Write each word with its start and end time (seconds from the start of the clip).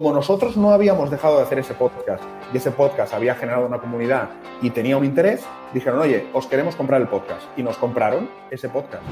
como 0.00 0.14
nosotros 0.14 0.56
no 0.56 0.70
habíamos 0.70 1.10
dejado 1.10 1.36
de 1.36 1.42
hacer 1.42 1.58
ese 1.58 1.74
podcast 1.74 2.24
y 2.54 2.56
ese 2.56 2.70
podcast 2.70 3.12
había 3.12 3.34
generado 3.34 3.66
una 3.66 3.80
comunidad 3.80 4.30
y 4.62 4.70
tenía 4.70 4.96
un 4.96 5.04
interés, 5.04 5.44
dijeron, 5.74 6.00
oye, 6.00 6.26
os 6.32 6.46
queremos 6.46 6.74
comprar 6.74 7.02
el 7.02 7.08
podcast. 7.08 7.42
Y 7.58 7.62
nos 7.62 7.76
compraron 7.76 8.30
ese 8.50 8.70
podcast. 8.70 9.02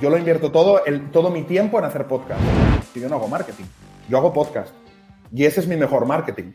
Yo 0.00 0.10
lo 0.10 0.18
invierto 0.18 0.50
todo, 0.50 0.84
el, 0.84 1.12
todo 1.12 1.30
mi 1.30 1.42
tiempo 1.42 1.78
en 1.78 1.84
hacer 1.84 2.08
podcast. 2.08 2.40
Y 2.92 2.98
yo 2.98 3.08
no 3.08 3.14
hago 3.14 3.28
marketing, 3.28 3.66
yo 4.08 4.18
hago 4.18 4.32
podcast. 4.32 4.74
Y 5.32 5.44
ese 5.44 5.60
es 5.60 5.68
mi 5.68 5.76
mejor 5.76 6.06
marketing. 6.06 6.54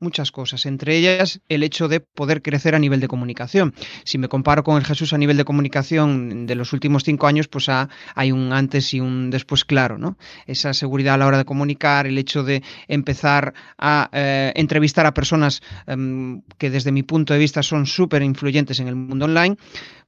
muchas 0.00 0.30
cosas, 0.30 0.66
entre 0.66 0.96
ellas 0.96 1.40
el 1.48 1.62
hecho 1.62 1.88
de 1.88 2.00
poder 2.00 2.42
crecer 2.42 2.74
a 2.74 2.78
nivel 2.78 3.00
de 3.00 3.08
comunicación. 3.08 3.74
Si 4.04 4.18
me 4.18 4.28
comparo 4.28 4.62
con 4.64 4.76
el 4.76 4.84
Jesús 4.84 5.12
a 5.12 5.18
nivel 5.18 5.36
de 5.36 5.44
comunicación 5.44 6.46
de 6.46 6.54
los 6.54 6.72
últimos 6.72 7.04
cinco 7.04 7.26
años, 7.26 7.48
pues 7.48 7.68
hay 7.68 8.32
un 8.32 8.52
antes 8.52 8.94
y 8.94 9.00
un 9.00 9.30
después 9.30 9.64
claro, 9.64 9.98
¿no? 9.98 10.16
Esa 10.46 10.74
seguridad 10.74 11.14
a 11.14 11.18
la 11.18 11.26
hora 11.26 11.38
de 11.38 11.44
comunicar, 11.44 12.06
el 12.06 12.18
hecho 12.18 12.44
de 12.44 12.62
empezar 12.86 13.54
a 13.78 14.08
eh, 14.12 14.52
entrevistar 14.56 15.06
a 15.06 15.14
personas 15.14 15.62
em, 15.86 16.42
que 16.58 16.70
desde 16.70 16.92
mi 16.92 17.02
punto 17.02 17.32
de 17.32 17.38
vista 17.38 17.62
son 17.62 17.86
súper 17.86 18.22
influyentes 18.22 18.80
en 18.80 18.88
el 18.88 18.96
mundo 18.96 19.24
online, 19.24 19.56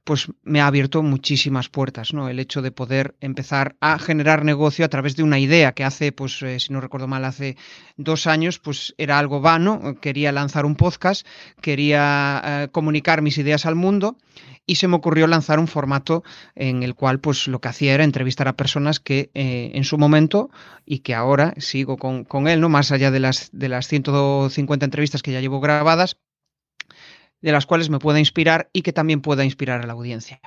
pues 0.03 0.27
me 0.43 0.61
ha 0.61 0.67
abierto 0.67 1.03
muchísimas 1.03 1.69
puertas, 1.69 2.13
¿no? 2.13 2.27
El 2.27 2.39
hecho 2.39 2.61
de 2.61 2.71
poder 2.71 3.15
empezar 3.21 3.75
a 3.81 3.99
generar 3.99 4.43
negocio 4.43 4.83
a 4.83 4.89
través 4.89 5.15
de 5.15 5.23
una 5.23 5.37
idea 5.37 5.73
que 5.73 5.83
hace, 5.83 6.11
pues, 6.11 6.41
eh, 6.41 6.59
si 6.59 6.73
no 6.73 6.81
recuerdo 6.81 7.07
mal, 7.07 7.23
hace 7.23 7.55
dos 7.97 8.25
años, 8.25 8.57
pues 8.59 8.95
era 8.97 9.19
algo 9.19 9.41
vano, 9.41 9.79
quería 10.01 10.31
lanzar 10.31 10.65
un 10.65 10.75
podcast, 10.75 11.25
quería 11.61 12.41
eh, 12.43 12.67
comunicar 12.71 13.21
mis 13.21 13.37
ideas 13.37 13.65
al 13.65 13.75
mundo 13.75 14.17
y 14.65 14.75
se 14.75 14.87
me 14.87 14.95
ocurrió 14.95 15.27
lanzar 15.27 15.59
un 15.59 15.67
formato 15.67 16.23
en 16.55 16.83
el 16.83 16.95
cual 16.95 17.19
pues 17.19 17.47
lo 17.47 17.59
que 17.59 17.69
hacía 17.69 17.93
era 17.93 18.03
entrevistar 18.03 18.47
a 18.47 18.55
personas 18.55 18.99
que 18.99 19.31
eh, 19.33 19.71
en 19.73 19.83
su 19.83 19.97
momento 19.97 20.49
y 20.85 20.99
que 20.99 21.15
ahora 21.15 21.53
sigo 21.57 21.97
con, 21.97 22.23
con, 22.23 22.47
él, 22.47 22.61
¿no? 22.61 22.69
Más 22.69 22.91
allá 22.91 23.11
de 23.11 23.19
las, 23.19 23.49
de 23.51 23.69
las 23.69 23.87
150 23.87 24.85
entrevistas 24.85 25.23
que 25.23 25.31
ya 25.31 25.41
llevo 25.41 25.59
grabadas, 25.59 26.17
de 27.41 27.51
las 27.51 27.65
cuales 27.65 27.89
me 27.89 27.99
pueda 27.99 28.19
inspirar 28.19 28.69
y 28.73 28.81
que 28.81 28.93
también 28.93 29.21
pueda 29.21 29.43
inspirar 29.43 29.81
a 29.81 29.87
la 29.87 29.93
audiencia. 29.93 30.39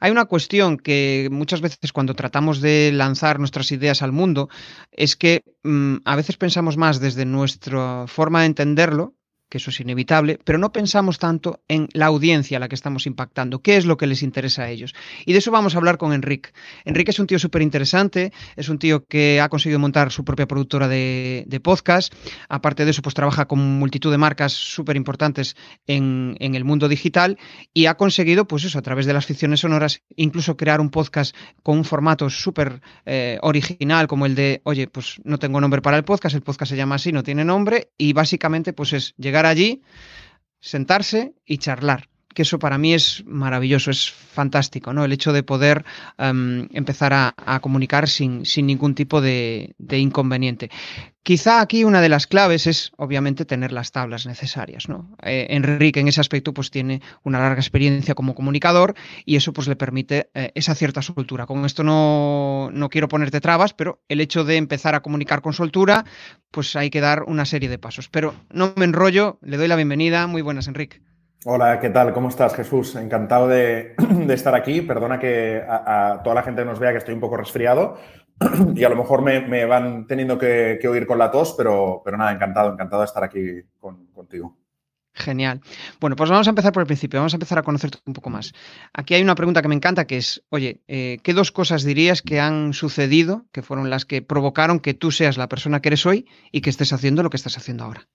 Hay 0.00 0.10
una 0.10 0.24
cuestión 0.24 0.78
que 0.78 1.28
muchas 1.30 1.60
veces 1.60 1.92
cuando 1.92 2.14
tratamos 2.14 2.60
de 2.60 2.90
lanzar 2.92 3.38
nuestras 3.38 3.70
ideas 3.72 4.02
al 4.02 4.12
mundo 4.12 4.48
es 4.90 5.16
que 5.16 5.42
mm, 5.62 5.96
a 6.04 6.16
veces 6.16 6.36
pensamos 6.36 6.76
más 6.76 7.00
desde 7.00 7.24
nuestra 7.24 8.06
forma 8.06 8.40
de 8.40 8.46
entenderlo 8.46 9.14
que 9.48 9.58
eso 9.58 9.70
es 9.70 9.80
inevitable, 9.80 10.38
pero 10.44 10.58
no 10.58 10.72
pensamos 10.72 11.18
tanto 11.18 11.60
en 11.68 11.88
la 11.92 12.06
audiencia 12.06 12.58
a 12.58 12.60
la 12.60 12.68
que 12.68 12.74
estamos 12.74 13.06
impactando, 13.06 13.60
qué 13.60 13.76
es 13.76 13.86
lo 13.86 13.96
que 13.96 14.06
les 14.06 14.22
interesa 14.22 14.62
a 14.62 14.70
ellos. 14.70 14.94
Y 15.24 15.32
de 15.32 15.38
eso 15.38 15.50
vamos 15.50 15.74
a 15.74 15.78
hablar 15.78 15.98
con 15.98 16.12
Enrique. 16.12 16.50
Enrique 16.84 17.10
es 17.10 17.18
un 17.18 17.26
tío 17.26 17.38
súper 17.38 17.62
interesante, 17.62 18.32
es 18.56 18.68
un 18.68 18.78
tío 18.78 19.06
que 19.06 19.40
ha 19.40 19.48
conseguido 19.48 19.78
montar 19.78 20.12
su 20.12 20.24
propia 20.24 20.46
productora 20.46 20.88
de, 20.88 21.60
podcast, 21.62 22.14
aparte 22.48 22.84
de 22.84 22.92
eso, 22.92 23.02
pues 23.02 23.14
trabaja 23.14 23.46
con 23.46 23.58
multitud 23.58 24.10
de 24.12 24.18
marcas 24.18 24.52
súper 24.52 24.96
importantes 24.96 25.56
en, 25.86 26.36
el 26.38 26.64
mundo 26.64 26.88
digital 26.88 27.38
y 27.74 27.86
ha 27.86 27.96
conseguido, 27.96 28.46
pues 28.46 28.64
eso, 28.64 28.78
a 28.78 28.82
través 28.82 29.06
de 29.06 29.12
las 29.12 29.26
ficciones 29.26 29.60
sonoras, 29.60 30.02
incluso 30.16 30.56
crear 30.56 30.80
un 30.80 30.90
podcast 30.90 31.34
con 31.62 31.78
un 31.78 31.84
formato 31.84 32.30
súper 32.30 32.80
eh, 33.06 33.38
original 33.42 34.06
como 34.06 34.26
el 34.26 34.34
de, 34.34 34.60
oye, 34.64 34.86
pues 34.86 35.20
no 35.24 35.38
tengo 35.38 35.60
nombre 35.60 35.82
para 35.82 35.96
el 35.96 36.04
podcast, 36.04 36.34
el 36.34 36.42
podcast 36.42 36.70
se 36.70 36.76
llama 36.76 36.96
así, 36.96 37.12
no 37.12 37.22
tiene 37.22 37.44
nombre 37.44 37.90
y 37.98 38.12
básicamente 38.12 38.72
pues 38.72 38.92
es 38.92 39.14
llegar 39.16 39.37
allí, 39.46 39.82
sentarse 40.60 41.34
y 41.44 41.58
charlar 41.58 42.08
que 42.38 42.42
eso 42.42 42.60
para 42.60 42.78
mí 42.78 42.94
es 42.94 43.24
maravilloso, 43.26 43.90
es 43.90 44.12
fantástico, 44.12 44.92
¿no? 44.92 45.04
El 45.04 45.10
hecho 45.10 45.32
de 45.32 45.42
poder 45.42 45.84
em, 46.18 46.68
empezar 46.72 47.12
a, 47.12 47.58
comunicar 47.60 48.08
sin, 48.08 48.44
ningún 48.62 48.94
tipo 48.94 49.20
de, 49.20 49.74
inconveniente. 49.90 50.70
Quizá 51.24 51.60
aquí 51.60 51.82
una 51.82 52.00
de 52.00 52.08
las 52.08 52.28
claves 52.28 52.68
es, 52.68 52.92
obviamente, 52.96 53.44
tener 53.44 53.72
las 53.72 53.90
tablas 53.90 54.24
necesarias, 54.24 54.88
¿no? 54.88 55.16
Eh, 55.24 55.48
Enrique 55.50 55.98
en 55.98 56.06
ese 56.06 56.20
aspecto 56.20 56.54
pues 56.54 56.70
tiene 56.70 57.02
una 57.24 57.40
larga 57.40 57.58
experiencia 57.58 58.14
como 58.14 58.36
comunicador 58.36 58.94
y 59.24 59.34
eso 59.34 59.52
pues 59.52 59.66
le 59.66 59.74
permite 59.74 60.30
eh, 60.34 60.52
esa 60.54 60.76
cierta 60.76 61.02
soltura. 61.02 61.44
Con 61.44 61.64
esto 61.64 61.82
no, 61.82 62.70
no 62.72 62.88
quiero 62.88 63.08
ponerte 63.08 63.40
trabas, 63.40 63.74
pero 63.74 64.04
el 64.08 64.20
hecho 64.20 64.44
de 64.44 64.58
empezar 64.58 64.94
a 64.94 65.02
comunicar 65.02 65.42
con 65.42 65.54
soltura, 65.54 66.04
pues 66.52 66.76
hay 66.76 66.88
que 66.90 67.00
dar 67.00 67.24
una 67.24 67.44
serie 67.46 67.68
de 67.68 67.78
pasos. 67.78 68.08
Pero 68.08 68.36
no 68.52 68.74
me 68.76 68.84
enrollo, 68.84 69.40
le 69.42 69.56
doy 69.56 69.66
la 69.66 69.74
bienvenida. 69.74 70.28
Muy 70.28 70.42
buenas, 70.42 70.68
Enrique. 70.68 71.07
Hola, 71.44 71.78
¿qué 71.78 71.90
tal? 71.90 72.12
¿Cómo 72.12 72.30
estás, 72.30 72.52
Jesús? 72.52 72.96
Encantado 72.96 73.46
de, 73.46 73.94
estar 74.28 74.56
aquí. 74.56 74.82
Perdona 74.82 75.20
que 75.20 75.62
a, 75.68 76.20
toda 76.24 76.34
la 76.34 76.42
gente 76.42 76.64
nos 76.64 76.80
vea 76.80 76.90
que 76.90 76.98
estoy 76.98 77.14
un 77.14 77.20
poco 77.20 77.36
resfriado 77.36 77.96
y 78.74 78.82
a 78.82 78.88
lo 78.88 78.96
mejor 78.96 79.22
me, 79.22 79.64
van 79.64 80.08
teniendo 80.08 80.36
que, 80.36 80.80
oír 80.88 81.06
con 81.06 81.16
la 81.18 81.30
tos, 81.30 81.54
pero, 81.56 82.02
pero 82.04 82.16
nada, 82.16 82.32
encantado, 82.32 82.72
encantado 82.72 83.02
de 83.02 83.06
estar 83.06 83.22
aquí 83.22 83.62
contigo. 83.80 84.56
Genial. 85.14 85.60
Bueno, 86.00 86.16
pues 86.16 86.28
vamos 86.28 86.48
a 86.48 86.50
empezar 86.50 86.72
por 86.72 86.80
el 86.80 86.86
principio, 86.86 87.20
vamos 87.20 87.34
a 87.34 87.36
empezar 87.36 87.58
a 87.58 87.62
conocerte 87.62 87.98
un 88.04 88.14
poco 88.14 88.30
más. 88.30 88.52
Aquí 88.92 89.14
hay 89.14 89.22
una 89.22 89.34
pregunta 89.36 89.62
que 89.62 89.68
me 89.68 89.74
encanta, 89.74 90.06
que 90.06 90.16
es, 90.16 90.42
oye, 90.48 90.80
eh, 90.88 91.18
¿qué 91.22 91.34
dos 91.34 91.52
cosas 91.52 91.84
dirías 91.84 92.20
que 92.20 92.40
han 92.40 92.72
sucedido, 92.72 93.46
que 93.52 93.62
fueron 93.62 93.90
las 93.90 94.04
que 94.04 94.22
provocaron 94.22 94.80
que 94.80 94.94
tú 94.94 95.12
seas 95.12 95.36
la 95.36 95.48
persona 95.48 95.80
que 95.80 95.90
eres 95.90 96.04
hoy 96.04 96.26
y 96.50 96.62
que 96.62 96.70
estés 96.70 96.92
haciendo 96.92 97.22
lo 97.22 97.30
que 97.30 97.36
estás 97.36 97.56
haciendo 97.56 97.84
ahora? 97.84 98.08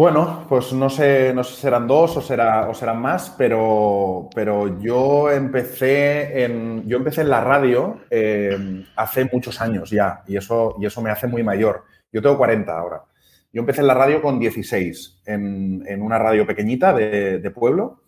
Bueno, 0.00 0.46
pues 0.48 0.72
no 0.72 0.88
sé, 0.88 1.34
no 1.34 1.44
sé 1.44 1.56
si 1.56 1.60
serán 1.60 1.86
dos 1.86 2.16
o, 2.16 2.22
será, 2.22 2.70
o 2.70 2.72
serán 2.72 3.02
más, 3.02 3.34
pero, 3.36 4.30
pero 4.34 4.80
yo 4.80 5.30
empecé 5.30 6.42
en, 6.42 6.88
yo 6.88 6.96
empecé 6.96 7.20
en 7.20 7.28
la 7.28 7.42
radio 7.44 8.00
eh, 8.08 8.82
hace 8.96 9.28
muchos 9.30 9.60
años 9.60 9.90
ya 9.90 10.22
y 10.26 10.38
eso, 10.38 10.76
y 10.80 10.86
eso 10.86 11.02
me 11.02 11.10
hace 11.10 11.26
muy 11.26 11.42
mayor. 11.42 11.84
Yo 12.10 12.22
tengo 12.22 12.38
40 12.38 12.72
ahora. 12.72 13.04
Yo 13.52 13.60
empecé 13.60 13.82
en 13.82 13.88
la 13.88 13.92
radio 13.92 14.22
con 14.22 14.38
16, 14.38 15.20
en, 15.26 15.84
en 15.86 16.00
una 16.00 16.18
radio 16.18 16.46
pequeñita 16.46 16.94
de, 16.94 17.50
pueblo 17.50 18.00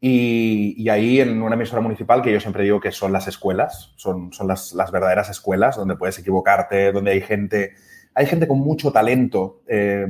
y, 0.00 0.74
y, 0.76 0.88
ahí 0.88 1.20
en 1.20 1.40
una 1.40 1.54
emisora 1.54 1.80
municipal 1.80 2.22
que 2.22 2.32
yo 2.32 2.40
siempre 2.40 2.64
digo 2.64 2.80
que 2.80 2.90
son 2.90 3.12
las 3.12 3.28
escuelas, 3.28 3.92
son, 3.94 4.32
son 4.32 4.48
las, 4.48 4.72
las 4.72 4.90
verdaderas 4.90 5.30
escuelas 5.30 5.76
donde 5.76 5.94
puedes 5.94 6.18
equivocarte, 6.18 6.90
donde 6.90 7.12
hay 7.12 7.20
gente, 7.20 7.74
hay 8.16 8.26
gente 8.26 8.48
con 8.48 8.58
mucho 8.58 8.90
talento. 8.90 9.62
Eh, 9.68 10.08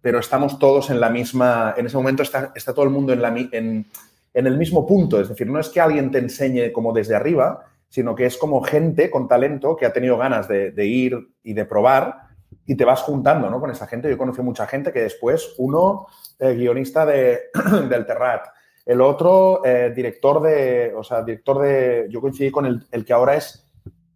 pero 0.00 0.18
estamos 0.18 0.58
todos 0.58 0.90
en 0.90 1.00
la 1.00 1.10
misma, 1.10 1.74
en 1.76 1.86
ese 1.86 1.96
momento 1.96 2.22
está, 2.22 2.52
está 2.54 2.72
todo 2.72 2.84
el 2.84 2.90
mundo 2.90 3.12
en, 3.12 3.22
la, 3.22 3.28
en, 3.28 3.86
en, 4.34 4.46
el 4.46 4.56
mismo 4.56 4.86
punto. 4.86 5.20
Es 5.20 5.28
decir, 5.28 5.48
no 5.48 5.58
es 5.58 5.68
que 5.68 5.80
alguien 5.80 6.10
te 6.10 6.18
enseñe 6.18 6.72
como 6.72 6.92
desde 6.92 7.14
arriba, 7.16 7.64
sino 7.88 8.14
que 8.14 8.26
es 8.26 8.36
como 8.36 8.62
gente 8.62 9.10
con 9.10 9.28
talento 9.28 9.76
que 9.76 9.86
ha 9.86 9.92
tenido 9.92 10.18
ganas 10.18 10.46
de, 10.48 10.86
ir 10.86 11.16
y 11.42 11.54
de 11.54 11.64
probar 11.64 12.28
y 12.66 12.76
te 12.76 12.84
vas 12.84 13.02
juntando 13.02 13.48
¿no? 13.50 13.60
con 13.60 13.70
esa 13.70 13.86
gente. 13.86 14.10
Yo 14.10 14.18
conocí 14.18 14.42
mucha 14.42 14.66
gente 14.66 14.92
que 14.92 15.00
después, 15.00 15.54
uno, 15.58 16.06
eh, 16.38 16.54
guionista 16.54 17.06
de, 17.06 17.40
del 17.88 18.06
Terrat, 18.06 18.46
el 18.84 19.00
otro, 19.00 19.64
eh, 19.64 19.92
director 19.94 20.40
de, 20.42 20.94
o 20.96 21.02
sea, 21.02 21.22
director 21.22 21.60
de, 21.60 22.06
yo 22.10 22.20
coincidí 22.20 22.50
con 22.50 22.66
el, 22.66 22.86
el 22.90 23.04
que 23.04 23.12
ahora 23.12 23.36
es, 23.36 23.66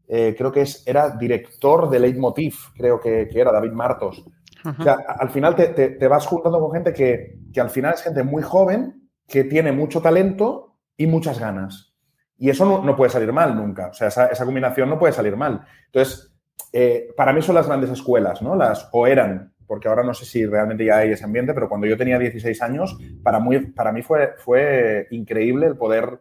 eh, 0.08 0.34
creo 0.36 0.52
que 0.52 0.62
es, 0.62 0.86
era 0.86 1.10
director 1.10 1.88
de 1.88 2.00
Leitmotiv, 2.00 2.54
creo 2.76 3.00
que, 3.00 3.28
que 3.28 3.40
era 3.40 3.52
David 3.52 3.72
Martos. 3.72 4.24
O 4.64 4.82
sea, 4.82 4.98
al 5.18 5.30
final 5.30 5.54
te, 5.54 6.08
vas 6.08 6.26
juntando 6.26 6.60
con 6.60 6.72
gente 6.72 6.92
que, 6.92 7.60
al 7.60 7.70
final 7.70 7.94
es 7.94 8.02
gente 8.02 8.22
muy 8.22 8.42
joven, 8.42 9.08
que 9.26 9.44
tiene 9.44 9.72
mucho 9.72 10.00
talento 10.00 10.76
y 10.96 11.06
muchas 11.06 11.38
ganas. 11.38 11.94
Y 12.38 12.50
eso 12.50 12.82
no, 12.82 12.96
puede 12.96 13.10
salir 13.10 13.32
mal 13.32 13.56
nunca. 13.56 13.88
O 13.88 13.92
sea, 13.92 14.08
esa, 14.08 14.44
combinación 14.44 14.88
no 14.88 14.98
puede 14.98 15.12
salir 15.12 15.36
mal. 15.36 15.64
Entonces, 15.86 16.32
eh, 16.72 17.08
para 17.16 17.32
mí 17.32 17.42
son 17.42 17.54
las 17.54 17.66
grandes 17.66 17.90
escuelas, 17.90 18.42
¿no? 18.42 18.56
Las, 18.56 18.88
o 18.92 19.06
eran, 19.06 19.52
porque 19.66 19.88
ahora 19.88 20.02
no 20.02 20.14
sé 20.14 20.24
si 20.24 20.44
realmente 20.46 20.84
ya 20.84 20.98
hay 20.98 21.12
ese 21.12 21.24
ambiente, 21.24 21.54
pero 21.54 21.68
cuando 21.68 21.86
yo 21.86 21.96
tenía 21.96 22.18
16 22.18 22.62
años, 22.62 22.98
para, 23.22 23.38
muy, 23.38 23.66
para 23.72 23.92
mí 23.92 24.02
fue, 24.02 24.34
fue 24.38 25.06
increíble 25.10 25.66
el 25.66 25.76
poder 25.76 26.20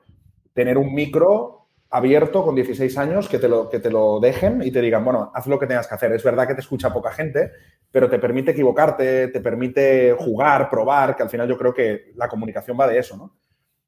tener 0.53 0.77
un 0.77 0.93
micro 0.93 1.60
abierto 1.91 2.43
con 2.43 2.55
16 2.55 2.97
años 2.97 3.27
que 3.27 3.37
te, 3.37 3.49
lo, 3.49 3.69
que 3.69 3.79
te 3.79 3.91
lo 3.91 4.21
dejen 4.21 4.61
y 4.63 4.71
te 4.71 4.81
digan, 4.81 5.03
bueno, 5.03 5.29
haz 5.35 5.45
lo 5.47 5.59
que 5.59 5.67
tengas 5.67 5.87
que 5.87 5.95
hacer. 5.95 6.13
Es 6.13 6.23
verdad 6.23 6.47
que 6.47 6.55
te 6.55 6.61
escucha 6.61 6.93
poca 6.93 7.11
gente, 7.11 7.51
pero 7.91 8.09
te 8.09 8.17
permite 8.17 8.51
equivocarte, 8.51 9.27
te 9.27 9.41
permite 9.41 10.15
jugar, 10.17 10.69
probar, 10.69 11.17
que 11.17 11.23
al 11.23 11.29
final 11.29 11.49
yo 11.49 11.57
creo 11.57 11.73
que 11.73 12.13
la 12.15 12.29
comunicación 12.29 12.77
va 12.79 12.87
de 12.87 12.97
eso, 12.97 13.17
¿no? 13.17 13.35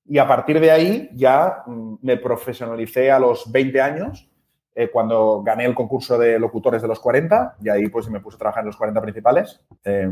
Y 0.05 0.17
a 0.17 0.27
partir 0.27 0.59
de 0.59 0.69
ahí 0.69 1.09
ya 1.13 1.63
mm, 1.65 1.95
me 2.01 2.17
profesionalicé 2.17 3.09
a 3.09 3.19
los 3.19 3.49
20 3.49 3.79
años, 3.79 4.29
eh, 4.75 4.89
cuando 4.91 5.41
gané 5.41 5.63
el 5.63 5.73
concurso 5.73 6.17
de 6.17 6.37
locutores 6.37 6.81
de 6.81 6.89
los 6.89 6.99
40, 6.99 7.55
y 7.61 7.69
ahí 7.69 7.87
pues 7.87 8.09
me 8.09 8.19
puse 8.19 8.35
a 8.35 8.39
trabajar 8.39 8.63
en 8.63 8.67
los 8.67 8.75
40 8.75 9.01
principales. 9.01 9.61
Eh, 9.85 10.11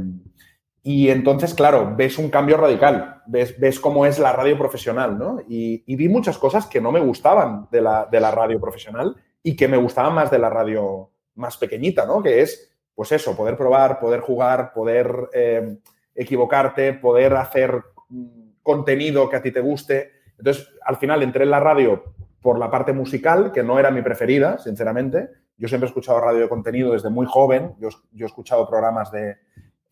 Y 0.83 1.09
entonces, 1.09 1.53
claro, 1.53 1.93
ves 1.95 2.17
un 2.17 2.29
cambio 2.29 2.57
radical, 2.57 3.21
ves, 3.27 3.59
ves 3.59 3.79
cómo 3.79 4.05
es 4.07 4.17
la 4.17 4.33
radio 4.33 4.57
profesional, 4.57 5.17
¿no? 5.17 5.39
Y, 5.47 5.95
vi 5.95 6.09
muchas 6.09 6.39
cosas 6.39 6.65
que 6.65 6.81
no 6.81 6.91
me 6.91 6.99
gustaban 6.99 7.67
de 7.71 7.81
la, 7.81 8.07
de 8.11 8.19
la, 8.19 8.31
radio 8.31 8.59
profesional 8.59 9.15
y 9.43 9.55
que 9.55 9.67
me 9.67 9.77
gustaban 9.77 10.15
más 10.15 10.31
de 10.31 10.39
la 10.39 10.49
radio 10.49 11.11
más 11.35 11.57
pequeñita, 11.57 12.07
¿no? 12.07 12.23
Que 12.23 12.41
es, 12.41 12.71
pues 12.95 13.11
eso, 13.11 13.37
poder 13.37 13.57
probar, 13.57 13.99
poder 13.99 14.21
jugar, 14.21 14.73
poder 14.73 15.29
eh, 15.33 15.77
equivocarte, 16.15 16.93
poder 16.93 17.35
hacer 17.35 17.83
mm, 18.09 18.53
contenido 18.63 19.29
que 19.29 19.35
a 19.35 19.41
ti 19.43 19.51
te 19.51 19.61
guste. 19.61 20.13
Entonces, 20.35 20.67
al 20.83 20.97
final 20.97 21.21
entré 21.21 21.43
en 21.43 21.51
la 21.51 21.59
radio 21.59 22.15
por 22.41 22.57
la 22.57 22.71
parte 22.71 22.91
musical, 22.91 23.51
que 23.51 23.61
no 23.61 23.77
era 23.77 23.91
mi 23.91 24.01
preferida, 24.01 24.57
sinceramente. 24.57 25.29
Yo 25.57 25.67
siempre 25.67 25.85
he 25.85 25.91
escuchado 25.91 26.19
radio 26.19 26.39
de 26.41 26.49
contenido 26.49 26.93
desde 26.93 27.11
muy 27.11 27.27
joven. 27.27 27.75
Yo, 27.79 27.89
yo 28.13 28.25
he 28.25 28.27
escuchado 28.27 28.67
programas 28.67 29.11
de, 29.11 29.37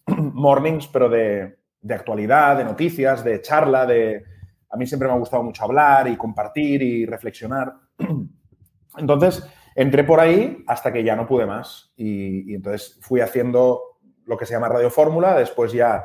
mornings, 0.33 0.87
pero 0.87 1.09
de, 1.09 1.57
actualidad, 1.89 2.57
de 2.57 2.63
noticias, 2.63 3.23
de 3.23 3.41
charla, 3.41 3.85
de... 3.85 4.23
A 4.71 4.77
mí 4.77 4.85
siempre 4.85 5.07
me 5.07 5.15
ha 5.15 5.17
gustado 5.17 5.41
mucho 5.41 5.63
hablar 5.63 6.07
y 6.07 6.15
compartir 6.15 6.81
y 6.83 7.05
reflexionar. 7.05 7.73
Entonces, 8.97 9.43
entré 9.75 10.03
por 10.03 10.19
ahí 10.19 10.63
hasta 10.67 10.91
que 10.91 11.03
ya 11.03 11.15
no 11.15 11.25
pude 11.25 11.45
más. 11.45 11.93
Y, 11.95 12.53
entonces 12.53 12.99
fui 13.01 13.21
haciendo 13.21 13.81
lo 14.25 14.37
que 14.37 14.45
se 14.45 14.53
llama 14.53 14.69
Radio 14.69 14.89
Fórmula, 14.89 15.35
después 15.35 15.71
ya 15.71 16.03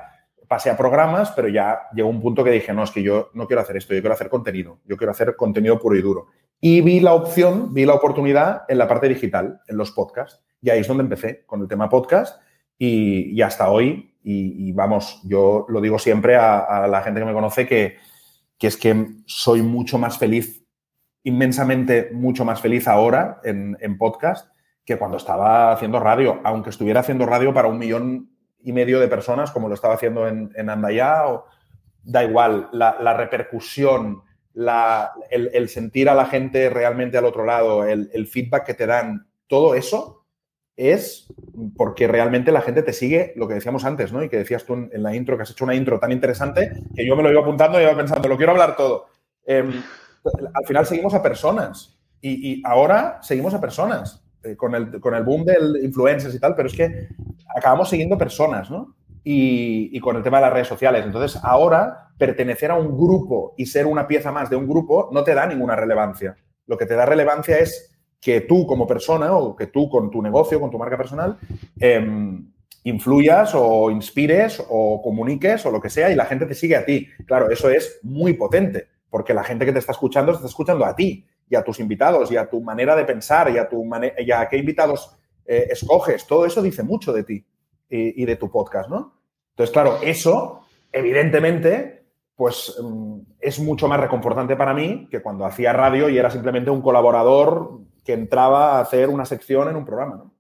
pasé 0.49 0.71
a 0.71 0.77
programas, 0.77 1.33
pero 1.33 1.49
ya 1.49 1.81
llegó 1.95 2.09
un 2.09 2.21
punto 2.21 2.45
que 2.45 2.51
dije, 2.51 2.73
no, 2.73 2.85
es 2.85 2.91
que 2.91 3.03
yo 3.03 3.31
no 3.35 3.47
quiero 3.47 3.63
hacer 3.63 3.77
esto, 3.77 3.95
yo 3.95 4.01
quiero 4.01 4.15
hacer 4.15 4.29
contenido, 4.29 4.79
yo 4.85 4.97
quiero 4.97 5.11
hacer 5.11 5.35
contenido 5.37 5.79
puro 5.79 5.97
y 5.97 6.03
duro. 6.03 6.29
Y 6.61 6.81
vi 6.81 7.01
la 7.01 7.15
opción, 7.15 7.75
vi 7.75 7.85
la 7.85 7.95
oportunidad 7.95 8.63
en 8.69 8.79
la 8.79 8.89
parte 8.89 9.09
digital, 9.09 9.61
en 9.67 9.77
los 9.77 9.91
podcasts. 9.91 10.43
Y 10.63 10.71
ahí 10.71 10.81
es 10.81 10.89
donde 10.89 11.03
empecé 11.03 11.45
con 11.45 11.61
el 11.61 11.69
tema 11.69 11.89
podcast 11.89 12.41
y, 12.79 13.41
hasta 13.43 13.71
hoy, 13.71 14.17
y, 14.23 14.73
vamos, 14.73 15.21
yo 15.25 15.67
lo 15.69 15.81
digo 15.81 15.99
siempre 15.99 16.37
a, 16.37 16.87
la 16.89 17.03
gente 17.03 17.21
que 17.21 17.27
me 17.27 17.33
conoce 17.33 17.67
que, 17.67 17.97
es 18.61 18.77
que 18.77 19.07
soy 19.27 19.63
mucho 19.63 19.99
más 19.99 20.19
feliz, 20.19 20.65
inmensamente 21.23 22.11
mucho 22.13 22.45
más 22.45 22.61
feliz 22.61 22.89
ahora 22.89 23.41
en, 23.45 23.99
podcast 23.99 24.49
que 24.85 24.97
cuando 24.97 25.17
estaba 25.17 25.73
haciendo 25.73 26.01
radio, 26.01 26.41
aunque 26.45 26.71
estuviera 26.71 27.01
haciendo 27.01 27.27
radio 27.27 27.53
para 27.55 27.69
un 27.69 27.79
millón 27.79 28.31
y 28.63 28.73
medio 28.73 29.01
de 29.01 29.09
personas, 29.09 29.51
como 29.51 29.69
lo 29.69 29.75
estaba 29.75 29.95
haciendo 29.95 30.27
en, 30.27 30.51
en 30.57 30.71
o, 30.71 31.45
da 32.03 32.25
igual, 32.25 32.69
la, 32.73 33.15
repercusión, 33.15 34.23
el, 35.31 35.69
sentir 35.69 36.09
a 36.09 36.15
la 36.15 36.27
gente 36.27 36.71
realmente 36.71 37.19
al 37.19 37.25
otro 37.27 37.45
lado, 37.45 37.85
el, 37.87 38.27
feedback 38.27 38.65
que 38.65 38.75
te 38.75 38.87
dan, 38.87 39.27
todo 39.47 39.75
eso 39.75 40.24
es 40.77 41.33
porque 41.77 42.09
realmente 42.09 42.53
la 42.53 42.61
gente 42.61 42.83
te 42.83 42.93
sigue 42.93 43.33
lo 43.37 43.47
que 43.47 43.55
decíamos 43.55 43.85
antes, 43.85 44.13
¿no? 44.13 44.23
Y 44.23 44.29
que 44.29 44.39
decías 44.39 44.65
tú 44.65 44.75
en 44.75 45.03
la 45.03 45.15
intro, 45.15 45.37
que 45.37 45.43
has 45.45 45.51
hecho 45.51 45.65
una 45.65 45.75
intro 45.75 46.01
tan 46.01 46.13
interesante 46.13 46.73
que 46.95 47.07
yo 47.07 47.17
me 47.17 47.23
lo 47.23 47.31
iba 47.31 47.41
apuntando 47.41 47.79
y 47.79 47.85
iba 47.85 47.97
pensando, 47.97 48.29
lo 48.29 48.37
quiero 48.37 48.53
hablar 48.53 48.77
todo. 48.77 49.07
Em, 49.47 49.73
al 50.55 50.67
final 50.67 50.87
seguimos 50.87 51.15
a 51.15 51.23
personas 51.23 51.99
y, 52.21 52.63
ahora 52.65 53.19
seguimos 53.23 53.53
a 53.55 53.61
personas 53.61 54.25
eh, 54.43 54.57
con, 54.57 54.75
el, 54.75 54.99
con 55.01 55.15
el 55.15 55.23
boom 55.23 55.45
del 55.45 55.85
influencers 55.85 56.35
y 56.35 56.41
tal, 56.41 56.55
pero 56.57 56.69
es 56.69 56.75
que 56.75 57.09
acabamos 57.55 57.91
siguiendo 57.91 58.17
personas, 58.17 58.71
¿no? 58.71 58.97
Y, 59.23 59.91
y, 59.93 60.01
con 60.01 60.17
el 60.17 60.23
tema 60.23 60.39
de 60.39 60.43
las 60.43 60.53
redes 60.53 60.69
sociales. 60.69 61.05
Entonces, 61.05 61.41
ahora 61.43 62.11
pertenecer 62.19 62.71
a 62.71 62.75
un 62.75 62.97
grupo 62.97 63.55
y 63.57 63.67
ser 63.67 63.87
una 63.87 64.07
pieza 64.07 64.33
más 64.33 64.51
de 64.51 64.57
un 64.57 64.69
grupo 64.69 65.09
no 65.13 65.25
te 65.25 65.35
da 65.35 65.47
ninguna 65.47 65.77
relevancia. 65.77 66.37
Lo 66.67 66.77
que 66.77 66.87
te 66.87 66.95
da 66.95 67.07
relevancia 67.07 67.59
es 67.59 67.94
que 68.25 68.41
tú 68.41 68.67
como 68.67 68.87
persona 68.87 69.37
o 69.37 69.55
que 69.55 69.67
tú 69.67 69.91
con 69.91 70.11
tu 70.11 70.23
negocio, 70.23 70.59
con 70.59 70.71
tu 70.71 70.79
marca 70.79 70.97
personal, 70.97 71.37
em, 71.79 72.51
influyas 72.85 73.53
o 73.55 73.91
inspires 73.91 74.65
o 74.67 75.03
comuniques 75.03 75.67
o 75.67 75.71
lo 75.71 75.79
que 75.79 75.91
sea 75.91 76.11
y 76.11 76.15
la 76.15 76.25
gente 76.25 76.47
te 76.47 76.55
sigue 76.55 76.75
a 76.75 76.87
ti. 76.87 77.07
Claro, 77.27 77.51
eso 77.51 77.69
es 77.69 78.01
muy 78.03 78.33
potente 78.33 78.89
porque 79.11 79.35
la 79.35 79.45
gente 79.45 79.67
que 79.67 79.73
te 79.75 79.79
está 79.79 79.93
escuchando 79.93 80.33
te 80.33 80.37
está 80.37 80.49
escuchando 80.49 80.87
a 80.87 80.97
ti 80.97 81.27
y 81.51 81.55
a 81.55 81.63
tus 81.63 81.81
invitados 81.81 82.33
y 82.33 82.39
a 82.39 82.49
tu 82.49 82.63
manera 82.63 82.97
de 82.97 83.05
pensar 83.05 83.51
y 83.51 83.59
a, 83.59 83.69
tu 83.69 83.87
y 84.19 84.33
a 84.33 84.49
qué 84.49 84.57
invitados 84.57 85.15
eh, 85.45 85.69
escoges. 85.71 86.27
Todo 86.27 86.47
eso 86.47 86.63
dice 86.63 86.83
mucho 86.83 87.13
de 87.13 87.25
ti 87.25 87.45
y, 87.91 88.23
y, 88.23 88.25
de 88.25 88.37
tu 88.37 88.51
podcast, 88.51 88.89
¿no? 88.89 89.21
Entonces, 89.51 89.71
claro, 89.71 89.99
eso 90.03 90.63
evidentemente 90.91 92.07
pues 92.35 92.75
em, 92.81 93.23
es 93.39 93.61
mucho 93.61 93.87
más 93.87 94.01
reconfortante 94.01 94.57
para 94.57 94.73
mí 94.73 95.09
que 95.11 95.21
cuando 95.21 95.45
hacía 95.45 95.75
radio 95.75 96.09
y 96.09 96.17
era 96.17 96.31
simplemente 96.31 96.71
un 96.71 96.81
colaborador 96.81 97.81
que 98.05 98.13
entraba 98.13 98.77
a 98.77 98.81
hacer 98.81 99.09
una 99.09 99.25
sección 99.25 99.69
en 99.69 99.77
un 99.77 99.85
programa, 99.85 100.17
¿no? 100.17 100.34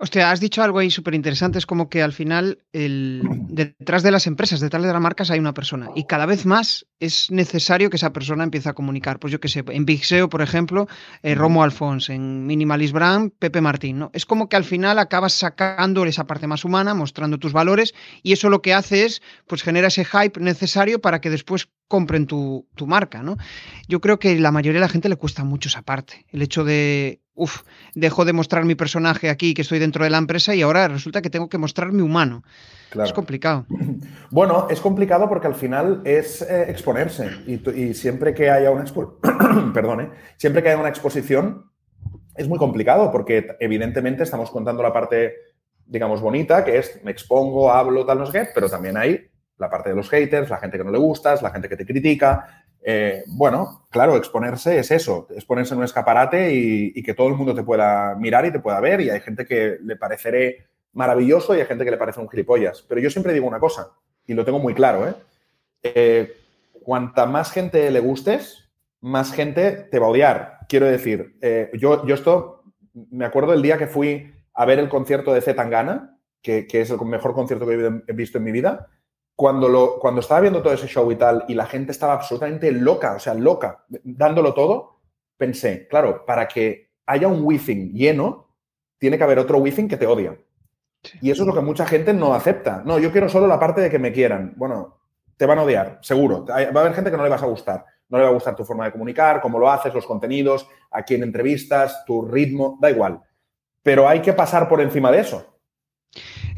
Hostia, 0.00 0.30
has 0.30 0.38
dicho 0.38 0.62
algo 0.62 0.78
ahí 0.78 0.92
súper 0.92 1.14
interesante, 1.14 1.58
es 1.58 1.66
como 1.66 1.88
que 1.88 2.04
al 2.04 2.12
final 2.12 2.62
el, 2.72 3.20
detrás 3.48 4.04
de 4.04 4.12
las 4.12 4.28
empresas, 4.28 4.60
detrás 4.60 4.84
de 4.84 4.92
las 4.92 5.02
marcas 5.02 5.32
hay 5.32 5.40
una 5.40 5.54
persona 5.54 5.90
y 5.96 6.04
cada 6.04 6.24
vez 6.24 6.46
más 6.46 6.86
es 7.00 7.32
necesario 7.32 7.90
que 7.90 7.96
esa 7.96 8.12
persona 8.12 8.44
empiece 8.44 8.68
a 8.68 8.74
comunicar. 8.74 9.18
Pues 9.18 9.32
yo 9.32 9.40
qué 9.40 9.48
sé, 9.48 9.64
en 9.68 9.84
Big 9.84 10.04
SEO, 10.04 10.28
por 10.28 10.40
ejemplo, 10.40 10.86
eh, 11.22 11.34
Romo 11.34 11.64
Alfons, 11.64 12.10
en 12.10 12.46
Minimalist 12.46 12.92
Brand, 12.94 13.32
Pepe 13.38 13.60
Martín, 13.60 13.98
¿no? 13.98 14.10
Es 14.12 14.24
como 14.24 14.48
que 14.48 14.56
al 14.56 14.64
final 14.64 15.00
acabas 15.00 15.32
sacando 15.32 16.04
esa 16.04 16.28
parte 16.28 16.46
más 16.46 16.64
humana, 16.64 16.94
mostrando 16.94 17.38
tus 17.38 17.52
valores 17.52 17.92
y 18.22 18.32
eso 18.32 18.50
lo 18.50 18.62
que 18.62 18.74
hace 18.74 19.04
es, 19.04 19.20
pues 19.48 19.62
genera 19.62 19.88
ese 19.88 20.04
hype 20.04 20.40
necesario 20.40 21.00
para 21.00 21.20
que 21.20 21.30
después 21.30 21.68
compren 21.88 22.26
tu, 22.26 22.68
tu 22.76 22.86
marca, 22.86 23.22
¿no? 23.22 23.36
Yo 23.88 24.00
creo 24.00 24.18
que 24.18 24.38
la 24.38 24.52
mayoría 24.52 24.80
de 24.80 24.86
la 24.86 24.92
gente 24.92 25.08
le 25.08 25.16
cuesta 25.16 25.42
mucho 25.42 25.68
esa 25.68 25.82
parte, 25.82 26.26
el 26.30 26.42
hecho 26.42 26.62
de 26.62 27.20
Uf, 27.38 27.62
dejo 27.94 28.24
de 28.24 28.32
mostrar 28.32 28.64
mi 28.64 28.74
personaje 28.74 29.30
aquí, 29.30 29.54
que 29.54 29.62
estoy 29.62 29.78
dentro 29.78 30.02
de 30.02 30.10
la 30.10 30.18
empresa, 30.18 30.56
y 30.56 30.62
ahora 30.62 30.88
resulta 30.88 31.22
que 31.22 31.30
tengo 31.30 31.48
que 31.48 31.56
mostrar 31.56 31.92
mi 31.92 32.02
humano. 32.02 32.42
Es 33.02 33.12
complicado. 33.12 33.64
Bueno, 34.30 34.66
es 34.68 34.80
complicado 34.80 35.26
porque 35.26 35.46
al 35.46 35.54
final 35.54 36.02
es 36.04 36.42
eh, 36.42 36.66
exponerse. 36.68 37.30
Y, 37.46 37.94
siempre 37.94 38.34
que 38.34 38.50
haya 38.50 38.70
una 38.70 38.84
Perdone, 39.72 40.10
siempre 40.36 40.62
que 40.62 40.68
haya 40.68 40.78
una 40.78 40.90
exposición, 40.90 41.70
es 42.36 42.46
muy 42.46 42.58
complicado 42.58 43.10
porque 43.10 43.56
evidentemente 43.58 44.24
estamos 44.24 44.50
contando 44.50 44.82
la 44.82 44.92
parte, 44.92 45.34
digamos, 45.86 46.20
bonita, 46.20 46.62
que 46.62 46.76
es 46.76 47.00
me 47.04 47.10
expongo, 47.10 47.72
hablo, 47.72 48.04
tal, 48.04 48.18
no 48.18 48.26
sé 48.26 48.32
qué, 48.32 48.48
pero 48.54 48.68
también 48.68 48.98
hay 48.98 49.30
la 49.56 49.70
parte 49.70 49.88
de 49.88 49.96
los 49.96 50.10
haters, 50.10 50.50
la 50.50 50.58
gente 50.58 50.76
que 50.76 50.84
no 50.84 50.90
le 50.90 50.98
gustas, 50.98 51.40
la 51.40 51.50
gente 51.50 51.70
que 51.70 51.76
te 51.76 51.86
critica, 51.86 52.66
eh, 52.90 53.22
bueno, 53.26 53.86
claro, 53.90 54.16
exponerse 54.16 54.78
es 54.78 54.90
eso, 54.90 55.28
exponerse 55.36 55.74
en 55.74 55.78
un 55.80 55.84
escaparate 55.84 56.54
y, 56.54 57.02
que 57.02 57.12
todo 57.12 57.28
el 57.28 57.34
mundo 57.34 57.54
te 57.54 57.62
pueda 57.62 58.14
mirar 58.14 58.46
y 58.46 58.50
te 58.50 58.60
pueda 58.60 58.80
ver 58.80 59.02
y 59.02 59.10
hay 59.10 59.20
gente 59.20 59.44
que 59.44 59.76
le 59.82 59.96
pareceré 59.96 60.68
maravilloso 60.94 61.54
y 61.54 61.60
hay 61.60 61.66
gente 61.66 61.84
que 61.84 61.90
le 61.90 61.98
parece 61.98 62.18
un 62.18 62.30
gilipollas. 62.30 62.80
Pero 62.88 63.02
yo 63.02 63.10
siempre 63.10 63.34
digo 63.34 63.46
una 63.46 63.60
cosa, 63.60 63.92
y 64.26 64.32
lo 64.32 64.42
tengo 64.42 64.58
muy 64.58 64.72
claro, 64.72 65.06
¿eh? 65.06 65.14
eh 65.82 66.34
cuanta 66.82 67.26
más 67.26 67.52
gente 67.52 67.90
le 67.90 68.00
gustes, 68.00 68.70
más 69.02 69.34
gente 69.34 69.70
te 69.90 69.98
va 69.98 70.06
a 70.06 70.10
odiar. 70.10 70.58
Quiero 70.66 70.86
decir, 70.86 71.36
eh, 71.42 71.70
yo, 71.74 72.06
yo 72.06 72.14
esto, 72.14 72.62
me 73.10 73.26
acuerdo 73.26 73.52
el 73.52 73.60
día 73.60 73.76
que 73.76 73.86
fui 73.86 74.32
a 74.54 74.64
ver 74.64 74.78
el 74.78 74.88
concierto 74.88 75.34
de 75.34 75.42
Zetangana, 75.42 76.18
que, 76.40 76.66
que 76.66 76.80
es 76.80 76.88
el 76.88 76.98
mejor 77.02 77.34
concierto 77.34 77.66
que 77.66 78.00
he 78.06 78.12
visto 78.14 78.38
en 78.38 78.44
mi 78.44 78.52
vida, 78.52 78.88
cuando, 79.38 79.68
lo, 79.68 80.00
cuando 80.00 80.20
estaba 80.20 80.40
viendo 80.40 80.60
todo 80.60 80.72
ese 80.72 80.88
show 80.88 81.08
y 81.12 81.14
tal, 81.14 81.44
y 81.46 81.54
la 81.54 81.66
gente 81.66 81.92
estaba 81.92 82.14
absolutamente 82.14 82.72
loca, 82.72 83.14
o 83.14 83.20
sea, 83.20 83.34
loca, 83.34 83.84
dándolo 84.02 84.52
todo, 84.52 84.98
pensé, 85.36 85.86
claro, 85.86 86.26
para 86.26 86.48
que 86.48 86.90
haya 87.06 87.28
un 87.28 87.44
Within 87.44 87.92
lleno, 87.92 88.48
tiene 88.98 89.16
que 89.16 89.22
haber 89.22 89.38
otro 89.38 89.58
Within 89.58 89.86
que 89.86 89.96
te 89.96 90.08
odia. 90.08 90.36
Y 91.22 91.30
eso 91.30 91.44
es 91.44 91.46
lo 91.46 91.54
que 91.54 91.60
mucha 91.60 91.86
gente 91.86 92.12
no 92.12 92.34
acepta. 92.34 92.82
No, 92.84 92.98
yo 92.98 93.12
quiero 93.12 93.28
solo 93.28 93.46
la 93.46 93.60
parte 93.60 93.80
de 93.80 93.88
que 93.88 94.00
me 94.00 94.10
quieran. 94.10 94.54
Bueno, 94.56 94.98
te 95.36 95.46
van 95.46 95.60
a 95.60 95.62
odiar, 95.62 96.00
seguro. 96.02 96.44
Va 96.44 96.56
a 96.56 96.80
haber 96.80 96.94
gente 96.94 97.12
que 97.12 97.16
no 97.16 97.22
le 97.22 97.30
vas 97.30 97.44
a 97.44 97.46
gustar. 97.46 97.84
No 98.08 98.18
le 98.18 98.24
va 98.24 98.30
a 98.30 98.34
gustar 98.34 98.56
tu 98.56 98.64
forma 98.64 98.86
de 98.86 98.90
comunicar, 98.90 99.40
cómo 99.40 99.60
lo 99.60 99.70
haces, 99.70 99.94
los 99.94 100.04
contenidos, 100.04 100.68
a 100.90 101.04
quién 101.04 101.22
entrevistas, 101.22 102.04
tu 102.04 102.22
ritmo, 102.22 102.76
da 102.80 102.90
igual. 102.90 103.20
Pero 103.84 104.08
hay 104.08 104.20
que 104.20 104.32
pasar 104.32 104.68
por 104.68 104.80
encima 104.80 105.12
de 105.12 105.20
eso. 105.20 105.57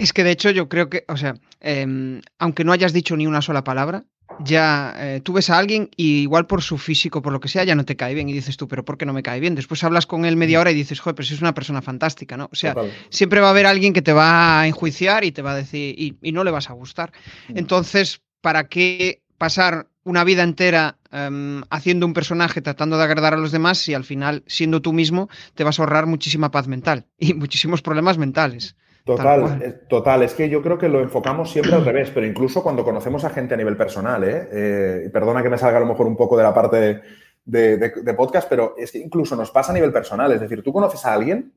Es 0.00 0.12
que 0.14 0.24
de 0.24 0.30
hecho 0.30 0.50
yo 0.50 0.68
creo 0.68 0.88
que, 0.88 1.04
o 1.08 1.16
sea, 1.16 1.34
em, 1.60 2.22
aunque 2.38 2.64
no 2.64 2.72
hayas 2.72 2.92
dicho 2.92 3.16
ni 3.16 3.26
una 3.26 3.42
sola 3.42 3.64
palabra, 3.64 4.04
ya 4.42 4.94
eh, 4.96 5.20
tú 5.22 5.34
ves 5.34 5.50
a 5.50 5.58
alguien 5.58 5.90
y 5.94 6.22
igual 6.22 6.46
por 6.46 6.62
su 6.62 6.78
físico, 6.78 7.20
por 7.20 7.34
lo 7.34 7.40
que 7.40 7.48
sea, 7.48 7.64
ya 7.64 7.74
no 7.74 7.84
te 7.84 7.96
cae 7.96 8.14
bien 8.14 8.28
y 8.28 8.32
dices 8.32 8.56
tú, 8.56 8.66
pero 8.66 8.82
¿por 8.84 8.96
qué 8.96 9.04
no 9.04 9.12
me 9.12 9.22
cae 9.22 9.40
bien? 9.40 9.54
Después 9.54 9.84
hablas 9.84 10.06
con 10.06 10.24
él 10.24 10.36
media 10.36 10.58
hora 10.58 10.70
y 10.70 10.74
dices, 10.74 11.00
joder, 11.00 11.16
pero 11.16 11.26
si 11.26 11.34
es 11.34 11.42
una 11.42 11.52
persona 11.52 11.82
fantástica, 11.82 12.38
¿no? 12.38 12.48
O 12.50 12.56
sea, 12.56 12.74
siempre 13.10 13.40
va 13.40 13.48
a 13.48 13.50
haber 13.50 13.66
alguien 13.66 13.92
que 13.92 14.00
te 14.00 14.14
va 14.14 14.60
a 14.60 14.66
enjuiciar 14.66 15.24
y 15.24 15.32
te 15.32 15.42
va 15.42 15.52
a 15.52 15.56
decir, 15.56 15.94
y, 15.98 16.32
no 16.32 16.44
le 16.44 16.50
vas 16.50 16.70
a 16.70 16.72
gustar. 16.72 17.12
Mm. 17.48 17.58
Entonces, 17.58 18.22
¿para 18.40 18.68
qué 18.68 19.20
pasar 19.36 19.88
una 20.04 20.24
vida 20.24 20.42
entera 20.42 20.96
em, 21.12 21.62
haciendo 21.68 22.06
un 22.06 22.14
personaje 22.14 22.62
tratando 22.62 22.96
de 22.96 23.04
agradar 23.04 23.34
a 23.34 23.36
los 23.36 23.52
demás 23.52 23.78
si 23.78 23.92
al 23.92 24.04
final, 24.04 24.44
siendo 24.46 24.80
tú 24.80 24.94
mismo, 24.94 25.28
te 25.54 25.64
vas 25.64 25.78
a 25.78 25.82
ahorrar 25.82 26.06
muchísima 26.06 26.50
paz 26.50 26.68
mental 26.68 27.06
y 27.18 27.34
muchísimos 27.34 27.82
problemas 27.82 28.16
mentales? 28.16 28.76
Total, 29.04 29.82
total. 29.88 30.22
Es 30.22 30.34
que 30.34 30.48
yo 30.48 30.62
creo 30.62 30.78
que 30.78 30.88
lo 30.88 31.00
enfocamos 31.00 31.50
siempre 31.50 31.74
al 31.74 31.84
revés, 31.84 32.10
pero 32.12 32.26
incluso 32.26 32.62
cuando 32.62 32.84
conocemos 32.84 33.24
a 33.24 33.30
gente 33.30 33.54
a 33.54 33.56
nivel 33.56 33.76
personal, 33.76 34.22
¿eh? 34.24 34.48
eh 34.52 35.10
perdona 35.12 35.42
que 35.42 35.48
me 35.48 35.58
salga 35.58 35.78
a 35.78 35.80
lo 35.80 35.86
mejor 35.86 36.06
un 36.06 36.16
poco 36.16 36.36
de 36.36 36.42
la 36.42 36.54
parte 36.54 37.02
de, 37.44 38.14
podcast, 38.16 38.48
pero 38.48 38.74
es 38.76 38.92
que 38.92 38.98
incluso 38.98 39.36
nos 39.36 39.50
pasa 39.50 39.72
a 39.72 39.74
nivel 39.74 39.92
personal. 39.92 40.30
Es 40.32 40.40
decir, 40.40 40.62
tú 40.62 40.72
conoces 40.72 41.04
a 41.04 41.14
alguien 41.14 41.52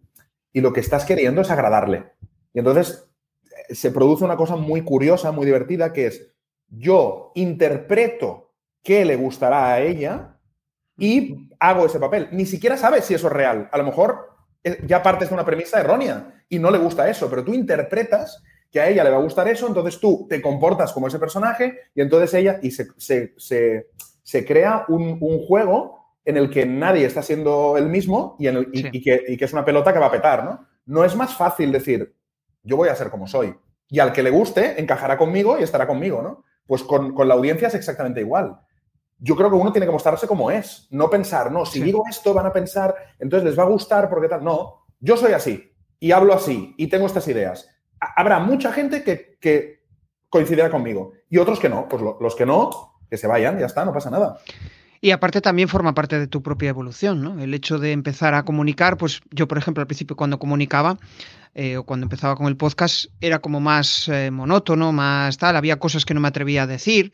y 0.52 0.62
lo 0.62 0.72
que 0.72 0.80
estás 0.80 1.06
queriendo 1.06 1.42
es 1.42 1.52
agradarle. 1.52 2.14
Y 2.54 2.60
entonces 2.60 3.10
se 3.70 3.92
produce 3.92 4.24
una 4.24 4.38
cosa 4.38 4.56
muy 4.56 4.82
curiosa, 4.82 5.32
muy 5.32 5.46
divertida, 5.46 5.94
que 5.94 6.08
es 6.08 6.34
yo 6.70 7.32
interpreto 7.36 8.54
qué 8.82 9.06
le 9.06 9.16
gustará 9.16 9.74
a 9.74 9.82
ella 9.82 10.38
y 10.98 11.50
hago 11.60 11.86
ese 11.86 12.00
papel. 12.00 12.30
Ni 12.32 12.46
siquiera 12.46 12.78
sabes 12.78 13.06
si 13.06 13.14
eso 13.14 13.28
es 13.28 13.34
real. 13.34 13.70
A 13.72 13.78
lo 13.78 13.84
mejor 13.84 14.34
eh, 14.64 14.82
ya 14.86 15.04
partes 15.04 15.30
de 15.30 15.36
una 15.36 15.46
premisa 15.46 15.80
errónea 15.80 16.43
y 16.54 16.60
no 16.60 16.70
le 16.70 16.78
gusta 16.78 17.10
eso, 17.10 17.30
pero 17.30 17.44
tú 17.44 17.54
interpretas 17.54 18.44
que 18.72 18.80
a 18.80 18.88
ella 18.88 19.04
le 19.04 19.10
va 19.10 19.18
a 19.18 19.22
gustar 19.22 19.48
eso, 19.48 19.68
entonces 19.68 20.00
tú 20.00 20.28
te 20.30 20.40
comportas 20.42 20.94
como 20.94 21.08
ese 21.08 21.18
personaje 21.18 21.80
y 21.96 22.02
entonces 22.02 22.34
ella, 22.36 22.60
y 22.62 22.72
se, 22.72 24.46
crea 24.46 24.86
un, 24.88 25.20
juego 25.48 26.00
en 26.24 26.38
el 26.38 26.50
que 26.52 26.66
nadie 26.66 27.06
está 27.06 27.24
siendo 27.24 27.76
el 27.78 27.88
mismo 27.88 28.36
y, 28.40 29.02
que, 29.02 29.24
y, 29.28 29.38
que, 29.38 29.46
es 29.46 29.54
una 29.54 29.66
pelota 29.66 29.92
que 29.92 30.00
va 30.00 30.08
a 30.08 30.12
petar, 30.12 30.44
¿no? 30.44 30.68
No 30.86 31.04
es 31.04 31.16
más 31.16 31.36
fácil 31.36 31.72
decir, 31.72 32.16
yo 32.62 32.78
voy 32.78 32.90
a 32.90 32.96
ser 32.96 33.10
como 33.10 33.28
soy. 33.28 33.56
Y 33.90 34.00
al 34.00 34.14
que 34.14 34.24
le 34.24 34.30
guste, 34.30 34.80
encajará 34.80 35.18
conmigo 35.18 35.58
y 35.60 35.64
estará 35.64 35.88
conmigo, 35.88 36.22
¿no? 36.22 36.44
Pues 36.68 36.84
con, 36.84 37.16
la 37.28 37.34
audiencia 37.34 37.68
es 37.68 37.76
exactamente 37.76 38.22
igual. 38.22 38.60
Yo 39.18 39.36
creo 39.36 39.50
que 39.50 39.56
uno 39.56 39.72
tiene 39.72 39.88
que 39.88 39.92
mostrarse 39.92 40.28
como 40.28 40.52
es, 40.52 40.88
no 40.92 41.10
pensar, 41.10 41.52
no, 41.52 41.66
si 41.66 41.82
digo 41.82 42.04
esto 42.10 42.34
van 42.34 42.46
a 42.46 42.54
pensar, 42.54 42.96
entonces 43.20 43.50
les 43.50 43.58
va 43.58 43.64
a 43.64 43.70
gustar 43.70 44.08
porque 44.08 44.28
tal. 44.28 44.44
No, 44.44 44.86
yo 45.00 45.18
soy 45.18 45.34
así 45.34 45.73
y 46.04 46.12
hablo 46.12 46.34
así 46.34 46.76
y 46.78 46.88
tengo 46.88 47.06
estas 47.06 47.30
ideas. 47.30 47.70
Habrá 47.98 48.40
mucha 48.40 48.74
gente 48.74 49.06
que, 49.06 49.38
que 49.40 49.86
coincidirá 50.28 50.70
conmigo 50.70 51.14
y 51.30 51.38
otros 51.38 51.62
que 51.62 51.70
no. 51.70 51.88
Pues 51.88 52.04
los 52.20 52.36
que 52.36 52.46
no, 52.46 53.00
que 53.10 53.16
se 53.16 53.26
vayan, 53.26 53.58
ya 53.58 53.68
está, 53.68 53.86
no 53.86 53.94
pasa 53.94 54.10
nada. 54.10 54.38
Y 55.00 55.12
aparte 55.12 55.40
también 55.40 55.70
forma 55.70 55.94
parte 55.94 56.20
de 56.20 56.28
tu 56.28 56.44
propia 56.44 56.68
evolución, 56.68 57.22
¿no? 57.22 57.42
El 57.42 57.54
hecho 57.54 57.80
de 57.80 57.94
empezar 57.94 58.34
a 58.34 58.44
comunicar, 58.44 58.98
pues 58.98 59.22
yo, 59.32 59.48
por 59.48 59.58
ejemplo, 59.58 59.80
al 59.80 59.88
principio 59.88 60.18
cuando 60.18 60.40
comunicaba 60.40 60.98
eh, 61.56 61.78
o 61.78 61.86
cuando 61.86 62.04
empezaba 62.04 62.36
con 62.36 62.48
el 62.48 62.58
podcast, 62.58 63.06
era 63.22 63.40
como 63.40 63.62
más 63.62 64.10
eh, 64.10 64.30
monótono, 64.30 64.92
más 64.92 65.38
tal, 65.38 65.56
había 65.56 65.80
cosas 65.80 66.04
que 66.04 66.14
no 66.14 66.20
me 66.20 66.28
atrevía 66.28 66.64
a 66.64 66.68
decir. 66.68 67.14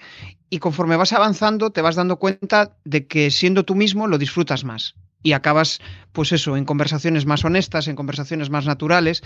Y 0.50 0.58
conforme 0.58 0.96
vas 0.96 1.13
avanzando, 1.13 1.69
te 1.69 1.84
vas 1.84 1.96
dando 1.96 2.17
cuenta 2.17 2.75
de 2.86 3.05
que 3.05 3.29
siendo 3.29 3.65
tú 3.65 3.75
mismo 3.75 4.08
lo 4.08 4.17
disfrutas 4.17 4.63
más. 4.63 4.96
Y 5.21 5.33
acabas, 5.33 5.79
pues 6.11 6.31
eso, 6.31 6.55
en 6.55 6.65
conversaciones 6.65 7.25
más 7.25 7.43
honestas, 7.43 7.88
en 7.88 7.95
conversaciones 7.95 8.49
más 8.49 8.65
naturales. 8.65 9.21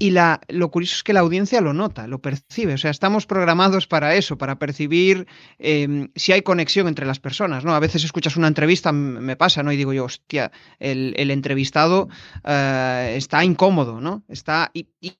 Y 0.00 0.10
la, 0.10 0.40
lo 0.48 0.70
curioso 0.70 0.94
es 0.94 1.02
que 1.02 1.12
la 1.12 1.20
audiencia 1.20 1.60
lo 1.60 1.74
nota, 1.74 2.06
lo 2.06 2.20
percibe. 2.20 2.74
O 2.74 2.78
sea, 2.78 2.92
estamos 2.92 3.26
programados 3.26 3.88
para 3.88 4.14
eso, 4.14 4.38
para 4.38 4.56
percibir 4.58 5.26
em, 5.58 6.08
si 6.14 6.32
hay 6.32 6.42
conexión 6.42 6.86
entre 6.86 7.04
las 7.04 7.18
personas, 7.18 7.64
¿no? 7.64 7.74
A 7.74 7.80
veces 7.80 8.04
escuchas 8.04 8.36
una 8.36 8.46
entrevista, 8.46 8.92
me 8.92 9.34
pasa, 9.34 9.64
¿no? 9.64 9.72
Y 9.72 9.76
digo 9.76 9.92
yo, 9.92 10.04
hostia, 10.04 10.52
el, 10.78 11.30
entrevistado 11.30 12.08
eh, 12.44 13.14
está 13.16 13.44
incómodo, 13.44 14.00
¿no? 14.00 14.22
Está 14.28 14.70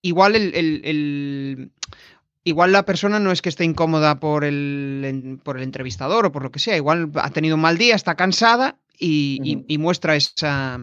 igual 0.01 0.37
el, 0.37 1.73
igual 2.45 2.71
la 2.71 2.85
persona 2.85 3.19
no 3.19 3.33
es 3.33 3.43
que 3.43 3.49
esté 3.49 3.65
incómoda 3.65 4.21
por 4.21 4.45
el, 4.45 5.41
por 5.43 5.57
el 5.57 5.65
entrevistador 5.65 6.27
o 6.27 6.33
por 6.33 6.45
lo 6.45 6.53
que 6.53 6.61
sea, 6.61 6.77
igual 6.77 7.11
ha 7.17 7.31
tenido 7.31 7.57
un 7.57 7.63
mal 7.63 7.79
día, 7.79 7.97
está 7.97 8.15
cansada 8.15 8.79
y, 8.99 9.65
y 9.67 9.79
muestra 9.79 10.17
esa, 10.17 10.79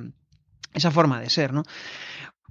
esa 0.73 0.91
forma 0.91 1.19
de 1.19 1.29
ser, 1.29 1.53
¿no? 1.53 1.63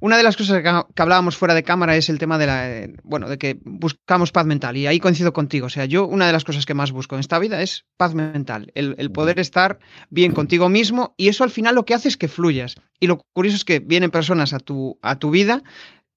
Una 0.01 0.17
de 0.17 0.23
las 0.23 0.37
cosas 0.37 0.61
que, 0.61 1.01
hablábamos 1.01 1.37
fuera 1.37 1.55
de 1.55 1.63
cámara 1.63 1.97
es 1.97 2.11
el 2.11 2.19
tema 2.19 2.37
de 2.37 2.47
la, 2.47 2.89
bueno, 3.05 3.29
de 3.29 3.39
que 3.39 3.59
buscamos 3.65 4.33
paz 4.33 4.45
mental 4.45 4.77
y 4.77 4.87
ahí 4.87 4.99
coincido 4.99 5.33
contigo. 5.33 5.67
O 5.67 5.71
sea, 5.71 5.85
yo 5.85 6.07
una 6.07 6.27
de 6.27 6.33
las 6.33 6.45
cosas 6.45 6.67
que 6.67 6.75
más 6.75 6.93
busco 6.93 7.15
en 7.15 7.21
esta 7.21 7.39
vida 7.39 7.63
es 7.63 7.87
paz 7.97 8.15
mental, 8.15 8.71
el, 8.75 9.11
poder 9.13 9.39
estar 9.39 9.79
bien 10.11 10.33
contigo 10.33 10.69
mismo 10.69 11.15
y 11.17 11.29
eso 11.29 11.45
al 11.45 11.51
final 11.51 11.77
lo 11.77 11.85
que 11.87 11.95
hace 11.95 12.09
es 12.09 12.17
que 12.17 12.29
fluyas. 12.29 12.75
Y 13.01 13.07
lo 13.07 13.19
curioso 13.33 13.57
es 13.57 13.65
que 13.65 13.79
vienen 13.79 14.11
personas 14.11 14.53
a 14.53 14.59
tu, 14.59 14.99
a 15.01 15.19
tu 15.19 15.31
vida 15.31 15.63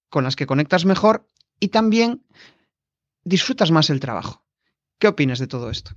con 0.09 0.23
las 0.23 0.35
que 0.35 0.47
conectas 0.47 0.83
mejor 0.83 1.25
y 1.59 1.69
también 1.69 2.23
disfrutas 3.23 3.71
más 3.71 3.89
el 3.89 3.99
trabajo. 3.99 4.43
¿Qué 4.99 5.07
opinas 5.07 5.39
de 5.39 5.47
todo 5.47 5.69
esto? 5.69 5.91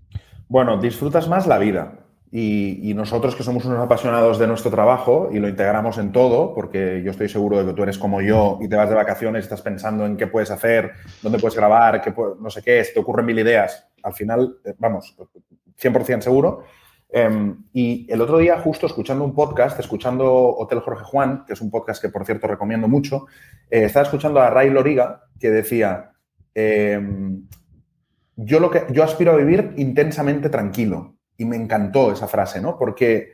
Bueno, 0.49 0.81
disfrutas 0.81 1.29
más 1.29 1.47
la 1.47 1.59
vida. 1.59 2.05
Y, 2.33 2.95
nosotros 2.95 3.35
que 3.35 3.43
somos 3.43 3.65
unos 3.65 3.81
apasionados 3.81 4.39
de 4.39 4.47
nuestro 4.47 4.71
trabajo 4.71 5.31
y 5.33 5.41
lo 5.41 5.49
integramos 5.49 5.99
en 5.99 6.13
todo, 6.13 6.55
porque 6.55 7.03
yo 7.03 7.11
estoy 7.11 7.29
seguro 7.29 7.59
de 7.59 7.67
que 7.67 7.73
tú 7.73 7.83
eres 7.83 7.99
como 7.99 8.21
yo 8.21 8.59
y 8.61 8.69
te 8.69 8.77
vas 8.77 8.89
de 8.89 8.95
vacaciones, 8.95 9.45
estás 9.45 9.63
pensando 9.63 10.07
en 10.07 10.17
qué 10.17 10.29
puedes 10.29 10.51
hacer, 10.51 10.93
dónde 11.23 11.39
puedes 11.39 11.57
grabar, 11.57 12.01
qué, 12.01 12.15
no 12.41 12.51
sé 12.51 12.63
qué, 12.63 12.87
te 12.93 13.01
ocurren 13.01 13.27
mil 13.27 13.39
ideas. 13.39 13.89
Al 14.03 14.13
final, 14.13 14.59
eh, 14.65 14.75
vamos, 14.79 15.17
100% 15.81 16.21
seguro. 16.21 16.63
Em, 17.09 17.65
y 17.73 18.07
el 18.13 18.21
otro 18.21 18.39
día, 18.39 18.61
justo 18.61 18.87
escuchando 18.87 19.25
un 19.25 19.35
podcast, 19.35 19.81
escuchando 19.81 20.33
Hotel 20.33 20.81
Jorge 20.81 21.03
Juan, 21.03 21.45
que 21.45 21.55
es 21.55 21.61
un 21.61 21.71
podcast 21.71 22.01
que 22.01 22.11
por 22.11 22.25
cierto 22.25 22.47
recomiendo 22.47 22.87
mucho, 22.87 23.27
eh, 23.69 23.85
estaba 23.87 24.05
escuchando 24.05 24.41
a 24.41 24.51
Ray 24.51 24.71
Loriga 24.71 25.25
que 25.41 25.51
decía, 25.51 26.13
em, 26.55 27.49
yo, 28.37 28.61
lo 28.61 28.71
que, 28.71 28.87
yo 28.91 29.03
aspiro 29.03 29.33
a 29.33 29.37
vivir 29.37 29.75
intensamente 29.77 30.49
tranquilo 30.49 31.17
y 31.41 31.47
me 31.47 31.57
encantó 31.57 32.13
esa 32.13 32.29
frase, 32.29 32.61
¿no? 32.61 32.77
Porque 32.77 33.33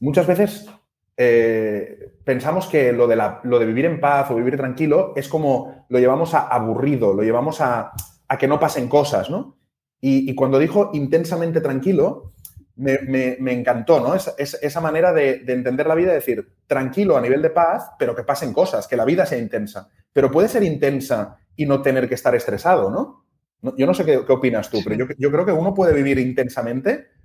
muchas 0.00 0.26
veces 0.26 0.68
eh, 1.16 2.12
pensamos 2.22 2.66
que 2.66 2.92
lo 2.92 3.06
de, 3.06 3.16
lo 3.44 3.58
de, 3.58 3.64
vivir 3.64 3.86
en 3.86 4.00
paz 4.00 4.30
o 4.30 4.34
vivir 4.34 4.58
tranquilo 4.58 5.14
es 5.16 5.28
como 5.28 5.86
lo 5.88 5.98
llevamos 5.98 6.34
a 6.34 6.46
aburrido, 6.46 7.14
lo 7.14 7.22
llevamos 7.22 7.62
a, 7.62 7.92
que 8.38 8.46
no 8.46 8.60
pasen 8.60 8.86
cosas, 8.86 9.30
¿no? 9.30 9.56
Y, 9.98 10.34
cuando 10.34 10.58
dijo 10.58 10.90
intensamente 10.92 11.62
tranquilo, 11.62 12.34
me, 12.76 13.38
encantó, 13.50 13.98
¿no? 13.98 14.14
esa 14.14 14.80
manera 14.82 15.14
de, 15.14 15.42
entender 15.48 15.86
la 15.86 15.94
vida, 15.94 16.12
decir, 16.12 16.52
tranquilo 16.66 17.16
a 17.16 17.22
nivel 17.22 17.40
de 17.40 17.50
paz, 17.50 17.92
pero 17.98 18.14
que 18.14 18.24
pasen 18.24 18.52
cosas, 18.52 18.86
que 18.86 18.96
la 18.96 19.06
vida 19.06 19.24
sea 19.24 19.38
intensa. 19.38 19.88
Pero 20.12 20.30
puede 20.30 20.48
ser 20.48 20.62
intensa 20.62 21.38
y 21.56 21.64
no 21.64 21.80
tener 21.80 22.08
que 22.08 22.14
estar 22.14 22.34
estresado, 22.34 22.90
¿no? 22.90 23.24
yo 23.76 23.86
no 23.86 23.94
sé 23.94 24.04
qué, 24.04 24.18
opinas 24.18 24.70
tú, 24.70 24.80
pero 24.84 24.94
yo, 24.94 25.06
yo 25.18 25.32
creo 25.32 25.44
que 25.44 25.50
uno 25.50 25.74
puede 25.74 25.92
vivir 25.92 26.20
intensamente 26.20 27.17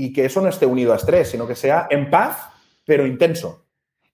y 0.00 0.12
que 0.12 0.24
eso 0.24 0.40
no 0.40 0.48
esté 0.48 0.66
unido 0.66 0.92
a 0.92 0.96
estrés, 0.96 1.28
sino 1.30 1.46
que 1.46 1.54
sea 1.54 1.86
en 1.90 2.10
paz, 2.10 2.48
pero 2.86 3.06
intenso. 3.06 3.66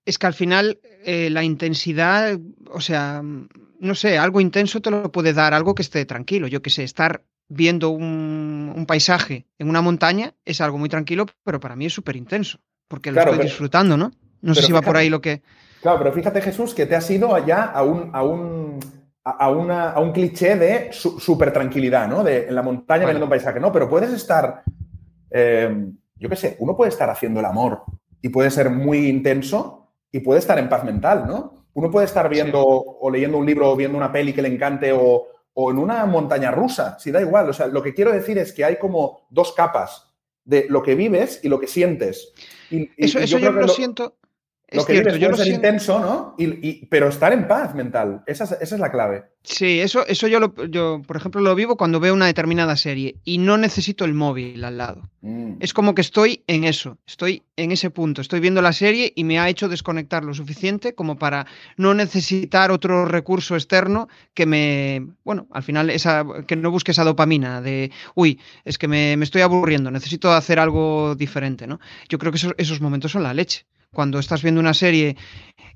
Es 0.05 0.19
que 0.19 0.26
al 0.26 0.35
final 0.35 0.78
eh, 1.05 1.31
la 1.31 1.45
intensidad, 1.45 2.38
o 2.71 2.81
sea, 2.81 3.23
no 3.23 3.95
sé, 3.95 4.19
algo 4.19 4.40
intenso 4.40 4.81
te 4.81 4.90
lo 4.90 5.12
puede 5.12 5.33
dar 5.33 5.55
algo 5.55 5.75
que 5.75 5.83
esté 5.83 6.05
tranquilo. 6.05 6.49
Yo 6.49 6.62
que 6.62 6.71
sé, 6.71 6.83
estar 6.83 7.23
viendo 7.49 7.90
un, 7.90 8.85
paisaje 8.88 9.47
en 9.59 9.69
una 9.69 9.81
montaña 9.81 10.35
es 10.45 10.61
algo 10.61 10.78
muy 10.78 10.88
tranquilo, 10.88 11.26
pero 11.45 11.61
para 11.61 11.76
mí 11.76 11.87
es 11.87 11.93
súper 11.93 12.16
intenso, 12.16 12.59
porque 12.88 13.11
lo 13.11 13.21
estoy 13.21 13.38
disfrutando, 13.38 13.97
¿no? 13.97 14.12
No 14.43 14.55
sé 14.55 14.62
si 14.62 14.73
va 14.73 14.83
por 14.83 14.97
ahí 14.97 15.09
lo 15.09 15.21
que... 15.21 15.43
Claro, 15.83 15.99
pero 15.99 16.12
fíjate 16.12 16.40
Jesús 16.40 16.75
que 16.75 16.87
te 16.87 16.95
has 16.95 17.09
ido 17.11 17.35
allá 17.35 17.64
a 17.64 17.83
un, 17.83 18.11
a 18.12 18.23
un, 18.23 18.78
a 19.25 19.50
una, 19.50 19.90
a 19.90 20.00
un 20.00 20.12
cliché 20.12 20.57
de 20.57 20.90
súper 20.93 21.52
tranquilidad, 21.52 22.09
¿no? 22.09 22.23
De 22.23 22.49
en 22.49 22.55
la 22.55 22.62
montaña 22.62 23.07
viendo 23.07 23.25
un 23.25 23.31
paisaje, 23.31 23.59
¿no? 23.61 23.73
Pero 23.73 23.88
puedes 23.88 24.11
estar 24.11 24.62
eh, 25.30 25.87
yo 26.16 26.28
qué 26.28 26.37
sé, 26.37 26.56
uno 26.61 26.76
puede 26.76 26.90
estar 26.90 27.11
haciendo 27.11 27.40
el 27.40 27.47
amor 27.47 27.83
y 28.23 28.28
puede 28.28 28.50
ser 28.50 28.71
muy 28.71 29.09
intenso 29.09 29.88
y 30.11 30.21
puede 30.21 30.40
estar 30.40 30.59
en 30.59 30.68
paz 30.68 30.85
mental, 30.85 31.26
¿no? 31.26 31.66
Uno 31.75 31.90
puede 31.90 32.06
estar 32.06 32.28
viendo 32.28 32.64
o 32.64 33.11
leyendo 33.11 33.37
un 33.37 33.45
libro 33.45 33.71
o 33.71 33.76
viendo 33.76 33.99
una 33.99 34.11
peli 34.11 34.33
que 34.33 34.40
le 34.40 34.49
encante 34.49 34.92
o, 34.92 35.28
en 35.54 35.78
una 35.78 36.04
montaña 36.06 36.50
rusa, 36.50 36.99
si 36.99 37.11
da 37.11 37.21
igual. 37.21 37.50
O 37.50 37.52
sea, 37.52 37.66
lo 37.66 37.83
que 37.83 37.95
quiero 37.95 38.12
decir 38.12 38.38
es 38.38 38.52
que 38.52 38.64
hay 38.64 38.76
como 38.76 39.26
dos 39.30 39.52
capas 39.52 40.14
de 40.45 40.66
lo 40.68 40.83
que 40.83 40.95
vives 40.95 41.40
y 41.42 41.49
lo 41.49 41.61
que 41.61 41.66
sientes. 41.66 42.33
Y, 42.71 42.90
eso, 42.97 43.21
yo, 43.21 43.50
lo 43.50 43.68
siento. 43.68 44.16
Lo 44.73 44.85
que 44.85 44.95
cierto, 44.95 45.17
yo 45.17 45.33
ser 45.37 45.47
intenso, 45.47 46.01
¿no? 46.01 46.35
Y, 46.39 46.87
pero 46.87 47.09
estar 47.09 47.33
en 47.33 47.47
paz 47.47 47.73
mental, 47.77 48.25
esa 48.27 48.45
es, 48.61 48.73
la 48.73 48.91
clave. 48.91 49.23
Sí, 49.45 49.79
eso, 49.79 50.05
eso 50.09 50.27
yo, 50.27 50.41
lo, 50.41 50.53
yo, 50.65 51.03
por 51.07 51.17
ejemplo, 51.17 51.41
lo 51.41 51.55
vivo 51.55 51.77
cuando 51.77 52.01
veo 52.01 52.13
una 52.13 52.27
determinada 52.27 52.75
serie 52.75 53.15
y 53.23 53.39
no 53.39 53.59
necesito 53.59 54.05
el 54.05 54.13
móvil 54.13 54.65
al 54.65 54.79
lado. 54.79 55.09
Mm. 55.21 55.59
Es 55.61 55.73
como 55.73 55.95
que 55.95 56.01
estoy 56.01 56.43
en 56.49 56.65
eso, 56.65 56.99
estoy 57.07 57.45
en 57.57 57.71
ese 57.71 57.91
punto, 57.91 58.21
estoy 58.21 58.41
viendo 58.41 58.61
la 58.61 58.73
serie 58.73 59.13
y 59.15 59.23
me 59.23 59.39
ha 59.39 59.49
hecho 59.49 59.69
desconectar 59.69 60.25
lo 60.25 60.35
suficiente 60.35 60.97
como 60.97 61.17
para 61.17 61.47
no 61.77 61.95
necesitar 61.95 62.73
otro 62.73 63.05
recurso 63.05 63.55
externo 63.55 64.09
que 64.35 64.47
me, 64.47 65.07
bueno, 65.23 65.47
al 65.53 65.63
final 65.63 65.91
esa, 65.91 66.25
que 66.49 66.57
no 66.57 66.73
busque 66.73 66.91
esa 66.91 67.05
dopamina 67.05 67.61
de, 67.61 67.93
uy, 68.17 68.41
es 68.65 68.79
que 68.79 68.89
me, 68.89 69.13
estoy 69.13 69.43
aburriendo, 69.43 69.93
necesito 69.93 70.33
hacer 70.33 70.59
algo 70.59 71.15
diferente, 71.15 71.69
¿no? 71.69 71.79
Yo 72.09 72.19
creo 72.19 72.33
que 72.33 72.39
esos, 72.39 72.53
esos 72.59 72.81
momentos 72.81 73.13
son 73.13 73.23
la 73.23 73.33
leche 73.33 73.65
cuando 73.93 74.19
estás 74.19 74.43
viendo 74.43 74.61
una 74.61 74.75
serie 74.75 75.16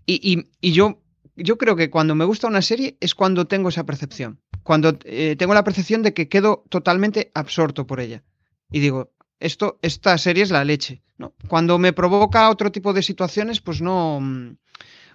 y, 0.06 0.72
yo, 0.72 1.02
yo 1.36 1.56
creo 1.58 1.76
que 1.76 1.90
cuando 1.90 2.14
me 2.14 2.24
gusta 2.24 2.48
una 2.48 2.62
serie 2.62 2.96
es 3.00 3.14
cuando 3.14 3.46
tengo 3.46 3.68
esa 3.68 3.84
percepción, 3.84 4.40
cuando 4.62 4.98
eh, 5.04 5.36
tengo 5.38 5.54
la 5.54 5.64
percepción 5.64 6.02
de 6.02 6.14
que 6.14 6.28
quedo 6.28 6.64
totalmente 6.68 7.30
absorto 7.34 7.86
por 7.86 8.00
ella. 8.00 8.22
Y 8.70 8.80
digo, 8.80 9.12
esto, 9.38 9.78
esta 9.82 10.16
serie 10.18 10.42
es 10.42 10.50
la 10.50 10.64
leche. 10.64 11.02
¿no? 11.18 11.34
Cuando 11.48 11.78
me 11.78 11.92
provoca 11.92 12.50
otro 12.50 12.72
tipo 12.72 12.92
de 12.92 13.02
situaciones, 13.02 13.60
pues 13.60 13.80
no... 13.80 14.20
Mm, 14.20 14.56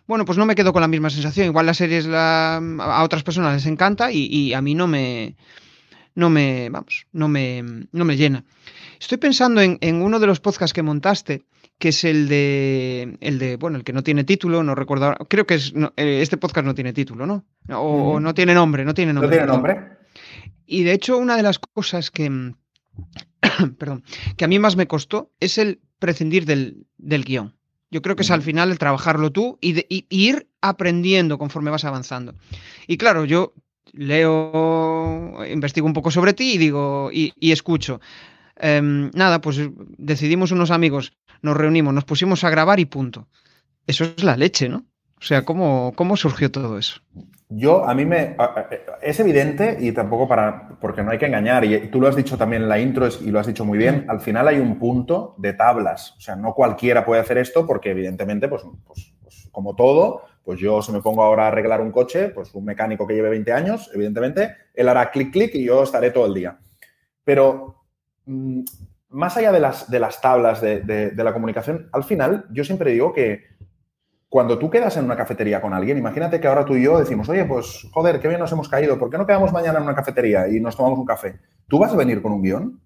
bueno, 0.08 0.24
pues 0.24 0.38
no 0.38 0.46
me 0.46 0.54
quedo 0.54 0.72
con 0.72 0.82
la 0.82 0.88
misma 0.88 1.10
sensación. 1.10 1.48
Igual 1.48 1.66
la 1.66 1.74
serie 1.74 1.98
es 1.98 2.06
la, 2.06 2.58
a 2.58 3.04
otras 3.04 3.24
personas 3.24 3.56
les 3.56 3.66
encanta 3.66 4.12
y, 4.12 4.54
a 4.54 4.62
mí 4.62 4.76
no 4.76 4.86
me, 4.86 5.36
no 6.14 6.30
me, 6.30 6.70
vamos, 6.70 7.08
no 7.12 7.28
me, 7.28 7.64
no 7.92 8.06
me 8.06 8.16
llena. 8.16 8.44
Estoy 9.00 9.18
pensando 9.18 9.62
en, 9.62 9.80
en, 9.82 10.04
uno 10.04 10.20
de 10.20 10.28
los 10.28 10.40
podcasts 10.40 10.74
que 10.74 10.84
montaste 10.84 11.44
que 11.78 11.90
es 11.90 12.04
el 12.04 12.28
de, 12.28 13.18
el 13.22 13.40
de, 13.40 13.58
bueno, 13.58 13.78
el 13.78 13.84
que 13.84 13.94
no 13.94 14.04
tiene 14.04 14.24
título, 14.24 14.64
no 14.64 14.76
recuerdo, 14.76 15.14
creo 15.30 15.46
que 15.46 15.56
es, 15.56 15.74
eh, 15.98 16.20
este 16.22 16.38
podcast 16.38 16.66
no 16.66 16.76
tiene 16.76 16.94
título, 16.94 17.26
¿no? 17.26 17.46
O, 17.70 18.20
no 18.20 18.34
tiene 18.34 18.54
nombre, 18.54 18.86
no 18.86 18.94
tiene 18.94 19.14
nombre. 19.14 19.30
No 19.30 19.36
tiene 19.36 19.52
nombre. 19.52 19.98
Y 20.66 20.84
de 20.84 20.94
hecho, 20.94 21.18
una 21.18 21.36
de 21.36 21.44
las 21.44 21.60
cosas 21.60 22.12
que, 22.12 22.54
perdón, 23.78 24.04
que 24.38 24.46
a 24.46 24.48
mí 24.48 24.60
más 24.60 24.76
me 24.76 24.88
costó 24.88 25.32
es 25.40 25.58
el 25.58 25.80
prescindir 26.00 26.46
del, 26.46 26.88
del 26.98 27.24
guion. 27.24 27.56
Yo 27.92 28.02
creo 28.02 28.16
que 28.16 28.24
es 28.24 28.32
al 28.32 28.42
final 28.42 28.72
el 28.72 28.80
trabajarlo 28.80 29.32
tú 29.32 29.58
y, 29.62 29.86
ir 30.10 30.50
aprendiendo 30.62 31.38
conforme 31.38 31.72
vas 31.72 31.86
avanzando. 31.86 32.36
Y 32.88 32.98
claro, 32.98 33.26
yo 33.26 33.54
leo, 33.94 35.46
investigo 35.50 35.88
un 35.88 35.94
poco 35.94 36.12
sobre 36.12 36.34
ti 36.34 36.54
y 36.54 36.58
digo, 36.58 37.10
y, 37.12 37.34
escucho. 37.52 38.02
Em, 38.58 39.12
nada, 39.14 39.42
pues 39.42 39.60
decidimos 39.98 40.52
unos 40.52 40.72
amigos, 40.72 41.14
nos 41.42 41.58
reunimos, 41.58 41.94
nos 41.94 42.06
pusimos 42.06 42.44
a 42.44 42.50
grabar 42.50 42.80
y 42.80 42.86
punto. 42.86 43.28
Eso 43.88 44.06
es 44.06 44.24
la 44.24 44.38
leche, 44.38 44.70
¿no? 44.70 44.86
O 45.20 45.22
sea, 45.22 45.44
¿cómo, 45.44 45.94
cómo 45.96 46.18
surgió 46.18 46.52
todo 46.52 46.78
eso? 46.78 47.02
Yo, 47.50 47.88
a 47.88 47.94
mí 47.94 48.06
me. 48.06 48.36
Es 49.02 49.20
evidente 49.20 49.78
y 49.80 49.92
tampoco 49.92 50.28
para. 50.28 50.70
Porque 50.82 51.04
no 51.04 51.12
hay 51.12 51.18
que 51.18 51.28
engañar, 51.28 51.64
y 51.64 51.88
tú 51.90 52.02
lo 52.02 52.08
has 52.08 52.16
dicho 52.16 52.38
también 52.38 52.64
en 52.64 52.70
la 52.70 52.80
intro 52.80 53.08
y 53.22 53.30
lo 53.30 53.40
has 53.40 53.48
dicho 53.48 53.64
muy 53.64 53.78
bien. 53.78 54.06
Al 54.10 54.20
final 54.20 54.48
hay 54.48 54.60
un 54.60 54.80
punto 54.80 55.36
de 55.38 55.54
tablas. 55.54 56.16
O 56.18 56.22
sea, 56.22 56.36
no 56.36 56.54
cualquiera 56.54 57.06
puede 57.06 57.22
hacer 57.22 57.38
esto 57.38 57.66
porque, 57.68 57.92
evidentemente, 57.92 58.48
pues, 58.48 58.64
pues, 58.86 59.14
pues, 59.22 59.48
como 59.52 59.76
todo, 59.76 60.24
pues 60.44 60.60
yo, 60.60 60.82
si 60.82 60.92
me 60.92 61.02
pongo 61.02 61.24
ahora 61.24 61.46
a 61.46 61.48
arreglar 61.48 61.82
un 61.82 61.92
coche, 61.92 62.30
pues 62.30 62.54
un 62.56 62.66
mecánico 62.66 63.06
que 63.06 63.14
lleve 63.14 63.30
20 63.30 63.54
años, 63.54 63.92
evidentemente, 63.94 64.56
él 64.74 64.90
hará 64.90 65.12
clic, 65.12 65.32
clic 65.32 65.56
y 65.56 65.66
yo 65.66 65.84
estaré 65.84 66.12
todo 66.12 66.26
el 66.26 66.34
día. 66.34 66.58
Pero 67.24 67.85
más 68.26 69.38
allá 69.38 69.52
de 69.52 69.60
las, 69.60 69.90
de 69.90 70.00
las 70.00 70.22
tablas 70.22 70.62
de, 70.62 70.82
de 70.82 71.24
la 71.24 71.34
comunicación, 71.34 71.90
al 71.92 72.04
final, 72.04 72.46
yo 72.52 72.64
siempre 72.64 72.92
digo 72.92 73.14
que 73.14 73.56
cuando 74.36 74.60
tú 74.60 74.70
quedas 74.70 74.98
en 74.98 75.06
una 75.06 75.16
cafetería 75.16 75.62
con 75.62 75.74
alguien, 75.74 75.98
imagínate 75.98 76.42
que 76.42 76.48
ahora 76.48 76.66
tú 76.66 76.76
y 76.76 76.84
yo 76.84 77.00
decimos, 77.00 77.30
oye, 77.30 77.46
pues 77.46 77.88
joder, 77.94 78.20
qué 78.20 78.28
bien 78.28 78.42
nos 78.42 78.52
hemos 78.52 78.68
caído, 78.68 79.00
¿por 79.00 79.10
qué 79.10 79.18
no 79.18 79.26
quedamos 79.26 79.54
mañana 79.54 79.78
en 79.78 79.86
una 79.86 79.96
cafetería 79.96 80.50
y 80.50 80.60
nos 80.60 80.76
tomamos 80.76 81.00
un 81.00 81.06
café? 81.06 81.40
¿Tú 81.70 81.80
vas 81.80 81.94
a 81.94 81.96
venir 81.96 82.22
con 82.22 82.34
un 82.34 82.42
guion? 82.42 82.82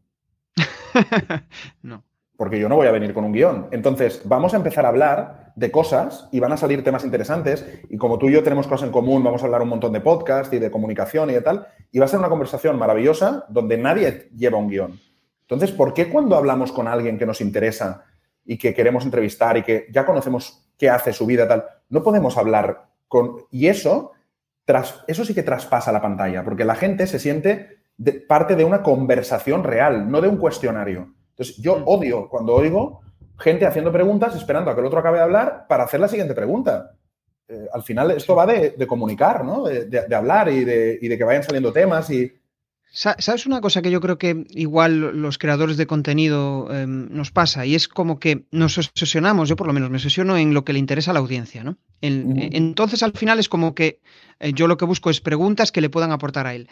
no. 1.82 2.04
Porque 2.38 2.60
yo 2.60 2.70
no 2.70 2.76
voy 2.76 2.86
a 2.86 2.92
venir 2.92 3.16
con 3.16 3.26
un 3.26 3.34
guion. 3.34 3.68
Entonces, 3.72 4.22
vamos 4.26 4.54
a 4.54 4.58
empezar 4.58 4.86
a 4.86 4.90
hablar 4.90 5.54
de 5.56 5.72
cosas 5.72 6.30
y 6.32 6.40
van 6.40 6.52
a 6.52 6.58
salir 6.58 6.84
temas 6.84 7.04
interesantes. 7.04 7.66
Y 7.90 7.98
como 7.98 8.20
tú 8.20 8.30
y 8.30 8.34
yo 8.34 8.44
tenemos 8.44 8.68
cosas 8.68 8.86
en 8.86 8.94
común, 8.94 9.24
vamos 9.24 9.42
a 9.42 9.46
hablar 9.46 9.64
un 9.64 9.70
montón 9.70 9.92
de 9.92 10.02
podcast 10.02 10.54
y 10.54 10.60
de 10.60 10.70
comunicación 10.72 11.32
y 11.32 11.34
de 11.34 11.42
tal. 11.42 11.68
Y 11.92 11.98
va 11.98 12.06
a 12.06 12.08
ser 12.08 12.20
una 12.20 12.30
conversación 12.30 12.78
maravillosa 12.78 13.46
donde 13.50 13.78
nadie 13.78 14.30
lleva 14.38 14.58
un 14.60 14.70
guion. 14.70 15.00
Entonces, 15.50 15.72
¿por 15.72 15.94
qué 15.94 16.10
cuando 16.10 16.36
hablamos 16.36 16.72
con 16.72 16.88
alguien 16.88 17.18
que 17.18 17.26
nos 17.26 17.42
interesa 17.42 18.06
y 18.50 18.58
que 18.58 18.74
queremos 18.74 19.06
entrevistar 19.06 19.58
y 19.58 19.64
que 19.64 19.86
ya 19.92 20.08
conocemos 20.08 20.68
qué 20.76 20.90
hace 20.90 21.14
su 21.14 21.28
vida, 21.28 21.48
tal. 21.48 21.66
No 21.90 22.02
podemos 22.02 22.36
hablar 22.36 22.88
con... 23.08 23.36
Y 23.52 23.68
eso, 23.68 24.14
tras, 24.66 25.04
eso 25.08 25.24
sí 25.24 25.36
que 25.36 25.44
traspasa 25.44 25.92
la 25.92 26.02
pantalla, 26.02 26.44
porque 26.44 26.66
la 26.66 26.74
gente 26.74 27.06
se 27.06 27.20
siente 27.20 27.78
parte 28.28 28.56
de 28.56 28.64
una 28.64 28.82
conversación 28.82 29.64
real, 29.64 30.10
no 30.10 30.20
de 30.20 30.30
un 30.30 30.38
cuestionario. 30.38 31.14
Entonces, 31.32 31.58
yo 31.58 31.78
mm. 31.78 31.84
odio 31.86 32.30
cuando 32.30 32.56
oigo 32.56 33.02
gente 33.38 33.68
haciendo 33.68 33.92
preguntas 33.92 34.36
esperando 34.36 34.72
a 34.72 34.74
que 34.74 34.80
el 34.80 34.88
otro 34.88 35.00
acabe 35.00 35.18
de 35.18 35.26
hablar 35.26 35.66
para 35.68 35.84
hacer 35.84 36.00
la 36.00 36.08
siguiente 36.08 36.34
pregunta. 36.34 36.96
Eh, 37.48 37.68
al 37.72 37.84
final 37.84 38.12
esto 38.12 38.36
va 38.36 38.48
de, 38.48 38.76
comunicar, 38.88 39.46
¿no? 39.46 39.66
De, 39.66 40.16
hablar 40.16 40.50
y 40.50 40.64
de, 40.64 40.98
y 41.00 41.08
de 41.08 41.18
que 41.18 41.24
vayan 41.24 41.44
saliendo 41.44 41.72
temas 41.72 42.10
y, 42.10 42.34
¿Sabes 42.92 43.46
una 43.46 43.62
cosa 43.62 43.82
que 43.82 43.92
yo 43.92 44.02
creo 44.02 44.18
que 44.18 44.46
igual 44.50 45.00
los 45.22 45.38
creadores 45.38 45.78
de 45.78 45.86
contenido 45.86 46.68
em, 46.74 47.08
nos 47.12 47.32
pasa? 47.32 47.66
Y 47.66 47.76
es 47.76 47.88
como 47.88 48.20
que 48.20 48.46
nos 48.52 48.78
obsesionamos, 48.78 49.48
yo 49.48 49.56
por 49.56 49.68
lo 49.68 49.74
menos 49.74 49.92
me 49.92 49.98
obsesiono 49.98 50.38
en 50.38 50.54
lo 50.54 50.66
que 50.66 50.74
le 50.74 50.80
interesa 50.80 51.12
a 51.12 51.14
la 51.14 51.20
audiencia, 51.20 51.64
¿no? 51.64 51.78
Entonces 52.02 53.04
al 53.04 53.12
final 53.14 53.38
es 53.40 53.48
como 53.48 53.76
que 53.76 54.00
eh, 54.40 54.54
yo 54.54 54.68
lo 54.68 54.78
que 54.78 54.86
busco 54.86 55.10
es 55.12 55.22
preguntas 55.22 55.72
que 55.72 55.82
le 55.82 55.90
puedan 55.90 56.12
aportar 56.12 56.48
a 56.48 56.56
él. 56.56 56.68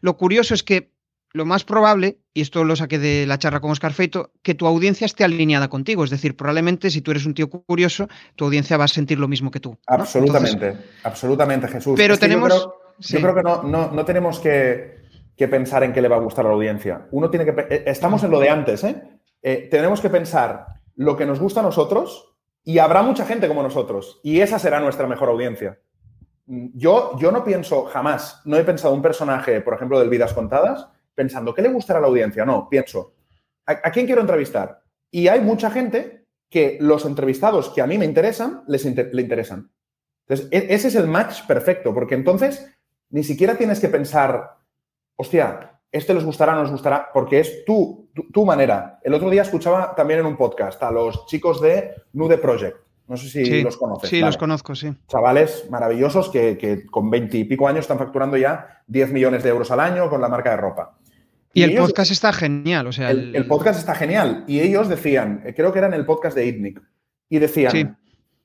Lo 0.00 0.16
curioso 0.16 0.54
es 0.54 0.64
que 0.64 0.90
lo 1.32 1.44
más 1.44 1.62
probable, 1.62 2.18
y 2.34 2.40
esto 2.40 2.64
lo 2.64 2.74
saqué 2.74 2.98
de 2.98 3.24
la 3.26 3.38
charla 3.38 3.60
con 3.60 3.70
Oscar 3.70 3.92
Feito, 3.92 4.32
que 4.42 4.54
tu 4.54 4.66
audiencia 4.66 5.04
esté 5.04 5.22
alineada 5.22 5.68
contigo. 5.68 6.02
Es 6.02 6.10
decir, 6.10 6.36
probablemente 6.36 6.90
si 6.90 7.00
tú 7.00 7.12
eres 7.12 7.24
un 7.26 7.34
tío 7.34 7.48
curioso, 7.48 8.08
tu 8.34 8.46
audiencia 8.46 8.76
va 8.76 8.86
a 8.86 8.88
sentir 8.88 9.20
lo 9.20 9.28
mismo 9.28 9.52
que 9.52 9.60
tú. 9.60 9.78
Absolutamente, 9.86 10.76
absolutamente, 11.04 11.68
Jesús. 11.68 11.94
Pero 11.96 12.18
tenemos... 12.18 12.68
Yo 12.98 13.18
creo, 13.18 13.34
que 13.34 13.42
no, 13.42 13.62
no 13.62 14.04
tenemos 14.04 14.40
que 14.40 14.99
que 15.40 15.48
pensar 15.48 15.82
en 15.84 15.94
qué 15.94 16.02
le 16.02 16.08
va 16.08 16.16
a 16.16 16.20
gustar 16.20 16.44
a 16.44 16.50
la 16.50 16.54
audiencia. 16.54 17.08
Uno 17.12 17.30
tiene 17.30 17.46
que. 17.46 17.66
Eh, 17.74 17.84
estamos 17.86 18.22
en 18.22 18.30
lo 18.30 18.38
de 18.40 18.50
antes, 18.50 18.84
¿eh? 18.84 19.02
¿eh? 19.40 19.68
Tenemos 19.70 19.98
que 20.02 20.10
pensar 20.10 20.66
lo 20.96 21.16
que 21.16 21.24
nos 21.24 21.40
gusta 21.40 21.60
a 21.60 21.62
nosotros 21.62 22.36
y 22.62 22.76
habrá 22.76 23.00
mucha 23.00 23.24
gente 23.24 23.48
como 23.48 23.62
nosotros. 23.62 24.20
Y 24.22 24.42
esa 24.42 24.58
será 24.58 24.80
nuestra 24.80 25.06
mejor 25.06 25.30
audiencia. 25.30 25.80
Mm, 26.44 26.66
yo, 26.74 27.16
yo 27.18 27.32
no 27.32 27.42
pienso 27.42 27.86
jamás, 27.86 28.42
no 28.44 28.58
he 28.58 28.64
pensado 28.64 28.92
un 28.92 29.00
personaje, 29.00 29.62
por 29.62 29.72
ejemplo, 29.72 29.98
del 29.98 30.10
Vidas 30.10 30.34
Contadas, 30.34 30.88
pensando 31.14 31.54
qué 31.54 31.62
le 31.62 31.70
gustará 31.70 32.00
a 32.00 32.02
la 32.02 32.08
audiencia. 32.08 32.44
No, 32.44 32.68
pienso, 32.68 33.14
¿a, 33.64 33.90
quién 33.92 34.04
quiero 34.04 34.20
entrevistar? 34.20 34.82
Y 35.10 35.28
hay 35.28 35.40
mucha 35.40 35.70
gente 35.70 36.26
que 36.50 36.76
los 36.82 37.06
entrevistados 37.06 37.70
que 37.70 37.80
a 37.80 37.86
mí 37.86 37.96
me 37.96 38.04
interesan, 38.04 38.62
les 38.66 38.84
le 38.84 39.22
interesan. 39.22 39.72
Entonces, 40.28 40.48
e, 40.50 40.74
ese 40.74 40.88
es 40.88 40.96
el 40.96 41.06
match 41.06 41.46
perfecto, 41.46 41.94
porque 41.94 42.14
entonces 42.14 42.70
ni 43.08 43.24
siquiera 43.24 43.56
tienes 43.56 43.80
que 43.80 43.88
pensar 43.88 44.59
hostia, 45.20 45.80
este 45.92 46.14
les 46.14 46.24
gustará, 46.24 46.54
no 46.54 46.62
les 46.62 46.70
gustará, 46.70 47.10
porque 47.12 47.40
es 47.40 47.64
tu, 47.66 48.10
tu, 48.32 48.46
manera. 48.46 48.98
El 49.02 49.12
otro 49.12 49.28
día 49.28 49.42
escuchaba 49.42 49.94
también 49.94 50.20
en 50.20 50.26
un 50.26 50.36
podcast 50.36 50.82
a 50.82 50.90
los 50.90 51.26
chicos 51.26 51.60
de 51.60 51.94
Nude 52.14 52.38
Project. 52.38 52.78
No 53.06 53.18
sé 53.18 53.28
si 53.28 53.62
los 53.62 53.76
conoces. 53.76 54.08
Sí, 54.08 54.20
los 54.20 54.38
conozco, 54.38 54.74
sí. 54.74 54.94
Chavales 55.08 55.66
maravillosos 55.68 56.30
que, 56.30 56.86
con 56.90 57.10
20 57.10 57.36
y 57.36 57.44
pico 57.44 57.68
años 57.68 57.80
están 57.80 57.98
facturando 57.98 58.36
ya 58.38 58.82
10 58.86 59.12
millones 59.12 59.42
de 59.42 59.50
euros 59.50 59.70
al 59.70 59.80
año 59.80 60.08
con 60.08 60.22
la 60.22 60.28
marca 60.28 60.50
de 60.50 60.56
ropa. 60.56 60.96
Y, 61.52 61.64
el 61.64 61.74
podcast 61.76 62.12
está 62.12 62.32
genial, 62.32 62.86
o 62.86 62.92
sea... 62.92 63.10
El, 63.10 63.46
podcast 63.46 63.78
está 63.80 63.94
genial. 63.94 64.44
Y 64.46 64.60
ellos 64.60 64.88
decían, 64.88 65.42
eh, 65.44 65.52
creo 65.54 65.72
que 65.72 65.80
era 65.80 65.88
en 65.88 65.94
el 65.94 66.06
podcast 66.06 66.36
de 66.36 66.46
ITNIC, 66.46 66.80
y 67.28 67.38
decían, 67.40 67.98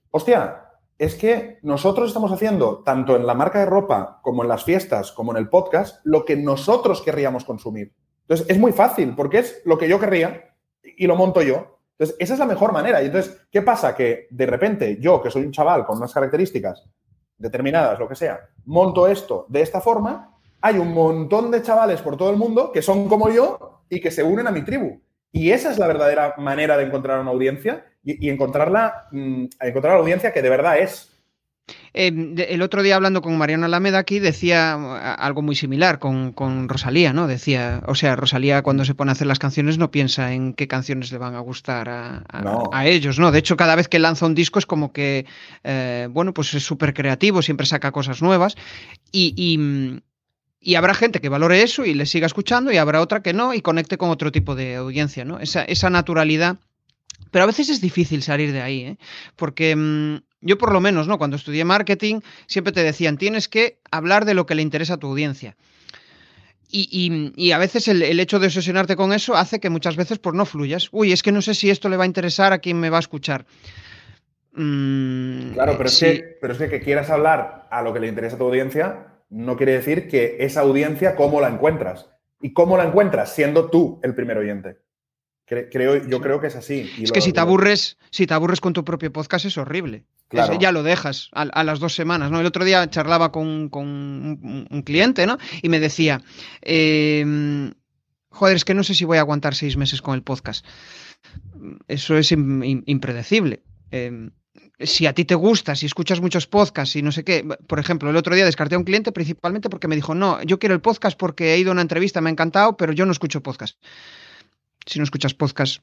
hostia, 0.09 0.64
es 0.97 1.15
que 1.15 1.59
nosotros 1.61 2.07
estamos 2.07 2.31
haciendo, 2.31 2.83
tanto 2.83 3.15
en 3.15 3.27
la 3.27 3.33
marca 3.33 3.59
de 3.59 3.65
ropa 3.65 4.19
como 4.21 4.43
en 4.43 4.49
las 4.49 4.63
fiestas, 4.63 5.11
como 5.11 5.31
en 5.31 5.37
el 5.37 5.49
podcast, 5.49 5.99
lo 6.05 6.23
que 6.23 6.35
nosotros 6.35 7.01
querríamos 7.01 7.43
consumir. 7.43 7.93
Entonces, 8.21 8.47
es 8.49 8.57
muy 8.57 8.71
fácil, 8.71 9.13
porque 9.15 9.39
es 9.39 9.61
lo 9.65 9.77
que 9.77 9.89
yo 9.89 9.99
querría 9.99 10.55
y 10.83 11.05
lo 11.05 11.15
monto 11.15 11.41
yo. 11.41 11.79
Entonces, 11.97 12.15
esa 12.19 12.33
es 12.33 12.39
la 12.39 12.45
mejor 12.45 12.71
manera. 12.71 13.01
Y 13.01 13.07
entonces, 13.07 13.47
¿qué 13.51 13.61
pasa? 13.61 13.95
Que 13.95 14.27
de 14.29 14.45
repente 14.45 14.97
yo, 14.99 15.21
que 15.21 15.31
soy 15.31 15.43
un 15.43 15.51
chaval 15.51 15.85
con 15.85 15.97
unas 15.97 16.13
características 16.13 16.89
determinadas, 17.37 17.99
lo 17.99 18.07
que 18.07 18.15
sea, 18.15 18.39
monto 18.65 19.07
esto 19.07 19.45
de 19.49 19.61
esta 19.61 19.81
forma, 19.81 20.37
hay 20.61 20.77
un 20.77 20.93
montón 20.93 21.51
de 21.51 21.61
chavales 21.61 22.01
por 22.01 22.17
todo 22.17 22.29
el 22.29 22.37
mundo 22.37 22.71
que 22.71 22.81
son 22.81 23.07
como 23.07 23.29
yo 23.29 23.83
y 23.89 23.99
que 23.99 24.11
se 24.11 24.23
unen 24.23 24.47
a 24.47 24.51
mi 24.51 24.63
tribu. 24.63 25.01
Y 25.31 25.51
esa 25.51 25.69
es 25.69 25.77
la 25.77 25.87
verdadera 25.87 26.35
manera 26.37 26.77
de 26.77 26.85
encontrar 26.85 27.19
una 27.19 27.31
audiencia 27.31 27.85
y, 28.05 28.29
encontrarla, 28.29 29.07
mm, 29.11 29.45
encontrar 29.59 29.93
la 29.95 29.99
audiencia 29.99 30.31
que 30.31 30.41
de 30.41 30.49
verdad 30.49 30.77
es. 30.77 31.11
Eh, 31.95 32.35
el 32.49 32.61
otro 32.61 32.83
día 32.83 32.95
hablando 32.95 33.21
con 33.21 33.37
Mariana 33.37 33.65
Alameda 33.65 33.97
aquí 33.99 34.19
decía 34.19 34.73
algo 35.15 35.41
muy 35.41 35.55
similar 35.55 35.97
con, 35.97 36.69
Rosalía, 36.69 37.13
¿no? 37.13 37.25
Decía, 37.25 37.81
o 37.87 37.95
sea, 37.95 38.15
Rosalía 38.15 38.61
cuando 38.61 38.85
se 38.85 38.93
pone 38.93 39.11
a 39.11 39.13
hacer 39.13 39.25
las 39.25 39.39
canciones 39.39 39.77
no 39.77 39.89
piensa 39.89 40.33
en 40.33 40.53
qué 40.53 40.67
canciones 40.67 41.11
le 41.11 41.17
van 41.17 41.35
a 41.35 41.39
gustar 41.39 41.89
a, 41.89 42.85
ellos, 42.85 43.17
¿no? 43.17 43.31
De 43.31 43.39
hecho, 43.39 43.57
cada 43.57 43.75
vez 43.75 43.87
que 43.87 43.97
lanza 43.97 44.25
un 44.25 44.35
disco 44.35 44.59
es 44.59 44.65
como 44.65 44.91
que, 44.91 45.25
eh, 45.63 46.07
bueno, 46.11 46.33
pues 46.33 46.53
es 46.53 46.63
súper 46.63 46.93
creativo, 46.93 47.41
siempre 47.41 47.65
saca 47.65 47.91
cosas 47.91 48.21
nuevas 48.21 48.55
y, 49.11 49.33
y, 49.35 50.01
y, 50.59 50.75
habrá 50.75 50.93
gente 50.93 51.21
que 51.21 51.29
valore 51.29 51.63
eso 51.63 51.85
y 51.85 51.93
le 51.95 52.05
siga 52.05 52.27
escuchando 52.27 52.71
y 52.71 52.77
habrá 52.77 53.01
otra 53.01 53.23
que 53.23 53.33
no 53.33 53.53
y 53.53 53.61
conecte 53.61 53.97
con 53.97 54.09
otro 54.11 54.31
tipo 54.31 54.53
de 54.53 54.75
audiencia, 54.75 55.25
¿no? 55.25 55.39
Esa, 55.39 55.63
esa 55.63 55.89
naturalidad 55.89 56.57
pero 57.31 57.43
a 57.43 57.47
veces 57.47 57.69
es 57.69 57.81
difícil 57.81 58.21
salir 58.21 58.51
de 58.51 58.61
ahí, 58.61 58.81
¿eh? 58.81 58.97
porque 59.35 59.75
mm, 59.75 60.17
yo 60.41 60.57
por 60.57 60.71
lo 60.71 60.81
menos, 60.81 61.07
¿no? 61.07 61.17
Cuando 61.17 61.35
estudié 61.35 61.65
marketing, 61.65 62.21
siempre 62.47 62.73
te 62.73 62.83
decían, 62.83 63.17
tienes 63.17 63.47
que 63.47 63.79
hablar 63.91 64.25
de 64.25 64.33
lo 64.33 64.45
que 64.45 64.55
le 64.55 64.61
interesa 64.61 64.95
a 64.95 64.97
tu 64.97 65.07
audiencia. 65.07 65.55
Y, 66.77 67.51
a 67.51 67.57
veces 67.57 67.87
el, 67.87 68.19
hecho 68.19 68.37
de 68.37 68.47
obsesionarte 68.47 68.97
con 68.97 69.13
eso 69.13 69.35
hace 69.35 69.61
que 69.61 69.69
muchas 69.69 69.95
veces 69.95 70.19
pues 70.19 70.35
no 70.35 70.45
fluyas. 70.45 70.89
Uy, 70.91 71.13
es 71.13 71.23
que 71.23 71.31
no 71.31 71.41
sé 71.41 71.53
si 71.53 71.69
esto 71.69 71.87
le 71.87 71.95
va 71.95 72.03
a 72.03 72.07
interesar 72.07 72.51
a 72.51 72.57
quien 72.57 72.81
me 72.81 72.89
va 72.89 72.97
a 72.97 72.99
escuchar. 72.99 73.45
Mm, 74.51 75.53
claro, 75.53 75.77
pero 75.77 75.87
es, 75.87 75.97
que, 75.97 76.37
pero 76.41 76.51
es 76.51 76.59
que, 76.59 76.67
que 76.67 76.81
quieras 76.81 77.09
hablar 77.09 77.69
a 77.71 77.81
lo 77.81 77.93
que 77.93 78.01
le 78.01 78.07
interesa 78.07 78.35
a 78.35 78.39
tu 78.39 78.45
audiencia 78.45 79.15
no 79.29 79.57
quiere 79.57 79.73
decir 79.73 80.07
que 80.07 80.37
esa 80.39 80.61
audiencia, 80.61 81.15
¿cómo 81.15 81.41
la 81.41 81.49
encuentras? 81.49 82.09
¿Y 82.41 82.53
cómo 82.53 82.77
la 82.77 82.85
encuentras? 82.85 83.33
Siendo 83.33 83.69
tú 83.69 83.99
el 84.03 84.15
primer 84.15 84.37
oyente. 84.37 84.77
Creo, 85.45 86.07
yo 86.07 86.21
creo 86.21 86.41
que 86.41 86.47
es 86.47 86.55
así. 86.55 86.91
es 86.99 87.11
que 87.11 87.21
si 87.21 87.31
te 87.31 87.39
aburres, 87.39 87.97
si 88.09 88.25
te 88.25 88.33
aburres 88.33 88.61
con 88.61 88.73
tu 88.73 88.83
propio 88.83 89.13
podcast 89.13 89.45
es 89.45 89.57
horrible. 89.57 90.03
ya 90.59 90.71
lo 90.71 90.81
dejas 90.81 91.29
a, 91.33 91.63
las 91.63 91.79
dos 91.79 91.93
semanas, 91.93 92.31
¿no? 92.31 92.39
El 92.39 92.47
otro 92.47 92.65
día 92.65 92.89
charlaba 92.89 93.31
con, 93.31 93.69
un, 93.71 94.83
cliente, 94.83 95.27
¿no? 95.27 95.37
Y 95.61 95.69
me 95.69 95.79
decía, 95.79 96.21
em, 96.61 97.73
joder, 98.29 98.55
es 98.55 98.65
que 98.65 98.73
no 98.73 98.83
sé 98.83 98.95
si 98.95 99.05
voy 99.05 99.17
a 99.17 99.21
aguantar 99.21 99.53
seis 99.53 99.77
meses 99.77 100.01
con 100.01 100.15
el 100.15 100.23
podcast. 100.23 100.65
eso 101.87 102.17
es 102.17 102.31
impredecible. 102.31 103.61
Em, 103.91 104.31
si 104.79 105.05
a 105.05 105.13
ti 105.13 105.25
te 105.25 105.35
gusta, 105.35 105.75
si 105.75 105.85
escuchas 105.85 106.21
muchos 106.21 106.47
podcasts 106.47 106.95
y 106.95 107.01
no 107.01 107.11
sé 107.11 107.23
qué, 107.23 107.45
por 107.67 107.79
ejemplo, 107.79 108.09
el 108.09 108.15
otro 108.15 108.35
día 108.35 108.45
descarté 108.45 108.75
a 108.75 108.77
un 108.79 108.83
cliente 108.83 109.11
principalmente 109.11 109.69
porque 109.69 109.87
me 109.87 109.95
dijo, 109.95 110.15
no, 110.15 110.41
yo 110.43 110.57
quiero 110.57 110.73
el 110.73 110.81
podcast 110.81 111.17
porque 111.17 111.53
he 111.53 111.59
ido 111.59 111.69
a 111.69 111.73
una 111.73 111.81
entrevista, 111.81 112.19
me 112.19 112.29
ha 112.29 112.31
encantado, 112.31 112.75
pero 112.77 112.93
yo 112.93 113.05
no 113.05 113.11
escucho 113.11 113.41
podcast. 113.41 113.77
Si 114.85 114.99
no 114.99 115.03
escuchas 115.03 115.33
podcast, 115.33 115.81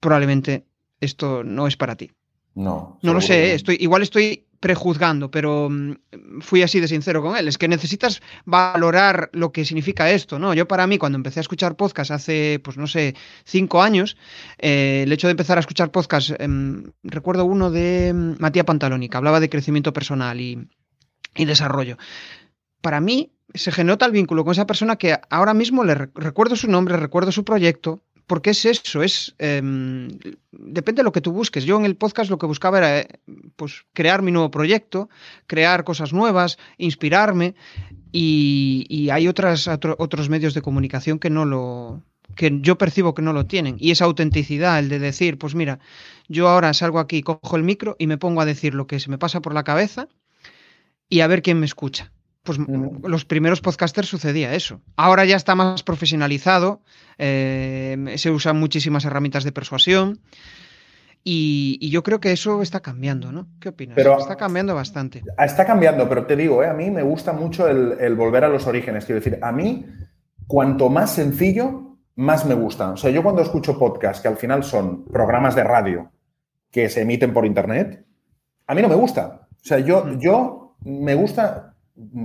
probablemente 0.00 0.64
esto 1.00 1.44
no 1.44 1.66
es 1.66 1.76
para 1.76 1.96
ti. 1.96 2.10
No. 2.54 2.98
No 3.02 3.14
lo 3.14 3.20
sé, 3.20 3.54
estoy, 3.54 3.76
igual 3.80 4.02
estoy 4.02 4.44
prejuzgando, 4.62 5.28
pero 5.28 5.68
mm, 5.68 6.40
fui 6.40 6.62
así 6.62 6.78
de 6.78 6.86
sincero 6.86 7.20
con 7.20 7.36
él. 7.36 7.48
Es 7.48 7.58
que 7.58 7.66
necesitas 7.66 8.22
valorar 8.44 9.28
lo 9.32 9.50
que 9.50 9.64
significa 9.64 10.08
esto, 10.12 10.38
¿no? 10.38 10.54
Yo 10.54 10.68
para 10.68 10.86
mí, 10.86 10.98
cuando 10.98 11.16
empecé 11.16 11.40
a 11.40 11.42
escuchar 11.42 11.74
podcast 11.74 12.12
hace, 12.12 12.60
pues 12.62 12.76
no 12.76 12.86
sé, 12.86 13.16
cinco 13.44 13.82
años, 13.82 14.16
eh, 14.58 15.02
el 15.04 15.12
hecho 15.12 15.26
de 15.26 15.32
empezar 15.32 15.58
a 15.58 15.60
escuchar 15.60 15.90
podcast, 15.90 16.30
em, 16.38 16.92
recuerdo 17.02 17.44
uno 17.44 17.72
de 17.72 18.12
mm, 18.14 18.34
Matías 18.38 18.64
Pantaloni, 18.64 19.08
que 19.08 19.16
hablaba 19.16 19.40
de 19.40 19.50
crecimiento 19.50 19.92
personal 19.92 20.40
y, 20.40 20.68
desarrollo. 21.34 21.96
Para 22.82 23.00
mí 23.00 23.32
se 23.54 23.72
generó 23.72 23.98
tal 23.98 24.12
vínculo 24.12 24.44
con 24.44 24.52
esa 24.52 24.66
persona 24.66 24.94
que 24.96 25.18
ahora 25.28 25.54
mismo 25.54 25.82
le 25.82 25.94
recuerdo 25.94 26.54
su 26.54 26.68
nombre, 26.68 26.96
recuerdo 26.96 27.32
su 27.32 27.44
proyecto, 27.44 28.04
porque 28.26 28.50
es 28.50 28.64
eso, 28.64 29.02
es 29.02 29.34
em, 29.38 30.08
depende 30.50 31.00
de 31.00 31.04
lo 31.04 31.12
que 31.12 31.20
tú 31.20 31.32
busques. 31.32 31.64
Yo 31.64 31.76
en 31.78 31.84
el 31.84 31.96
podcast 31.96 32.30
lo 32.30 32.38
que 32.38 32.46
buscaba 32.46 32.78
era 32.78 33.00
eh, 33.00 33.08
pues 33.56 33.84
crear 33.92 34.22
mi 34.22 34.32
nuevo 34.32 34.50
proyecto, 34.50 35.08
crear 35.46 35.84
cosas 35.84 36.12
nuevas, 36.12 36.58
inspirarme 36.78 37.54
y, 38.12 39.08
hay 39.10 39.28
otras, 39.28 39.68
otros 39.68 40.28
medios 40.28 40.54
de 40.54 40.62
comunicación 40.62 41.18
que 41.18 41.30
no 41.30 41.44
lo 41.44 42.02
que 42.36 42.60
yo 42.62 42.78
percibo 42.78 43.14
que 43.14 43.20
no 43.20 43.32
lo 43.32 43.46
tienen 43.46 43.76
y 43.78 43.90
esa 43.90 44.06
autenticidad, 44.06 44.78
el 44.78 44.88
de 44.88 44.98
decir, 44.98 45.38
pues 45.38 45.54
mira, 45.54 45.80
yo 46.28 46.48
ahora 46.48 46.72
salgo 46.72 46.98
aquí, 46.98 47.22
cojo 47.22 47.56
el 47.56 47.62
micro 47.62 47.96
y 47.98 48.06
me 48.06 48.16
pongo 48.16 48.40
a 48.40 48.46
decir 48.46 48.74
lo 48.74 48.86
que 48.86 49.00
se 49.00 49.10
me 49.10 49.18
pasa 49.18 49.42
por 49.42 49.52
la 49.52 49.64
cabeza 49.64 50.08
y 51.08 51.20
a 51.20 51.26
ver 51.26 51.42
quién 51.42 51.60
me 51.60 51.66
escucha. 51.66 52.10
Pues 52.42 52.58
los 52.58 53.24
primeros 53.24 53.60
podcasters 53.60 54.08
sucedía 54.08 54.54
eso. 54.54 54.80
Ahora 54.96 55.24
ya 55.24 55.36
está 55.36 55.54
más 55.54 55.84
profesionalizado, 55.84 56.82
eh, 57.18 58.14
se 58.16 58.30
usan 58.30 58.58
muchísimas 58.58 59.04
herramientas 59.04 59.44
de 59.44 59.52
persuasión 59.52 60.20
y, 61.24 61.88
yo 61.90 62.02
creo 62.02 62.18
que 62.18 62.32
eso 62.32 62.62
está 62.62 62.80
cambiando, 62.80 63.30
¿no? 63.30 63.46
¿Qué 63.60 63.68
opinas? 63.68 63.96
está 63.96 64.36
cambiando 64.36 64.74
bastante. 64.74 65.22
Está 65.38 65.64
cambiando, 65.64 66.08
pero 66.08 66.26
te 66.26 66.34
digo, 66.34 66.64
¿eh? 66.64 66.68
a 66.68 66.74
mí 66.74 66.90
me 66.90 67.02
gusta 67.02 67.32
mucho 67.32 67.68
el, 67.68 68.16
volver 68.16 68.44
a 68.44 68.48
los 68.48 68.66
orígenes. 68.66 69.04
Quiero 69.04 69.20
decir, 69.20 69.38
a 69.40 69.52
mí, 69.52 69.86
cuanto 70.48 70.88
más 70.88 71.14
sencillo, 71.14 71.96
más 72.16 72.44
me 72.44 72.54
gusta. 72.54 72.90
O 72.90 72.96
sea, 72.96 73.10
yo 73.10 73.22
cuando 73.22 73.42
escucho 73.42 73.78
podcasts 73.78 74.20
que 74.20 74.28
al 74.28 74.36
final 74.36 74.64
son 74.64 75.04
programas 75.04 75.54
de 75.54 75.62
radio 75.62 76.10
que 76.72 76.88
se 76.88 77.02
emiten 77.02 77.32
por 77.32 77.46
internet, 77.46 78.04
a 78.66 78.74
mí 78.74 78.82
no 78.82 78.88
me 78.88 78.96
gusta. 78.96 79.46
O 79.52 79.64
sea, 79.64 79.78
yo, 79.78 80.18
yo 80.18 80.76
me 80.80 81.14
gusta 81.14 81.71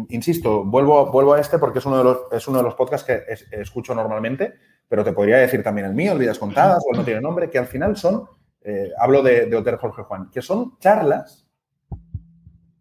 insisto, 0.10 0.64
vuelvo, 0.64 1.12
vuelvo 1.12 1.34
a 1.34 1.40
este 1.40 1.60
porque 1.60 1.80
es 1.80 1.86
uno 1.86 1.98
de 1.98 2.04
los, 2.04 2.18
es 2.32 2.48
uno 2.48 2.58
de 2.60 2.64
los 2.64 2.76
podcasts 2.76 3.06
que 3.06 3.24
escucho 3.52 3.94
normalmente, 3.94 4.56
pero 4.88 5.04
te 5.04 5.14
podría 5.14 5.38
decir 5.38 5.64
también 5.64 5.88
el 5.88 5.94
mío, 5.94 6.14
el 6.14 6.20
Vidas 6.20 6.40
Contadas 6.40 6.84
o 6.90 6.96
No 6.96 7.04
Tiene 7.04 7.22
Nombre, 7.22 7.50
que 7.50 7.58
al 7.58 7.68
final 7.68 7.98
son, 7.98 8.28
eh, 8.62 8.92
hablo 8.98 9.22
de, 9.22 9.46
de 9.48 9.78
Jorge 9.78 10.04
Juan, 10.04 10.30
que 10.32 10.42
son 10.42 10.78
charlas 10.80 11.48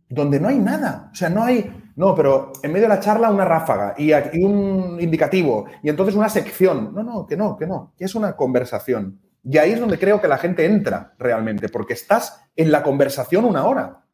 donde 0.08 0.38
no 0.38 0.48
hay 0.48 0.58
nada. 0.58 1.10
O 1.12 1.14
sea, 1.14 1.28
no 1.28 1.42
hay, 1.42 1.92
no, 1.96 2.14
pero 2.14 2.52
en 2.62 2.72
medio 2.72 2.88
de 2.88 2.94
la 2.94 3.00
charla 3.00 3.30
una 3.30 3.44
ráfaga 3.44 3.94
y, 3.98 4.12
y 4.12 4.44
un 4.44 4.98
indicativo 5.00 5.66
y 5.82 5.88
entonces 5.88 6.14
una 6.14 6.28
sección. 6.28 6.94
No, 6.94 7.02
no, 7.02 7.26
que 7.26 7.36
no, 7.36 7.56
que 7.56 7.66
no, 7.66 7.92
que 7.96 8.04
es 8.04 8.14
una 8.14 8.36
conversación. 8.36 9.20
Y 9.42 9.58
ahí 9.58 9.72
es 9.72 9.80
donde 9.80 9.98
creo 9.98 10.20
que 10.20 10.28
la 10.28 10.38
gente 10.38 10.64
entra 10.64 11.14
realmente, 11.18 11.68
porque 11.68 11.92
estás 11.92 12.40
en 12.56 12.72
la 12.72 12.82
conversación 12.82 13.44
una 13.44 13.64
hora. 13.66 14.05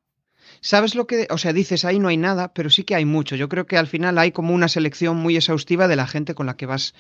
¿Sabes 0.65 0.95
lo 0.95 1.09
que, 1.09 1.27
o 1.29 1.39
sea, 1.39 1.53
dices 1.53 1.85
ahí 1.85 1.99
no 1.99 2.07
hay 2.07 2.17
nada, 2.17 2.55
pero 2.55 2.71
sí 2.71 2.85
que 2.85 2.95
hay 2.95 3.05
mucho. 3.05 3.35
Yo 3.35 3.49
creo 3.49 3.67
que 3.67 3.77
al 3.77 3.89
final 3.89 4.17
hay 4.17 4.31
como 4.31 4.55
una 4.55 4.69
selección 4.69 5.17
muy 5.17 5.37
exhaustiva 5.37 5.89
de 5.89 5.97
la 5.97 6.07
gente 6.07 6.37
con 6.37 6.47
la 6.47 6.57
que 6.57 6.67
vas 6.67 6.95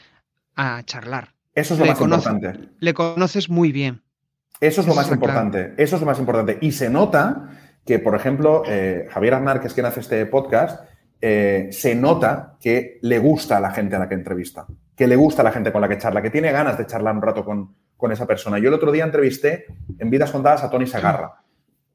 a 0.56 0.82
charlar. 0.82 1.28
Eso 1.54 1.74
es 1.74 1.80
lo 1.80 1.86
más 1.86 2.00
importante. 2.00 2.70
Le 2.80 2.92
conoces 2.92 3.48
muy 3.48 3.70
bien. 3.70 4.02
Eso 4.60 4.80
es 4.80 4.86
lo 4.88 4.96
más 4.96 5.08
importante. 5.12 5.74
Eso 5.76 5.94
es 5.94 6.02
lo 6.02 6.06
más 6.06 6.18
importante. 6.18 6.58
Y 6.60 6.72
se 6.72 6.90
nota 6.90 7.50
que, 7.86 8.00
por 8.00 8.16
ejemplo, 8.16 8.64
eh, 8.66 9.06
Javier 9.10 9.34
Aznar, 9.34 9.60
que 9.60 9.68
es 9.68 9.74
quien 9.74 9.86
hace 9.86 10.00
este 10.00 10.26
podcast, 10.26 10.84
eh, 11.20 11.68
se 11.70 11.94
nota 11.94 12.56
que 12.60 12.98
le 13.02 13.20
gusta 13.20 13.58
a 13.58 13.60
la 13.60 13.70
gente 13.70 13.94
a 13.94 14.00
la 14.00 14.08
que 14.08 14.14
entrevista, 14.14 14.66
que 14.96 15.06
le 15.06 15.14
gusta 15.14 15.42
a 15.42 15.44
la 15.44 15.52
gente 15.52 15.70
con 15.70 15.80
la 15.80 15.88
que 15.88 15.98
charla, 15.98 16.20
que 16.20 16.30
tiene 16.30 16.50
ganas 16.50 16.78
de 16.78 16.86
charlar 16.86 17.14
un 17.14 17.22
rato 17.22 17.44
con, 17.44 17.76
con 17.96 18.10
esa 18.10 18.26
persona. 18.26 18.58
Yo 18.58 18.68
el 18.68 18.74
otro 18.74 18.90
día 18.90 19.04
entrevisté 19.04 19.66
en 20.00 20.10
Vidas 20.10 20.32
Contadas 20.32 20.64
a 20.64 20.70
Tony 20.70 20.88
Sagarra 20.88 21.41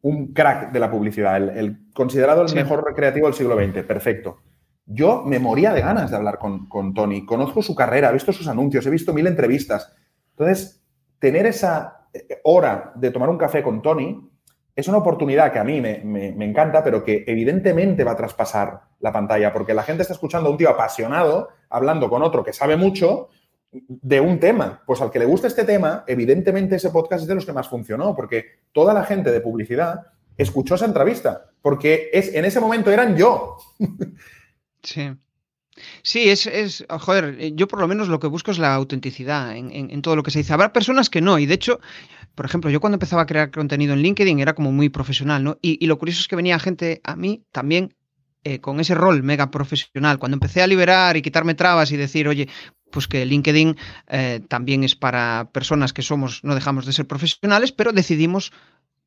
un 0.01 0.33
crack 0.33 0.71
de 0.71 0.79
la 0.79 0.91
publicidad, 0.91 1.35
el, 1.57 1.91
considerado 1.93 2.43
el 2.43 2.53
mejor 2.53 2.85
recreativo 2.85 3.27
del 3.27 3.35
siglo 3.35 3.55
XX. 3.55 3.83
Perfecto. 3.83 4.37
Yo 4.85 5.23
me 5.23 5.39
moría 5.39 5.73
de 5.73 5.81
ganas 5.81 6.11
de 6.11 6.17
hablar 6.17 6.39
con, 6.39 6.93
Tony. 6.93 7.25
Conozco 7.25 7.61
su 7.61 7.75
carrera, 7.75 8.09
he 8.09 8.13
visto 8.13 8.31
sus 8.31 8.47
anuncios, 8.47 8.85
he 8.85 8.89
visto 8.89 9.13
mil 9.13 9.27
entrevistas. 9.27 9.93
Entonces, 10.31 10.81
tener 11.19 11.45
esa 11.45 12.07
eh, 12.13 12.39
hora 12.43 12.93
de 12.95 13.11
tomar 13.11 13.29
un 13.29 13.37
café 13.37 13.61
con 13.61 13.81
Tony 13.81 14.29
es 14.75 14.87
una 14.87 14.99
oportunidad 14.99 15.51
que 15.51 15.59
a 15.59 15.63
mí 15.63 15.81
me, 15.81 16.03
me, 16.03 16.45
encanta, 16.45 16.83
pero 16.83 17.03
que 17.03 17.23
evidentemente 17.25 18.03
va 18.03 18.11
a 18.11 18.15
traspasar 18.15 18.81
la 18.99 19.11
pantalla, 19.11 19.51
porque 19.51 19.73
la 19.73 19.81
gente 19.81 20.03
está 20.03 20.13
escuchando 20.13 20.47
a 20.47 20.51
un 20.51 20.57
tío 20.57 20.69
apasionado 20.69 21.49
hablando 21.69 22.09
con 22.09 22.21
otro 22.21 22.43
que 22.43 22.53
sabe 22.53 22.77
mucho 22.77 23.29
de 23.71 24.19
un 24.19 24.39
tema. 24.39 24.81
Pues 24.85 25.01
al 25.01 25.11
que 25.11 25.19
le 25.19 25.25
gusta 25.25 25.47
este 25.47 25.63
tema, 25.63 26.03
evidentemente 26.07 26.75
ese 26.75 26.89
podcast 26.89 27.23
es 27.23 27.27
de 27.27 27.35
los 27.35 27.45
que 27.45 27.53
más 27.53 27.67
funcionó, 27.67 28.15
porque 28.15 28.45
toda 28.71 28.93
la 28.93 29.03
gente 29.03 29.31
de 29.31 29.41
publicidad 29.41 30.07
escuchó 30.37 30.75
esa 30.75 30.85
entrevista, 30.85 31.51
porque 31.61 32.09
es, 32.13 32.33
en 32.33 32.45
ese 32.45 32.59
momento 32.59 32.91
eran 32.91 33.15
yo. 33.17 33.57
Sí. 34.83 35.11
Sí, 36.01 36.29
es, 36.29 36.47
es, 36.47 36.85
joder, 36.89 37.53
yo 37.53 37.67
por 37.67 37.79
lo 37.79 37.87
menos 37.87 38.07
lo 38.07 38.19
que 38.19 38.27
busco 38.27 38.51
es 38.51 38.57
la 38.57 38.73
autenticidad 38.73 39.55
en, 39.55 40.01
todo 40.01 40.15
lo 40.15 40.23
que 40.23 40.31
se 40.31 40.39
dice. 40.39 40.53
Habrá 40.53 40.73
personas 40.73 41.09
que 41.09 41.21
no, 41.21 41.37
y 41.37 41.45
de 41.45 41.53
hecho, 41.53 41.79
por 42.33 42.45
ejemplo, 42.45 42.71
yo 42.71 42.79
cuando 42.79 42.95
empezaba 42.95 43.23
a 43.23 43.25
crear 43.27 43.51
contenido 43.51 43.93
en 43.93 43.99
LinkedIn 43.99 44.39
era 44.39 44.53
como 44.53 44.71
muy 44.71 44.89
profesional, 44.89 45.43
¿no? 45.43 45.57
Y, 45.61 45.83
y 45.83 45.87
lo 45.87 45.99
curioso 45.99 46.21
es 46.21 46.27
que 46.27 46.35
venía 46.35 46.57
gente 46.57 47.01
a 47.03 47.15
mí 47.15 47.43
también 47.51 47.93
eh, 48.49 48.61
con 48.61 48.79
ese 48.79 48.95
rol 48.95 49.23
mega 49.23 49.51
profesional. 49.51 50.19
Cuando 50.19 50.35
empecé 50.35 50.61
a 50.61 50.67
liberar 50.67 51.17
y 51.17 51.21
quitarme 51.21 51.53
trabas 51.53 51.91
y 51.91 51.97
decir, 51.97 52.29
oye, 52.29 52.47
pues 52.91 53.07
que 53.07 53.25
LinkedIn 53.25 53.77
eh, 54.07 54.41
también 54.47 54.83
es 54.83 54.95
para 54.95 55.49
personas 55.51 55.93
que 55.93 56.01
somos, 56.01 56.43
no 56.43 56.55
dejamos 56.55 56.85
de 56.85 56.93
ser 56.93 57.07
profesionales, 57.07 57.71
pero 57.71 57.91
decidimos 57.91 58.51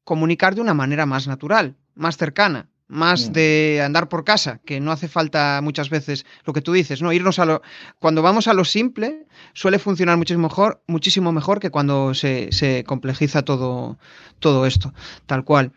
comunicar 0.05 0.55
de 0.55 0.61
una 0.61 0.75
manera 0.75 1.07
más 1.07 1.27
natural, 1.27 1.77
más 1.95 2.17
cercana, 2.17 2.69
más 2.89 3.29
mm. 3.29 3.33
de 3.33 3.83
andar 3.85 4.09
por 4.09 4.25
casa, 4.25 4.61
que 4.65 4.81
no 4.81 4.93
hace 4.93 5.09
falta 5.09 5.61
muchas 5.63 5.91
veces 5.91 6.27
lo 6.45 6.53
que 6.53 6.63
tú 6.63 6.73
dices, 6.73 7.03
¿no? 7.03 7.13
Irnos 7.13 7.39
a 7.39 7.45
lo. 7.45 7.63
Cuando 7.99 8.23
vamos 8.23 8.49
a 8.49 8.55
lo 8.55 8.65
simple, 8.65 9.27
suele 9.55 9.79
funcionar 9.79 10.17
muchísimo 10.17 10.49
mejor, 10.49 10.83
muchísimo 10.87 11.33
mejor 11.33 11.61
que 11.61 11.71
cuando 11.71 12.15
se, 12.15 12.49
se 12.51 12.85
complejiza 12.85 13.43
todo, 13.43 13.99
todo 14.41 14.67
esto, 14.67 14.93
tal 15.27 15.45
cual. 15.45 15.73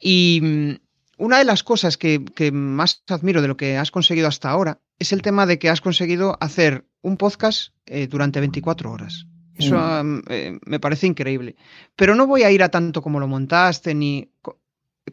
Y 0.00 0.78
una 1.18 1.38
de 1.38 1.44
las 1.44 1.62
cosas 1.62 1.98
que, 1.98 2.50
más 2.52 3.02
admiro 3.08 3.42
de 3.42 3.48
lo 3.48 3.56
que 3.56 3.76
has 3.76 3.90
conseguido 3.90 4.28
hasta 4.28 4.50
ahora 4.50 4.80
es 4.98 5.12
el 5.12 5.22
tema 5.22 5.46
de 5.46 5.58
que 5.58 5.70
has 5.70 5.80
conseguido 5.80 6.36
hacer 6.40 6.84
un 7.02 7.16
podcast 7.16 7.72
eh, 7.86 8.06
durante 8.06 8.40
24 8.40 8.90
horas. 8.90 9.26
Eso 9.56 9.76
mm. 9.76 10.22
eh, 10.28 10.58
me 10.64 10.80
parece 10.80 11.06
increíble. 11.06 11.56
Pero 11.96 12.14
no 12.14 12.26
voy 12.26 12.42
a 12.42 12.50
ir 12.50 12.62
a 12.62 12.68
tanto 12.68 13.02
como 13.02 13.20
lo 13.20 13.28
montaste 13.28 13.94
ni... 13.94 14.30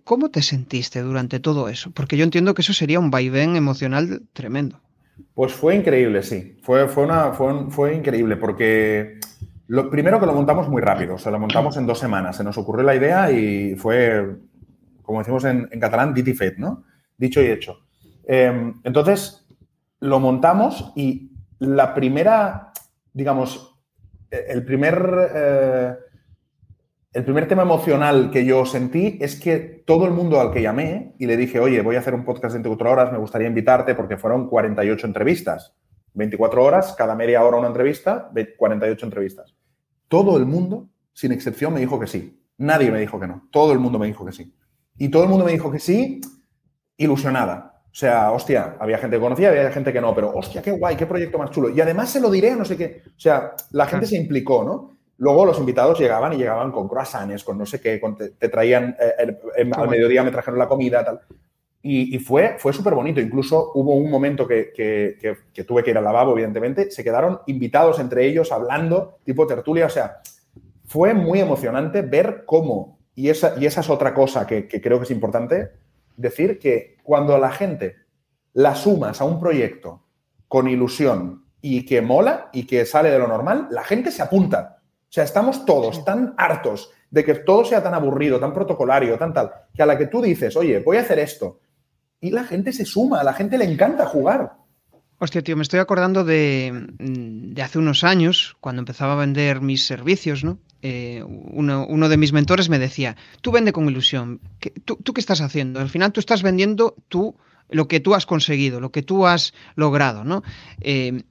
¿Cómo 0.03 0.29
te 0.29 0.41
sentiste 0.41 1.01
durante 1.01 1.39
todo 1.39 1.69
eso? 1.69 1.91
Porque 1.91 2.17
yo 2.17 2.25
entiendo 2.25 2.53
que 2.53 2.61
eso 2.61 2.73
sería 2.73 2.99
un 2.99 3.11
vaivén 3.11 3.55
emocional 3.55 4.23
tremendo. 4.33 4.81
Pues 5.33 5.53
fue 5.53 5.75
increíble, 5.75 6.21
sí. 6.21 6.57
Fue, 6.61 6.87
fue, 6.89 7.05
una, 7.05 7.31
fue, 7.31 7.71
fue 7.71 7.95
increíble 7.95 8.35
porque 8.35 9.19
lo 9.67 9.89
primero 9.89 10.19
que 10.19 10.25
lo 10.25 10.33
montamos 10.33 10.67
muy 10.67 10.81
rápido. 10.81 11.15
O 11.15 11.17
sea, 11.17 11.31
lo 11.31 11.39
montamos 11.39 11.77
en 11.77 11.87
dos 11.87 11.97
semanas. 11.97 12.35
Se 12.35 12.43
nos 12.43 12.57
ocurrió 12.57 12.83
la 12.83 12.95
idea 12.95 13.31
y 13.31 13.75
fue 13.75 14.35
como 15.05 15.19
decimos 15.19 15.45
en, 15.45 15.67
catalán, 15.79 16.13
dit 16.13 16.27
y 16.27 16.35
¿no? 16.57 16.83
Dicho 17.17 17.41
y 17.41 17.45
hecho. 17.45 17.79
Em, 18.25 18.73
entonces, 18.83 19.44
lo 20.05 20.19
montamos 20.19 20.93
y 20.95 21.31
la 21.59 21.93
primera, 21.93 22.71
digamos, 23.13 23.75
el 24.29 24.63
primer, 24.65 25.29
eh, 25.33 25.95
el 27.13 27.23
primer 27.23 27.47
tema 27.47 27.63
emocional 27.63 28.29
que 28.29 28.45
yo 28.45 28.65
sentí 28.65 29.17
es 29.21 29.39
que 29.39 29.83
todo 29.85 30.05
el 30.05 30.11
mundo 30.11 30.39
al 30.39 30.51
que 30.51 30.61
llamé 30.61 31.15
y 31.17 31.25
le 31.25 31.37
dije, 31.37 31.59
oye, 31.59 31.81
voy 31.81 31.95
a 31.95 31.99
hacer 31.99 32.13
un 32.13 32.25
podcast 32.25 32.53
de 32.53 32.59
24 32.59 32.91
horas, 32.91 33.11
me 33.11 33.17
gustaría 33.17 33.47
invitarte 33.47 33.95
porque 33.95 34.17
fueron 34.17 34.47
48 34.49 35.07
entrevistas. 35.07 35.73
24 36.13 36.63
horas, 36.63 36.95
cada 36.97 37.15
media 37.15 37.43
hora 37.43 37.57
una 37.57 37.67
entrevista, 37.67 38.31
48 38.57 39.05
entrevistas. 39.05 39.53
Todo 40.07 40.37
el 40.37 40.45
mundo, 40.45 40.89
sin 41.13 41.31
excepción, 41.31 41.73
me 41.73 41.81
dijo 41.81 41.99
que 41.99 42.07
sí. 42.07 42.41
Nadie 42.57 42.89
me 42.89 42.99
dijo 42.99 43.19
que 43.19 43.27
no. 43.27 43.47
Todo 43.51 43.73
el 43.73 43.79
mundo 43.79 43.99
me 43.99 44.07
dijo 44.07 44.25
que 44.25 44.31
sí. 44.31 44.55
Y 44.97 45.09
todo 45.09 45.23
el 45.23 45.29
mundo 45.29 45.43
me 45.43 45.51
dijo 45.51 45.69
que 45.71 45.79
sí, 45.79 46.21
ilusionada. 46.95 47.74
O 47.95 47.97
sea, 47.97 48.33
hostia, 48.33 48.75
había 48.77 48.97
gente 48.97 49.15
que 49.15 49.21
conocía, 49.21 49.47
había 49.47 49.71
gente 49.71 49.93
que 49.93 50.01
no, 50.01 50.13
pero 50.13 50.33
hostia, 50.35 50.61
qué 50.61 50.71
guay, 50.71 50.97
qué 50.97 51.05
proyecto 51.05 51.37
más 51.37 51.49
chulo. 51.49 51.69
Y 51.69 51.79
además 51.79 52.09
se 52.09 52.19
lo 52.19 52.29
diré, 52.29 52.53
no 52.53 52.65
sé 52.65 52.75
qué. 52.75 53.03
O 53.07 53.19
sea, 53.19 53.53
la 53.71 53.85
gente 53.85 54.05
se 54.05 54.17
implicó, 54.17 54.65
¿no? 54.65 54.95
luego 55.17 55.45
los 55.45 55.59
invitados 55.59 55.97
llegaban 55.97 56.33
y 56.33 56.37
llegaban 56.37 56.73
con 56.73 56.89
croissants, 56.89 57.45
con 57.45 57.57
no 57.57 57.65
sé 57.65 57.79
qué, 57.79 58.01
te, 58.37 58.49
traían, 58.49 58.97
eh, 58.99 59.37
al 59.71 59.89
mediodía 59.89 60.23
me 60.23 60.31
trajeron 60.31 60.59
la 60.59 60.67
comida, 60.67 61.05
tal. 61.05 61.21
Y, 61.87 62.17
fue, 62.17 62.55
fue 62.57 62.73
súper 62.73 62.95
bonito. 62.95 63.21
Incluso 63.21 63.71
hubo 63.75 63.93
un 63.93 64.09
momento 64.09 64.47
que, 64.47 64.73
que, 64.73 65.63
tuve 65.63 65.83
que 65.83 65.91
ir 65.91 65.97
al 65.97 66.03
lavabo, 66.03 66.31
evidentemente. 66.31 66.89
Se 66.89 67.03
quedaron 67.03 67.41
invitados 67.45 67.99
entre 67.99 68.25
ellos 68.25 68.51
hablando, 68.51 69.19
tipo 69.23 69.45
tertulia. 69.45 69.85
O 69.85 69.89
sea, 69.89 70.17
fue 70.85 71.13
muy 71.13 71.39
emocionante 71.39 72.01
ver 72.01 72.43
cómo, 72.45 72.97
y 73.13 73.29
esa, 73.29 73.53
y 73.59 73.67
esa 73.67 73.81
es 73.81 73.89
otra 73.91 74.15
cosa 74.15 74.47
que, 74.47 74.67
creo 74.67 74.97
que 74.97 75.03
es 75.03 75.11
importante, 75.11 75.69
decir 76.17 76.59
que 76.59 76.97
cuando 77.03 77.37
la 77.37 77.51
gente 77.51 77.95
la 78.53 78.75
sumas 78.75 79.21
a 79.21 79.25
un 79.25 79.39
proyecto 79.39 80.05
con 80.47 80.67
ilusión 80.67 81.45
y 81.61 81.85
que 81.85 82.01
mola 82.01 82.49
y 82.53 82.65
que 82.65 82.85
sale 82.85 83.11
de 83.11 83.19
lo 83.19 83.27
normal, 83.27 83.67
la 83.71 83.83
gente 83.83 84.11
se 84.11 84.21
apunta. 84.21 84.81
O 84.81 85.11
sea, 85.15 85.23
estamos 85.23 85.65
todos 85.65 86.05
tan 86.05 86.33
hartos 86.37 86.91
de 87.09 87.23
que 87.23 87.35
todo 87.35 87.65
sea 87.65 87.81
tan 87.81 87.93
aburrido, 87.93 88.39
tan 88.39 88.53
protocolario, 88.53 89.17
tan 89.17 89.33
tal, 89.33 89.51
que 89.73 89.83
a 89.83 89.85
la 89.85 89.97
que 89.97 90.07
tú 90.07 90.21
dices, 90.21 90.55
oye, 90.55 90.79
voy 90.79 90.97
a 90.97 91.01
hacer 91.01 91.19
esto, 91.19 91.59
y 92.19 92.31
la 92.31 92.43
gente 92.43 92.73
se 92.73 92.85
suma, 92.85 93.21
a 93.21 93.23
la 93.23 93.33
gente 93.33 93.57
le 93.57 93.65
encanta 93.65 94.05
jugar. 94.05 94.53
Hostia, 95.17 95.41
tío, 95.41 95.55
me 95.55 95.63
estoy 95.63 95.79
acordando 95.79 96.25
de, 96.25 96.87
hace 97.63 97.79
unos 97.79 98.03
años, 98.03 98.57
cuando 98.59 98.81
empezaba 98.81 99.13
a 99.13 99.17
vender 99.17 99.61
mis 99.61 99.85
servicios, 99.85 100.43
¿no? 100.43 100.59
Eh, 100.81 101.23
uno, 101.23 102.09
de 102.09 102.17
mis 102.17 102.33
mentores 102.33 102.69
me 102.69 102.79
decía, 102.79 103.15
tú 103.41 103.51
vende 103.51 103.71
con 103.71 103.87
ilusión, 103.89 104.41
¿Tú, 104.83 105.13
qué 105.13 105.21
estás 105.21 105.41
haciendo? 105.41 105.79
Al 105.79 105.89
final 105.89 106.11
tú 106.11 106.19
estás 106.19 106.43
vendiendo 106.43 106.95
tú 107.07 107.35
lo 107.69 107.87
que 107.87 107.99
tú 107.99 108.13
has 108.13 108.25
conseguido, 108.25 108.79
lo 108.79 108.91
que 108.91 109.01
tú 109.01 109.25
has 109.25 109.53
logrado, 109.75 110.25
¿no? 110.25 110.43
Eh, 110.81 111.23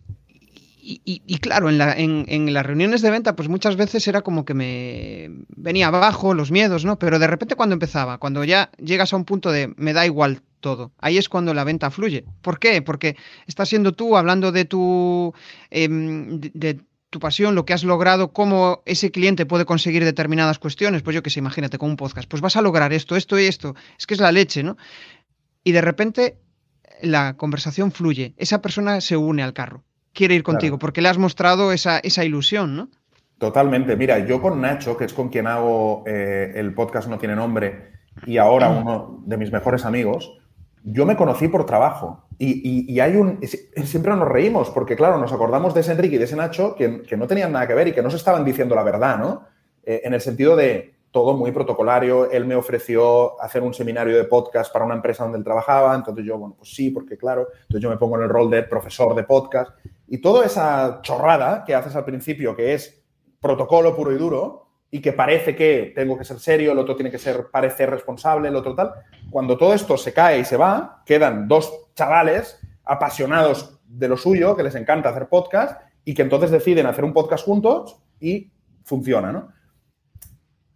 y, 0.86 1.38
claro, 1.38 1.70
en, 1.70 2.26
en, 2.28 2.52
las 2.52 2.66
reuniones 2.66 3.00
de 3.00 3.10
venta, 3.10 3.34
pues 3.34 3.48
muchas 3.48 3.76
veces 3.76 4.06
era 4.06 4.20
como 4.20 4.44
que 4.44 4.52
me 4.52 5.30
venía 5.48 5.86
abajo 5.86 6.34
los 6.34 6.50
miedos, 6.50 6.84
¿no? 6.84 6.98
Pero 6.98 7.18
de 7.18 7.26
repente 7.26 7.54
cuando 7.54 7.72
empezaba, 7.72 8.18
cuando 8.18 8.44
ya 8.44 8.70
llegas 8.76 9.14
a 9.14 9.16
un 9.16 9.24
punto 9.24 9.50
de 9.50 9.72
me 9.78 9.94
da 9.94 10.04
igual 10.04 10.42
todo. 10.64 10.92
Ahí 10.98 11.18
es 11.18 11.28
cuando 11.28 11.52
la 11.52 11.62
venta 11.62 11.90
fluye. 11.90 12.24
¿Por 12.40 12.58
qué? 12.58 12.80
Porque 12.80 13.16
estás 13.46 13.68
siendo 13.68 13.92
tú 13.92 14.16
hablando 14.16 14.50
de 14.50 14.64
tu, 14.64 15.34
em, 15.68 16.40
de, 16.40 16.80
tu 17.10 17.20
pasión, 17.20 17.54
lo 17.54 17.66
que 17.66 17.74
has 17.74 17.84
logrado, 17.84 18.32
cómo 18.32 18.82
ese 18.86 19.10
cliente 19.10 19.44
puede 19.44 19.66
conseguir 19.66 20.02
determinadas 20.04 20.58
cuestiones. 20.58 21.02
Pues 21.02 21.14
yo 21.14 21.22
que 21.22 21.28
sé, 21.28 21.40
imagínate 21.40 21.76
con 21.76 21.90
un 21.90 21.96
podcast, 21.96 22.26
pues 22.30 22.40
vas 22.40 22.56
a 22.56 22.62
lograr 22.62 22.94
esto, 22.94 23.14
esto 23.14 23.38
y 23.38 23.44
esto. 23.44 23.74
Es 23.98 24.06
que 24.06 24.14
es 24.14 24.20
la 24.20 24.32
leche, 24.32 24.62
¿no? 24.62 24.78
Y 25.62 25.72
de 25.72 25.82
repente 25.82 26.38
la 27.02 27.36
conversación 27.36 27.92
fluye. 27.92 28.32
Esa 28.38 28.62
persona 28.62 29.02
se 29.02 29.18
une 29.18 29.42
al 29.42 29.52
carro, 29.52 29.84
quiere 30.14 30.34
ir 30.34 30.44
contigo, 30.44 30.78
porque 30.78 31.02
le 31.02 31.10
has 31.10 31.18
mostrado 31.18 31.72
esa, 31.72 31.98
esa 31.98 32.24
ilusión, 32.24 32.74
¿no? 32.74 32.88
Totalmente. 33.36 33.96
Mira, 33.96 34.26
yo 34.26 34.40
con 34.40 34.62
Nacho, 34.62 34.96
que 34.96 35.04
es 35.04 35.12
con 35.12 35.28
quien 35.28 35.46
hago 35.46 36.04
eh, 36.06 36.52
el 36.54 36.72
podcast 36.72 37.08
No 37.08 37.18
Tiene 37.18 37.36
Nombre, 37.36 37.92
y 38.24 38.38
ahora 38.38 38.70
uno 38.70 39.22
de 39.26 39.36
mis 39.36 39.52
mejores 39.52 39.84
amigos, 39.84 40.38
yo 40.84 41.06
me 41.06 41.16
conocí 41.16 41.48
por 41.48 41.64
trabajo 41.64 42.26
y, 42.38 43.00
hay 43.00 43.16
un... 43.16 43.40
Siempre 43.84 44.14
nos 44.14 44.28
reímos 44.28 44.70
porque, 44.70 44.96
claro, 44.96 45.18
nos 45.18 45.32
acordamos 45.32 45.72
de 45.72 45.80
ese 45.80 45.92
Enrique 45.92 46.16
y 46.16 46.18
de 46.18 46.24
ese 46.24 46.36
Nacho 46.36 46.74
que, 46.74 47.16
no 47.16 47.26
tenían 47.26 47.52
nada 47.52 47.66
que 47.66 47.74
ver 47.74 47.88
y 47.88 47.92
que 47.92 48.02
no 48.02 48.10
se 48.10 48.16
estaban 48.16 48.44
diciendo 48.44 48.74
la 48.74 48.82
verdad, 48.82 49.18
¿no? 49.18 49.44
Eh, 49.82 50.02
en 50.04 50.14
el 50.14 50.20
sentido 50.20 50.54
de 50.56 50.94
todo 51.10 51.34
muy 51.34 51.52
protocolario. 51.52 52.30
Él 52.30 52.44
me 52.44 52.54
ofreció 52.54 53.40
hacer 53.40 53.62
un 53.62 53.72
seminario 53.72 54.16
de 54.16 54.24
podcast 54.24 54.72
para 54.72 54.84
una 54.84 54.96
empresa 54.96 55.22
donde 55.22 55.38
él 55.38 55.44
trabajaba. 55.44 55.94
Entonces 55.94 56.24
yo, 56.24 56.36
bueno, 56.36 56.56
pues 56.58 56.74
sí, 56.74 56.90
porque 56.90 57.16
claro. 57.16 57.48
Entonces 57.62 57.80
yo 57.80 57.88
me 57.88 57.96
pongo 57.96 58.16
en 58.16 58.24
el 58.24 58.28
rol 58.28 58.50
de 58.50 58.64
profesor 58.64 59.14
de 59.14 59.22
podcast. 59.22 59.70
Y 60.08 60.18
toda 60.18 60.44
esa 60.44 61.00
chorrada 61.02 61.64
que 61.64 61.74
haces 61.74 61.94
al 61.96 62.04
principio, 62.04 62.54
que 62.54 62.74
es 62.74 63.02
protocolo 63.40 63.94
puro 63.94 64.12
y 64.12 64.16
duro, 64.16 64.63
y 64.94 65.00
que 65.00 65.12
parece 65.12 65.56
que 65.56 65.92
tengo 65.92 66.16
que 66.16 66.22
ser 66.22 66.38
serio, 66.38 66.70
el 66.70 66.78
otro 66.78 66.94
tiene 66.94 67.10
que 67.10 67.18
ser 67.18 67.48
parecer 67.50 67.90
responsable, 67.90 68.46
el 68.46 68.54
otro 68.54 68.76
tal. 68.76 68.92
Cuando 69.28 69.58
todo 69.58 69.74
esto 69.74 69.98
se 69.98 70.12
cae 70.12 70.38
y 70.38 70.44
se 70.44 70.56
va, 70.56 71.02
quedan 71.04 71.48
dos 71.48 71.88
chavales 71.96 72.60
apasionados 72.84 73.80
de 73.88 74.06
lo 74.06 74.16
suyo, 74.16 74.54
que 74.54 74.62
les 74.62 74.76
encanta 74.76 75.08
hacer 75.08 75.28
podcast 75.28 75.80
y 76.04 76.14
que 76.14 76.22
entonces 76.22 76.52
deciden 76.52 76.86
hacer 76.86 77.02
un 77.02 77.12
podcast 77.12 77.44
juntos 77.44 77.96
y 78.20 78.52
funciona, 78.84 79.32
¿no? 79.32 79.48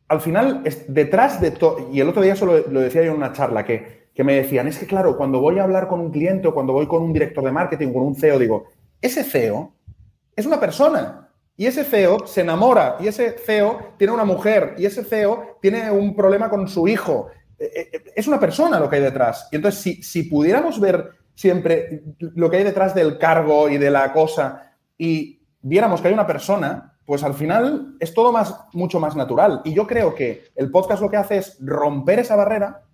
Al 0.09 0.21
final, 0.21 0.65
detrás 0.89 1.41
de 1.41 1.53
todo, 1.53 1.89
y 1.93 2.01
el 2.01 2.09
otro 2.09 2.21
día 2.21 2.33
eso 2.33 2.47
lo, 2.47 2.81
decía 2.81 3.05
yo 3.05 3.13
en 3.13 3.19
una 3.19 3.33
charla, 3.33 3.65
que, 3.65 4.09
que 4.13 4.25
me 4.25 4.35
decían, 4.35 4.67
es 4.67 4.81
que 4.81 4.87
claro, 4.87 5.17
cuando 5.17 5.39
voy 5.39 5.61
a 5.61 5.63
hablar 5.63 5.87
con 5.87 6.01
un 6.01 6.11
cliente 6.11 6.49
o 6.49 6.55
cuando 6.55 6.73
voy 6.73 6.89
con 6.89 7.05
un 7.05 7.13
director 7.13 7.45
de 7.45 7.53
marketing, 7.53 7.93
con 7.93 8.03
un 8.03 8.17
CEO, 8.17 8.41
digo, 8.41 8.65
ese 9.01 9.23
CEO 9.23 9.75
es 10.35 10.45
una 10.45 10.59
persona, 10.59 11.28
y 11.59 11.67
ese 11.67 11.83
CEO 11.83 12.25
se 12.25 12.43
enamora, 12.43 12.97
y 13.01 13.09
ese 13.09 13.33
CEO 13.33 13.95
tiene 13.99 14.15
una 14.15 14.25
mujer, 14.25 14.77
y 14.79 14.87
ese 14.87 15.03
CEO 15.03 15.59
tiene 15.61 15.91
un 15.91 16.15
problema 16.15 16.49
con 16.49 16.69
su 16.69 16.87
hijo. 16.87 17.31
Eh, 17.59 17.91
eh, 17.93 18.03
es 18.15 18.29
una 18.29 18.39
persona 18.39 18.79
lo 18.79 18.89
que 18.89 18.95
hay 18.95 19.03
detrás. 19.03 19.49
Y 19.51 19.57
entonces, 19.57 19.81
si, 19.81 20.01
si 20.01 20.23
pudiéramos 20.23 20.79
ver 20.79 21.11
siempre 21.35 22.05
lo 22.21 22.49
que 22.49 22.59
hay 22.59 22.63
detrás 22.63 22.95
del 22.95 23.19
cargo 23.19 23.69
y 23.69 23.77
de 23.77 23.91
la 23.91 24.13
cosa 24.13 24.77
y 24.97 25.43
viéramos 25.61 26.01
que 26.01 26.07
hay 26.07 26.15
una 26.15 26.29
persona, 26.29 26.97
pues 27.05 27.25
al 27.25 27.35
final 27.35 27.97
es 27.99 28.15
todo 28.15 28.31
más, 28.31 28.55
mucho 28.73 29.01
más 29.01 29.17
natural. 29.17 29.61
Y 29.65 29.75
yo 29.75 29.85
creo 29.85 30.15
que 30.15 30.45
el 30.55 30.71
podcast 30.71 31.03
lo 31.03 31.11
que 31.11 31.17
hace 31.17 31.39
es 31.39 31.59
romper 31.61 32.21
esa 32.21 32.37
barrera 32.37 32.85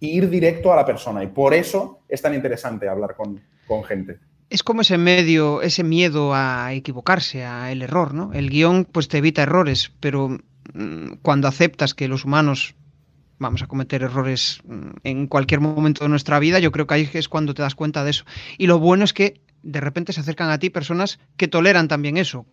e 0.00 0.06
ir 0.06 0.30
directo 0.30 0.72
a 0.72 0.76
la 0.76 0.86
persona. 0.86 1.22
Y 1.22 1.26
por 1.26 1.52
eso 1.52 2.00
es 2.08 2.22
tan 2.22 2.32
interesante 2.32 2.88
hablar 2.88 3.14
con, 3.14 3.38
con 3.66 3.84
gente 3.84 4.18
es 4.50 4.62
como 4.62 4.82
ese 4.82 4.98
medio, 4.98 5.62
ese 5.62 5.84
miedo 5.84 6.34
a 6.34 6.72
equivocarse, 6.72 7.44
a 7.44 7.72
el 7.72 7.82
error, 7.82 8.14
¿no? 8.14 8.32
El 8.32 8.50
guion 8.50 8.84
pues 8.84 9.08
te 9.08 9.18
evita 9.18 9.42
errores, 9.42 9.92
pero 10.00 10.38
mm, 10.74 11.14
cuando 11.22 11.48
aceptas 11.48 11.94
que 11.94 12.08
los 12.08 12.24
humanos 12.24 12.74
vamos 13.38 13.62
a 13.62 13.66
cometer 13.66 14.02
errores 14.02 14.60
mm, 14.66 14.90
en 15.02 15.26
cualquier 15.26 15.60
momento 15.60 16.04
de 16.04 16.08
nuestra 16.08 16.38
vida, 16.38 16.58
yo 16.58 16.72
creo 16.72 16.86
que 16.86 16.94
ahí 16.94 17.10
es 17.12 17.28
cuando 17.28 17.54
te 17.54 17.62
das 17.62 17.74
cuenta 17.74 18.04
de 18.04 18.10
eso. 18.10 18.24
Y 18.58 18.66
lo 18.66 18.78
bueno 18.78 19.04
es 19.04 19.12
que 19.12 19.40
de 19.62 19.80
repente 19.80 20.12
se 20.12 20.20
acercan 20.20 20.50
a 20.50 20.58
ti 20.58 20.68
personas 20.68 21.18
que 21.36 21.48
toleran 21.48 21.88
también 21.88 22.16
eso. 22.16 22.46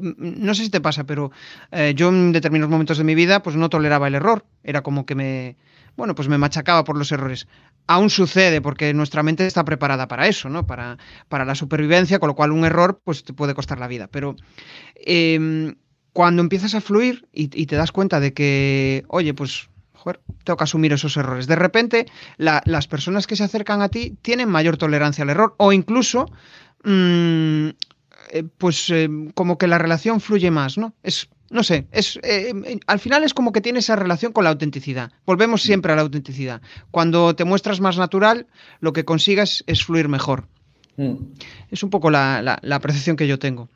Mm, 0.00 0.44
no 0.44 0.54
sé 0.54 0.64
si 0.64 0.70
te 0.70 0.80
pasa, 0.80 1.04
pero 1.04 1.30
eh, 1.72 1.92
yo 1.94 2.08
en 2.08 2.32
determinados 2.32 2.70
momentos 2.70 2.98
de 2.98 3.04
mi 3.04 3.14
vida 3.14 3.42
pues 3.42 3.56
no 3.56 3.68
toleraba 3.68 4.08
el 4.08 4.14
error. 4.14 4.44
Era 4.62 4.82
como 4.82 5.06
que 5.06 5.14
me, 5.14 5.56
bueno, 5.96 6.14
pues 6.14 6.28
me 6.28 6.38
machacaba 6.38 6.84
por 6.84 6.96
los 6.96 7.12
errores. 7.12 7.46
Aún 7.86 8.10
sucede 8.10 8.60
porque 8.60 8.92
nuestra 8.94 9.22
mente 9.22 9.46
está 9.46 9.64
preparada 9.64 10.08
para 10.08 10.26
eso, 10.26 10.48
¿no? 10.48 10.66
Para, 10.66 10.98
para 11.28 11.44
la 11.44 11.54
supervivencia, 11.54 12.18
con 12.18 12.28
lo 12.28 12.34
cual 12.34 12.52
un 12.52 12.64
error 12.64 13.00
pues 13.04 13.24
te 13.24 13.32
puede 13.32 13.54
costar 13.54 13.78
la 13.78 13.88
vida. 13.88 14.08
Pero 14.08 14.36
em, 14.96 15.74
cuando 16.12 16.42
empiezas 16.42 16.74
a 16.74 16.80
fluir 16.80 17.28
y, 17.32 17.48
te 17.48 17.76
das 17.76 17.92
cuenta 17.92 18.20
de 18.20 18.32
que, 18.32 19.04
oye, 19.08 19.34
pues 19.34 19.68
tengo 20.44 20.56
que 20.56 20.64
asumir 20.64 20.92
esos 20.92 21.16
errores. 21.16 21.46
De 21.46 21.56
repente, 21.56 22.06
las 22.36 22.86
personas 22.86 23.26
que 23.26 23.36
se 23.36 23.44
acercan 23.44 23.82
a 23.82 23.88
ti 23.88 24.16
tienen 24.22 24.48
mayor 24.48 24.76
tolerancia 24.76 25.22
al 25.22 25.30
error 25.30 25.54
o 25.58 25.72
incluso, 25.72 26.26
mm, 26.84 27.68
eh, 28.30 28.44
pues 28.58 28.90
eh, 28.90 29.08
como 29.34 29.58
que 29.58 29.66
la 29.66 29.78
relación 29.78 30.20
fluye 30.20 30.50
más, 30.50 30.78
¿no? 30.78 30.94
Es 31.02 31.28
no 31.54 31.62
sé, 31.62 31.86
es, 31.92 32.16
eh, 32.24 32.52
eh, 32.66 32.80
al 32.88 32.98
final 32.98 33.22
es 33.22 33.32
como 33.32 33.52
que 33.52 33.60
tiene 33.60 33.78
esa 33.78 33.94
relación 33.94 34.32
con 34.32 34.42
la 34.42 34.50
autenticidad. 34.50 35.12
Volvemos 35.24 35.62
siempre 35.62 35.92
a 35.92 35.94
la 35.94 36.02
autenticidad. 36.02 36.60
Cuando 36.90 37.36
te 37.36 37.44
muestras 37.44 37.80
más 37.80 37.96
natural, 37.96 38.48
lo 38.80 38.92
que 38.92 39.04
consigas 39.04 39.62
es 39.68 39.84
fluir 39.84 40.08
mejor. 40.08 40.48
Mm. 40.96 41.14
Es 41.70 41.84
un 41.84 41.90
poco 41.90 42.10
la, 42.10 42.60
percepción 42.82 43.14
que 43.14 43.28
yo 43.28 43.38
tengo. 43.38 43.68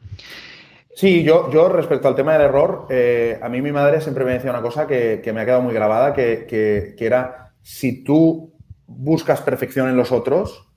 Sí, 0.93 1.23
yo, 1.23 1.53
yo 1.53 1.69
respecto 1.69 2.09
al 2.09 2.17
tema 2.17 2.33
del 2.33 2.43
error, 2.43 2.88
eh, 2.91 3.38
a 3.41 3.49
mí 3.49 3.62
mi 3.62 3.71
madre 3.71 4.01
siempre 4.01 4.25
me 4.25 4.33
decía 4.33 4.51
una 4.51 4.61
cosa 4.61 4.88
que, 4.88 5.23
me 5.33 5.41
ha 5.41 5.45
quedado 5.45 5.62
muy 5.62 5.73
grabada, 5.73 6.14
que, 6.14 6.97
era, 6.99 7.55
si 7.62 8.03
tú 8.03 8.55
buscas 8.88 9.41
perfección 9.43 9.88
en 9.88 9.97
los 9.97 10.11
otros, 10.11 10.69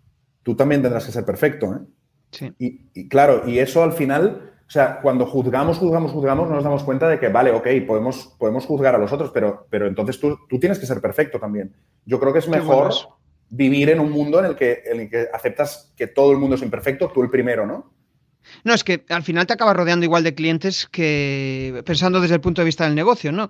tú 0.44 0.56
también 0.56 0.84
tendrás 0.84 1.08
que 1.08 1.12
ser 1.12 1.26
perfecto. 1.26 1.88
Sí. 2.30 2.54
y, 2.60 3.10
claro, 3.10 3.42
y 3.50 3.58
eso 3.58 3.82
al 3.84 3.94
final 3.94 4.51
o 4.72 4.74
sea, 4.74 5.02
cuando 5.02 5.26
juzgamos, 5.26 5.80
juzgamos, 5.80 6.14
juzgamos, 6.14 6.50
nos 6.50 6.64
damos 6.64 6.84
cuenta 6.84 7.10
de 7.10 7.20
que, 7.20 7.28
vale, 7.28 7.52
ok, 7.52 7.68
podemos, 7.86 8.34
podemos 8.40 8.66
juzgar 8.66 8.96
a 8.96 8.98
los 8.98 9.12
otros, 9.12 9.30
pero, 9.34 9.68
pero 9.70 9.86
entonces 9.86 10.18
tú, 10.18 10.40
tú 10.48 10.62
tienes 10.62 10.80
que 10.80 10.86
ser 10.86 11.02
perfecto 11.02 11.42
también. 11.42 11.76
Yo 12.06 12.22
creo 12.22 12.32
que 12.32 12.40
es 12.40 12.48
mejor 12.48 12.94
vivir 13.50 13.90
en 13.90 14.00
un 14.00 14.10
mundo 14.10 14.40
en 14.40 14.46
el, 14.46 14.56
que, 14.56 14.82
en 14.86 15.02
el 15.02 15.10
que 15.10 15.28
aceptas 15.34 15.92
que 15.98 16.08
todo 16.08 16.32
el 16.32 16.38
mundo 16.38 16.56
es 16.56 16.62
imperfecto, 16.62 17.10
tú 17.10 17.22
el 17.22 17.30
primero, 17.30 17.68
¿no? 17.68 17.92
No, 18.64 18.74
es 18.74 18.86
que 18.86 19.04
al 19.10 19.24
final 19.24 19.46
te 19.46 19.52
acabas 19.52 19.76
rodeando 19.76 20.06
igual 20.06 20.24
de 20.24 20.36
clientes 20.36 20.88
que, 20.90 21.84
pensando 21.86 22.22
desde 22.22 22.36
el 22.36 22.42
punto 22.42 22.62
de 22.62 22.66
vista 22.68 22.86
del 22.86 22.96
negocio, 22.96 23.34
¿no? 23.34 23.50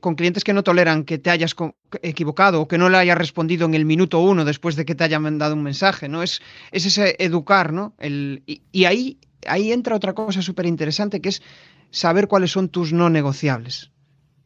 con 0.00 0.14
clientes 0.14 0.44
que 0.44 0.54
no 0.54 0.62
toleran 0.62 1.04
que 1.04 1.18
te 1.18 1.30
hayas 1.30 1.54
equivocado 2.02 2.62
o 2.62 2.68
que 2.68 2.78
no 2.78 2.88
le 2.88 2.96
hayas 2.96 3.18
respondido 3.18 3.66
en 3.66 3.74
el 3.74 3.84
minuto 3.84 4.20
uno 4.20 4.44
después 4.44 4.76
de 4.76 4.84
que 4.84 4.94
te 4.94 5.04
hayan 5.04 5.22
mandado 5.22 5.54
un 5.54 5.62
mensaje, 5.62 6.08
¿no? 6.08 6.22
Es, 6.22 6.40
es 6.70 6.86
ese 6.86 7.16
educar, 7.18 7.72
¿no? 7.72 7.94
El, 7.98 8.42
y, 8.46 8.84
ahí 8.86 9.18
ahí 9.46 9.72
entra 9.72 9.96
otra 9.96 10.14
cosa 10.14 10.42
súper 10.42 10.66
interesante 10.66 11.20
que 11.20 11.30
es 11.30 11.42
saber 11.90 12.28
cuáles 12.28 12.50
son 12.52 12.68
tus 12.68 12.92
no 12.92 13.10
negociables. 13.10 13.90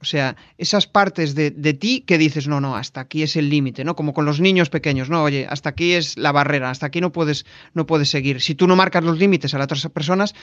O 0.01 0.05
sea, 0.05 0.37
esas 0.59 0.87
partes 0.87 1.35
de, 1.35 1.51
ti 1.51 2.03
que 2.03 2.19
dices, 2.19 2.47
no, 2.47 2.61
no, 2.61 2.77
hasta 2.77 3.01
aquí 3.01 3.25
es 3.25 3.35
el 3.35 3.51
límite, 3.51 3.85
¿no? 3.85 3.97
Como 3.97 4.15
con 4.15 4.25
los 4.25 4.41
niños 4.41 4.71
pequeños, 4.71 5.11
no, 5.11 5.25
oye, 5.25 5.47
hasta 5.51 5.71
aquí 5.71 5.95
es 5.95 6.17
la 6.17 6.31
barrera, 6.31 6.71
hasta 6.71 6.87
aquí 6.87 7.01
no 7.01 7.11
puedes, 7.11 7.47
no 7.75 7.85
puedes 7.85 8.09
seguir. 8.09 8.41
Si 8.41 8.55
tú 8.55 8.69
no 8.69 8.77
marcas 8.77 9.03
los 9.03 9.19
límites 9.19 9.55
a 9.55 9.59
las 9.59 9.65
otras 9.65 9.89
personas, 9.89 10.35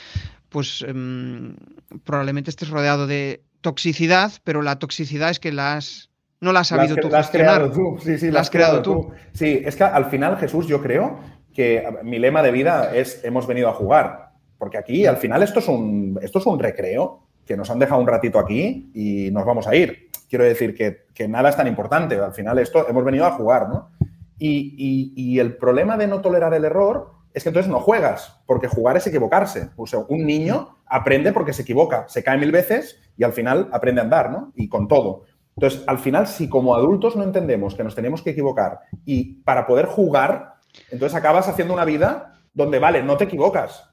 pues 0.49 0.83
em, 0.85 1.55
probablemente 2.03 2.49
estés 2.49 2.69
rodeado 2.69 3.07
de 3.07 3.43
toxicidad, 3.61 4.33
pero 4.43 4.61
la 4.61 4.77
toxicidad 4.77 5.29
es 5.29 5.39
que 5.39 5.53
las 5.53 6.09
no 6.41 6.51
la 6.51 6.59
has 6.59 6.67
sabido 6.67 6.97
tú. 6.97 7.09
La 7.09 7.19
has 7.19 7.29
creado 7.29 7.71
tú, 7.71 7.97
sí, 8.03 8.17
sí, 8.17 8.31
la, 8.31 8.41
has 8.41 8.49
creado, 8.49 8.81
tú. 8.81 9.11
Sí, 9.33 9.61
es 9.63 9.77
que 9.77 9.85
al 9.85 10.05
final, 10.05 10.37
Jesús, 10.37 10.67
yo 10.67 10.81
creo 10.81 11.19
que 11.53 11.83
mi 12.03 12.19
lema 12.19 12.43
de 12.43 12.51
vida 12.51 12.93
es 12.93 13.23
hemos 13.23 13.47
venido 13.47 13.69
a 13.69 13.73
jugar. 13.73 14.24
Porque 14.57 14.77
aquí, 14.77 15.05
al 15.05 15.17
final, 15.17 15.43
esto 15.43 15.59
es 15.59 15.67
un, 15.67 16.19
esto 16.21 16.39
es 16.39 16.45
un 16.45 16.59
recreo 16.59 17.21
que 17.45 17.55
nos 17.55 17.69
han 17.69 17.79
dejado 17.79 18.01
un 18.01 18.07
ratito 18.07 18.39
aquí 18.39 18.91
y 18.93 19.29
nos 19.31 19.45
vamos 19.45 19.67
a 19.67 19.75
ir. 19.75 20.09
Quiero 20.29 20.43
decir 20.43 20.73
que, 20.73 21.27
nada 21.27 21.49
es 21.49 21.55
tan 21.55 21.67
importante. 21.67 22.17
Al 22.17 22.33
final, 22.33 22.57
esto 22.59 22.87
hemos 22.89 23.05
venido 23.05 23.25
a 23.25 23.31
jugar, 23.31 23.69
¿no? 23.69 23.91
Y, 24.37 25.39
el 25.39 25.57
problema 25.57 25.97
de 25.97 26.07
no 26.07 26.21
tolerar 26.21 26.53
el 26.53 26.65
error 26.65 27.11
es 27.33 27.43
que 27.43 27.49
entonces 27.49 27.71
no 27.71 27.79
juegas, 27.79 28.41
porque 28.45 28.67
jugar 28.67 28.97
es 28.97 29.05
equivocarse. 29.07 29.69
O 29.75 29.85
un 30.09 30.25
niño 30.25 30.77
aprende 30.85 31.33
porque 31.33 31.53
se 31.53 31.61
equivoca, 31.61 32.05
se 32.07 32.23
cae 32.23 32.37
mil 32.37 32.51
veces 32.51 32.99
y 33.17 33.23
al 33.23 33.33
final 33.33 33.69
aprende 33.71 34.01
a 34.01 34.05
andar, 34.05 34.31
¿no? 34.31 34.51
Y 34.55 34.69
con 34.69 34.87
todo. 34.87 35.23
Entonces, 35.55 35.83
al 35.87 35.99
final, 35.99 36.27
si 36.27 36.49
como 36.49 36.75
adultos 36.75 37.15
no 37.15 37.23
entendemos 37.23 37.75
que 37.75 37.83
nos 37.83 37.95
tenemos 37.95 38.21
que 38.21 38.31
equivocar 38.31 38.79
y 39.05 39.35
para 39.43 39.65
poder 39.65 39.85
jugar, 39.85 40.55
entonces 40.91 41.15
acabas 41.15 41.47
haciendo 41.47 41.73
una 41.73 41.85
vida 41.85 42.41
donde, 42.53 42.79
vale, 42.79 43.03
no 43.03 43.15
te 43.17 43.25
equivocas, 43.25 43.89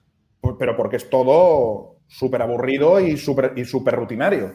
pero 0.59 0.77
porque 0.77 0.97
es 0.97 1.09
todo 1.09 1.97
súper 2.09 2.43
aburrido 2.43 3.01
y 3.01 3.17
súper 3.17 3.53
y 3.57 3.65
super 3.65 3.95
rutinario. 3.95 4.53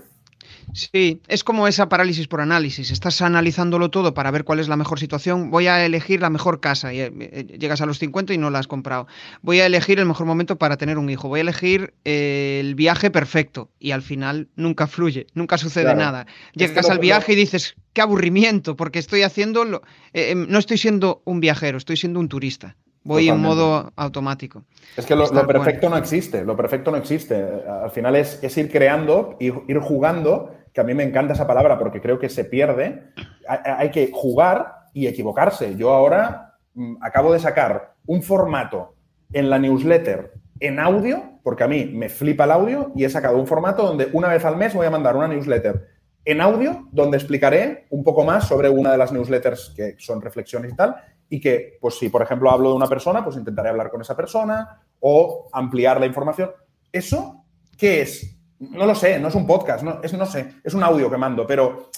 Sí, 0.74 1.22
es 1.28 1.44
como 1.44 1.68
esa 1.68 1.90
parálisis 1.90 2.28
por 2.28 2.42
análisis. 2.42 2.92
Estás 2.92 3.22
analizándolo 3.22 3.90
todo 3.90 4.14
para 4.14 4.32
ver 4.32 4.44
cuál 4.44 4.60
es 4.60 4.68
la 4.68 4.76
mejor 4.76 5.00
situación. 5.00 5.50
Voy 5.50 5.68
a 5.68 5.86
elegir 5.86 6.22
la 6.22 6.30
mejor 6.30 6.60
casa. 6.60 6.94
Y, 6.94 7.00
eh, 7.00 7.48
llegas 7.58 7.82
a 7.82 7.86
los 7.86 8.00
50 8.00 8.34
y 8.34 8.38
no 8.38 8.50
la 8.50 8.60
has 8.60 8.68
comprado. 8.68 9.08
Voy 9.42 9.60
a 9.60 9.66
elegir 9.66 10.00
el 10.00 10.06
mejor 10.06 10.26
momento 10.26 10.58
para 10.58 10.78
tener 10.78 10.98
un 10.98 11.10
hijo. 11.10 11.30
Voy 11.30 11.40
a 11.40 11.42
elegir 11.42 11.94
eh, 12.04 12.60
el 12.60 12.76
viaje 12.76 13.10
perfecto. 13.10 13.72
Y 13.80 13.92
al 13.92 14.02
final 14.02 14.50
nunca 14.56 14.88
fluye, 14.88 15.28
nunca 15.34 15.58
sucede 15.58 15.96
nada. 15.96 16.28
Llegas 16.54 16.90
al 16.90 17.00
viaje 17.00 17.34
y 17.34 17.36
dices, 17.36 17.76
qué 17.94 18.02
aburrimiento, 18.02 18.76
porque 18.76 19.00
estoy 19.00 19.22
haciendo... 19.22 19.82
Eh, 20.14 20.32
em, 20.32 20.48
no 20.50 20.60
estoy 20.60 20.78
siendo 20.78 21.22
un 21.26 21.40
viajero, 21.40 21.78
estoy 21.78 21.98
siendo 21.98 22.20
un 22.20 22.28
turista. 22.28 22.76
Voy 23.08 23.30
en 23.30 23.40
modo 23.40 23.92
automático. 23.96 24.64
Es 24.98 25.06
que 25.06 25.16
lo, 25.16 25.28
perfecto 25.48 25.90
no 25.90 25.98
existe, 25.98 26.44
lo 26.44 26.58
perfecto 26.58 26.92
no 26.92 26.98
existe. 26.98 27.36
Al 27.36 27.90
final 27.92 28.16
es, 28.16 28.58
ir 28.58 28.70
creando, 28.70 29.38
ir, 29.40 29.54
ir, 29.68 29.80
jugando, 29.80 30.52
que 30.74 30.82
a 30.82 30.84
mí 30.84 30.94
me 30.94 31.04
encanta 31.04 31.34
esa 31.34 31.48
palabra 31.48 31.80
porque 31.80 32.02
creo 32.02 32.20
que 32.20 32.30
se 32.30 32.44
pierde. 32.44 33.04
Hay, 33.48 33.92
que 33.92 34.12
jugar 34.12 34.74
y 34.94 35.08
equivocarse. 35.08 35.76
Yo 35.78 35.94
ahora 35.94 36.56
mm, 36.74 36.98
acabo 37.02 37.32
de 37.32 37.40
sacar 37.40 37.94
un 38.06 38.22
formato 38.22 38.96
en 39.32 39.50
la 39.50 39.58
newsletter 39.58 40.34
en 40.60 40.80
audio, 40.80 41.40
porque 41.44 41.64
a 41.64 41.68
mí 41.68 41.86
me 41.86 42.10
flipa 42.10 42.44
el 42.44 42.52
audio, 42.52 42.92
y 42.96 43.06
he 43.06 43.10
sacado 43.10 43.38
un 43.38 43.48
formato 43.48 43.84
donde 43.84 44.10
una 44.12 44.28
vez 44.28 44.44
al 44.44 44.58
mes 44.58 44.74
voy 44.74 44.86
a 44.86 44.90
mandar 44.90 45.16
una 45.16 45.28
newsletter 45.28 45.98
en 46.28 46.42
audio 46.42 46.90
donde 46.92 47.16
explicaré 47.16 47.88
un 47.90 48.04
poco 48.04 48.26
más 48.26 48.46
sobre 48.50 48.68
una 48.68 48.92
de 48.92 48.98
las 48.98 49.14
newsletters 49.14 49.74
que 49.78 49.96
son 49.98 50.22
reflexiones 50.22 50.74
y 50.74 50.76
tal, 50.76 50.98
y 51.30 51.40
que, 51.40 51.78
pues 51.82 51.98
si 51.98 52.10
por 52.10 52.22
ejemplo 52.22 52.50
hablo 52.50 52.70
de 52.70 52.76
una 52.76 52.88
persona, 52.88 53.24
pues 53.24 53.36
intentaré 53.36 53.70
hablar 53.70 53.90
con 53.90 54.02
esa 54.02 54.16
persona 54.16 54.82
o 55.00 55.50
ampliar 55.52 56.00
la 56.00 56.06
información. 56.06 56.52
¿Eso 56.92 57.46
qué 57.78 58.02
es? 58.02 58.38
No 58.60 58.86
lo 58.86 58.96
sé, 58.96 59.20
no 59.20 59.28
es 59.28 59.36
un 59.36 59.46
podcast, 59.46 59.84
no, 59.84 60.00
es, 60.02 60.14
no 60.14 60.26
sé, 60.26 60.56
es 60.64 60.74
un 60.74 60.84
audio 60.84 61.10
que 61.12 61.18
mando, 61.18 61.46
pero 61.46 61.90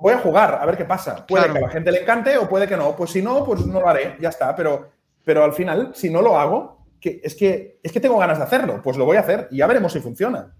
voy 0.00 0.14
a 0.14 0.18
jugar 0.18 0.58
a 0.60 0.66
ver 0.66 0.76
qué 0.76 0.84
pasa. 0.84 1.26
Puede 1.26 1.50
que 1.50 1.58
a 1.58 1.62
la 1.62 1.68
gente 1.68 1.90
le 1.90 2.02
encante 2.02 2.36
o 2.38 2.48
puede 2.48 2.66
que 2.66 2.76
no. 2.76 2.94
Pues 2.94 3.10
si 3.10 3.22
no, 3.22 3.44
pues 3.44 3.66
no 3.66 3.80
lo 3.80 3.88
haré, 3.88 4.16
ya 4.20 4.28
está. 4.28 4.54
Pero, 4.54 4.90
pero 5.24 5.44
al 5.44 5.52
final, 5.52 5.92
si 5.94 6.10
no 6.10 6.22
lo 6.22 6.38
hago, 6.38 6.86
que, 7.00 7.20
es, 7.22 7.34
que, 7.34 7.80
es 7.82 7.92
que 7.92 8.00
tengo 8.00 8.18
ganas 8.18 8.38
de 8.38 8.44
hacerlo, 8.44 8.80
pues 8.82 8.96
lo 8.96 9.04
voy 9.04 9.16
a 9.16 9.20
hacer 9.20 9.48
y 9.50 9.58
ya 9.58 9.66
veremos 9.66 9.92
si 9.92 10.00
funciona. 10.00 10.54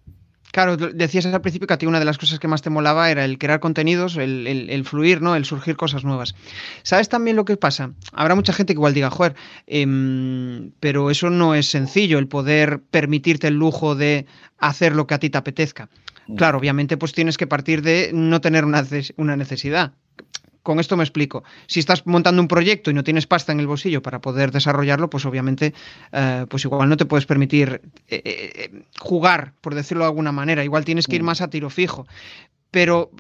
Claro, 0.57 0.79
decías 0.79 1.27
al 1.27 1.43
principio 1.43 1.69
que 1.69 1.75
a 1.75 1.77
ti 1.77 1.85
una 1.85 1.99
de 1.99 2.07
las 2.07 2.17
cosas 2.17 2.39
que 2.39 2.49
más 2.49 2.63
te 2.63 2.71
molaba 2.71 3.11
era 3.11 3.27
el 3.27 3.37
crear 3.37 3.61
contenidos, 3.61 4.17
el, 4.17 4.85
fluir, 4.87 5.21
¿no? 5.21 5.37
El 5.37 5.45
surgir 5.45 5.77
cosas 5.77 6.03
nuevas. 6.03 6.35
¿Sabes 6.83 7.11
también 7.11 7.37
lo 7.37 7.45
que 7.45 7.59
pasa? 7.59 7.91
Habrá 8.15 8.35
mucha 8.35 8.55
gente 8.55 8.73
que 8.73 8.79
igual 8.79 8.95
diga, 8.95 9.11
joder, 9.11 9.35
em, 9.67 10.71
pero 10.81 11.11
eso 11.11 11.29
no 11.29 11.55
es 11.55 11.67
sencillo, 11.67 12.19
el 12.19 12.27
poder 12.27 12.81
permitirte 12.91 13.49
el 13.49 13.55
lujo 13.57 13.97
de 13.97 14.25
hacer 14.57 14.97
lo 14.97 15.07
que 15.07 15.13
a 15.13 15.19
ti 15.19 15.29
te 15.29 15.37
apetezca. 15.37 15.91
Mm. 16.27 16.37
Claro, 16.37 16.57
obviamente, 16.57 16.97
pues 16.97 17.13
tienes 17.13 17.37
que 17.37 17.47
partir 17.47 17.83
de 17.83 18.13
no 18.15 18.41
tener 18.41 18.65
una, 18.65 18.83
una 19.19 19.37
necesidad. 19.37 19.93
Con 20.67 20.81
esto 20.81 20.97
me 20.97 21.05
explico. 21.05 21.45
Si 21.69 21.79
estás 21.79 22.05
montando 22.09 22.43
un 22.43 22.49
proyecto 22.49 22.91
y 22.91 22.95
no 22.95 23.05
tienes 23.05 23.29
pasta 23.29 23.53
en 23.53 23.61
el 23.61 23.69
bolsillo 23.69 24.03
para 24.03 24.21
poder 24.21 24.51
desarrollarlo, 24.51 25.09
pues 25.09 25.25
obviamente, 25.25 25.75
eh, 26.11 26.45
pues 26.49 26.65
igual 26.65 26.89
no 26.89 26.97
te 26.97 27.05
puedes 27.05 27.25
permitir 27.25 27.83
eh, 28.09 28.21
eh, 28.25 28.83
jugar, 28.99 29.53
por 29.61 29.77
decirlo 29.77 30.03
de 30.03 30.09
alguna 30.09 30.33
manera. 30.33 30.65
Igual 30.65 30.85
tienes 30.85 31.07
que 31.07 31.15
ir 31.15 31.23
mm. 31.23 31.27
más 31.27 31.41
a 31.41 31.51
tiro 31.51 31.71
fijo. 31.71 32.09
Pero 32.73 33.13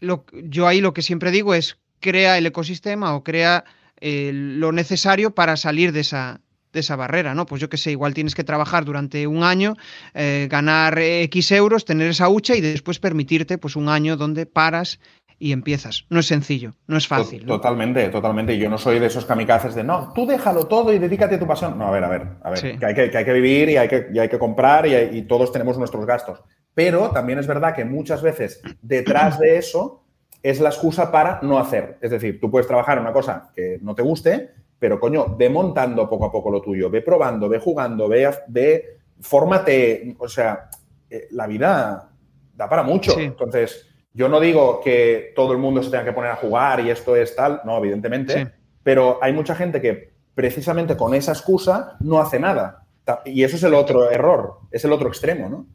lo, 0.00 0.24
yo 0.32 0.66
ahí 0.66 0.80
lo 0.80 0.94
que 0.94 1.02
siempre 1.02 1.30
digo 1.30 1.52
es 1.52 1.76
crea 2.00 2.38
el 2.38 2.46
ecosistema 2.46 3.14
o 3.14 3.22
crea 3.22 3.64
lo 4.00 4.72
necesario 4.72 5.34
para 5.34 5.58
salir 5.58 5.92
de 5.92 6.00
esa, 6.00 6.40
de 6.72 6.80
esa 6.80 6.96
barrera, 6.96 7.34
¿no? 7.34 7.44
Pues 7.44 7.60
yo 7.60 7.68
qué 7.68 7.76
sé, 7.76 7.90
igual 7.90 8.14
tienes 8.14 8.34
que 8.34 8.44
trabajar 8.44 8.86
durante 8.86 9.26
un 9.26 9.42
año, 9.42 9.76
ganar 10.14 10.98
X 10.98 11.52
euros, 11.52 11.86
tener 11.86 12.08
esa 12.08 12.28
hucha 12.28 12.54
y 12.54 12.60
después 12.60 12.98
permitirte 12.98 13.56
pues 13.56 13.76
un 13.76 13.88
año 13.88 14.18
donde 14.18 14.44
paras 14.44 15.00
y 15.38 15.52
empiezas. 15.52 16.06
No 16.10 16.20
es 16.20 16.26
sencillo, 16.26 16.74
no 16.86 16.96
es 16.96 17.06
fácil. 17.06 17.46
Totalmente, 17.46 18.08
totalmente. 18.08 18.56
Yo 18.58 18.68
no 18.68 18.78
soy 18.78 18.98
de 18.98 19.06
esos 19.06 19.24
kamikazes 19.24 19.74
de 19.74 19.84
no, 19.84 20.12
tú 20.12 20.26
déjalo 20.26 20.66
todo 20.66 20.92
y 20.92 20.98
dedícate 20.98 21.36
a 21.36 21.38
tu 21.38 21.46
pasión. 21.46 21.78
No, 21.78 21.86
a 21.86 21.90
ver, 21.90 22.04
a 22.04 22.08
ver, 22.08 22.28
a 22.42 22.50
ver. 22.50 22.78
Que, 22.78 22.86
hay 22.86 22.94
que, 22.94 23.16
hay 23.16 23.24
que, 23.24 23.32
vivir 23.32 23.68
y 23.68 23.76
hay 23.76 23.88
que, 23.88 24.08
hay 24.18 24.28
que 24.28 24.38
comprar 24.38 24.86
y, 24.86 25.22
todos 25.22 25.52
tenemos 25.52 25.78
nuestros 25.78 26.06
gastos. 26.06 26.42
Pero 26.74 27.10
también 27.10 27.38
es 27.38 27.46
verdad 27.46 27.74
que 27.74 27.84
muchas 27.84 28.22
veces 28.22 28.60
detrás 28.82 29.38
de 29.38 29.58
eso 29.58 30.02
es 30.42 30.60
la 30.60 30.68
excusa 30.68 31.10
para 31.10 31.40
no 31.42 31.58
hacer. 31.58 31.98
Es 32.00 32.10
decir, 32.10 32.40
tú 32.40 32.50
puedes 32.50 32.66
trabajar 32.66 32.98
en 32.98 33.04
una 33.04 33.12
cosa 33.12 33.50
que 33.54 33.78
no 33.80 33.94
te 33.94 34.02
guste, 34.02 34.50
pero 34.78 35.00
coño, 35.00 35.36
ve 35.36 35.48
montando 35.48 36.08
poco 36.08 36.26
a 36.26 36.32
poco 36.32 36.50
lo 36.50 36.60
tuyo, 36.60 36.90
ve 36.90 37.00
probando, 37.00 37.48
ve 37.48 37.58
jugando, 37.58 38.08
ve, 38.08 38.28
ve 38.48 38.98
fórmate. 39.20 40.14
O 40.18 40.28
sea, 40.28 40.68
eh, 41.08 41.28
la 41.30 41.46
vida 41.46 42.10
da 42.54 42.68
para 42.68 42.82
mucho. 42.82 43.18
Entonces 43.18 43.93
yo 44.14 44.28
no 44.28 44.38
digo 44.38 44.80
que 44.82 45.32
todo 45.34 45.52
el 45.52 45.58
mundo 45.58 45.82
se 45.82 45.90
tenga 45.90 46.04
que 46.04 46.12
poner 46.12 46.30
a 46.30 46.36
jugar 46.36 46.80
y 46.80 46.88
esto 46.88 47.16
es 47.16 47.34
tal, 47.34 47.60
no, 47.64 47.78
evidentemente, 47.78 48.52
pero 48.84 49.18
hay 49.20 49.32
mucha 49.32 49.56
gente 49.56 49.80
que 49.80 50.14
precisamente 50.34 50.96
con 50.96 51.14
esa 51.14 51.32
excusa 51.32 51.96
no 52.00 52.20
hace 52.20 52.38
nada. 52.38 52.86
Y 53.24 53.42
eso 53.42 53.56
es 53.56 53.62
el 53.64 53.74
otro 53.74 54.10
error, 54.10 54.60
es 54.70 54.84
el 54.84 54.92
otro 54.92 55.08
extremo, 55.08 55.48
¿no? 55.48 55.66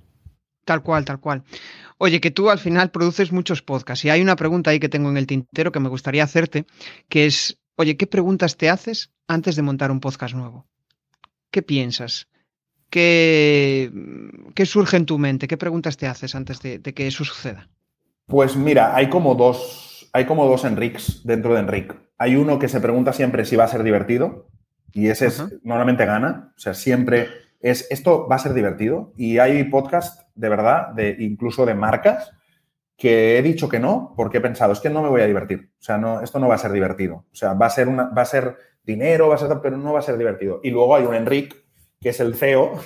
Tal 0.64 0.82
cual, 0.82 1.04
tal 1.04 1.20
cual. 1.20 1.44
Oye, 1.98 2.22
que 2.22 2.32
tú 2.32 2.50
al 2.50 2.60
final 2.60 2.92
produces 2.92 3.34
muchos 3.34 3.62
podcasts 3.62 4.06
y 4.06 4.10
hay 4.10 4.22
una 4.22 4.38
pregunta 4.38 4.72
ahí 4.72 4.80
que 4.80 4.90
tengo 4.90 5.10
en 5.10 5.18
el 5.18 5.28
tintero 5.28 5.74
que 5.74 5.82
me 5.82 5.90
gustaría 5.90 6.24
hacerte, 6.24 6.66
que 7.10 7.26
es, 7.26 7.60
oye, 7.76 7.98
¿qué 7.98 8.08
preguntas 8.08 8.56
te 8.56 8.70
haces 8.70 9.12
antes 9.28 9.58
de 9.58 9.64
montar 9.64 9.92
un 9.92 10.00
podcast 10.00 10.34
nuevo? 10.34 10.66
¿Qué 11.52 11.62
piensas? 11.62 12.30
¿Qué, 12.90 13.92
qué 14.56 14.66
surge 14.66 14.96
en 14.96 15.06
tu 15.06 15.18
mente? 15.20 15.48
¿Qué 15.48 15.58
preguntas 15.58 15.98
te 15.98 16.08
haces 16.08 16.36
antes 16.36 16.62
de 16.62 16.80
que 16.82 17.08
eso 17.08 17.26
suceda? 17.26 17.70
Pues 18.30 18.56
mira, 18.56 18.96
hay 18.96 19.10
como 19.10 19.34
dos, 19.34 20.08
hay 20.14 20.26
como 20.26 20.46
dos 20.46 20.64
Enrics 20.64 21.26
dentro 21.26 21.56
de 21.56 21.62
Enric. 21.62 21.96
Hay 22.20 22.36
uno 22.36 22.60
que 22.60 22.68
se 22.68 22.80
pregunta 22.80 23.12
siempre 23.12 23.44
si 23.44 23.56
va 23.56 23.64
a 23.64 23.68
ser 23.68 23.82
divertido 23.82 24.48
y 24.94 25.08
ese 25.08 25.26
es, 25.26 25.44
normalmente 25.64 26.06
gana. 26.06 26.54
O 26.56 26.60
sea, 26.60 26.76
siempre 26.76 27.28
es, 27.60 27.88
esto 27.90 28.28
va 28.28 28.36
a 28.36 28.40
ser 28.40 28.54
divertido. 28.54 29.14
Y 29.18 29.40
hay 29.40 29.64
podcast 29.64 30.30
de 30.36 30.48
verdad, 30.48 30.90
de, 30.90 31.16
incluso 31.18 31.66
de 31.66 31.74
marcas, 31.74 32.32
que 32.96 33.40
he 33.40 33.42
dicho 33.42 33.68
que 33.68 33.80
no 33.80 34.14
porque 34.16 34.38
he 34.38 34.42
pensado, 34.42 34.74
es 34.74 34.80
que 34.80 34.92
no 34.92 35.02
me 35.02 35.10
voy 35.10 35.22
a 35.22 35.28
divertir. 35.28 35.72
O 35.80 35.82
sea, 35.82 35.98
no, 35.98 36.22
esto 36.22 36.38
no 36.38 36.48
va 36.48 36.54
a 36.56 36.60
ser 36.60 36.72
divertido. 36.72 37.26
O 37.32 37.36
sea, 37.36 37.54
va 37.54 37.66
a 37.66 37.72
ser, 37.72 37.88
una, 37.88 38.10
va 38.10 38.22
a 38.22 38.26
ser 38.26 38.58
dinero, 38.84 39.30
va 39.30 39.36
a 39.36 39.40
ser, 39.40 39.50
pero 39.60 39.76
no 39.76 39.94
va 39.94 40.00
a 40.00 40.04
ser 40.04 40.20
divertido. 40.20 40.60
Y 40.62 40.70
luego 40.70 40.96
hay 40.96 41.04
un 41.04 41.16
Enric, 41.16 41.59
que 42.00 42.10
es 42.10 42.20
el 42.20 42.36
CEO, 42.36 42.80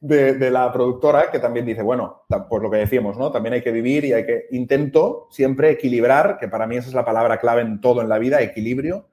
de, 0.00 0.50
la 0.50 0.72
productora 0.72 1.30
que 1.30 1.38
también 1.38 1.66
dice, 1.66 1.82
bueno, 1.82 2.24
pues 2.48 2.62
lo 2.62 2.70
que 2.70 2.78
decíamos, 2.78 3.16
¿no? 3.16 3.32
También 3.32 3.54
hay 3.54 3.62
que 3.62 3.72
vivir 3.72 4.04
y 4.04 4.12
hay 4.12 4.26
que, 4.26 4.46
intento 4.50 5.28
siempre 5.30 5.70
equilibrar, 5.70 6.38
que 6.38 6.48
para 6.48 6.66
mí 6.66 6.76
esa 6.76 6.88
es 6.88 6.94
la 6.94 7.04
palabra 7.04 7.38
clave 7.38 7.62
en 7.62 7.80
todo 7.80 8.02
en 8.02 8.08
la 8.08 8.18
vida, 8.18 8.42
equilibrio, 8.42 9.08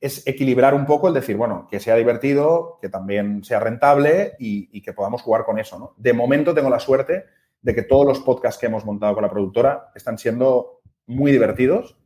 es 0.00 0.26
equilibrar 0.26 0.74
un 0.74 0.86
poco 0.86 1.08
el 1.08 1.14
decir, 1.14 1.36
bueno, 1.36 1.66
que 1.70 1.80
sea 1.80 1.96
divertido, 1.96 2.78
que 2.80 2.88
también 2.88 3.44
sea 3.44 3.60
rentable 3.60 4.34
y, 4.38 4.80
que 4.80 4.92
podamos 4.92 5.20
jugar 5.20 5.44
con 5.44 5.58
eso, 5.58 5.78
¿no? 5.78 5.94
De 5.98 6.12
momento 6.12 6.54
tengo 6.54 6.70
la 6.70 6.78
suerte 6.78 7.24
de 7.60 7.74
que 7.74 7.82
todos 7.82 8.06
los 8.06 8.20
podcasts 8.20 8.58
que 8.58 8.66
hemos 8.66 8.86
montado 8.86 9.14
con 9.14 9.22
la 9.22 9.30
productora 9.30 9.90
están 9.94 10.16
siendo 10.16 10.80
muy 11.06 11.32
divertidos 11.32 11.98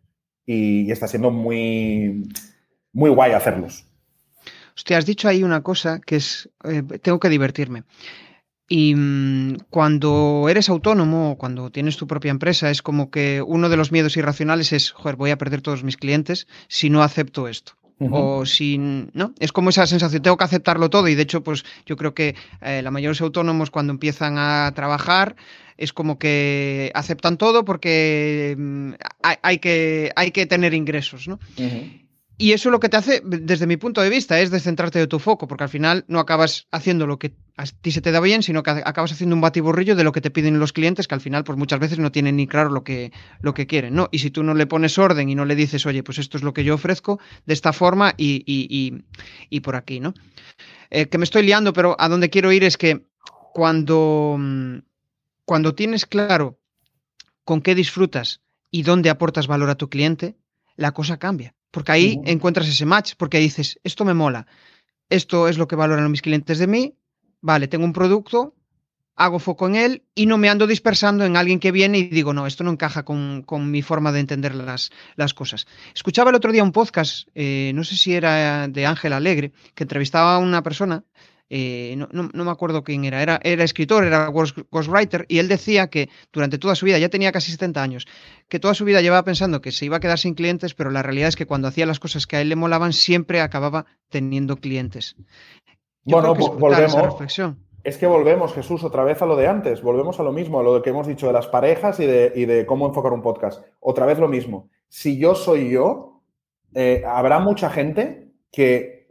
y, 0.44 0.88
y 0.88 0.90
está 0.90 1.06
siendo 1.06 1.30
muy, 1.30 2.24
muy 2.92 3.10
guay 3.10 3.32
hacerlos. 3.32 3.93
Hostia, 4.76 4.98
has 4.98 5.06
dicho 5.06 5.28
ahí 5.28 5.42
una 5.42 5.62
cosa 5.62 6.00
que 6.00 6.16
es, 6.16 6.50
eh, 6.64 6.82
tengo 7.00 7.20
que 7.20 7.28
divertirme. 7.28 7.84
Y 8.68 8.94
mm, 8.94 9.56
cuando 9.70 10.46
eres 10.48 10.68
autónomo 10.68 11.32
o 11.32 11.38
cuando 11.38 11.70
tienes 11.70 11.96
tu 11.96 12.06
propia 12.06 12.30
empresa, 12.30 12.70
es 12.70 12.82
como 12.82 13.10
que 13.10 13.42
uno 13.42 13.68
de 13.68 13.76
los 13.76 13.92
miedos 13.92 14.16
irracionales 14.16 14.72
es, 14.72 14.90
joder, 14.90 15.16
voy 15.16 15.30
a 15.30 15.38
perder 15.38 15.60
todos 15.60 15.84
mis 15.84 15.96
clientes 15.96 16.46
si 16.68 16.90
no 16.90 17.02
acepto 17.02 17.48
esto. 17.48 17.74
O 18.10 18.44
si, 18.44 18.76
¿no? 18.76 19.32
Es 19.38 19.52
como 19.52 19.70
esa 19.70 19.86
sensación, 19.86 20.20
tengo 20.20 20.36
que 20.36 20.44
aceptarlo 20.44 20.90
todo 20.90 21.08
y 21.08 21.14
de 21.14 21.22
hecho, 21.22 21.42
pues 21.42 21.64
yo 21.86 21.96
creo 21.96 22.12
que 22.12 22.34
eh, 22.60 22.82
la 22.82 22.90
mayoría 22.90 23.08
de 23.08 23.12
los 23.12 23.20
autónomos 23.20 23.70
cuando 23.70 23.92
empiezan 23.92 24.36
a 24.36 24.72
trabajar 24.74 25.36
es 25.78 25.92
como 25.92 26.18
que 26.18 26.90
aceptan 26.94 27.38
todo 27.38 27.64
porque 27.64 28.56
mm, 28.58 28.92
hay, 29.42 29.58
que, 29.58 30.10
hay 30.16 30.32
que 30.32 30.44
tener 30.44 30.74
ingresos, 30.74 31.28
¿no? 31.28 31.38
Y 32.36 32.52
eso 32.52 32.70
lo 32.70 32.80
que 32.80 32.88
te 32.88 32.96
hace, 32.96 33.22
desde 33.24 33.66
mi 33.66 33.76
punto 33.76 34.00
de 34.00 34.10
vista, 34.10 34.40
es 34.40 34.50
descentrarte 34.50 34.98
de 34.98 35.06
tu 35.06 35.20
foco, 35.20 35.46
porque 35.46 35.64
al 35.64 35.70
final 35.70 36.04
no 36.08 36.18
acabas 36.18 36.66
haciendo 36.72 37.06
lo 37.06 37.18
que 37.18 37.32
a 37.56 37.64
ti 37.64 37.92
se 37.92 38.00
te 38.00 38.10
da 38.10 38.18
bien, 38.18 38.42
sino 38.42 38.64
que 38.64 38.70
acabas 38.70 39.12
haciendo 39.12 39.36
un 39.36 39.40
batiburrillo 39.40 39.94
de 39.94 40.02
lo 40.02 40.10
que 40.10 40.20
te 40.20 40.32
piden 40.32 40.58
los 40.58 40.72
clientes, 40.72 41.06
que 41.06 41.14
al 41.14 41.20
final, 41.20 41.44
pues 41.44 41.56
muchas 41.56 41.78
veces 41.78 42.00
no 42.00 42.10
tienen 42.10 42.36
ni 42.36 42.48
claro 42.48 42.70
lo 42.70 42.82
que, 42.82 43.12
lo 43.40 43.54
que 43.54 43.68
quieren, 43.68 43.94
¿no? 43.94 44.08
Y 44.10 44.18
si 44.18 44.32
tú 44.32 44.42
no 44.42 44.54
le 44.54 44.66
pones 44.66 44.98
orden 44.98 45.28
y 45.28 45.36
no 45.36 45.44
le 45.44 45.54
dices, 45.54 45.86
oye, 45.86 46.02
pues 46.02 46.18
esto 46.18 46.36
es 46.36 46.42
lo 46.42 46.52
que 46.52 46.64
yo 46.64 46.74
ofrezco, 46.74 47.20
de 47.46 47.54
esta 47.54 47.72
forma 47.72 48.14
y, 48.16 48.42
y, 48.46 49.04
y, 49.48 49.60
por 49.60 49.76
aquí, 49.76 50.00
¿no? 50.00 50.12
Eh, 50.90 51.06
que 51.06 51.18
me 51.18 51.24
estoy 51.24 51.44
liando, 51.44 51.72
pero 51.72 51.94
a 52.00 52.08
donde 52.08 52.30
quiero 52.30 52.50
ir 52.50 52.64
es 52.64 52.76
que 52.76 53.06
cuando, 53.52 54.36
cuando 55.44 55.74
tienes 55.76 56.04
claro 56.04 56.58
con 57.44 57.62
qué 57.62 57.76
disfrutas 57.76 58.40
y 58.72 58.82
dónde 58.82 59.10
aportas 59.10 59.46
valor 59.46 59.70
a 59.70 59.76
tu 59.76 59.88
cliente, 59.88 60.36
la 60.74 60.90
cosa 60.90 61.18
cambia. 61.18 61.54
Porque 61.74 61.90
ahí 61.90 62.20
encuentras 62.24 62.68
ese 62.68 62.86
match, 62.86 63.14
porque 63.18 63.36
ahí 63.38 63.42
dices, 63.42 63.80
esto 63.82 64.04
me 64.04 64.14
mola, 64.14 64.46
esto 65.10 65.48
es 65.48 65.58
lo 65.58 65.66
que 65.66 65.74
valoran 65.74 66.08
mis 66.08 66.22
clientes 66.22 66.60
de 66.60 66.68
mí, 66.68 66.94
vale, 67.40 67.66
tengo 67.66 67.84
un 67.84 67.92
producto, 67.92 68.54
hago 69.16 69.40
foco 69.40 69.66
en 69.66 69.74
él 69.74 70.04
y 70.14 70.26
no 70.26 70.38
me 70.38 70.48
ando 70.48 70.68
dispersando 70.68 71.24
en 71.24 71.36
alguien 71.36 71.58
que 71.58 71.72
viene 71.72 71.98
y 71.98 72.04
digo, 72.04 72.32
no, 72.32 72.46
esto 72.46 72.62
no 72.62 72.70
encaja 72.70 73.04
con, 73.04 73.44
mi 73.72 73.82
forma 73.82 74.12
de 74.12 74.20
entender 74.20 74.54
las, 74.54 74.92
las, 75.16 75.34
cosas. 75.34 75.66
Escuchaba 75.92 76.30
el 76.30 76.36
otro 76.36 76.52
día 76.52 76.62
un 76.62 76.70
podcast, 76.70 77.26
eh, 77.34 77.72
no 77.74 77.82
sé 77.82 77.96
si 77.96 78.14
era 78.14 78.68
de 78.68 78.86
Ángel 78.86 79.12
Alegre, 79.12 79.50
que 79.74 79.82
entrevistaba 79.82 80.36
a 80.36 80.38
una 80.38 80.62
persona 80.62 81.02
eh, 81.50 81.94
no, 81.96 82.08
no, 82.10 82.44
me 82.44 82.50
acuerdo 82.50 82.82
quién 82.82 83.04
era, 83.04 83.22
era, 83.22 83.38
era 83.42 83.64
escritor, 83.64 84.04
era 84.04 84.28
ghostwriter, 84.28 85.26
y 85.28 85.38
él 85.38 85.48
decía 85.48 85.88
que 85.88 86.08
durante 86.32 86.58
toda 86.58 86.74
su 86.74 86.86
vida, 86.86 86.98
ya 86.98 87.08
tenía 87.08 87.32
casi 87.32 87.52
70 87.52 87.82
años, 87.82 88.06
que 88.48 88.58
toda 88.58 88.74
su 88.74 88.84
vida 88.84 89.02
llevaba 89.02 89.24
pensando 89.24 89.60
que 89.60 89.72
se 89.72 89.84
iba 89.84 89.98
a 89.98 90.00
quedar 90.00 90.18
sin 90.18 90.34
clientes, 90.34 90.74
pero 90.74 90.90
la 90.90 91.02
realidad 91.02 91.28
es 91.28 91.36
que 91.36 91.46
cuando 91.46 91.68
hacía 91.68 91.86
las 91.86 92.00
cosas 92.00 92.26
que 92.26 92.36
a 92.36 92.40
él 92.40 92.48
le 92.48 92.56
molaban, 92.56 92.92
siempre 92.92 93.40
acababa 93.40 93.86
teniendo 94.08 94.56
clientes. 94.56 95.16
bueno, 96.04 96.34
volvemos. 96.34 97.16
Es 97.84 97.98
que 97.98 98.06
volvemos, 98.06 98.54
Jesús, 98.54 98.82
otra 98.82 99.04
vez 99.04 99.20
a 99.20 99.26
lo 99.26 99.36
de 99.36 99.46
antes, 99.46 99.82
volvemos 99.82 100.18
a 100.18 100.22
lo 100.22 100.32
mismo, 100.32 100.58
a 100.58 100.62
lo 100.62 100.80
que 100.80 100.88
hemos 100.88 101.06
dicho 101.06 101.26
de 101.26 101.34
las 101.34 101.48
parejas 101.48 102.00
y 102.00 102.06
de, 102.06 102.32
y 102.34 102.46
de 102.46 102.64
cómo 102.64 102.86
enfocar 102.86 103.12
un 103.12 103.20
podcast. 103.20 103.62
Otra 103.78 104.06
vez 104.06 104.18
lo 104.18 104.26
mismo. 104.26 104.70
Si 104.88 105.18
yo 105.18 105.34
soy 105.34 105.68
yo, 105.68 106.22
eh, 106.74 107.02
habrá 107.06 107.40
mucha 107.40 107.68
gente 107.68 108.32
que 108.50 109.03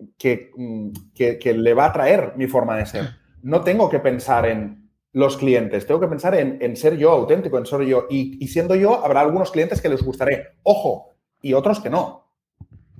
Mm, 0.56 0.92
que, 1.14 1.40
que, 1.40 1.54
le 1.54 1.74
va 1.74 1.86
a 1.86 1.94
traer 1.94 2.34
mi 2.36 2.48
forma 2.48 2.78
de 2.78 2.86
ser. 2.86 3.10
No 3.42 3.62
tengo 3.62 3.90
que 3.90 4.00
pensar 4.00 4.46
en 4.46 4.90
los 5.12 5.38
clientes, 5.38 5.86
tengo 5.86 6.00
que 6.00 6.08
pensar 6.08 6.34
en, 6.36 6.76
ser 6.76 6.98
yo 6.98 7.12
auténtico, 7.12 7.58
en 7.58 7.66
ser 7.66 7.82
yo. 7.82 8.08
Y, 8.10 8.48
siendo 8.48 8.76
yo, 8.76 9.04
habrá 9.04 9.22
algunos 9.22 9.52
clientes 9.52 9.82
que 9.82 9.90
les 9.90 10.02
gustaré, 10.02 10.58
ojo, 10.64 11.14
y 11.42 11.54
otros 11.54 11.80
que 11.80 11.90
no. 11.90 12.32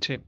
Sí. 0.00 0.20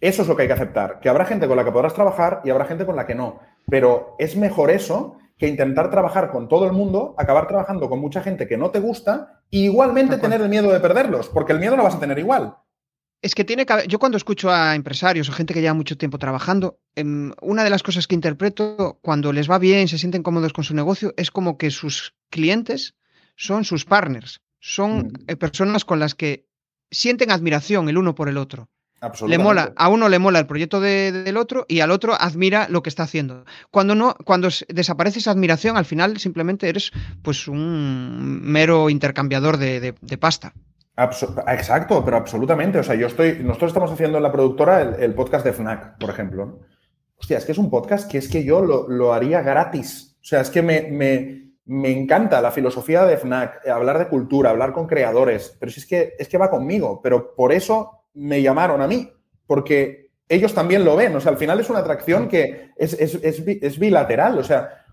Eso 0.00 0.22
es 0.22 0.28
lo 0.28 0.36
que 0.36 0.42
hay 0.42 0.48
que 0.48 0.54
aceptar, 0.54 1.00
que 1.00 1.08
habrá 1.08 1.24
gente 1.24 1.46
con 1.46 1.56
la 1.56 1.64
que 1.64 1.72
podrás 1.72 1.94
trabajar 1.94 2.42
y 2.44 2.50
habrá 2.50 2.64
gente 2.64 2.84
con 2.84 2.96
la 2.96 3.06
que 3.06 3.14
no. 3.14 3.40
Pero 3.68 4.16
es 4.18 4.36
mejor 4.36 4.70
eso 4.70 5.16
que 5.38 5.48
intentar 5.48 5.90
trabajar 5.90 6.30
con 6.30 6.48
todo 6.48 6.66
el 6.66 6.72
mundo, 6.72 7.14
acabar 7.18 7.48
trabajando 7.48 7.88
con 7.88 8.00
mucha 8.00 8.20
gente 8.20 8.46
que 8.46 8.56
no 8.56 8.70
te 8.70 8.80
gusta 8.80 9.42
e 9.50 9.58
igualmente 9.58 10.18
tener 10.18 10.40
el 10.40 10.48
miedo 10.48 10.70
de 10.72 10.80
perderlos, 10.80 11.28
porque 11.28 11.52
el 11.52 11.60
miedo 11.60 11.76
lo 11.76 11.84
vas 11.84 11.94
a 11.94 12.00
tener 12.00 12.18
igual. 12.18 12.56
Es 13.22 13.36
que 13.36 13.44
tiene 13.44 13.64
que 13.64 13.86
Yo 13.86 14.00
cuando 14.00 14.18
escucho 14.18 14.50
a 14.50 14.74
empresarios 14.74 15.28
o 15.28 15.32
gente 15.32 15.54
que 15.54 15.60
lleva 15.60 15.74
mucho 15.74 15.96
tiempo 15.96 16.18
trabajando, 16.18 16.80
em, 16.96 17.32
una 17.40 17.62
de 17.62 17.70
las 17.70 17.84
cosas 17.84 18.08
que 18.08 18.16
interpreto 18.16 18.98
cuando 19.00 19.32
les 19.32 19.48
va 19.48 19.58
bien, 19.58 19.86
se 19.86 19.96
sienten 19.96 20.24
cómodos 20.24 20.52
con 20.52 20.64
su 20.64 20.74
negocio, 20.74 21.14
es 21.16 21.30
como 21.30 21.56
que 21.56 21.70
sus 21.70 22.14
clientes 22.30 22.94
son 23.36 23.64
sus 23.64 23.84
partners, 23.84 24.40
son 24.58 24.98
mm. 24.98 25.12
eh, 25.28 25.36
personas 25.36 25.84
con 25.84 26.00
las 26.00 26.16
que 26.16 26.46
sienten 26.90 27.30
admiración 27.30 27.88
el 27.88 27.96
uno 27.96 28.14
por 28.16 28.28
el 28.28 28.36
otro. 28.36 28.68
Le 29.26 29.38
mola, 29.38 29.72
a 29.76 29.88
uno 29.88 30.08
le 30.08 30.20
mola 30.20 30.38
el 30.38 30.46
proyecto 30.46 30.80
del 30.80 31.36
otro 31.36 31.66
y 31.68 31.80
al 31.80 31.90
otro 31.90 32.14
admira 32.14 32.68
lo 32.68 32.84
que 32.84 32.88
está 32.88 33.02
haciendo. 33.02 33.44
Cuando 33.72 33.96
no, 33.96 34.14
cuando 34.24 34.48
desaparece 34.68 35.18
esa 35.18 35.32
admiración, 35.32 35.76
al 35.76 35.86
final 35.86 36.18
simplemente 36.18 36.68
eres 36.68 36.92
pues 37.20 37.48
un 37.48 38.40
mero 38.44 38.90
intercambiador 38.90 39.58
de 39.58 40.18
pasta. 40.20 40.52
Exacto, 40.96 42.04
pero 42.04 42.16
absolutamente. 42.18 42.78
O 42.78 42.82
sea, 42.82 42.94
yo 42.94 43.06
estoy. 43.06 43.38
Nosotros 43.42 43.70
estamos 43.70 43.90
haciendo 43.90 44.18
en 44.18 44.22
la 44.22 44.32
productora 44.32 44.82
el, 44.82 45.14
podcast 45.14 45.44
de 45.44 45.52
FNAC, 45.52 45.98
por 45.98 46.10
ejemplo. 46.10 46.60
Hostia, 47.16 47.38
es 47.38 47.44
que 47.44 47.52
es 47.52 47.58
un 47.58 47.70
podcast 47.70 48.10
que 48.10 48.18
es 48.18 48.28
que 48.28 48.44
yo 48.44 48.62
lo, 48.62 49.12
haría 49.12 49.42
gratis. 49.42 50.16
O 50.20 50.24
sea, 50.24 50.40
es 50.40 50.50
que 50.50 50.60
me, 50.60 50.82
me, 51.64 51.90
encanta 51.90 52.40
la 52.42 52.50
filosofía 52.50 53.04
de 53.04 53.16
FNAC, 53.16 53.66
hablar 53.68 53.98
de 53.98 54.08
cultura, 54.08 54.50
hablar 54.50 54.72
con 54.72 54.86
creadores. 54.86 55.56
Pero 55.58 55.72
si 55.72 55.80
es 55.80 55.86
que, 55.86 56.14
es 56.18 56.28
que 56.28 56.38
va 56.38 56.50
conmigo. 56.50 57.00
Pero 57.02 57.34
por 57.34 57.52
eso 57.52 58.04
me 58.14 58.42
llamaron 58.42 58.82
a 58.82 58.86
mí. 58.86 59.10
Porque 59.46 60.10
ellos 60.28 60.52
también 60.52 60.84
lo 60.84 60.94
ven. 60.94 61.16
O 61.16 61.20
sea, 61.20 61.32
al 61.32 61.38
final 61.38 61.58
es 61.58 61.70
una 61.70 61.78
atracción 61.78 62.28
que 62.28 62.72
es, 62.76 62.92
es, 62.92 63.78
bilateral. 63.78 64.38
O 64.38 64.44
sea, 64.44 64.84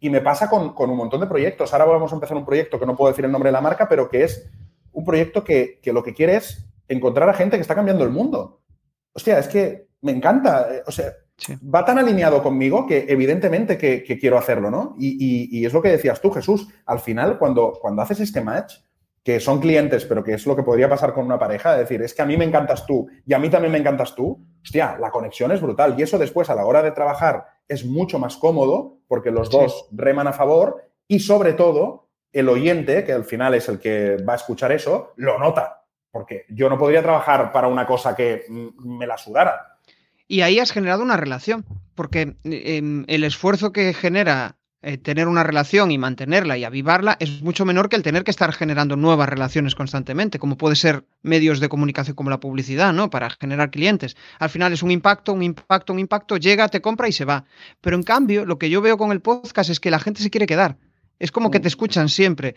y 0.00 0.10
me 0.10 0.20
pasa 0.20 0.50
con, 0.50 0.74
con 0.74 0.90
un 0.90 0.98
montón 0.98 1.20
de 1.20 1.26
proyectos. 1.26 1.72
Ahora 1.72 1.86
vamos 1.86 2.12
a 2.12 2.16
empezar 2.16 2.36
un 2.36 2.44
proyecto 2.44 2.78
que 2.78 2.86
no 2.86 2.96
puedo 2.96 3.10
decir 3.10 3.24
el 3.24 3.32
nombre 3.32 3.48
de 3.48 3.52
la 3.52 3.62
marca, 3.62 3.88
pero 3.88 4.08
que 4.08 4.24
es 4.24 4.50
un 4.92 5.04
proyecto 5.04 5.44
que, 5.44 5.80
lo 5.86 6.02
que 6.02 6.14
quiere 6.14 6.36
es 6.36 6.66
encontrar 6.88 7.28
a 7.28 7.34
gente 7.34 7.56
que 7.56 7.62
está 7.62 7.74
cambiando 7.74 8.04
el 8.04 8.10
mundo. 8.10 8.62
Hostia, 9.12 9.38
es 9.38 9.48
que 9.48 9.88
me 10.02 10.12
encanta. 10.12 10.74
Eh, 10.74 10.82
o 10.86 10.92
sea, 10.92 11.12
va 11.62 11.84
tan 11.84 11.98
alineado 11.98 12.42
conmigo 12.42 12.86
que 12.86 13.06
evidentemente 13.08 13.78
que, 13.78 14.18
quiero 14.18 14.38
hacerlo, 14.38 14.70
¿no? 14.70 14.94
Y, 14.98 15.64
es 15.64 15.72
lo 15.72 15.82
que 15.82 15.90
decías 15.90 16.20
tú, 16.20 16.30
Jesús. 16.30 16.68
Al 16.86 17.00
final, 17.00 17.38
cuando, 17.38 17.78
cuando 17.80 18.02
haces 18.02 18.20
este 18.20 18.40
match, 18.40 18.74
que 19.22 19.38
son 19.38 19.60
clientes, 19.60 20.04
pero 20.06 20.24
que 20.24 20.34
es 20.34 20.46
lo 20.46 20.56
que 20.56 20.62
podría 20.62 20.88
pasar 20.88 21.12
con 21.12 21.26
una 21.26 21.38
pareja, 21.38 21.74
es 21.74 21.80
decir, 21.80 22.00
es 22.02 22.14
que 22.14 22.22
a 22.22 22.26
mí 22.26 22.36
me 22.36 22.44
encantas 22.44 22.86
tú 22.86 23.06
y 23.26 23.34
a 23.34 23.38
mí 23.38 23.50
también 23.50 23.72
me 23.72 23.78
encantas 23.78 24.14
tú, 24.14 24.42
hostia, 24.62 24.96
la 24.98 25.10
conexión 25.10 25.52
es 25.52 25.60
brutal. 25.60 25.94
Y 25.98 26.02
eso 26.02 26.18
después, 26.18 26.48
a 26.48 26.54
la 26.54 26.64
hora 26.64 26.82
de 26.82 26.92
trabajar, 26.92 27.44
es 27.68 27.84
mucho 27.84 28.18
más 28.18 28.36
cómodo 28.36 28.98
porque 29.06 29.30
los 29.30 29.50
dos 29.50 29.88
reman 29.92 30.26
a 30.26 30.32
favor 30.32 30.82
y 31.06 31.20
sobre 31.20 31.52
todo 31.52 32.09
el 32.32 32.48
oyente, 32.48 33.04
que 33.04 33.12
al 33.12 33.24
final 33.24 33.54
es 33.54 33.68
el 33.68 33.78
que 33.78 34.16
va 34.16 34.34
a 34.34 34.36
escuchar 34.36 34.72
eso, 34.72 35.12
lo 35.16 35.38
nota. 35.38 35.84
Porque 36.10 36.44
yo 36.48 36.68
no 36.68 36.78
podría 36.78 37.02
trabajar 37.02 37.52
para 37.52 37.68
una 37.68 37.86
cosa 37.86 38.16
que 38.16 38.44
me 38.48 39.06
la 39.06 39.16
sudara. 39.16 39.78
Y 40.26 40.42
ahí 40.42 40.58
has 40.58 40.72
generado 40.72 41.02
una 41.02 41.16
relación, 41.16 41.64
porque 41.94 42.36
em, 42.44 43.04
el 43.08 43.24
esfuerzo 43.24 43.72
que 43.72 43.92
genera 43.94 44.56
eh, 44.82 44.96
tener 44.96 45.28
una 45.28 45.42
relación 45.42 45.90
y 45.90 45.98
mantenerla 45.98 46.56
y 46.56 46.64
avivarla 46.64 47.18
es 47.20 47.42
mucho 47.42 47.66
menor 47.66 47.90
que 47.90 47.96
el 47.96 48.02
tener 48.02 48.24
que 48.24 48.30
estar 48.30 48.50
generando 48.52 48.96
nuevas 48.96 49.28
relaciones 49.28 49.74
constantemente, 49.74 50.38
como 50.38 50.56
puede 50.56 50.74
ser 50.74 51.04
medios 51.20 51.60
de 51.60 51.68
comunicación 51.68 52.16
como 52.16 52.30
la 52.30 52.40
publicidad, 52.40 52.94
¿no? 52.94 53.10
Para 53.10 53.28
generar 53.28 53.70
clientes. 53.70 54.16
Al 54.38 54.48
final 54.48 54.72
es 54.72 54.82
un 54.82 54.90
impacto, 54.90 55.34
un 55.34 55.42
impacto, 55.42 55.92
un 55.92 55.98
impacto, 55.98 56.38
llega, 56.38 56.68
te 56.68 56.80
compra 56.80 57.08
y 57.08 57.12
se 57.12 57.26
va. 57.26 57.44
Pero 57.82 57.94
en 57.96 58.02
cambio, 58.02 58.46
lo 58.46 58.58
que 58.58 58.70
yo 58.70 58.80
veo 58.80 58.96
con 58.96 59.12
el 59.12 59.20
podcast 59.20 59.68
es 59.68 59.80
que 59.80 59.90
la 59.90 59.98
gente 59.98 60.22
se 60.22 60.30
quiere 60.30 60.46
quedar. 60.46 60.78
Es 61.20 61.30
como 61.30 61.50
que 61.50 61.60
te 61.60 61.68
escuchan 61.68 62.08
siempre. 62.08 62.56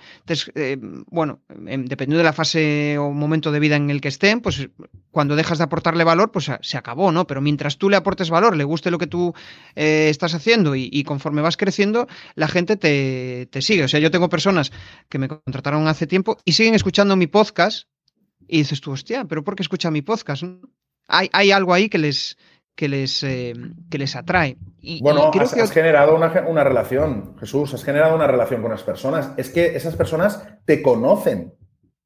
Eh, 0.55 0.77
bueno, 1.07 1.41
dependiendo 1.49 2.17
de 2.17 2.23
la 2.23 2.31
fase 2.31 2.97
o 2.97 3.11
momento 3.11 3.51
de 3.51 3.59
vida 3.59 3.75
en 3.75 3.89
el 3.89 3.99
que 3.99 4.07
estén, 4.07 4.39
pues 4.39 4.69
cuando 5.11 5.35
dejas 5.35 5.57
de 5.57 5.65
aportarle 5.65 6.05
valor, 6.05 6.31
pues 6.31 6.49
se 6.61 6.77
acabó, 6.77 7.11
¿no? 7.11 7.27
Pero 7.27 7.41
mientras 7.41 7.77
tú 7.77 7.89
le 7.89 7.97
aportes 7.97 8.29
valor, 8.29 8.55
le 8.55 8.63
guste 8.63 8.89
lo 8.89 8.97
que 8.97 9.07
tú 9.07 9.33
eh, 9.75 10.07
estás 10.09 10.33
haciendo 10.33 10.75
y, 10.75 11.03
conforme 11.03 11.41
vas 11.41 11.57
creciendo, 11.57 12.07
la 12.35 12.47
gente 12.47 12.77
te, 12.77 13.61
sigue. 13.61 13.83
O 13.83 13.89
sea, 13.89 13.99
yo 13.99 14.11
tengo 14.11 14.29
personas 14.29 14.71
que 15.09 15.19
me 15.19 15.27
contrataron 15.27 15.85
hace 15.89 16.07
tiempo 16.07 16.37
y 16.45 16.53
siguen 16.53 16.73
escuchando 16.73 17.17
mi 17.17 17.27
podcast 17.27 17.89
y 18.47 18.59
dices 18.59 18.79
tú, 18.79 18.91
hostia, 18.91 19.25
pero 19.25 19.43
¿por 19.43 19.55
qué 19.55 19.63
escucha 19.63 19.91
mi 19.91 20.01
podcast? 20.01 20.43
Hay, 21.09 21.29
hay 21.33 21.51
algo 21.51 21.73
ahí 21.73 21.89
que 21.89 21.97
les, 21.97 22.37
que 22.75 22.87
les, 22.87 23.23
eh, 23.23 23.53
que 23.89 23.97
les 23.97 24.15
atrae. 24.15 24.57
Y, 24.79 25.01
bueno, 25.01 25.31
has, 25.39 25.71
generado 25.71 26.15
una, 26.15 26.63
relación, 26.63 27.35
Jesús, 27.39 27.73
has 27.73 27.83
generado 27.83 28.15
una 28.15 28.27
relación 28.27 28.61
con 28.61 28.71
las 28.71 28.83
personas. 28.83 29.31
Es 29.37 29.49
que 29.49 29.75
esas 29.75 29.95
personas 29.95 30.43
te 30.65 30.81
conocen. 30.81 31.53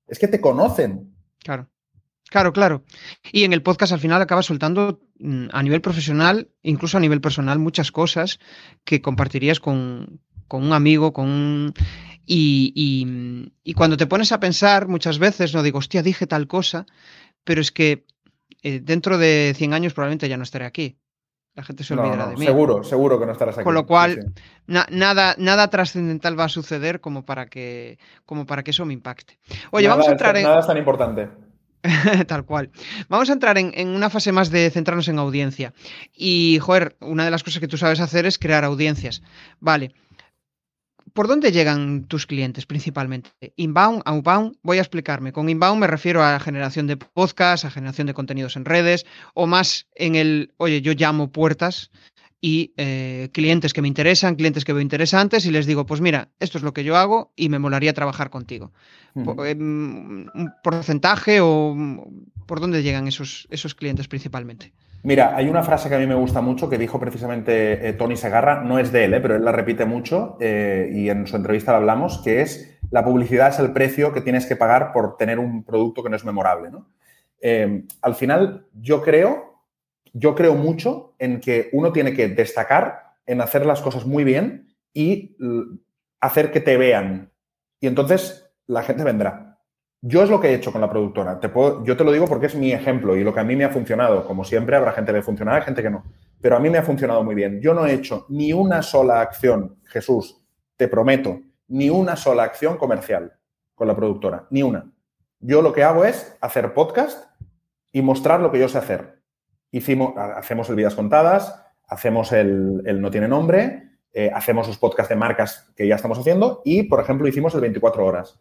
Es 0.07 0.20
que 0.20 0.28
te 0.28 0.41
conocen. 0.41 1.15
Claro. 1.39 1.70
Claro, 2.30 2.51
claro. 2.51 2.84
Y 3.32 3.45
en 3.45 3.53
el 3.53 3.63
podcast 3.63 3.93
al 3.93 4.01
final 4.01 4.22
acabas 4.22 4.47
soltando 4.47 4.99
mm, 5.18 5.47
a 5.53 5.63
nivel 5.63 5.80
profesional, 5.80 6.49
incluso 6.61 6.97
a 6.97 6.99
nivel 6.99 7.22
personal, 7.22 7.57
muchas 7.57 7.91
cosas 7.91 8.39
que 8.84 9.01
compartirías 9.01 9.61
con, 9.61 10.20
un 10.49 10.74
amigo, 10.74 11.13
con 11.13 11.74
Y, 12.26 12.74
y, 13.63 13.74
cuando 13.76 13.95
te 13.95 14.07
pones 14.07 14.34
a 14.34 14.41
pensar, 14.41 14.89
muchas 14.89 15.20
veces, 15.20 15.53
no 15.53 15.63
digo, 15.63 15.80
hostia, 15.80 16.03
dije 16.03 16.28
tal 16.28 16.47
cosa, 16.47 16.86
pero 17.45 17.61
es 17.61 17.72
que 17.72 18.05
eh, 18.64 18.80
dentro 18.82 19.18
de 19.18 19.53
100 19.55 19.74
años 19.74 19.93
probablemente 19.93 20.30
ya 20.30 20.38
no 20.38 20.43
estaré 20.43 20.66
aquí. 20.66 20.97
La 21.55 21.64
gente 21.64 21.84
se 21.84 21.95
olvidará 21.95 22.28
de 22.28 22.36
mí. 22.36 22.45
Seguro, 22.45 22.84
seguro 22.84 23.20
que 23.20 23.26
no 23.26 23.32
estarás 23.32 23.58
aquí. 23.58 23.64
Con 23.64 23.74
lo 23.74 23.88
cual, 23.88 24.32
nada, 24.68 25.36
nada 25.39 25.70
trascendental 25.72 26.39
va 26.39 26.43
a 26.43 26.49
suceder 26.49 27.01
como 27.01 27.26
para 27.26 27.47
que, 27.47 27.97
como 28.28 28.45
para 28.45 28.62
que 28.62 28.70
eso 28.70 28.86
me 28.86 28.93
impacte. 28.93 29.39
Oye, 29.72 29.88
vamos 29.88 30.08
a 30.08 30.12
entrar 30.12 30.38
en. 30.38 30.43
Nada 30.43 30.60
es 30.60 30.68
tan 30.68 30.78
importante. 30.78 31.30
Tal 32.28 32.45
cual. 32.45 32.70
Vamos 33.10 33.30
a 33.30 33.34
entrar 33.34 33.58
en, 33.58 33.88
una 33.88 34.10
fase 34.10 34.32
más 34.32 34.51
de 34.51 34.70
centrarnos 34.70 35.08
en 35.08 35.20
audiencia. 35.20 35.74
Y, 36.14 36.60
joder, 36.62 36.95
una 36.99 37.26
de 37.26 37.32
las 37.32 37.43
cosas 37.43 37.60
que 37.60 37.68
tú 37.68 37.78
sabes 37.78 37.99
hacer 37.99 38.26
es 38.26 38.38
crear 38.38 38.64
audiencias. 38.64 39.24
Vale. 39.60 39.93
¿Por 41.18 41.28
dónde 41.28 41.51
llegan 41.51 42.03
tus 42.03 42.28
clientes 42.28 42.68
principalmente? 42.68 43.32
Inbound, 43.55 44.03
outbound. 44.05 44.57
Voy 44.61 44.78
a 44.78 44.82
explicarme. 44.82 45.34
Con 45.34 45.49
inbound 45.49 45.80
me 45.80 45.88
refiero 45.88 46.24
a 46.24 46.39
generación 46.39 46.86
de 46.86 46.95
podcasts, 46.95 47.65
a 47.65 47.72
generación 47.72 48.05
de 48.05 48.13
contenidos 48.13 48.55
en 48.55 48.65
redes, 48.65 49.03
o 49.34 49.47
más 49.47 49.88
en 49.95 50.13
el, 50.13 50.53
oye, 50.57 50.84
yo 50.84 50.93
llamo 50.93 51.32
puertas 51.32 51.89
y 52.39 52.72
eh, 52.78 53.30
clientes 53.34 53.74
que 53.74 53.82
me 53.82 53.88
interesan, 53.88 54.36
clientes 54.36 54.63
que 54.63 54.74
veo 54.74 54.82
interesantes 54.84 55.47
y 55.47 55.49
les 55.49 55.65
digo, 55.65 55.88
pues 55.88 56.01
mira, 56.01 56.30
esto 56.39 56.59
es 56.59 56.63
lo 56.63 56.72
que 56.72 56.84
yo 56.84 56.95
hago 56.95 57.34
y 57.36 57.49
me 57.49 57.57
molaría 57.57 57.93
trabajar 57.93 58.30
contigo. 58.30 58.72
Em, 59.15 60.28
¿Un 60.36 60.51
porcentaje 60.63 61.39
o 61.41 61.76
por 62.45 62.59
dónde 62.59 62.84
llegan 62.84 63.07
esos, 63.07 63.47
esos 63.49 63.74
clientes 63.74 64.07
principalmente? 64.07 64.72
Mira, 65.03 65.35
hay 65.35 65.47
una 65.49 65.63
frase 65.63 65.89
que 65.89 65.95
a 65.95 65.99
mí 65.99 66.07
me 66.07 66.15
gusta 66.15 66.41
mucho 66.41 66.69
que 66.69 66.77
dijo 66.77 66.99
precisamente 66.99 67.87
eh, 67.87 67.93
Tony 67.93 68.17
Segarra, 68.17 68.61
no 68.61 68.79
es 68.79 68.91
de 68.91 69.05
él, 69.05 69.13
eh, 69.13 69.21
pero 69.21 69.35
él 69.35 69.45
la 69.45 69.51
repite 69.51 69.85
mucho 69.85 70.37
y 70.39 71.09
en 71.09 71.27
su 71.27 71.35
entrevista 71.35 71.71
la 71.71 71.77
hablamos, 71.77 72.19
que 72.23 72.41
es 72.41 72.77
la 72.89 73.05
publicidad 73.05 73.49
es 73.49 73.59
el 73.59 73.73
precio 73.73 74.13
que 74.13 74.21
tienes 74.21 74.45
que 74.45 74.55
pagar 74.55 74.91
por 74.91 75.17
tener 75.17 75.39
un 75.39 75.63
producto 75.63 76.03
que 76.03 76.09
no 76.09 76.15
es 76.15 76.25
memorable. 76.25 76.69
Em, 77.39 77.85
al 78.01 78.15
final, 78.15 78.65
yo 78.73 79.01
creo 79.01 79.47
yo 80.19 80.33
creo 80.33 80.55
mucho 80.55 81.13
en 81.19 81.39
que 81.39 81.69
uno 81.73 81.91
tiene 81.91 82.13
que 82.13 82.27
destacar 82.27 83.13
en 83.25 83.41
hacer 83.41 83.65
las 83.65 83.81
cosas 83.81 84.05
muy 84.05 84.23
bien 84.23 84.75
y 84.93 85.37
hacer 86.19 86.51
que 86.51 86.59
te 86.59 86.77
vean. 86.77 87.31
Y 87.79 87.87
entonces 87.87 88.49
la 88.65 88.81
gente 88.81 89.03
vendrá. 89.03 89.46
Yo 90.08 90.24
es 90.24 90.30
lo 90.30 90.39
que 90.39 90.49
he 90.49 90.53
hecho 90.53 90.72
con 90.72 90.80
la 90.80 90.89
productora. 90.89 91.39
Te 91.39 91.49
puedo, 91.49 91.84
yo 91.84 91.97
te 91.97 92.03
lo 92.03 92.12
digo 92.12 92.28
porque 92.28 92.45
es 92.45 92.55
mi 92.55 92.72
ejemplo 92.72 93.18
y 93.18 93.24
lo 93.24 93.34
que 93.34 93.41
a 93.41 93.43
mí 93.43 93.55
me 93.55 93.66
ha 93.66 93.70
funcionado. 93.70 94.26
Como 94.26 94.45
siempre, 94.45 94.76
habrá 94.76 94.93
gente 94.93 95.12
que 95.12 95.18
le 95.18 95.24
funcionará, 95.24 95.62
gente 95.62 95.84
que 95.84 95.89
no. 95.89 96.03
Pero 96.39 96.55
a 96.55 96.60
mí 96.60 96.70
me 96.70 96.78
ha 96.78 96.84
funcionado 96.84 97.24
muy 97.24 97.36
bien. 97.36 97.60
Yo 97.60 97.74
no 97.74 97.86
he 97.86 97.93
hecho 97.93 98.26
ni 98.30 98.53
una 98.53 98.82
sola 98.82 99.20
acción, 99.20 99.78
Jesús, 99.86 100.41
te 100.78 100.88
prometo, 100.88 101.41
ni 101.68 101.89
una 101.89 102.16
sola 102.16 102.43
acción 102.43 102.78
comercial 102.78 103.34
con 103.76 103.88
la 103.88 103.95
productora. 103.95 104.47
Ni 104.49 104.64
una. 104.64 104.89
Yo 105.39 105.62
lo 105.62 105.74
que 105.74 105.84
hago 105.84 106.05
es 106.05 106.38
hacer 106.39 106.74
podcast 106.74 107.30
y 107.91 108.01
mostrar 108.01 108.39
lo 108.39 108.51
que 108.51 108.60
yo 108.60 108.70
sé 108.70 108.78
hacer 108.78 109.18
hicimos, 109.72 110.14
hacemos 110.18 110.70
el 110.70 110.76
Vidas 110.76 110.95
Contadas, 110.95 111.64
hacemos 111.88 112.32
el, 112.32 113.01
No 113.01 113.12
Tiene 113.12 113.28
Nombre, 113.28 113.99
eh, 114.14 114.32
hacemos 114.34 114.68
los 114.68 114.78
podcasts 114.78 115.10
de 115.10 115.16
marcas 115.16 115.72
que 115.76 115.88
ya 115.88 115.95
estamos 115.95 116.18
haciendo 116.18 116.62
y, 116.66 116.84
por 116.84 116.99
ejemplo, 116.99 117.28
hicimos 117.28 117.53
el 117.55 117.62
24 117.62 118.05
Horas. 118.05 118.39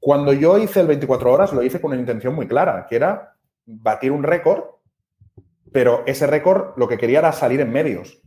Cuando 0.00 0.32
yo 0.32 0.56
hice 0.56 0.80
el 0.80 0.86
24 0.86 1.30
Horas, 1.30 1.52
lo 1.52 1.62
hice 1.62 1.78
con 1.78 1.92
una 1.92 2.00
intención 2.00 2.34
muy 2.34 2.48
clara, 2.48 2.86
que 2.88 2.96
era 2.96 3.36
batir 3.66 4.10
un 4.10 4.22
récord, 4.22 4.64
pero 5.70 6.02
ese 6.06 6.26
récord 6.26 6.72
lo 6.76 6.88
que 6.88 6.96
quería 6.96 7.18
era 7.18 7.32
salir 7.32 7.60
en 7.60 7.70
medios. 7.70 8.22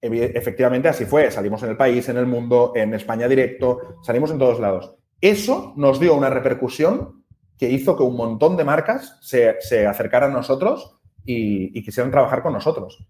Efectivamente, 0.00 0.88
así 0.88 1.04
fue. 1.04 1.28
Salimos 1.32 1.60
en 1.64 1.70
el 1.70 1.76
país, 1.76 2.08
en 2.08 2.18
el 2.18 2.26
mundo, 2.26 2.72
en 2.76 2.94
España 2.94 3.26
directo, 3.26 3.98
salimos 4.04 4.30
en 4.30 4.38
todos 4.38 4.60
lados. 4.60 4.94
Eso 5.20 5.74
nos 5.76 5.98
dio 5.98 6.14
una 6.14 6.30
repercusión 6.30 7.24
que 7.58 7.68
hizo 7.68 7.96
que 7.96 8.04
un 8.04 8.16
montón 8.16 8.56
de 8.56 8.62
marcas 8.62 9.18
se, 9.20 9.56
se 9.60 9.88
acercaran 9.88 10.30
a 10.30 10.34
nosotros 10.34 11.00
y, 11.24 11.82
quisieran 11.82 12.12
trabajar 12.12 12.44
con 12.44 12.52
nosotros. 12.52 13.04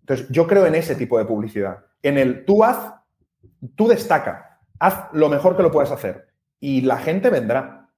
Entonces, 0.00 0.28
yo 0.28 0.46
creo 0.46 0.66
en 0.66 0.74
ese 0.74 0.96
tipo 0.96 1.16
de 1.16 1.24
publicidad. 1.24 1.78
En 2.02 2.18
el 2.18 2.44
tú 2.44 2.62
haz, 2.62 2.94
tú 3.74 3.88
destaca, 3.88 4.60
haz 4.78 5.08
lo 5.14 5.30
mejor 5.30 5.56
que 5.56 5.62
lo 5.62 5.70
puedes 5.70 5.90
hacer 5.90 6.33
y 6.60 6.82
la 6.82 6.98
gente 6.98 7.30
vendrá. 7.30 7.90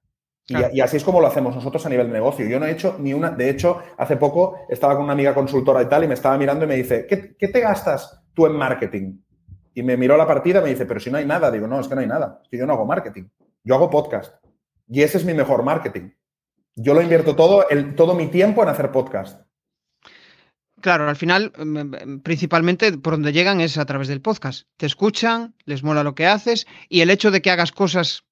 Y, 0.47 0.79
así 0.79 0.95
es 0.95 1.03
como 1.03 1.19
lo 1.19 1.27
hacemos 1.27 1.53
nosotros 1.53 1.85
a 1.85 1.89
nivel 1.89 2.07
de 2.07 2.13
negocio. 2.13 2.47
Yo 2.47 2.57
no 2.57 2.65
he 2.65 2.71
hecho 2.71 2.95
ni 2.99 3.13
una. 3.13 3.31
De 3.31 3.49
hecho, 3.49 3.81
hace 3.97 4.15
poco 4.15 4.59
estaba 4.69 4.95
con 4.95 5.03
una 5.03 5.13
amiga 5.13 5.33
consultora 5.33 5.81
y 5.81 5.87
tal, 5.87 6.05
y 6.05 6.07
me 6.07 6.13
estaba 6.13 6.37
mirando 6.37 6.63
y 6.63 6.69
me 6.69 6.75
dice: 6.75 7.05
¿Qué, 7.05 7.35
qué 7.37 7.49
te 7.49 7.59
gastas 7.59 8.23
tú 8.33 8.45
en 8.45 8.53
marketing? 8.53 9.19
Y 9.73 9.83
me 9.83 9.97
miró 9.97 10.15
la 10.15 10.25
partida 10.25 10.59
y 10.59 10.63
me 10.63 10.69
dice: 10.69 10.85
Pero 10.85 11.01
si 11.01 11.11
no 11.11 11.17
hay 11.17 11.25
nada. 11.25 11.51
Digo: 11.51 11.67
No, 11.67 11.79
es 11.81 11.87
que 11.89 11.95
no 11.95 12.01
hay 12.01 12.07
nada. 12.07 12.39
Es 12.43 12.49
que 12.49 12.57
yo 12.57 12.65
no 12.65 12.73
hago 12.73 12.85
marketing. 12.85 13.25
Yo 13.63 13.75
hago 13.75 13.89
podcast. 13.89 14.35
Y 14.87 15.01
ese 15.01 15.17
es 15.17 15.25
mi 15.25 15.33
mejor 15.33 15.63
marketing. 15.63 16.11
Yo 16.75 16.93
lo 16.93 17.01
invierto 17.01 17.35
todo, 17.35 17.67
el, 17.69 17.95
todo 17.95 18.13
mi 18.13 18.27
tiempo 18.27 18.63
en 18.63 18.69
hacer 18.69 18.91
podcast. 18.91 19.41
Claro, 20.79 21.09
al 21.09 21.15
final, 21.15 21.51
mm, 21.57 21.79
mm, 21.79 22.19
principalmente 22.21 22.95
por 22.99 23.13
donde 23.13 23.33
llegan 23.33 23.61
es 23.61 23.77
a 23.77 23.85
través 23.85 24.07
del 24.07 24.21
podcast. 24.21 24.67
Te 24.77 24.85
escuchan, 24.85 25.55
les 25.65 25.83
mola 25.83 26.03
lo 26.03 26.13
que 26.13 26.27
haces 26.27 26.67
y 26.87 27.01
el 27.01 27.09
hecho 27.09 27.31
de 27.31 27.41
que 27.41 27.49
hagas 27.49 27.71
cosas, 27.71 28.25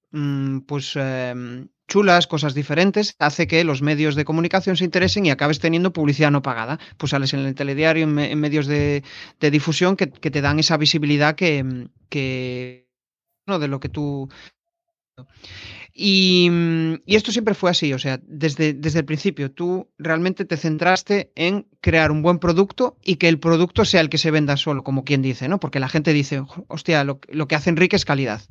pues, 0.66 0.94
em, 0.96 1.68
chulas, 1.88 2.28
cosas 2.28 2.54
diferentes, 2.54 3.16
hace 3.20 3.48
que 3.48 3.64
los 3.64 3.82
medios 3.82 4.16
de 4.16 4.26
comunicación 4.26 4.78
se 4.78 4.86
interesen 4.86 5.26
y 5.26 5.32
acabes 5.32 5.60
teniendo 5.60 5.94
publicidad 5.94 6.32
no 6.32 6.42
pagada. 6.42 6.80
Pues 6.98 7.12
sales 7.12 7.34
en 7.34 7.42
el 7.42 7.56
telediario, 7.56 8.04
en, 8.04 8.40
medios 8.40 8.68
de, 8.68 9.04
difusión 9.40 9.96
que, 9.96 10.08
te 10.08 10.42
dan 10.42 10.60
esa 10.60 10.78
visibilidad 10.78 11.36
que, 11.36 11.90
que 12.10 12.90
no, 13.48 13.60
de 13.60 13.68
lo 13.68 13.80
que 13.80 13.90
tú 13.90 14.30
Mm, 15.98 16.96
y, 17.06 17.16
esto 17.16 17.32
siempre 17.32 17.54
fue 17.54 17.72
así, 17.72 17.94
o 17.94 18.00
sea, 18.00 18.20
desde, 18.24 18.74
desde 18.74 19.00
el 19.00 19.06
principio 19.06 19.52
tú 19.52 19.90
realmente 19.98 20.44
te 20.44 20.58
centraste 20.58 21.32
en 21.36 21.68
crear 21.80 22.12
un 22.12 22.22
buen 22.22 22.40
producto 22.40 22.98
y 23.02 23.16
que 23.16 23.30
el 23.30 23.40
producto 23.40 23.86
sea 23.86 24.02
el 24.02 24.10
que 24.10 24.18
se 24.18 24.32
venda 24.32 24.58
solo, 24.58 24.84
como 24.84 25.06
quien 25.06 25.22
dice, 25.22 25.48
¿no? 25.48 25.60
Porque 25.60 25.80
la 25.80 25.88
gente 25.88 26.12
dice, 26.12 26.42
hostia, 26.68 27.04
lo, 27.06 27.20
que 27.20 27.56
hace 27.56 27.70
Enrique 27.70 27.96
es 27.96 28.06
calidad. 28.06 28.42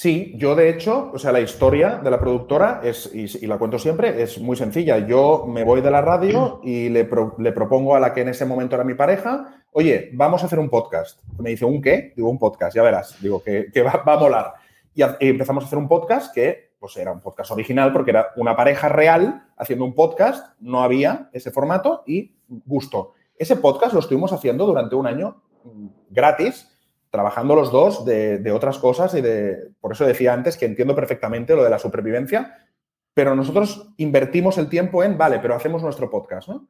Sí, 0.00 0.34
yo 0.36 0.54
de 0.54 0.70
hecho, 0.70 1.10
o 1.12 1.18
sea, 1.18 1.32
la 1.32 1.40
historia 1.40 1.96
de 1.96 2.08
la 2.08 2.20
productora 2.20 2.80
es, 2.84 3.12
y, 3.12 3.44
la 3.48 3.58
cuento 3.58 3.80
siempre, 3.80 4.22
es 4.22 4.38
muy 4.38 4.56
sencilla. 4.56 4.98
Yo 4.98 5.44
me 5.48 5.64
voy 5.64 5.80
de 5.80 5.90
la 5.90 6.00
radio 6.00 6.60
y 6.62 6.88
le, 6.88 7.04
propongo 7.04 7.96
a 7.96 7.98
la 7.98 8.14
que 8.14 8.20
en 8.20 8.28
ese 8.28 8.44
momento 8.44 8.76
era 8.76 8.84
mi 8.84 8.94
pareja, 8.94 9.64
oye, 9.72 10.10
vamos 10.12 10.40
a 10.40 10.46
hacer 10.46 10.60
un 10.60 10.70
podcast. 10.70 11.20
Me 11.40 11.50
dice, 11.50 11.64
¿un 11.64 11.82
qué? 11.82 12.12
Digo, 12.14 12.30
un 12.30 12.38
podcast, 12.38 12.76
ya 12.76 12.84
verás. 12.84 13.20
Digo, 13.20 13.42
que, 13.42 13.72
va, 13.82 14.00
a 14.06 14.16
molar 14.20 14.54
y, 14.94 15.02
empezamos 15.02 15.64
a 15.64 15.66
hacer 15.66 15.80
un 15.80 15.88
podcast 15.88 16.32
que 16.32 16.74
pues 16.78 16.96
era 16.96 17.10
un 17.10 17.20
podcast 17.20 17.50
original 17.50 17.92
porque 17.92 18.12
era 18.12 18.28
una 18.36 18.54
pareja 18.54 18.88
real 18.88 19.48
haciendo 19.56 19.84
un 19.84 19.96
podcast, 19.96 20.54
no 20.60 20.84
había 20.84 21.28
ese 21.32 21.50
formato 21.50 22.04
y 22.06 22.36
gustó. 22.46 23.14
Ese 23.36 23.56
podcast 23.56 23.94
lo 23.94 23.98
estuvimos 23.98 24.32
haciendo 24.32 24.64
durante 24.64 24.94
un 24.94 25.08
año 25.08 25.42
mm, 25.64 25.86
gratis, 26.10 26.77
trabajando 27.10 27.54
los 27.54 27.72
dos 27.72 28.04
de, 28.04 28.50
otras 28.52 28.78
cosas 28.78 29.14
y 29.14 29.20
de, 29.20 29.70
por 29.80 29.92
eso 29.92 30.06
decía 30.06 30.32
antes 30.32 30.56
que 30.56 30.66
entiendo 30.66 30.94
perfectamente 30.94 31.54
lo 31.54 31.64
de 31.64 31.70
la 31.70 31.78
supervivencia, 31.78 32.66
pero 33.14 33.34
nosotros 33.34 33.90
invertimos 33.96 34.58
el 34.58 34.68
tiempo 34.68 35.02
en, 35.02 35.18
vale, 35.18 35.38
pero 35.40 35.54
hacemos 35.54 35.82
nuestro 35.82 36.10
podcast, 36.10 36.48
¿no? 36.48 36.68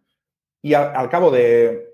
Y 0.62 0.74
al, 0.74 1.08
cabo 1.08 1.30
de 1.30 1.88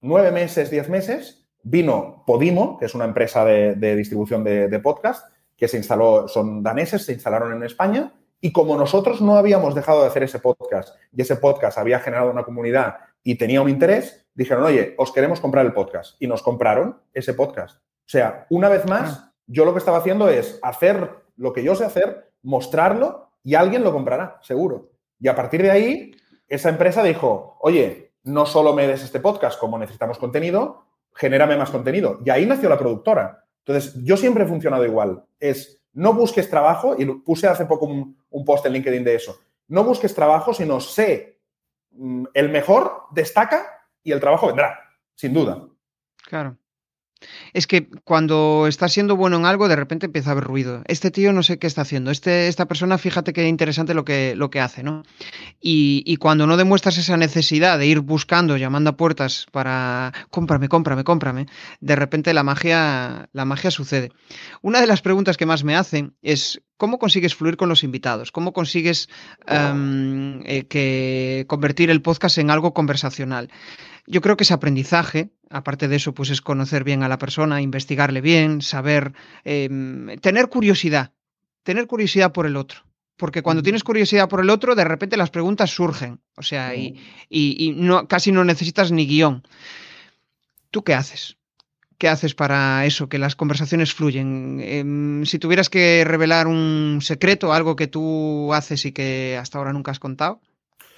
nueve 0.00 0.30
meses, 0.30 0.70
diez 0.70 0.88
meses, 0.88 1.48
vino 1.62 2.22
Podimo, 2.26 2.78
que 2.78 2.86
es 2.86 2.94
una 2.94 3.04
empresa 3.06 3.44
de, 3.44 3.96
distribución 3.96 4.44
de, 4.44 4.68
de 4.68 4.78
podcast, 4.80 5.32
que 5.56 5.68
se 5.68 5.76
instaló, 5.76 6.28
son 6.28 6.62
daneses, 6.62 7.04
se 7.04 7.12
instalaron 7.12 7.52
en 7.52 7.62
España 7.62 8.12
y 8.40 8.52
como 8.52 8.76
nosotros 8.76 9.20
no 9.20 9.36
habíamos 9.36 9.74
dejado 9.74 10.02
de 10.02 10.08
hacer 10.08 10.22
ese 10.22 10.38
podcast 10.38 10.96
y 11.12 11.22
ese 11.22 11.36
podcast 11.36 11.78
había 11.78 12.00
generado 12.00 12.30
una 12.30 12.44
comunidad 12.44 12.96
y 13.22 13.34
tenía 13.34 13.60
un 13.60 13.68
interés, 13.68 14.26
dijeron, 14.34 14.64
oye, 14.64 14.94
os 14.96 15.12
queremos 15.12 15.40
comprar 15.40 15.66
el 15.66 15.72
podcast. 15.72 16.20
Y 16.20 16.26
nos 16.26 16.42
compraron 16.42 17.00
ese 17.12 17.34
podcast. 17.34 17.80
O 18.10 18.12
sea, 18.12 18.44
una 18.50 18.68
vez 18.68 18.86
más, 18.86 19.18
ah. 19.20 19.32
yo 19.46 19.64
lo 19.64 19.72
que 19.72 19.78
estaba 19.78 19.98
haciendo 19.98 20.28
es 20.28 20.58
hacer 20.62 21.22
lo 21.36 21.52
que 21.52 21.62
yo 21.62 21.76
sé 21.76 21.84
hacer, 21.84 22.32
mostrarlo 22.42 23.30
y 23.44 23.54
alguien 23.54 23.84
lo 23.84 23.92
comprará, 23.92 24.40
seguro. 24.42 24.90
Y 25.20 25.28
a 25.28 25.36
partir 25.36 25.62
de 25.62 25.70
ahí, 25.70 26.10
esa 26.48 26.70
empresa 26.70 27.04
dijo, 27.04 27.56
oye, 27.60 28.14
no 28.24 28.46
solo 28.46 28.74
me 28.74 28.88
des 28.88 29.04
este 29.04 29.20
podcast, 29.20 29.60
como 29.60 29.78
necesitamos 29.78 30.18
contenido, 30.18 30.86
genérame 31.14 31.56
más 31.56 31.70
contenido. 31.70 32.18
Y 32.24 32.30
ahí 32.30 32.46
nació 32.46 32.68
la 32.68 32.80
productora. 32.80 33.44
Entonces, 33.64 33.94
yo 34.02 34.16
siempre 34.16 34.42
he 34.42 34.48
funcionado 34.48 34.84
igual. 34.84 35.24
Es, 35.38 35.80
no 35.92 36.12
busques 36.12 36.50
trabajo, 36.50 36.96
y 36.98 37.04
puse 37.04 37.46
hace 37.46 37.64
poco 37.64 37.86
un, 37.86 38.44
post 38.44 38.66
en 38.66 38.72
LinkedIn 38.72 39.04
de 39.04 39.14
eso, 39.14 39.38
no 39.68 39.84
busques 39.84 40.16
trabajo, 40.16 40.52
sino 40.52 40.80
sé 40.80 41.38
mm, 41.92 42.24
el 42.34 42.48
mejor, 42.48 43.04
destaca 43.12 43.86
y 44.02 44.10
el 44.10 44.18
trabajo 44.18 44.48
vendrá, 44.48 44.80
sin 45.14 45.32
duda. 45.32 45.64
Claro. 46.26 46.59
Es 47.52 47.66
que 47.66 47.88
cuando 48.04 48.66
estás 48.66 48.92
siendo 48.92 49.16
bueno 49.16 49.36
en 49.36 49.46
algo, 49.46 49.68
de 49.68 49.76
repente 49.76 50.06
empieza 50.06 50.30
a 50.30 50.32
haber 50.32 50.44
ruido. 50.44 50.82
Este 50.86 51.10
tío 51.10 51.32
no 51.32 51.42
sé 51.42 51.58
qué 51.58 51.66
está 51.66 51.82
haciendo. 51.82 52.10
Este, 52.10 52.48
esta 52.48 52.66
persona, 52.66 52.98
fíjate 52.98 53.32
qué 53.32 53.46
interesante 53.48 53.94
lo 53.94 54.04
que, 54.04 54.34
lo 54.36 54.50
que 54.50 54.60
hace, 54.60 54.82
¿no? 54.82 55.02
Y, 55.60 56.16
cuando 56.16 56.46
no 56.46 56.56
demuestras 56.56 56.98
esa 56.98 57.16
necesidad 57.16 57.78
de 57.78 57.86
ir 57.86 58.00
buscando, 58.00 58.56
llamando 58.56 58.90
a 58.90 58.96
puertas 58.96 59.46
para 59.52 60.12
cómprame, 60.30 60.68
cómprame, 60.68 61.04
cómprame, 61.04 61.46
de 61.80 61.96
repente 61.96 62.34
la 62.34 62.42
magia, 62.42 63.28
la 63.32 63.44
magia 63.44 63.70
sucede. 63.70 64.12
Una 64.60 64.80
de 64.80 64.86
las 64.86 65.00
preguntas 65.00 65.36
que 65.36 65.46
más 65.46 65.64
me 65.64 65.76
hacen 65.76 66.14
es 66.20 66.60
¿Cómo 66.80 66.98
consigues 66.98 67.34
fluir 67.34 67.58
con 67.58 67.68
los 67.68 67.84
invitados? 67.84 68.32
¿Cómo 68.32 68.54
consigues 68.54 69.10
em, 69.46 70.40
eh, 70.46 70.64
que 70.66 71.44
convertir 71.46 71.90
el 71.90 72.00
podcast 72.00 72.38
en 72.38 72.50
algo 72.50 72.72
conversacional? 72.72 73.50
Yo 74.06 74.20
creo 74.20 74.36
que 74.36 74.44
ese 74.44 74.54
aprendizaje, 74.54 75.30
aparte 75.48 75.88
de 75.88 75.96
eso, 75.96 76.14
pues 76.14 76.30
es 76.30 76.40
conocer 76.40 76.84
bien 76.84 77.02
a 77.02 77.08
la 77.08 77.18
persona, 77.18 77.62
investigarle 77.62 78.20
bien, 78.20 78.62
saber, 78.62 79.12
em, 79.44 80.18
tener 80.20 80.48
curiosidad, 80.48 81.12
tener 81.62 81.86
curiosidad 81.86 82.32
por 82.32 82.46
el 82.46 82.56
otro. 82.56 82.84
Porque 83.16 83.42
cuando 83.42 83.62
tienes 83.62 83.84
curiosidad 83.84 84.30
por 84.30 84.40
el 84.40 84.48
otro, 84.48 84.74
de 84.74 84.84
repente 84.84 85.18
las 85.18 85.28
preguntas 85.28 85.70
surgen. 85.70 86.20
O 86.36 86.42
sea, 86.42 86.74
y, 86.74 86.96
y, 87.28 87.74
no, 87.76 88.08
casi 88.08 88.32
no 88.32 88.44
necesitas 88.44 88.92
ni 88.92 89.06
guion. 89.06 89.42
¿Tú 90.70 90.82
qué 90.82 90.94
haces? 90.94 91.36
¿Qué 91.98 92.08
haces 92.08 92.34
para 92.34 92.86
eso, 92.86 93.10
que 93.10 93.18
las 93.18 93.36
conversaciones 93.36 93.92
fluyen? 93.92 94.58
Em, 94.62 95.26
si 95.26 95.38
tuvieras 95.38 95.68
que 95.68 96.02
revelar 96.06 96.46
un 96.46 97.00
secreto, 97.02 97.52
algo 97.52 97.76
que 97.76 97.88
tú 97.88 98.54
haces 98.54 98.86
y 98.86 98.92
que 98.92 99.36
hasta 99.38 99.58
ahora 99.58 99.74
nunca 99.74 99.90
has 99.90 99.98
contado, 99.98 100.40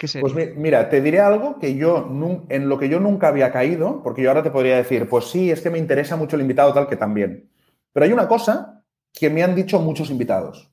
¿qué 0.03 0.07
sería? 0.09 0.33
Pues 0.33 0.57
mira, 0.57 0.89
te 0.89 0.99
diré 0.99 1.21
algo 1.21 1.57
que 1.59 1.75
yo 1.75 2.09
en 2.49 2.67
lo 2.67 2.77
que 2.77 2.89
yo 2.89 2.99
nunca 2.99 3.29
había 3.29 3.53
caído, 3.53 4.03
porque 4.03 4.21
yo 4.21 4.29
ahora 4.29 4.43
te 4.43 4.51
podría 4.51 4.75
decir, 4.75 5.07
pues 5.07 5.29
sí, 5.29 5.49
es 5.49 5.61
que 5.61 5.69
me 5.69 5.77
interesa 5.77 6.17
mucho 6.17 6.35
el 6.35 6.41
invitado 6.41 6.73
tal 6.73 6.89
que 6.89 6.97
también. 6.97 7.49
Pero 7.93 8.05
hay 8.05 8.11
una 8.11 8.27
cosa 8.27 8.83
que 9.13 9.29
me 9.29 9.43
han 9.43 9.55
dicho 9.55 9.79
muchos 9.79 10.09
invitados. 10.09 10.69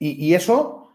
Y, 0.00 0.34
eso 0.34 0.88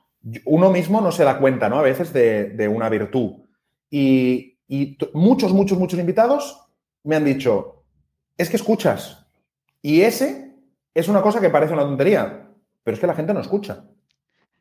uno 0.43 0.69
mismo 0.69 0.99
no 0.99 1.13
se 1.13 1.23
da 1.23 1.39
cuenta, 1.39 1.69
¿no? 1.69 1.79
A 1.79 1.83
veces 1.83 2.11
de, 2.11 2.67
una 2.67 2.89
virtud. 2.89 3.45
Y, 3.89 4.59
y 4.67 4.97
muchos, 5.13 5.53
muchos, 5.53 5.77
muchos 5.77 5.99
invitados 5.99 6.67
me 7.03 7.15
han 7.15 7.23
dicho, 7.23 7.85
es 8.37 8.49
que 8.49 8.57
escuchas. 8.57 9.25
Y 9.81 10.01
ese 10.01 10.53
es 10.93 11.07
una 11.07 11.21
cosa 11.21 11.39
que 11.39 11.49
parece 11.49 11.73
una 11.73 11.83
tontería, 11.83 12.49
pero 12.83 12.95
es 12.95 12.99
que 12.99 13.07
la 13.07 13.15
gente 13.15 13.33
no 13.33 13.39
escucha. 13.39 13.85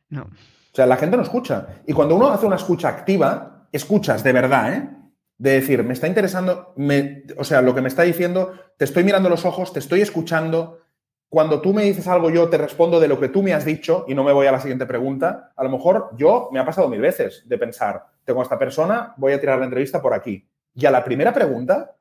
No. 0.07 0.29
O 0.71 0.75
sea, 0.75 0.85
la 0.85 0.97
gente 0.97 1.17
no 1.17 1.23
escucha. 1.23 1.81
Y 1.87 1.93
cuando 1.93 2.15
uno 2.15 2.27
hace 2.29 2.45
una 2.45 2.55
escucha 2.55 2.89
activa, 2.89 3.67
escuchas 3.71 4.23
de 4.23 4.33
verdad, 4.33 4.73
¿eh? 4.73 4.89
De 5.37 5.51
decir, 5.51 5.83
me 5.83 5.93
está 5.93 6.07
interesando, 6.07 6.73
me, 6.75 7.23
o 7.37 7.43
sea, 7.43 7.61
lo 7.61 7.73
que 7.73 7.81
me 7.81 7.87
está 7.87 8.03
diciendo, 8.03 8.53
te 8.77 8.85
estoy 8.85 9.03
mirando 9.03 9.29
los 9.29 9.45
ojos, 9.45 9.71
te 9.71 9.79
estoy 9.79 10.01
escuchando. 10.01 10.79
Cuando 11.29 11.61
tú 11.61 11.73
me 11.73 11.83
dices 11.83 12.07
algo, 12.07 12.29
yo 12.29 12.49
te 12.49 12.57
respondo 12.57 12.99
de 12.99 13.07
lo 13.07 13.19
que 13.19 13.29
tú 13.29 13.41
me 13.41 13.53
has 13.53 13.63
dicho 13.63 14.03
y 14.07 14.15
no 14.15 14.23
me 14.23 14.33
voy 14.33 14.47
a 14.47 14.51
la 14.51 14.59
siguiente 14.59 14.85
pregunta. 14.85 15.53
A 15.55 15.63
lo 15.63 15.69
mejor 15.69 16.09
yo 16.17 16.49
me 16.51 16.59
ha 16.59 16.65
pasado 16.65 16.89
mil 16.89 16.99
veces 16.99 17.43
de 17.47 17.57
pensar, 17.57 18.05
tengo 18.25 18.41
a 18.41 18.43
esta 18.43 18.59
persona, 18.59 19.13
voy 19.17 19.31
a 19.31 19.39
tirar 19.39 19.59
la 19.59 19.65
entrevista 19.65 20.01
por 20.01 20.13
aquí. 20.13 20.47
Y 20.73 20.85
a 20.85 20.91
la 20.91 21.03
primera 21.03 21.33
pregunta, 21.33 21.95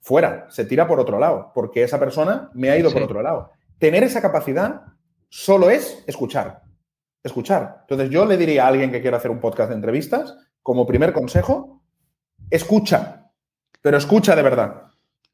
fuera, 0.00 0.46
se 0.48 0.64
tira 0.64 0.86
por 0.86 0.98
otro 0.98 1.18
lado, 1.18 1.52
porque 1.54 1.84
esa 1.84 2.00
persona 2.00 2.50
me 2.54 2.70
ha 2.70 2.76
ido 2.76 2.90
por 2.90 3.02
otro 3.02 3.22
lado. 3.22 3.52
Tener 3.78 4.02
esa 4.02 4.20
capacidad 4.20 4.82
solo 5.28 5.70
es 5.70 6.02
escuchar. 6.06 6.61
Escuchar. 7.22 7.78
Entonces 7.82 8.10
yo 8.10 8.26
le 8.26 8.36
diría 8.36 8.64
a 8.64 8.68
alguien 8.68 8.90
que 8.90 9.00
quiera 9.00 9.16
hacer 9.16 9.30
un 9.30 9.40
podcast 9.40 9.68
de 9.70 9.76
entrevistas, 9.76 10.36
como 10.62 10.86
primer 10.86 11.12
consejo, 11.12 11.82
escucha, 12.50 13.30
pero 13.80 13.96
escucha 13.96 14.36
de 14.36 14.42
verdad. 14.42 14.82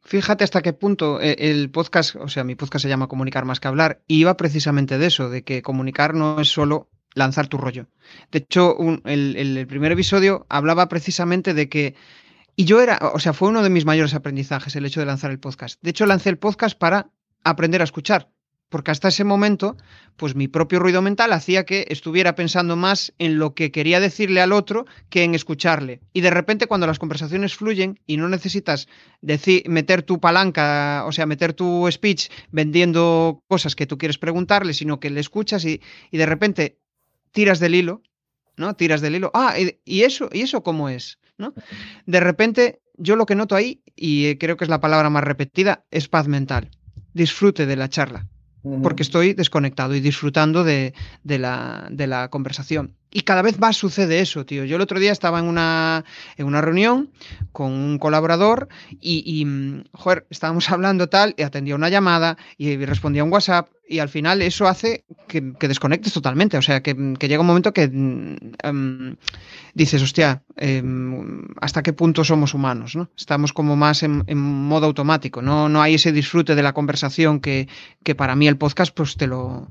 Fíjate 0.03 0.45
hasta 0.45 0.63
qué 0.63 0.73
punto 0.73 1.21
eh, 1.21 1.37
el 1.39 1.71
podcast, 1.71 2.17
o 2.17 2.29
sea, 2.29 2.45
mi 2.45 2.55
podcast 2.55 2.83
se 2.83 2.89
llama 2.89 3.09
Comunicar 3.09 3.45
más 3.45 3.61
que 3.61 3.69
hablar, 3.69 4.03
y 4.07 4.21
iba 4.21 4.37
precisamente 4.37 4.99
de 4.99 5.07
eso, 5.07 5.29
de 5.29 5.45
que 5.45 5.63
comunicar 5.63 6.15
no 6.15 6.41
es 6.41 6.49
solo 6.49 6.89
lanzar 7.15 7.49
tu 7.49 7.59
rollo. 7.59 7.87
De 8.31 8.39
hecho, 8.39 8.77
el 9.05 9.67
primer 9.67 9.93
episodio 9.93 10.47
hablaba 10.49 10.89
precisamente 10.89 11.53
de 11.53 11.69
que 11.69 11.95
y 12.61 12.65
yo 12.65 12.81
era, 12.81 12.99
o 13.15 13.21
sea, 13.21 13.35
fue 13.35 13.51
uno 13.51 13.63
de 13.63 13.71
mis 13.71 13.85
mayores 13.85 14.15
aprendizajes 14.15 14.75
el 14.75 14.85
hecho 14.85 14.99
de 14.99 15.07
lanzar 15.07 15.31
el 15.31 15.39
podcast. 15.39 15.81
De 15.81 15.91
hecho, 15.91 16.07
lancé 16.07 16.29
el 16.29 16.39
podcast 16.39 16.77
para 16.77 17.09
aprender 17.45 17.83
a 17.83 17.85
escuchar, 17.85 18.33
porque 18.69 18.91
hasta 18.91 19.09
ese 19.09 19.25
momento, 19.25 19.77
pues 20.17 20.35
mi 20.35 20.49
propio 20.49 20.79
ruido 20.79 21.03
mental 21.03 21.33
hacía 21.33 21.65
que 21.65 21.87
estuviera 21.89 22.35
pensando 22.35 22.77
más 22.77 23.13
en 23.19 23.39
lo 23.39 23.55
que 23.55 23.71
quería 23.71 24.01
decirle 24.01 24.41
al 24.41 24.53
otro 24.53 24.87
que 25.11 25.25
en 25.25 25.35
escucharle. 25.35 26.01
Y 26.13 26.21
de 26.21 26.31
repente 26.31 26.67
cuando 26.67 26.87
las 26.87 26.99
conversaciones 26.99 27.55
fluyen 27.55 28.01
y 28.07 28.17
no 28.17 28.29
necesitas 28.29 28.89
decir, 29.21 29.69
meter 29.69 30.03
tu 30.03 30.21
palanca, 30.21 31.05
o 31.07 31.13
sea, 31.13 31.27
meter 31.27 31.53
tu 31.53 31.89
speech 31.91 32.31
vendiendo 32.51 33.43
cosas 33.49 33.75
que 33.75 33.87
tú 33.87 33.99
quieres 33.99 34.19
preguntarle, 34.19 34.75
sino 34.75 35.01
que 35.01 35.11
le 35.11 35.21
escuchas 35.21 35.65
y, 35.65 35.81
y 36.11 36.19
de 36.19 36.27
repente 36.27 36.79
tiras 37.33 37.61
del 37.61 37.75
hilo, 37.75 38.03
¿no? 38.57 38.75
Tiras 38.75 39.01
del 39.01 39.15
hilo. 39.15 39.31
Ah, 39.35 39.55
¿y 39.85 40.03
eso, 40.03 40.29
¿y 40.33 40.43
eso 40.43 40.63
cómo 40.63 40.89
es? 40.89 41.19
¿no? 41.39 41.55
De 42.07 42.21
repente, 42.21 42.83
yo 42.97 43.17
lo 43.17 43.25
que 43.25 43.35
noto 43.35 43.55
ahí, 43.55 43.83
y 43.97 44.37
creo 44.37 44.57
que 44.57 44.65
es 44.65 44.71
la 44.71 44.81
palabra 44.81 45.09
más 45.09 45.25
repetida, 45.25 45.85
es 45.91 46.09
paz 46.09 46.29
mental. 46.29 46.71
Disfrute 47.15 47.65
de 47.65 47.77
la 47.77 47.89
charla, 47.89 48.27
porque 48.83 49.03
estoy 49.03 49.35
desconectado 49.35 49.95
y 49.95 50.01
disfrutando 50.01 50.65
de, 50.65 50.93
la, 51.25 51.89
de 51.91 52.07
la 52.07 52.29
conversación. 52.29 52.98
Y 53.11 53.23
cada 53.23 53.43
vez 53.43 53.59
más 53.59 53.77
sucede 53.77 54.21
eso, 54.21 54.45
tío. 54.45 54.65
Yo 54.65 54.77
el 54.77 54.83
otro 54.83 55.01
día 55.01 55.13
estaba 55.13 55.39
en 55.39 55.47
una, 55.47 56.05
en 56.37 56.47
una 56.47 56.61
reunión 56.61 57.11
con 57.53 57.73
un 57.73 57.99
colaborador 57.99 58.69
y, 59.01 59.23
y, 59.25 59.45
mm, 59.45 59.85
joder, 59.93 60.27
estábamos 60.31 60.69
hablando 60.71 61.09
tal, 61.09 61.35
y 61.37 61.43
atendía 61.43 61.75
una 61.75 61.89
llamada 61.89 62.37
y 62.57 62.77
respondía 62.85 63.25
un 63.25 63.33
WhatsApp 63.33 63.69
y 63.89 64.01
al 64.01 64.11
final 64.11 64.43
eso 64.43 64.69
hace 64.69 65.05
que, 65.27 65.41
desconectes 65.41 66.13
totalmente. 66.13 66.59
O 66.59 66.63
sea, 66.63 66.83
que, 66.83 66.95
llega 66.95 67.41
un 67.41 67.47
momento 67.47 67.73
que 67.73 67.85
em, 67.85 69.17
dices, 69.75 70.03
hostia, 70.03 70.43
em, 70.57 71.49
¿hasta 71.61 71.83
qué 71.83 71.95
punto 71.95 72.23
somos 72.23 72.53
humanos? 72.53 72.95
¿no? 72.95 73.09
Estamos 73.17 73.53
como 73.53 73.77
más 73.77 74.03
en, 74.03 74.25
modo 74.37 74.87
automático. 74.87 75.41
No, 75.41 75.69
no 75.69 75.81
hay 75.81 75.95
ese 75.95 76.13
disfrute 76.13 76.55
de 76.55 76.63
la 76.63 76.75
conversación 76.75 77.41
que, 77.41 77.69
que 78.05 78.15
para 78.15 78.37
mí 78.37 78.47
el 78.47 78.59
podcast 78.59 78.95
pues 78.95 79.17
te 79.17 79.27
lo, 79.27 79.71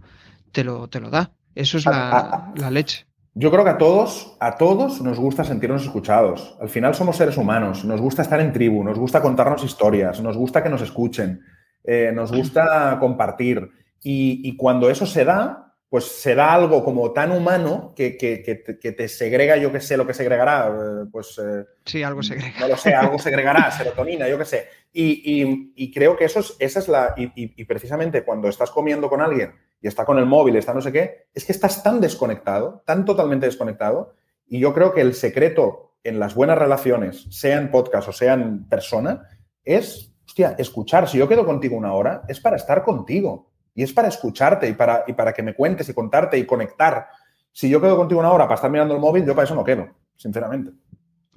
te 0.52 0.64
lo, 0.64 0.88
te 0.88 1.00
lo 1.00 1.12
da. 1.12 1.32
Eso 1.54 1.78
es 1.78 1.86
la, 1.86 2.52
la 2.56 2.72
leche. 2.72 3.06
Yo 3.40 3.52
creo 3.52 3.64
que 3.64 3.70
a 3.70 3.78
todos, 3.78 4.36
a 4.40 4.58
todos 4.58 5.00
nos 5.00 5.20
gusta 5.20 5.44
sentirnos 5.44 5.84
escuchados. 5.84 6.58
Al 6.60 6.70
final 6.70 6.96
somos 6.96 7.18
seres 7.18 7.38
humanos, 7.38 7.86
nos 7.86 8.02
gusta 8.02 8.24
estar 8.24 8.40
en 8.42 8.52
tribu, 8.52 8.84
nos 8.84 8.98
gusta 8.98 9.22
contarnos 9.22 9.64
historias, 9.64 10.20
nos 10.22 10.36
gusta 10.36 10.64
que 10.64 10.70
nos 10.70 10.82
escuchen, 10.82 11.46
eh, 11.84 12.12
nos 12.12 12.32
gusta 12.32 12.98
compartir. 13.00 13.70
Y, 14.02 14.58
cuando 14.58 14.90
eso 14.90 15.06
se 15.06 15.24
da, 15.24 15.76
pues 15.88 16.06
se 16.06 16.34
da 16.34 16.52
algo 16.52 16.84
como 16.84 17.12
tan 17.12 17.32
humano 17.32 17.94
que, 17.96 18.18
te 18.18 19.08
segrega, 19.08 19.56
yo 19.58 19.72
que 19.72 19.82
sé 19.82 19.98
lo 19.98 20.08
que 20.08 20.16
segregará, 20.16 20.70
eh, 20.70 21.06
pues... 21.12 21.38
Eh, 21.38 21.64
sí, 21.86 22.02
algo 22.02 22.24
segrega. 22.24 22.60
No 22.62 22.70
lo 22.70 22.78
sé, 22.78 22.96
algo 22.96 23.20
segregará, 23.20 23.70
serotonina, 23.78 24.28
yo 24.28 24.40
qué 24.40 24.46
sé. 24.46 24.68
Y, 24.92 25.92
creo 25.92 26.18
que 26.18 26.26
eso 26.26 26.40
es, 26.40 26.56
esa 26.58 26.80
es 26.80 26.88
la... 26.88 27.14
y 27.16 27.66
precisamente 27.66 28.24
cuando 28.24 28.48
estás 28.48 28.72
comiendo 28.72 29.08
con 29.08 29.22
alguien 29.22 29.54
y 29.82 29.88
está 29.88 30.06
con 30.06 30.18
el 30.18 30.26
móvil, 30.26 30.56
está 30.56 30.74
no 30.74 30.82
sé 30.82 30.92
qué, 30.92 31.28
es 31.34 31.46
que 31.46 31.52
estás 31.52 31.84
tan 31.84 32.02
desconectado, 32.02 32.84
tan 32.86 33.06
totalmente 33.06 33.46
desconectado. 33.46 34.16
Y 34.48 34.60
yo 34.60 34.74
creo 34.74 34.94
que 34.94 35.02
el 35.02 35.14
secreto 35.14 35.96
en 36.04 36.20
las 36.20 36.36
buenas 36.36 36.58
relaciones, 36.58 37.28
sea 37.30 37.58
en 37.58 37.70
podcast 37.70 38.08
o 38.08 38.14
sea 38.14 38.34
en 38.34 38.68
persona, 38.68 39.28
es, 39.64 40.14
hostia, 40.26 40.56
escuchar. 40.58 41.08
Si 41.08 41.18
yo 41.18 41.28
quedo 41.28 41.46
contigo 41.46 41.76
una 41.76 41.94
hora, 41.94 42.24
es 42.28 42.40
para 42.40 42.56
estar 42.56 42.84
contigo. 42.84 43.52
Y 43.76 43.84
es 43.84 43.94
para 43.94 44.08
escucharte 44.08 44.68
y 44.68 44.74
para, 44.74 45.04
y 45.06 45.14
para 45.14 45.34
que 45.34 45.44
me 45.44 45.54
cuentes 45.54 45.88
y 45.90 45.94
contarte 45.94 46.38
y 46.38 46.46
conectar. 46.46 47.08
Si 47.52 47.70
yo 47.70 47.80
quedo 47.80 47.98
contigo 47.98 48.20
una 48.20 48.32
hora 48.32 48.46
para 48.46 48.56
estar 48.56 48.72
mirando 48.72 48.96
el 48.96 49.02
móvil, 49.02 49.26
yo 49.26 49.36
para 49.36 49.46
eso 49.46 49.54
no 49.54 49.64
quedo, 49.64 49.88
sinceramente. 50.16 50.72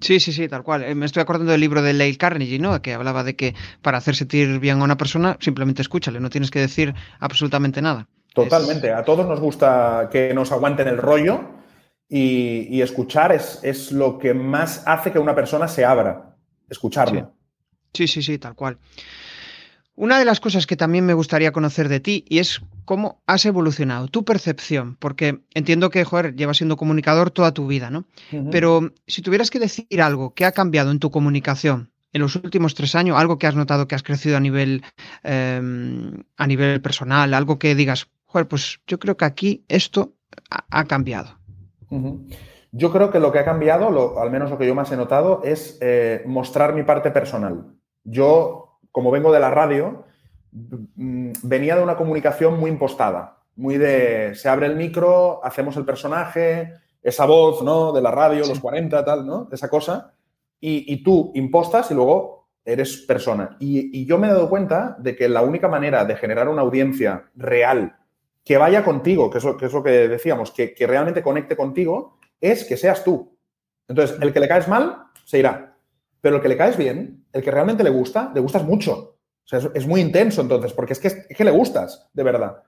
Sí, 0.01 0.21
sí, 0.21 0.33
sí, 0.33 0.49
tal 0.49 0.63
cual. 0.63 0.85
Eh, 0.85 0.95
me 0.95 1.05
estoy 1.05 1.21
acordando 1.21 1.53
del 1.53 1.61
libro 1.61 1.83
de 1.83 1.93
Leil 1.93 2.17
Carnegie, 2.17 2.59
¿no? 2.59 2.81
Que 2.81 2.95
hablaba 2.95 3.25
de 3.25 3.37
que 3.37 3.55
para 3.83 3.99
hacer 3.99 4.17
sentir 4.17 4.59
bien 4.59 4.81
a 4.81 4.85
una 4.85 4.97
persona, 4.97 5.37
simplemente 5.41 5.83
escúchale, 5.83 6.21
no 6.21 6.31
tienes 6.31 6.51
que 6.51 6.61
decir 6.61 6.95
absolutamente 7.19 7.83
nada. 7.83 8.09
Totalmente. 8.35 8.93
A 8.93 9.05
todos 9.05 9.27
nos 9.27 9.41
gusta 9.41 10.09
que 10.11 10.33
nos 10.35 10.53
aguanten 10.53 10.89
el 10.89 10.99
rollo 10.99 11.41
y, 12.09 12.81
escuchar 12.83 13.33
es, 13.33 13.93
lo 13.93 14.19
que 14.19 14.35
más 14.35 14.83
hace 14.87 15.13
que 15.13 15.19
una 15.19 15.35
persona 15.35 15.69
se 15.69 15.85
abra. 15.85 16.37
Escucharlo. 16.69 17.33
Sí. 17.95 18.07
sí, 18.07 18.23
sí, 18.23 18.39
tal 18.39 18.55
cual. 18.55 18.79
Una 19.95 20.19
de 20.19 20.25
las 20.25 20.41
cosas 20.41 20.67
que 20.67 20.77
también 20.77 21.05
me 21.05 21.15
gustaría 21.15 21.53
conocer 21.53 21.89
de 21.89 22.01
ti 22.01 22.25
y 22.29 22.39
es 22.39 22.63
cómo 22.85 23.23
has 23.27 23.45
evolucionado, 23.45 24.09
tu 24.09 24.25
percepción, 24.25 24.97
porque 24.97 25.41
entiendo 25.53 25.91
que, 25.91 26.05
joder, 26.05 26.35
llevas 26.35 26.57
siendo 26.57 26.77
comunicador 26.77 27.31
toda 27.31 27.53
tu 27.53 27.67
vida, 27.67 27.91
¿no? 27.91 28.07
Pero 28.51 28.93
si 29.07 29.21
tuvieras 29.21 29.51
que 29.51 29.59
decir 29.59 30.01
algo 30.01 30.33
que 30.33 30.47
ha 30.47 30.53
cambiado 30.53 30.91
en 30.91 31.01
tu 31.01 31.11
comunicación 31.11 31.93
en 32.13 32.23
los 32.23 32.35
últimos 32.35 32.75
tres 32.75 32.95
años, 32.95 33.19
algo 33.19 33.39
que 33.39 33.47
has 33.47 33.55
notado 33.55 33.87
que 33.87 33.95
has 33.95 34.03
crecido 34.03 34.37
a 34.37 34.41
nivel, 34.41 34.83
em, 35.23 36.25
a 36.37 36.47
nivel 36.47 36.81
personal, 36.81 37.35
algo 37.35 37.59
que 37.59 37.75
digas, 37.75 38.09
joder, 38.31 38.47
pues 38.47 38.81
yo 38.87 38.99
creo 38.99 39.17
que 39.17 39.25
aquí 39.25 39.65
esto 39.69 40.13
ha, 40.51 40.85
cambiado. 40.85 41.31
Yo 42.71 42.93
creo 42.93 43.11
que 43.11 43.19
lo 43.19 43.33
que 43.33 43.41
ha 43.41 43.45
cambiado, 43.45 44.21
al 44.21 44.31
menos 44.31 44.51
lo 44.51 44.59
que 44.59 44.67
yo 44.67 44.75
más 44.75 44.93
he 44.93 44.97
notado, 44.97 45.43
es 45.43 45.79
eh, 45.81 46.23
mostrar 46.27 46.73
mi 46.73 46.85
parte 46.85 47.11
personal. 47.11 47.75
Yo, 48.05 48.79
como 48.93 49.11
vengo 49.11 49.33
de 49.33 49.41
la 49.41 49.51
radio, 49.51 50.05
mm, 50.53 51.33
venía 51.43 51.75
de 51.75 51.83
una 51.83 51.97
comunicación 51.97 52.59
muy 52.61 52.71
impostada, 52.71 53.39
muy 53.57 53.79
de 53.79 54.37
se 54.37 54.49
abre 54.49 54.67
el 54.67 54.77
micro, 54.77 55.45
hacemos 55.45 55.77
el 55.77 55.85
personaje, 55.85 56.75
esa 57.03 57.27
voz, 57.27 57.63
¿no? 57.65 57.91
De 57.91 58.01
la 58.01 58.13
radio, 58.13 58.47
los 58.47 58.61
40, 58.61 59.05
tal, 59.05 59.27
¿no? 59.27 59.49
Esa 59.51 59.69
cosa. 59.69 60.15
Y, 60.61 61.03
tú 61.03 61.33
impostas 61.35 61.91
y 61.91 61.95
luego 61.95 62.51
eres 62.65 62.99
persona. 62.99 63.57
y, 63.59 64.07
yo 64.07 64.19
me 64.19 64.29
he 64.29 64.31
dado 64.31 64.49
cuenta 64.49 64.95
de 65.01 65.17
que 65.17 65.29
la 65.29 65.43
única 65.43 65.67
manera 65.67 66.05
de 66.05 66.15
generar 66.15 66.49
una 66.49 66.63
audiencia 66.63 67.31
real 67.35 67.97
que 68.45 68.57
vaya 68.57 68.85
contigo, 68.85 69.31
que 69.31 69.39
es 69.39 69.45
lo 69.45 69.57
que, 69.57 69.69
que 69.69 70.09
decíamos, 70.09 70.51
que, 70.51 70.75
que 70.75 70.87
realmente 70.87 71.23
conecte 71.23 71.57
contigo, 71.57 72.19
es 72.41 72.65
que 72.65 72.77
seas 72.77 73.05
tú. 73.05 73.37
Entonces, 73.87 74.17
el 74.21 74.33
que 74.33 74.41
le 74.41 74.49
caes 74.49 74.69
mal, 74.69 75.05
se 75.25 75.39
irá. 75.39 75.77
Pero 76.21 76.37
el 76.37 76.43
que 76.43 76.49
le 76.49 76.57
caes 76.57 76.77
bien, 76.77 77.25
el 77.33 77.43
que 77.43 77.51
realmente 77.51 77.85
le 77.85 77.91
gusta, 77.91 78.31
le 78.35 78.41
gustas 78.41 78.65
mucho. 78.65 79.19
O 79.45 79.49
sea, 79.49 79.61
es, 79.75 79.87
muy 79.87 80.01
intenso 80.01 80.43
entonces, 80.43 80.73
porque 80.73 80.93
es 80.93 81.01
que, 81.01 81.09
es 81.09 81.37
que 81.37 81.45
le 81.45 81.51
gustas, 81.51 82.09
de 82.13 82.23
verdad. 82.23 82.63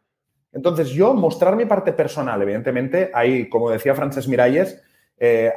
Entonces, 0.52 0.90
yo 0.90 1.14
mostrar 1.14 1.56
mi 1.56 1.64
parte 1.64 1.92
personal, 1.92 2.42
evidentemente, 2.42 3.10
hay, 3.14 3.48
como 3.48 3.70
decía 3.70 3.94
Frances 3.94 4.28
Miralles, 4.28 4.82
eh, 5.16 5.52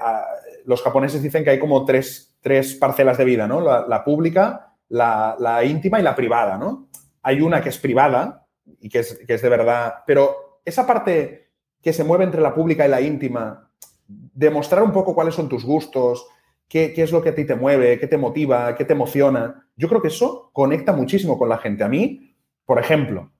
los 0.65 0.81
japoneses 0.81 1.21
dicen 1.21 1.43
que 1.43 1.49
hay 1.49 1.59
como 1.59 1.83
tres, 1.83 2.37
tres 2.41 2.75
parcelas 2.75 3.17
de 3.17 3.25
vida, 3.25 3.47
¿no? 3.47 3.59
La, 3.61 4.03
pública, 4.03 4.73
la, 4.89 5.63
íntima 5.65 5.99
y 5.99 6.03
la 6.03 6.15
privada, 6.15 6.57
¿no? 6.57 6.87
Hay 7.23 7.41
una 7.41 7.61
que 7.61 7.69
es 7.69 7.77
privada 7.77 8.44
y 8.79 8.89
que 8.89 8.99
es, 8.99 9.19
que 9.25 9.33
es 9.33 9.41
de 9.41 9.49
verdad, 9.49 10.03
pero 10.05 10.59
esa 10.65 10.85
parte 10.85 11.49
que 11.81 11.93
se 11.93 12.03
mueve 12.03 12.23
entre 12.23 12.41
la 12.41 12.53
pública 12.53 12.85
y 12.85 12.89
la 12.89 13.01
íntima, 13.01 13.69
demostrar 14.07 14.83
un 14.83 14.91
poco 14.91 15.13
cuáles 15.13 15.35
son 15.35 15.49
tus 15.49 15.63
gustos, 15.63 16.27
qué, 16.67 16.93
qué, 16.93 17.03
es 17.03 17.11
lo 17.11 17.21
que 17.21 17.29
a 17.29 17.35
ti 17.35 17.45
te 17.45 17.55
mueve, 17.55 17.99
qué 17.99 18.07
te 18.07 18.17
motiva, 18.17 18.75
qué 18.75 18.85
te 18.85 18.93
emociona. 18.93 19.67
Yo 19.75 19.87
creo 19.87 20.01
que 20.01 20.07
eso 20.07 20.49
conecta 20.53 20.93
muchísimo 20.93 21.37
con 21.37 21.49
la 21.49 21.57
gente. 21.57 21.83
A 21.83 21.87
mí, 21.87 22.35
por 22.65 22.79
ejemplo, 22.79 23.31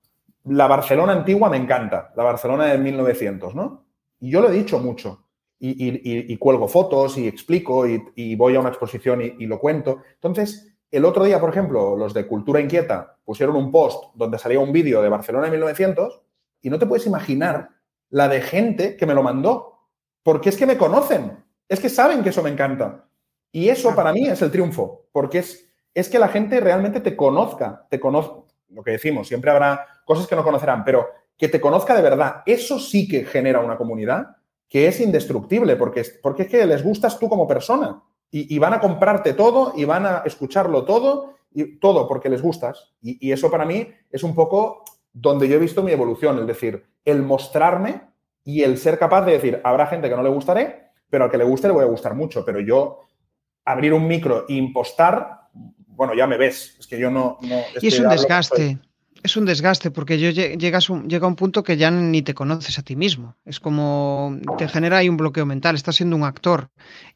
la 0.45 0.67
Barcelona 0.67 1.13
antigua 1.13 1.49
me 1.49 1.57
encanta, 1.57 2.13
la 2.15 2.23
Barcelona 2.23 2.65
de 2.65 2.77
1900, 2.77 3.55
¿no? 3.55 3.85
Y 4.19 4.29
yo 4.29 4.41
lo 4.41 4.49
he 4.49 4.53
dicho 4.53 4.79
mucho. 4.79 5.21
Y, 5.57 6.37
cuelgo 6.37 6.67
fotos 6.67 7.17
y 7.17 7.27
explico 7.27 7.87
y, 7.87 8.35
voy 8.35 8.55
a 8.55 8.59
una 8.59 8.69
exposición 8.69 9.21
y, 9.21 9.45
lo 9.47 9.59
cuento. 9.59 10.01
Entonces, 10.13 10.74
el 10.95 11.05
otro 11.05 11.23
día, 11.23 11.39
por 11.39 11.49
ejemplo, 11.49 11.95
los 11.95 12.13
de 12.13 12.27
Cultura 12.27 12.59
Inquieta 12.59 13.17
pusieron 13.23 13.55
un 13.55 13.71
post 13.71 14.15
donde 14.15 14.37
salía 14.37 14.59
un 14.59 14.71
vídeo 14.71 15.01
de 15.01 15.09
Barcelona 15.09 15.45
de 15.45 15.51
1900 15.51 16.21
y 16.61 16.69
no 16.69 16.79
te 16.79 16.85
puedes 16.85 17.05
imaginar 17.05 17.69
la 18.09 18.27
de 18.27 18.41
gente 18.41 18.95
que 18.95 19.05
me 19.05 19.13
lo 19.13 19.23
mandó. 19.23 19.79
Porque 20.23 20.49
es 20.49 20.57
que 20.57 20.65
me 20.65 20.77
conocen, 20.77 21.43
es 21.67 21.79
que 21.79 21.89
saben 21.89 22.23
que 22.23 22.29
eso 22.29 22.41
me 22.41 22.49
encanta. 22.49 23.07
Y 23.51 23.69
eso 23.69 23.95
para 23.95 24.11
mí 24.11 24.27
es 24.27 24.41
el 24.41 24.51
triunfo, 24.51 25.07
porque 25.11 25.39
es, 25.39 25.69
es 25.93 26.09
que 26.09 26.19
la 26.19 26.27
gente 26.27 26.59
realmente 26.59 26.99
te 26.99 27.15
conozca, 27.15 27.85
te 27.89 27.99
conozca, 27.99 28.41
lo 28.69 28.83
que 28.83 28.91
decimos, 28.91 29.27
siempre 29.27 29.51
habrá 29.51 29.85
cosas 30.05 30.27
que 30.27 30.35
no 30.35 30.43
conocerán, 30.43 30.83
pero 30.83 31.07
que 31.37 31.47
te 31.47 31.61
conozca 31.61 31.95
de 31.95 32.01
verdad, 32.01 32.43
eso 32.45 32.79
sí 32.79 33.07
que 33.07 33.25
genera 33.25 33.59
una 33.59 33.77
comunidad 33.77 34.37
que 34.67 34.87
es 34.87 34.99
indestructible, 34.99 35.75
porque, 35.75 36.03
porque 36.21 36.43
es 36.43 36.49
que 36.49 36.65
les 36.65 36.83
gustas 36.83 37.19
tú 37.19 37.29
como 37.29 37.47
persona 37.47 38.01
y, 38.31 38.59
van 38.59 38.73
a 38.73 38.79
comprarte 38.79 39.33
todo 39.33 39.73
y 39.75 39.85
van 39.85 40.05
a 40.05 40.23
escucharlo 40.25 40.83
todo, 40.83 41.35
y 41.53 41.77
todo 41.79 42.07
porque 42.07 42.29
les 42.29 42.41
gustas. 42.41 42.93
Y, 43.01 43.31
eso 43.31 43.49
para 43.49 43.65
mí 43.65 43.87
es 44.11 44.23
un 44.23 44.35
poco 44.35 44.83
donde 45.13 45.47
yo 45.47 45.55
he 45.55 45.59
visto 45.59 45.81
mi 45.81 45.93
evolución, 45.93 46.39
es 46.39 46.47
decir, 46.47 46.85
el 47.05 47.23
mostrarme 47.23 48.01
y 48.43 48.63
el 48.63 48.77
ser 48.77 48.99
capaz 48.99 49.25
de 49.25 49.33
decir, 49.33 49.61
habrá 49.63 49.87
gente 49.87 50.09
que 50.09 50.15
no 50.15 50.23
le 50.23 50.29
gustaré, 50.29 50.91
pero 51.09 51.23
al 51.23 51.31
que 51.31 51.37
le 51.37 51.45
guste 51.45 51.67
le 51.67 51.73
voy 51.73 51.83
a 51.83 51.87
gustar 51.87 52.13
mucho, 52.13 52.43
pero 52.43 52.59
yo 52.59 52.99
abrir 53.63 53.93
un 53.93 54.05
micro 54.05 54.45
e 54.49 54.53
impostar, 54.53 55.47
bueno, 55.53 56.13
ya 56.13 56.27
me 56.27 56.37
ves, 56.37 56.75
es 56.77 56.87
que 56.87 56.99
yo 56.99 57.09
no... 57.09 57.39
y 57.81 57.87
es 57.87 57.99
un 57.99 58.09
desgaste. 58.09 58.79
Es 59.25 59.35
un 59.35 59.45
desgaste 59.45 59.89
porque 59.89 60.19
yo 60.19 60.29
llegas 60.29 60.87
un, 60.87 61.09
llega 61.09 61.25
un 61.25 61.35
punto 61.35 61.63
que 61.63 61.77
ya 61.77 61.89
ni 61.89 62.21
te 62.21 62.35
conoces 62.35 62.77
a 62.77 62.83
ti 62.83 62.95
mismo. 62.95 63.35
Es 63.43 63.59
como 63.59 64.37
te 64.59 64.67
genera 64.67 64.99
ahí 64.99 65.09
un 65.09 65.17
bloqueo 65.17 65.47
mental. 65.47 65.73
Estás 65.73 65.95
siendo 65.95 66.15
un 66.15 66.21
actor 66.21 66.69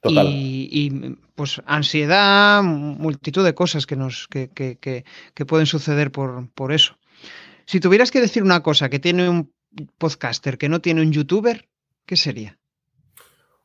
y, 0.03 1.17
pues 1.35 1.61
ansiedad, 1.67 2.63
multitud 2.63 3.45
de 3.45 3.53
cosas 3.53 3.85
que 3.85 3.95
nos 3.95 4.27
que, 4.27 4.49
que, 4.49 4.79
que, 4.79 5.45
pueden 5.45 5.67
suceder 5.67 6.11
por, 6.11 6.49
por 6.55 6.71
eso. 6.71 6.97
Si 7.65 7.79
tuvieras 7.79 8.09
que 8.09 8.21
decir 8.21 8.41
una 8.41 8.63
cosa 8.63 8.89
que 8.89 8.97
tiene 8.97 9.29
un 9.29 9.53
podcaster 9.99 10.57
que 10.57 10.67
no 10.67 10.81
tiene 10.81 11.03
un 11.03 11.11
youtuber, 11.11 11.69
¿qué 12.07 12.15
sería? 12.15 12.57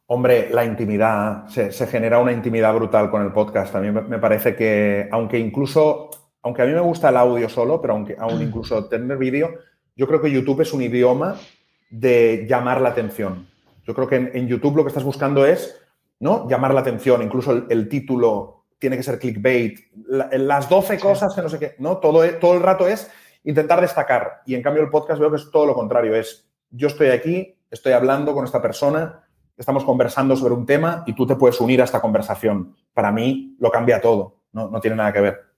Hombre, 0.04 0.50
la 0.50 0.66
intimidad, 0.66 1.48
se, 1.48 1.86
genera 1.86 2.18
una 2.18 2.32
intimidad 2.32 2.74
brutal 2.74 3.10
con 3.10 3.22
el 3.22 3.32
podcast. 3.32 3.74
A 3.74 3.80
mí 3.80 3.90
me 3.90 4.18
parece 4.18 4.54
que, 4.54 5.08
aunque 5.10 5.38
incluso, 5.38 6.10
aunque 6.44 6.60
a 6.60 6.66
mí 6.66 6.72
me 6.72 6.80
gusta 6.80 7.08
el 7.08 7.16
audio 7.16 7.48
solo, 7.48 7.80
pero 7.80 7.94
aunque 7.94 8.16
aún 8.18 8.38
mm. 8.38 8.42
incluso 8.42 8.84
tener 8.86 9.16
vídeo, 9.16 9.54
yo 9.96 10.06
creo 10.06 10.20
que 10.20 10.30
YouTube 10.30 10.60
es 10.60 10.72
un 10.74 10.82
idioma 10.82 11.36
de 11.90 12.46
llamar 12.48 12.82
la 12.82 12.90
atención. 12.90 13.48
Yo 13.84 13.94
creo 13.94 14.06
que 14.06 14.16
en, 14.16 14.46
YouTube 14.46 14.76
lo 14.76 14.84
que 14.84 14.88
estás 14.88 15.04
buscando 15.04 15.46
es 15.46 15.80
¿no? 16.20 16.46
llamar 16.48 16.74
la 16.74 16.80
atención, 16.80 17.22
incluso 17.22 17.66
el, 17.68 17.88
título 17.88 18.64
tiene 18.78 18.96
que 18.96 19.02
ser 19.02 19.18
clickbait, 19.18 19.78
las 20.06 20.68
12 20.68 20.98
cosas 20.98 21.34
que 21.34 21.40
no 21.40 21.48
sé 21.48 21.58
qué, 21.58 21.74
¿no? 21.78 21.96
Todo, 21.96 22.22
todo 22.38 22.54
el 22.54 22.62
rato 22.62 22.86
es 22.86 23.10
intentar 23.44 23.80
destacar. 23.80 24.42
Y 24.44 24.54
en 24.54 24.62
cambio 24.62 24.82
el 24.82 24.90
podcast 24.90 25.20
veo 25.20 25.30
que 25.30 25.36
es 25.36 25.50
todo 25.50 25.64
lo 25.64 25.74
contrario, 25.74 26.14
es 26.14 26.46
yo 26.70 26.88
estoy 26.88 27.08
aquí, 27.08 27.56
estoy 27.70 27.92
hablando 27.92 28.34
con 28.34 28.44
esta 28.44 28.60
persona, 28.60 29.24
estamos 29.56 29.84
conversando 29.84 30.36
sobre 30.36 30.52
un 30.52 30.66
tema 30.66 31.04
y 31.06 31.14
tú 31.14 31.26
te 31.26 31.36
puedes 31.36 31.58
unir 31.60 31.80
a 31.80 31.84
esta 31.84 32.02
conversación. 32.02 32.76
Para 32.92 33.10
mí 33.12 33.56
lo 33.58 33.70
cambia 33.70 34.00
todo, 34.00 34.40
no, 34.52 34.68
no 34.68 34.80
tiene 34.80 34.96
nada 34.96 35.12
que 35.12 35.20
ver. 35.22 35.53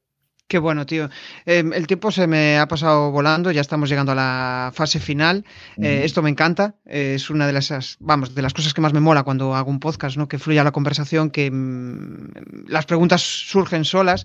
Qué 0.49 0.59
bueno, 0.59 0.87
tío. 0.87 1.11
Em, 1.45 1.73
el 1.73 1.89
tiempo 1.89 2.13
se 2.13 2.29
me 2.29 2.57
ha 2.59 2.69
pasado 2.69 3.11
volando, 3.11 3.51
ya 3.51 3.61
estamos 3.61 3.89
llegando 3.89 4.13
a 4.13 4.15
la 4.15 4.71
fase 4.73 5.01
final. 5.01 5.45
Eh, 5.77 6.03
esto 6.05 6.23
me 6.23 6.31
encanta, 6.31 6.77
es 6.85 7.31
una 7.31 7.49
de 7.49 7.53
las, 7.53 7.97
vamos, 7.99 8.33
de 8.33 8.43
las 8.43 8.55
cosas 8.55 8.73
que 8.73 8.81
más 8.81 8.93
me 8.93 9.01
mola 9.01 9.25
cuando 9.25 9.57
hago 9.57 9.71
un 9.71 9.81
podcast, 9.81 10.17
¿no? 10.17 10.29
Que 10.29 10.39
fluya 10.39 10.63
la 10.63 10.71
conversación, 10.71 11.31
que 11.31 11.51
mm, 11.51 12.69
las 12.69 12.87
preguntas 12.87 13.23
surgen 13.23 13.85
solas. 13.85 14.25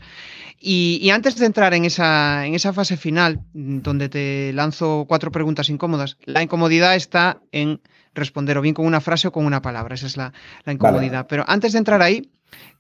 Y, 0.59 0.99
y, 1.01 1.09
antes 1.09 1.37
de 1.37 1.47
entrar 1.47 1.73
en 1.73 1.85
esa, 1.85 2.45
en 2.45 2.53
esa 2.53 2.71
fase 2.71 2.97
final, 2.97 3.41
donde 3.53 4.07
te 4.07 4.53
lanzo 4.53 5.05
cuatro 5.07 5.31
preguntas 5.31 5.69
incómodas, 5.69 6.17
la 6.25 6.43
incomodidad 6.43 6.95
está 6.95 7.41
en 7.51 7.81
responder 8.13 8.57
o 8.57 8.61
bien 8.61 8.75
con 8.75 8.85
una 8.85 9.01
frase 9.01 9.27
o 9.27 9.31
con 9.31 9.45
una 9.45 9.61
palabra. 9.61 9.95
Esa 9.95 10.07
es 10.07 10.17
la, 10.17 10.33
incomodidad. 10.65 11.27
Pero 11.27 11.45
antes 11.47 11.71
de 11.71 11.79
entrar 11.79 12.01
ahí, 12.01 12.29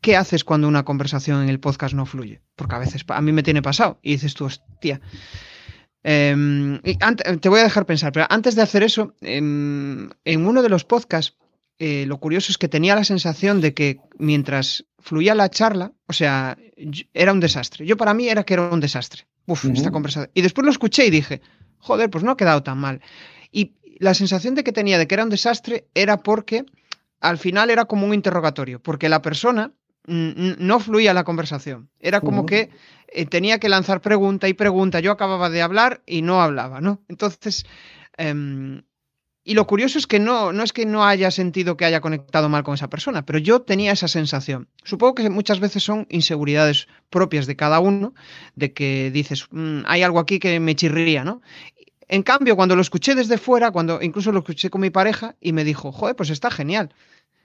¿qué 0.01 0.15
haces 0.15 0.43
cuando 0.43 0.67
una 0.67 0.83
conversación 0.83 1.43
en 1.43 1.49
el 1.49 1.59
podcast 1.59 1.93
no 1.93 2.05
fluye? 2.05 2.41
Porque 2.55 2.75
a 2.75 2.79
veces 2.79 3.03
a 3.07 3.21
mí 3.21 3.31
me 3.31 3.43
tiene 3.43 3.61
pasado 3.61 3.99
y 4.01 4.13
dices 4.13 4.33
tú, 4.33 4.45
hostia. 4.45 5.01
Em, 6.03 6.79
te 7.39 7.49
voy 7.49 7.59
a 7.59 7.63
dejar 7.63 7.85
pensar, 7.85 8.11
pero 8.11 8.25
antes 8.29 8.55
de 8.55 8.63
hacer 8.63 8.83
eso, 8.83 9.13
em, 9.21 10.09
en 10.25 10.47
uno 10.47 10.61
de 10.63 10.69
los 10.69 10.83
podcasts, 10.83 11.37
eh, 11.77 12.05
lo 12.05 12.19
curioso 12.19 12.51
es 12.51 12.57
que 12.57 12.67
tenía 12.67 12.95
la 12.95 13.03
sensación 13.03 13.59
de 13.59 13.73
que 13.73 13.99
mientras 14.19 14.85
fluía 14.99 15.33
la 15.33 15.49
charla, 15.49 15.93
o 16.07 16.13
sea, 16.13 16.57
era 17.13 17.33
un 17.33 17.39
desastre. 17.39 17.85
Yo 17.85 17.97
para 17.97 18.13
mí 18.13 18.29
era 18.29 18.43
que 18.43 18.53
era 18.53 18.69
un 18.69 18.79
desastre. 18.79 19.25
Uf, 19.47 19.65
esta 19.65 19.91
conversación. 19.91 20.29
Y 20.33 20.41
después 20.41 20.63
lo 20.65 20.71
escuché 20.71 21.05
y 21.05 21.09
dije, 21.09 21.41
joder, 21.79 22.09
pues 22.09 22.23
no 22.23 22.31
ha 22.31 22.37
quedado 22.37 22.61
tan 22.61 22.77
mal. 22.77 23.01
Y 23.51 23.73
la 23.99 24.13
sensación 24.13 24.55
de 24.55 24.63
que 24.63 24.71
tenía 24.71 24.97
de 24.97 25.07
que 25.07 25.15
era 25.15 25.23
un 25.23 25.29
desastre 25.29 25.87
era 25.93 26.17
porque 26.17 26.65
al 27.21 27.37
final 27.37 27.69
era 27.69 27.85
como 27.85 28.05
un 28.05 28.13
interrogatorio, 28.13 28.81
porque 28.81 29.07
la 29.07 29.21
persona 29.21 29.71
no 30.07 30.79
fluía 30.79 31.13
la 31.13 31.23
conversación. 31.23 31.89
Era 31.99 32.21
como 32.21 32.47
que 32.47 32.71
eh, 33.07 33.25
tenía 33.27 33.59
que 33.59 33.69
lanzar 33.69 34.01
pregunta 34.01 34.47
y 34.47 34.53
pregunta. 34.53 34.99
Yo 34.99 35.11
acababa 35.11 35.51
de 35.51 35.61
hablar 35.61 36.01
y 36.07 36.23
no 36.23 36.41
hablaba, 36.41 36.81
¿no? 36.81 37.03
Entonces, 37.07 37.65
em, 38.17 38.81
y 39.43 39.53
lo 39.53 39.67
curioso 39.67 39.99
es 39.99 40.07
que 40.07 40.19
no, 40.19 40.53
no 40.53 40.63
es 40.63 40.73
que 40.73 40.87
no 40.87 41.05
haya 41.05 41.29
sentido 41.29 41.77
que 41.77 41.85
haya 41.85 42.01
conectado 42.01 42.49
mal 42.49 42.63
con 42.63 42.73
esa 42.73 42.89
persona, 42.89 43.25
pero 43.25 43.37
yo 43.37 43.61
tenía 43.61 43.91
esa 43.91 44.07
sensación. 44.07 44.69
Supongo 44.83 45.15
que 45.15 45.29
muchas 45.29 45.59
veces 45.59 45.83
son 45.83 46.07
inseguridades 46.09 46.87
propias 47.11 47.45
de 47.45 47.55
cada 47.55 47.79
uno, 47.79 48.15
de 48.55 48.73
que 48.73 49.11
dices, 49.11 49.47
mm, 49.51 49.81
hay 49.85 50.01
algo 50.01 50.19
aquí 50.19 50.39
que 50.39 50.59
me 50.59 50.75
chirría, 50.75 51.23
¿no? 51.23 51.41
En 52.07 52.23
cambio, 52.23 52.55
cuando 52.55 52.75
lo 52.75 52.81
escuché 52.81 53.15
desde 53.15 53.37
fuera, 53.37 53.71
cuando 53.71 54.01
incluso 54.01 54.31
lo 54.31 54.39
escuché 54.39 54.69
con 54.69 54.81
mi 54.81 54.89
pareja 54.89 55.35
y 55.39 55.53
me 55.53 55.63
dijo, 55.63 55.91
joder, 55.91 56.15
pues 56.15 56.29
está 56.29 56.51
genial. 56.51 56.93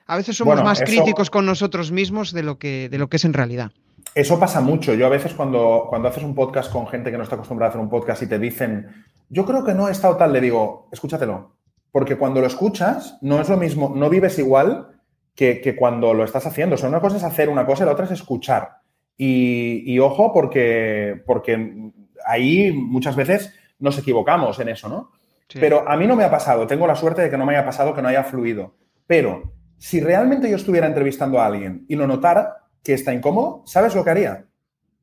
A 0.06 0.16
veces 0.16 0.36
somos 0.36 0.62
más 0.62 0.80
críticos 0.80 1.30
con 1.30 1.46
nosotros 1.46 1.90
mismos 1.90 2.32
de 2.32 2.42
lo, 2.42 2.58
que, 2.58 2.88
de 2.88 2.98
lo 2.98 3.08
que 3.08 3.16
es 3.16 3.24
en 3.24 3.32
realidad. 3.32 3.72
Eso 4.14 4.38
pasa 4.38 4.60
mucho. 4.60 4.94
Yo 4.94 5.06
a 5.06 5.10
veces 5.10 5.34
cuando, 5.34 5.86
cuando 5.88 6.08
haces 6.08 6.22
un 6.22 6.34
podcast 6.34 6.72
con 6.72 6.86
gente 6.86 7.10
que 7.10 7.16
no 7.16 7.24
está 7.24 7.34
acostumbrada 7.34 7.68
a 7.68 7.70
hacer 7.70 7.80
un 7.80 7.90
podcast 7.90 8.22
y 8.22 8.28
te 8.28 8.38
dicen, 8.38 9.04
yo 9.28 9.44
creo 9.44 9.64
que 9.64 9.74
no 9.74 9.88
he 9.88 9.92
estado 9.92 10.16
tal, 10.16 10.32
le 10.32 10.40
digo, 10.40 10.88
escúchatelo. 10.92 11.56
Porque 11.90 12.16
cuando 12.16 12.40
lo 12.40 12.46
escuchas, 12.46 13.18
no 13.20 13.40
es 13.40 13.48
lo 13.48 13.56
mismo, 13.56 13.92
no 13.94 14.08
vives 14.08 14.38
igual 14.38 15.00
que, 15.34 15.76
cuando 15.76 16.14
lo 16.14 16.24
estás 16.24 16.46
haciendo. 16.46 16.76
O 16.76 16.78
sea, 16.78 16.88
una 16.88 17.00
cosa 17.00 17.16
es 17.16 17.24
hacer 17.24 17.48
una 17.48 17.66
cosa 17.66 17.82
y 17.82 17.86
la 17.86 17.92
otra 17.92 18.06
es 18.06 18.12
escuchar. 18.12 18.78
Y, 19.18 19.98
ojo, 19.98 20.32
porque, 20.32 21.22
porque 21.26 21.92
ahí 22.26 22.72
muchas 22.72 23.16
veces 23.16 23.52
nos 23.78 23.98
equivocamos 23.98 24.58
en 24.60 24.68
eso, 24.68 24.88
¿no? 24.88 25.10
Pero 25.54 25.88
a 25.88 25.96
mí 25.96 26.06
no 26.06 26.16
me 26.16 26.24
ha 26.24 26.30
pasado, 26.30 26.66
tengo 26.66 26.86
la 26.86 26.96
suerte 26.96 27.22
de 27.22 27.30
que 27.30 27.38
no 27.38 27.46
me 27.46 27.54
haya 27.54 27.64
pasado, 27.64 27.94
que 27.94 28.02
no 28.02 28.08
haya 28.08 28.24
fluido. 28.24 28.74
Pero 29.06 29.55
si 29.78 30.00
realmente 30.00 30.48
yo 30.50 30.56
estuviera 30.56 30.86
entrevistando 30.86 31.40
a 31.40 31.46
alguien 31.46 31.84
y 31.88 31.96
lo 31.96 32.06
notara 32.06 32.68
que 32.82 32.94
está 32.94 33.12
incómodo, 33.12 33.62
¿sabes 33.66 33.94
lo 33.94 34.04
que 34.04 34.10
haría? 34.10 34.46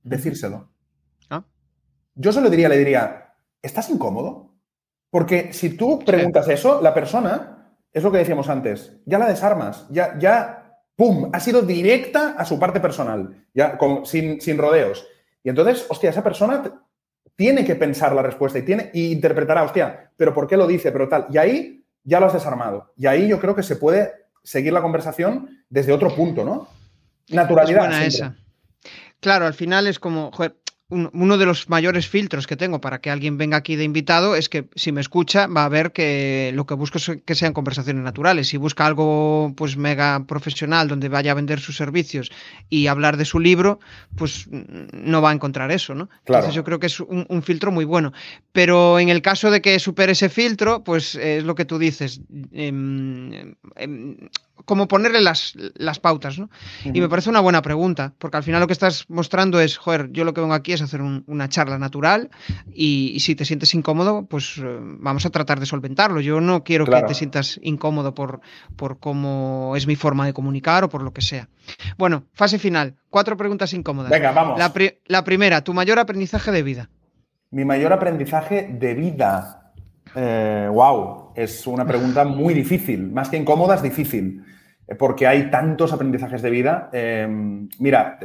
Decírselo. 0.03 0.69
¿Ah? 1.29 1.43
Yo 2.15 2.31
se 2.31 2.41
lo 2.41 2.49
diría, 2.49 2.69
le 2.69 2.77
diría, 2.77 3.35
¿estás 3.61 3.89
incómodo? 3.89 4.55
Porque 5.09 5.53
si 5.53 5.77
tú 5.77 5.99
preguntas 5.99 6.47
eso, 6.47 6.81
la 6.81 6.93
persona, 6.93 7.77
es 7.91 8.03
lo 8.03 8.11
que 8.11 8.17
decíamos 8.17 8.49
antes, 8.49 8.97
ya 9.05 9.19
la 9.19 9.27
desarmas, 9.27 9.85
ya, 9.89 10.17
ya, 10.17 10.79
¡pum!, 10.95 11.29
ha 11.31 11.39
sido 11.39 11.61
directa 11.61 12.35
a 12.37 12.45
su 12.45 12.57
parte 12.57 12.79
personal, 12.79 13.45
ya 13.53 13.77
sin, 14.05 14.41
sin 14.41 14.57
rodeos. 14.57 15.07
Y 15.43 15.49
entonces, 15.49 15.85
hostia, 15.89 16.09
esa 16.09 16.23
persona 16.23 16.63
tiene 17.35 17.65
que 17.65 17.75
pensar 17.75 18.13
la 18.13 18.21
respuesta 18.21 18.59
y 18.59 18.63
tiene 18.63 18.89
y 18.93 19.11
interpretará, 19.11 19.63
hostia, 19.63 20.11
pero 20.15 20.33
¿por 20.33 20.47
qué 20.47 20.57
lo 20.57 20.65
dice? 20.65 20.91
Pero 20.91 21.07
tal. 21.07 21.27
Y 21.29 21.37
ahí 21.37 21.85
ya 22.03 22.19
lo 22.19 22.27
has 22.27 22.33
desarmado. 22.33 22.93
Y 22.95 23.05
ahí 23.05 23.27
yo 23.27 23.39
creo 23.39 23.55
que 23.55 23.63
se 23.63 23.75
puede 23.75 24.22
seguir 24.43 24.73
la 24.73 24.81
conversación 24.81 25.63
desde 25.69 25.93
otro 25.93 26.15
punto, 26.15 26.43
¿no? 26.43 26.67
Naturalidad. 27.29 28.03
esa. 28.03 28.35
Claro, 29.19 29.45
al 29.45 29.53
final 29.53 29.87
es 29.87 29.99
como, 29.99 30.31
uno 30.93 31.37
de 31.37 31.45
los 31.45 31.69
mayores 31.69 32.07
filtros 32.07 32.47
que 32.47 32.55
tengo 32.55 32.79
para 32.79 33.01
que 33.01 33.09
alguien 33.09 33.37
venga 33.37 33.57
aquí 33.57 33.75
de 33.75 33.83
invitado 33.83 34.35
es 34.35 34.49
que 34.49 34.67
si 34.75 34.91
me 34.91 35.01
escucha 35.01 35.47
va 35.47 35.65
a 35.65 35.69
ver 35.69 35.91
que 35.91 36.51
lo 36.53 36.65
que 36.65 36.73
busco 36.75 36.97
es 36.97 37.11
que 37.25 37.35
sean 37.35 37.53
conversaciones 37.53 38.03
naturales. 38.03 38.47
Si 38.47 38.57
busca 38.57 38.85
algo 38.85 39.53
pues 39.55 39.77
mega 39.77 40.25
profesional 40.25 40.87
donde 40.87 41.09
vaya 41.09 41.31
a 41.31 41.35
vender 41.35 41.59
sus 41.59 41.77
servicios 41.77 42.31
y 42.69 42.87
hablar 42.87 43.17
de 43.17 43.25
su 43.25 43.39
libro, 43.39 43.79
pues 44.15 44.47
no 44.51 45.21
va 45.21 45.31
a 45.31 45.33
encontrar 45.33 45.71
eso, 45.71 45.95
¿no? 45.95 46.09
Entonces 46.25 46.53
yo 46.53 46.63
creo 46.63 46.79
que 46.79 46.87
es 46.87 46.99
un, 46.99 47.43
filtro 47.43 47.71
muy 47.71 47.85
bueno. 47.85 48.13
Pero 48.51 48.99
en 48.99 49.09
el 49.09 49.21
caso 49.21 49.51
de 49.51 49.61
que 49.61 49.79
supere 49.79 50.13
ese 50.13 50.29
filtro, 50.29 50.83
pues 50.83 51.15
es 51.15 51.43
lo 51.43 51.55
que 51.55 51.65
tú 51.65 51.77
dices. 51.77 52.21
Como 54.65 54.87
ponerle 54.87 55.19
las, 55.19 55.55
las 55.75 55.99
pautas, 55.99 56.39
¿no? 56.39 56.49
Y 56.85 57.01
me 57.01 57.09
parece 57.09 57.29
una 57.29 57.41
buena 57.41 57.61
pregunta, 57.61 58.13
porque 58.17 58.37
al 58.37 58.43
final 58.43 58.61
lo 58.61 58.67
que 58.67 58.73
estás 58.73 59.05
mostrando 59.09 59.59
es, 59.59 59.77
joder, 59.77 60.09
yo 60.11 60.23
lo 60.23 60.33
que 60.33 60.41
vengo 60.41 60.53
aquí 60.53 60.71
es 60.71 60.81
hacer 60.83 61.01
una 61.01 61.49
charla 61.49 61.77
natural 61.77 62.29
y, 62.73 63.17
si 63.19 63.35
te 63.35 63.45
sientes 63.45 63.73
incómodo, 63.73 64.25
pues 64.25 64.57
eh, 64.57 64.79
vamos 64.81 65.25
a 65.25 65.29
tratar 65.29 65.59
de 65.59 65.65
solventarlo. 65.65 66.21
Yo 66.21 66.41
no 66.41 66.63
quiero 66.63 66.85
que 66.85 67.01
te 67.03 67.13
sientas 67.13 67.59
incómodo 67.63 68.13
por, 68.13 68.41
por 68.75 68.99
cómo 68.99 69.73
es 69.75 69.87
mi 69.87 69.95
forma 69.95 70.25
de 70.25 70.33
comunicar 70.33 70.83
o 70.83 70.89
por 70.89 71.03
lo 71.03 71.13
que 71.13 71.21
sea. 71.21 71.47
Bueno, 71.97 72.23
fase 72.33 72.59
final, 72.59 72.95
cuatro 73.09 73.37
preguntas 73.37 73.73
incómodas. 73.73 74.11
Venga, 74.11 74.31
vamos. 74.31 74.59
La, 74.59 74.71
la 75.07 75.23
primera, 75.23 75.63
tu 75.63 75.73
mayor 75.73 75.99
aprendizaje 75.99 76.51
de 76.51 76.63
vida. 76.63 76.89
Mi 77.51 77.65
mayor 77.65 77.93
aprendizaje 77.93 78.67
de 78.71 78.93
vida. 78.93 79.71
wow, 80.15 81.31
eh, 81.35 81.43
es 81.43 81.65
una 81.67 81.85
pregunta 81.85 82.25
muy 82.25 82.53
difícil. 82.53 83.11
Más 83.11 83.29
que 83.29 83.37
incómoda, 83.37 83.75
es 83.75 83.81
difícil 83.81 84.43
porque 84.99 85.27
hay 85.27 85.49
tantos 85.49 85.93
aprendizajes 85.93 86.41
de 86.41 86.49
vida. 86.49 86.89
Mira, 87.79 88.19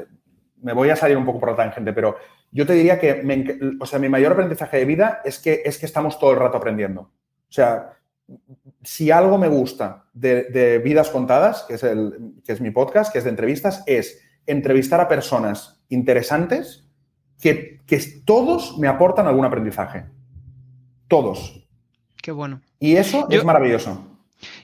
me 0.63 0.73
voy 0.73 0.91
a 0.91 0.97
salir 0.97 1.17
un 1.17 1.25
poco 1.25 1.41
por 1.41 1.51
la 1.51 1.57
tangente, 1.57 1.93
pero 1.93 2.17
yo 2.51 2.67
te 2.67 2.75
diría 2.75 2.99
que, 2.99 3.23
o 3.81 3.87
sea, 3.87 3.99
mi 3.99 4.09
mayor 4.09 4.33
aprendizaje 4.33 4.79
de 4.79 4.85
vida 4.85 5.21
es 5.25 5.39
que, 5.39 5.63
es 5.65 5.79
que 5.79 5.87
estamos 5.87 6.19
todo 6.19 6.33
el 6.33 6.39
rato 6.39 6.57
aprendiendo. 6.57 7.03
O 7.03 7.53
sea, 7.53 7.99
si 8.83 9.11
algo 9.11 9.39
me 9.39 9.49
gusta 9.49 10.07
de, 10.13 10.81
Vidas 10.85 11.11
Contadas, 11.11 11.65
que 11.69 11.75
es, 11.75 11.83
el, 11.83 12.35
que 12.45 12.53
es 12.53 12.61
mi 12.61 12.71
podcast, 12.71 13.13
que 13.13 13.19
es 13.19 13.25
de 13.25 13.31
entrevistas, 13.31 13.83
es 13.87 14.23
entrevistar 14.47 15.01
a 15.01 15.09
personas 15.09 15.83
interesantes 15.89 16.89
que, 17.41 17.81
que 17.87 18.01
todos 18.25 18.79
me 18.79 18.89
aportan 18.89 19.27
algún 19.27 19.45
aprendizaje. 19.45 20.07
Todos. 21.07 21.67
Qué 22.23 22.33
bueno. 22.33 22.61
Y 22.79 22.97
eso 22.97 23.27
es 23.31 23.45
maravilloso. 23.45 24.18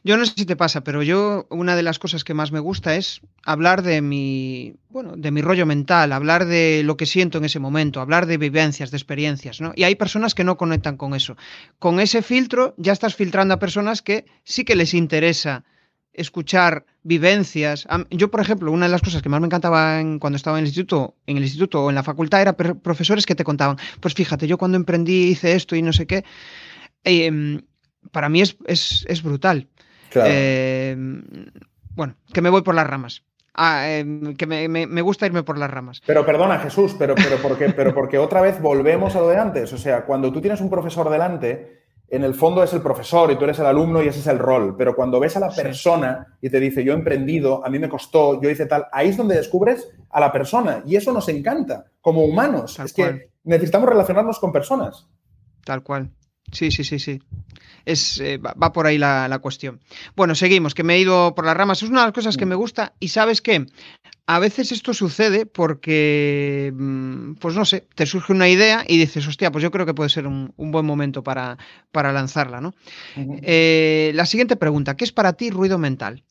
Yo 0.07 0.19
no 0.19 0.27
sé 0.27 0.35
si 0.37 0.45
te 0.45 0.55
pasa, 0.55 0.85
pero 0.85 1.03
yo 1.03 1.47
una 1.49 1.77
de 1.77 1.83
las 1.83 1.99
cosas 1.99 2.25
que 2.25 2.35
más 2.35 2.53
me 2.53 2.61
gusta 2.61 2.95
es 2.95 3.23
hablar 3.43 3.83
de 3.83 4.03
mi, 4.03 4.75
bueno, 4.91 5.15
de 5.17 5.31
mi 5.31 5.41
rollo 5.41 5.65
mental, 5.65 6.13
hablar 6.13 6.45
de 6.45 6.83
lo 6.85 6.99
que 6.99 7.07
siento 7.07 7.39
en 7.39 7.47
ese 7.47 7.59
momento, 7.59 8.03
hablar 8.03 8.27
de 8.27 8.37
vivencias, 8.37 8.91
de 8.91 8.99
experiencias, 8.99 9.63
¿no? 9.63 9.73
Y 9.75 9.85
hay 9.85 9.95
personas 9.95 10.35
que 10.35 10.45
no 10.45 10.59
conectan 10.59 10.99
con 10.99 11.15
eso. 11.15 11.39
Con 11.79 12.01
ese 12.01 12.21
filtro 12.21 12.75
ya 12.77 12.93
estás 12.93 13.15
filtrando 13.15 13.55
a 13.55 13.59
personas 13.59 14.03
que 14.03 14.27
sí 14.45 14.67
que 14.67 14.77
les 14.77 14.93
interesa 14.93 15.65
escuchar 16.13 16.85
vivencias. 17.03 17.89
Yo, 18.11 18.31
por 18.31 18.41
ejemplo, 18.41 18.73
una 18.73 18.85
de 18.85 18.93
las 18.93 19.01
cosas 19.01 19.23
que 19.23 19.31
más 19.31 19.41
me 19.41 19.47
encantaba 19.47 20.03
cuando 20.21 20.37
estaba 20.37 20.59
en 20.59 20.65
el 20.65 20.69
instituto, 20.69 21.17
en 21.27 21.39
el 21.39 21.45
instituto 21.45 21.83
o 21.83 21.89
en 21.89 21.95
la 21.95 22.03
facultad 22.03 22.43
era 22.43 22.55
profesores 22.55 23.25
que 23.25 23.35
te 23.35 23.43
contaban, 23.43 23.79
pues 24.01 24.13
fíjate, 24.13 24.47
yo 24.47 24.59
cuando 24.59 24.77
emprendí 24.77 25.29
hice 25.29 25.55
esto 25.55 25.75
y 25.75 25.81
no 25.81 25.95
sé 25.95 26.07
qué. 26.07 26.25
Em, 27.05 27.63
para 28.13 28.29
mí 28.29 28.43
es, 28.43 28.57
es, 28.67 29.23
brutal. 29.23 29.69
Eh, 30.25 30.97
bueno, 31.95 32.15
que 32.33 32.41
me 32.41 32.51
voy 32.51 32.63
por 32.63 32.75
las 32.75 32.87
ramas. 32.87 33.23
Ah, 33.55 33.89
em, 33.89 34.35
que 34.35 34.47
me, 34.47 35.03
gusta 35.03 35.27
irme 35.27 35.45
por 35.45 35.59
las 35.59 35.71
ramas. 35.71 36.03
Pero 36.05 36.27
perdona, 36.27 36.59
Jesús, 36.59 36.97
pero, 36.99 37.15
pero, 37.15 37.37
porque, 37.41 37.71
pero 37.71 37.95
porque 37.95 38.19
otra 38.19 38.41
vez 38.41 38.61
volvemos 38.61 39.15
a 39.15 39.21
lo 39.21 39.29
de 39.29 39.39
antes. 39.39 39.73
O 39.73 39.79
sea, 39.79 40.05
cuando 40.05 40.33
tú 40.33 40.41
tienes 40.41 40.61
un 40.61 40.69
profesor 40.69 41.09
delante, 41.09 41.85
en 42.09 42.25
el 42.25 42.35
fondo 42.35 42.65
es 42.65 42.73
el 42.73 42.83
profesor 42.83 43.31
y 43.31 43.37
tú 43.37 43.45
eres 43.45 43.61
el 43.61 43.67
alumno 43.67 44.03
y 44.03 44.09
ese 44.09 44.19
es 44.19 44.27
el 44.27 44.41
rol. 44.41 44.75
Pero 44.77 44.97
cuando 44.97 45.21
ves 45.21 45.37
a 45.37 45.41
la 45.41 45.51
persona 45.51 46.37
y 46.41 46.51
te 46.51 46.59
dice, 46.59 46.83
yo 46.83 46.93
he 46.93 46.97
emprendido, 46.97 47.65
a 47.65 47.71
mí 47.71 47.79
me 47.79 47.89
costó, 47.89 48.41
yo 48.43 48.51
hice 48.51 48.67
tal, 48.67 48.87
ahí 48.91 49.11
es 49.11 49.17
donde 49.17 49.37
descubres 49.37 49.89
a 50.11 50.19
la 50.19 50.33
persona. 50.33 50.83
Y 50.85 50.97
eso 50.97 51.13
nos 51.13 51.29
encanta 51.29 51.87
como 52.01 52.25
humanos. 52.25 52.81
es 52.81 52.93
que 52.93 53.31
necesitamos 53.45 53.89
relacionarnos 53.89 54.41
con 54.41 54.51
personas. 54.51 55.07
Tal 55.65 55.83
cual. 55.85 56.11
Sí, 56.53 56.71
sí, 56.71 56.85
sí, 56.85 56.99
sí. 56.99 57.21
Es, 57.85 58.19
eh, 58.21 58.39
va 58.39 58.73
por 58.73 58.87
ahí 58.87 58.97
la, 58.97 59.39
cuestión. 59.43 59.81
Bueno, 60.17 60.35
seguimos, 60.35 60.75
que 60.75 60.85
me 60.85 60.95
he 60.95 61.01
ido 61.01 61.35
por 61.35 61.45
las 61.45 61.57
ramas. 61.57 61.83
Es 61.83 61.89
una 61.89 62.01
de 62.01 62.07
las 62.07 62.15
cosas 62.15 62.37
que 62.37 62.47
me 62.47 62.55
gusta 62.55 62.95
y 62.99 63.09
sabes 63.09 63.43
qué, 63.43 63.67
a 64.27 64.39
veces 64.39 64.73
esto 64.73 64.95
sucede 64.95 65.45
porque, 65.45 66.73
mm, 66.75 67.35
pues 67.35 67.55
no 67.55 67.65
sé, 67.65 67.87
te 67.95 68.07
surge 68.07 68.33
una 68.33 68.49
idea 68.49 68.85
y 68.87 68.97
dices, 68.97 69.27
hostia, 69.27 69.51
pues 69.53 69.63
yo 69.63 69.71
creo 69.71 69.85
que 69.85 69.95
puede 69.95 70.09
ser 70.09 70.27
un, 70.27 70.55
buen 70.57 70.87
momento 70.87 71.23
para, 71.23 71.59
para 71.93 72.13
lanzarla, 72.13 72.61
¿no? 72.61 72.75
Eh, 73.43 74.13
la 74.15 74.25
siguiente 74.25 74.57
pregunta, 74.57 74.97
¿qué 74.97 75.05
es 75.05 75.13
para 75.13 75.35
ti 75.35 75.51
ruido 75.51 75.79
mental? 75.79 76.25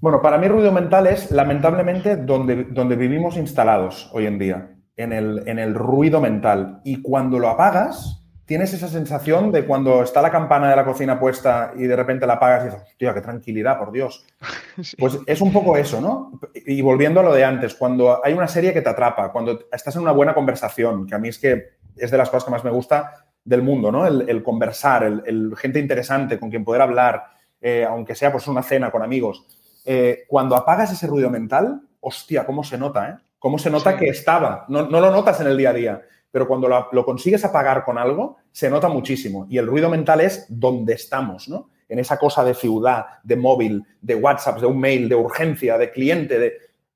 Bueno, 0.00 0.22
para 0.22 0.38
mí 0.38 0.48
ruido 0.48 0.72
mental 0.72 1.08
es 1.08 1.30
lamentablemente 1.30 2.16
donde, 2.16 2.64
donde 2.64 2.96
vivimos 2.96 3.36
instalados 3.36 4.08
hoy 4.12 4.26
en 4.26 4.38
día, 4.38 4.76
en 4.96 5.12
el, 5.12 5.42
en 5.46 5.58
el 5.58 5.74
ruido 5.74 6.20
mental. 6.20 6.80
Y 6.84 7.02
cuando 7.02 7.38
lo 7.38 7.48
apagas, 7.48 8.19
tienes 8.50 8.74
esa 8.74 8.88
sensación 8.88 9.52
de 9.52 9.64
cuando 9.64 10.02
está 10.02 10.20
la 10.20 10.32
campana 10.32 10.68
de 10.70 10.74
la 10.74 10.84
cocina 10.84 11.20
puesta 11.20 11.72
y 11.76 11.84
de 11.84 11.94
repente 11.94 12.26
la 12.26 12.32
apagas 12.32 12.62
y 12.62 12.64
dices, 12.64 12.96
tío, 12.96 13.14
qué 13.14 13.20
tranquilidad, 13.20 13.78
por 13.78 13.92
Dios. 13.92 14.26
Pues 14.98 15.18
es 15.24 15.40
un 15.40 15.52
poco 15.52 15.76
eso, 15.76 16.00
¿no? 16.00 16.32
Y 16.52 16.82
volviendo 16.82 17.20
a 17.20 17.22
lo 17.22 17.32
de 17.32 17.44
antes, 17.44 17.76
cuando 17.76 18.20
hay 18.24 18.32
una 18.32 18.48
serie 18.48 18.72
que 18.72 18.82
te 18.82 18.88
atrapa, 18.88 19.30
cuando 19.30 19.66
estás 19.70 19.94
en 19.94 20.02
una 20.02 20.10
buena 20.10 20.34
conversación, 20.34 21.06
que 21.06 21.14
a 21.14 21.18
mí 21.18 21.28
es 21.28 21.38
que 21.38 21.74
es 21.96 22.10
de 22.10 22.18
las 22.18 22.28
cosas 22.28 22.44
que 22.44 22.50
más 22.50 22.64
me 22.64 22.72
gusta 22.72 23.24
del 23.44 23.62
mundo, 23.62 23.92
¿no? 23.92 24.04
El, 24.04 24.42
conversar, 24.42 25.04
el, 25.04 25.54
gente 25.56 25.78
interesante 25.78 26.40
con 26.40 26.50
quien 26.50 26.64
poder 26.64 26.82
hablar, 26.82 27.26
eh, 27.60 27.86
aunque 27.88 28.16
sea 28.16 28.32
pues 28.32 28.48
una 28.48 28.64
cena 28.64 28.90
con 28.90 29.04
amigos. 29.04 29.46
Eh, 29.84 30.24
cuando 30.26 30.56
apagas 30.56 30.90
ese 30.90 31.06
ruido 31.06 31.30
mental, 31.30 31.82
hostia, 32.00 32.44
cómo 32.46 32.64
se 32.64 32.78
nota, 32.78 33.10
¿eh? 33.10 33.14
Cómo 33.38 33.58
se 33.58 33.70
nota 33.70 33.96
que 33.96 34.08
estaba. 34.08 34.64
No, 34.68 34.88
no 34.88 35.00
lo 35.00 35.12
notas 35.12 35.40
en 35.40 35.46
el 35.46 35.56
día 35.56 35.70
a 35.70 35.74
día 35.74 36.02
pero 36.30 36.46
cuando 36.46 36.68
lo, 36.68 37.04
consigues 37.04 37.44
apagar 37.44 37.84
con 37.84 37.98
algo, 37.98 38.36
se 38.52 38.70
nota 38.70 38.88
muchísimo. 38.88 39.46
Y 39.48 39.58
el 39.58 39.66
ruido 39.66 39.88
mental 39.88 40.20
es 40.20 40.46
donde 40.48 40.94
estamos, 40.94 41.48
¿no? 41.48 41.70
En 41.88 41.98
esa 41.98 42.18
cosa 42.18 42.44
de 42.44 42.54
ciudad, 42.54 43.04
de 43.22 43.36
móvil, 43.36 43.84
de 44.00 44.14
WhatsApp, 44.14 44.60
de 44.60 44.66
un 44.66 44.78
mail, 44.78 45.08
de 45.08 45.16
urgencia, 45.16 45.76
de 45.76 45.90
cliente, 45.90 46.38
de... 46.38 46.52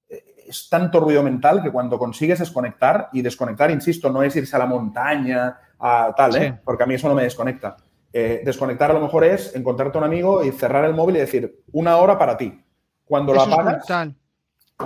Eh, 0.08 0.24
es 0.46 0.68
tanto 0.68 1.00
ruido 1.00 1.22
mental 1.22 1.62
que 1.62 1.72
cuando 1.72 1.98
consigues 1.98 2.38
desconectar, 2.38 3.08
y 3.12 3.22
desconectar, 3.22 3.70
insisto, 3.72 4.08
no 4.10 4.22
es 4.22 4.36
irse 4.36 4.54
a 4.54 4.60
la 4.60 4.66
montaña, 4.66 5.58
a 5.80 6.14
tal, 6.16 6.36
¿eh? 6.36 6.60
Porque 6.64 6.84
a 6.84 6.86
mí 6.86 6.94
eso 6.94 7.08
no 7.08 7.14
me 7.14 7.24
desconecta. 7.24 7.76
Eh, 8.12 8.42
desconectar 8.44 8.92
a 8.92 8.94
lo 8.94 9.00
mejor 9.00 9.24
es 9.24 9.56
encontrarte 9.56 9.98
un 9.98 10.04
amigo 10.04 10.44
y 10.44 10.52
cerrar 10.52 10.84
el 10.84 10.94
móvil 10.94 11.16
y 11.16 11.20
decir, 11.20 11.64
una 11.72 11.96
hora 11.96 12.16
para 12.16 12.36
ti. 12.36 12.62
Cuando 13.04 13.34
lo 13.34 13.42
apagas... 13.42 14.14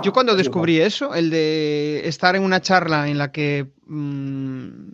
Yo 0.03 0.13
cuando 0.13 0.35
descubrí 0.35 0.79
eso, 0.79 1.15
el 1.15 1.29
de 1.29 2.07
estar 2.07 2.35
en 2.35 2.43
una 2.43 2.61
charla 2.61 3.09
en 3.09 3.17
la 3.17 3.31
que 3.31 3.71
mm, 3.87 4.91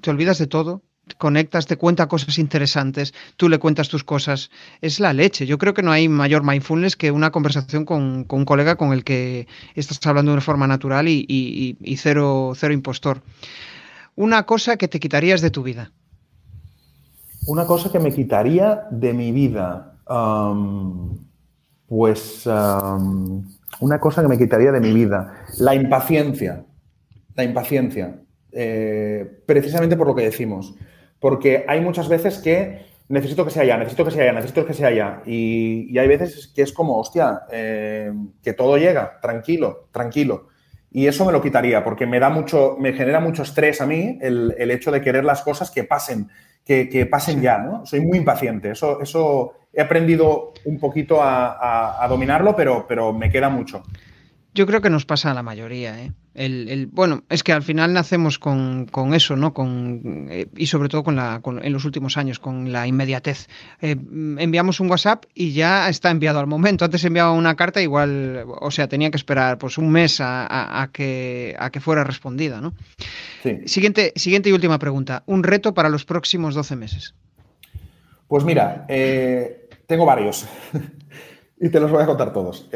te 0.00 0.10
olvidas 0.10 0.38
de 0.38 0.48
todo, 0.48 0.82
te 1.06 1.14
conectas, 1.14 1.66
te 1.66 1.76
cuenta 1.76 2.08
cosas 2.08 2.38
interesantes, 2.38 3.14
tú 3.36 3.48
le 3.48 3.58
cuentas 3.58 3.88
tus 3.88 4.04
cosas, 4.04 4.50
es 4.80 5.00
la 5.00 5.12
leche. 5.12 5.46
Yo 5.46 5.58
creo 5.58 5.74
que 5.74 5.82
no 5.82 5.92
hay 5.92 6.08
mayor 6.08 6.42
mindfulness 6.44 6.96
que 6.96 7.12
una 7.12 7.30
conversación 7.30 7.84
con, 7.84 8.26
un 8.28 8.44
colega 8.44 8.76
con 8.76 8.92
el 8.92 9.04
que 9.04 9.46
estás 9.74 10.04
hablando 10.06 10.32
de 10.32 10.34
una 10.34 10.42
forma 10.42 10.66
natural 10.66 11.06
y, 11.08 11.96
cero, 11.96 12.52
cero 12.56 12.74
impostor. 12.74 13.22
Una 14.16 14.44
cosa 14.44 14.76
que 14.76 14.88
te 14.88 15.00
quitarías 15.00 15.40
de 15.40 15.50
tu 15.50 15.62
vida. 15.62 15.92
Una 17.46 17.66
cosa 17.66 17.90
que 17.90 17.98
me 17.98 18.12
quitaría 18.12 18.82
de 18.90 19.12
mi 19.14 19.32
vida. 19.32 19.94
pues 21.86 22.46
una 23.80 23.98
cosa 23.98 24.22
que 24.22 24.28
me 24.28 24.38
quitaría 24.38 24.72
de 24.72 24.80
mi 24.80 24.92
vida, 24.92 25.44
la 25.58 25.74
impaciencia. 25.74 26.64
La 27.34 27.44
impaciencia. 27.44 28.20
Eh, 28.52 29.42
precisamente 29.46 29.96
por 29.96 30.06
lo 30.06 30.14
que 30.14 30.22
decimos. 30.22 30.74
Porque 31.18 31.64
hay 31.68 31.80
muchas 31.80 32.08
veces 32.08 32.38
que 32.38 32.86
necesito 33.08 33.44
que 33.44 33.50
sea 33.50 33.64
ya, 33.64 33.76
necesito 33.76 34.04
que 34.04 34.10
sea 34.10 34.24
ya, 34.24 34.32
necesito 34.32 34.66
que 34.66 34.74
sea 34.74 34.90
ya. 34.90 35.22
Y, 35.26 35.96
hay 35.98 36.08
veces 36.08 36.52
que 36.54 36.62
es 36.62 36.72
como, 36.72 36.98
hostia, 36.98 37.42
eh, 37.50 38.12
que 38.42 38.52
todo 38.52 38.76
llega, 38.76 39.20
tranquilo, 39.20 39.88
tranquilo. 39.92 40.48
Y 40.90 41.06
eso 41.06 41.24
me 41.24 41.32
lo 41.32 41.40
quitaría, 41.40 41.84
porque 41.84 42.06
me 42.06 42.18
da 42.20 42.28
mucho, 42.28 42.76
me 42.78 42.92
genera 42.92 43.20
mucho 43.20 43.42
estrés 43.42 43.80
a 43.80 43.86
mí 43.86 44.18
el, 44.20 44.70
hecho 44.70 44.90
de 44.90 45.00
querer 45.00 45.24
las 45.24 45.42
cosas 45.42 45.70
que 45.70 45.84
pasen, 45.84 46.28
que, 46.64 47.06
pasen 47.10 47.40
ya, 47.40 47.58
¿no? 47.58 47.84
Soy 47.86 48.00
muy 48.00 48.18
impaciente. 48.18 48.70
Eso, 48.70 49.00
eso 49.00 49.54
he 49.72 49.80
aprendido 49.80 50.52
un 50.64 50.78
poquito 50.78 51.18
a, 51.20 52.06
dominarlo, 52.08 52.54
pero, 52.54 52.86
pero 52.86 53.12
me 53.12 53.30
queda 53.30 53.48
mucho. 53.48 53.82
Yo 54.54 54.66
creo 54.66 54.82
que 54.82 54.90
nos 54.90 55.06
pasa 55.06 55.30
a 55.30 55.34
la 55.34 55.42
mayoría. 55.42 55.98
¿eh? 55.98 56.12
El, 56.34 56.86
bueno, 56.92 57.24
es 57.30 57.42
que 57.42 57.52
al 57.52 57.62
final 57.62 57.94
nacemos 57.94 58.38
con, 58.38 58.86
eso, 59.14 59.34
¿no? 59.34 59.54
Con, 59.54 60.28
eh, 60.30 60.46
y 60.54 60.66
sobre 60.66 60.90
todo 60.90 61.02
con 61.02 61.16
la, 61.16 61.40
en 61.62 61.72
los 61.72 61.86
últimos 61.86 62.18
años, 62.18 62.38
con 62.38 62.70
la 62.70 62.86
inmediatez. 62.86 63.48
Eh, 63.80 63.96
enviamos 64.38 64.78
un 64.80 64.90
WhatsApp 64.90 65.24
y 65.34 65.52
ya 65.52 65.88
está 65.88 66.10
enviado 66.10 66.38
al 66.38 66.46
momento. 66.46 66.84
Antes 66.84 67.02
enviaba 67.04 67.32
una 67.32 67.56
carta, 67.56 67.80
igual, 67.80 68.44
o 68.46 68.70
sea, 68.70 68.88
tenía 68.88 69.10
que 69.10 69.16
esperar 69.16 69.56
pues 69.56 69.78
un 69.78 69.90
mes 69.90 70.18
a, 70.20 70.90
que, 70.92 71.56
a 71.58 71.70
que 71.70 71.80
fuera 71.80 72.04
respondida, 72.04 72.60
¿no? 72.60 72.74
Siguiente, 73.64 74.12
siguiente 74.16 74.50
y 74.50 74.52
última 74.52 74.78
pregunta. 74.78 75.22
Un 75.24 75.44
reto 75.44 75.72
para 75.72 75.88
los 75.88 76.04
próximos 76.04 76.54
12 76.54 76.76
meses. 76.76 77.14
Pues 78.28 78.44
mira, 78.44 78.86
tengo 79.86 80.04
varios 80.04 80.46
y 81.58 81.70
te 81.70 81.80
los 81.80 81.90
voy 81.90 82.02
a 82.02 82.06
contar 82.06 82.34
todos. 82.34 82.68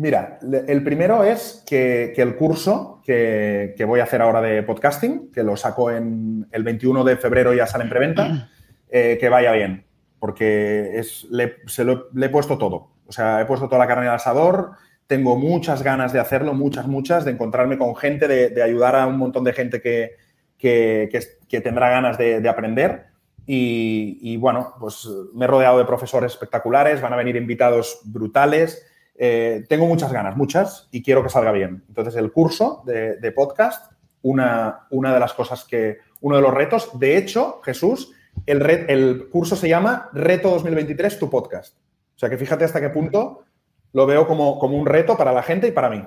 Mira, 0.00 0.38
el 0.66 0.82
primero 0.82 1.24
es 1.24 1.62
que, 1.66 2.14
el 2.16 2.34
curso 2.34 3.02
que, 3.04 3.74
voy 3.86 4.00
a 4.00 4.04
hacer 4.04 4.22
ahora 4.22 4.40
de 4.40 4.62
podcasting, 4.62 5.30
que 5.30 5.42
lo 5.42 5.58
saco 5.58 5.90
en 5.90 6.48
el 6.52 6.62
21 6.62 7.04
de 7.04 7.18
febrero, 7.18 7.52
ya 7.52 7.66
sale 7.66 7.84
en 7.84 7.90
preventa, 7.90 8.48
eh, 8.88 9.18
que 9.20 9.28
vaya 9.28 9.52
bien, 9.52 9.84
porque 10.18 10.98
es, 10.98 11.24
le, 11.30 11.56
se 11.66 11.84
lo, 11.84 12.08
le 12.14 12.26
he 12.26 12.28
puesto 12.30 12.56
todo. 12.56 12.92
O 13.08 13.12
sea, 13.12 13.42
he 13.42 13.44
puesto 13.44 13.68
toda 13.68 13.80
la 13.80 13.86
carne 13.86 14.08
al 14.08 14.14
asador, 14.14 14.70
tengo 15.06 15.36
muchas 15.36 15.82
ganas 15.82 16.14
de 16.14 16.20
hacerlo, 16.20 16.54
muchas, 16.54 16.86
muchas, 16.86 17.26
de 17.26 17.32
encontrarme 17.32 17.76
con 17.76 17.94
gente, 17.94 18.26
de, 18.26 18.62
ayudar 18.62 18.96
a 18.96 19.06
un 19.06 19.18
montón 19.18 19.44
de 19.44 19.52
gente 19.52 19.82
que, 19.82 20.16
que 20.56 21.60
tendrá 21.60 21.90
ganas 21.90 22.16
de, 22.16 22.48
aprender. 22.48 23.08
Y, 23.44 24.18
y, 24.22 24.38
bueno, 24.38 24.76
pues 24.80 25.06
me 25.34 25.44
he 25.44 25.48
rodeado 25.48 25.76
de 25.76 25.84
profesores 25.84 26.32
espectaculares, 26.32 27.02
van 27.02 27.12
a 27.12 27.16
venir 27.16 27.36
invitados 27.36 28.00
brutales. 28.04 28.86
Eh, 29.22 29.66
tengo 29.68 29.84
muchas 29.84 30.10
ganas, 30.10 30.34
muchas, 30.34 30.88
y 30.90 31.02
quiero 31.02 31.22
que 31.22 31.28
salga 31.28 31.52
bien. 31.52 31.84
Entonces, 31.88 32.16
el 32.16 32.32
curso 32.32 32.82
de, 32.86 33.32
podcast, 33.32 33.92
una, 34.22 34.86
una, 34.88 35.12
de 35.12 35.20
las 35.20 35.34
cosas 35.34 35.64
que, 35.64 35.98
uno 36.22 36.36
de 36.36 36.42
los 36.42 36.54
retos, 36.54 36.98
de 36.98 37.18
hecho, 37.18 37.60
Jesús, 37.62 38.12
el, 38.46 38.62
el 38.88 39.28
curso 39.28 39.56
se 39.56 39.68
llama 39.68 40.08
Reto 40.14 40.48
2023, 40.48 41.18
tu 41.18 41.28
podcast. 41.28 41.76
O 42.16 42.18
sea 42.18 42.30
que 42.30 42.38
fíjate 42.38 42.64
hasta 42.64 42.80
qué 42.80 42.88
punto 42.88 43.44
lo 43.92 44.06
veo 44.06 44.26
como, 44.26 44.58
como 44.58 44.78
un 44.78 44.86
reto 44.86 45.18
para 45.18 45.34
la 45.34 45.42
gente 45.42 45.68
y 45.68 45.72
para 45.72 45.90
mí. 45.90 46.02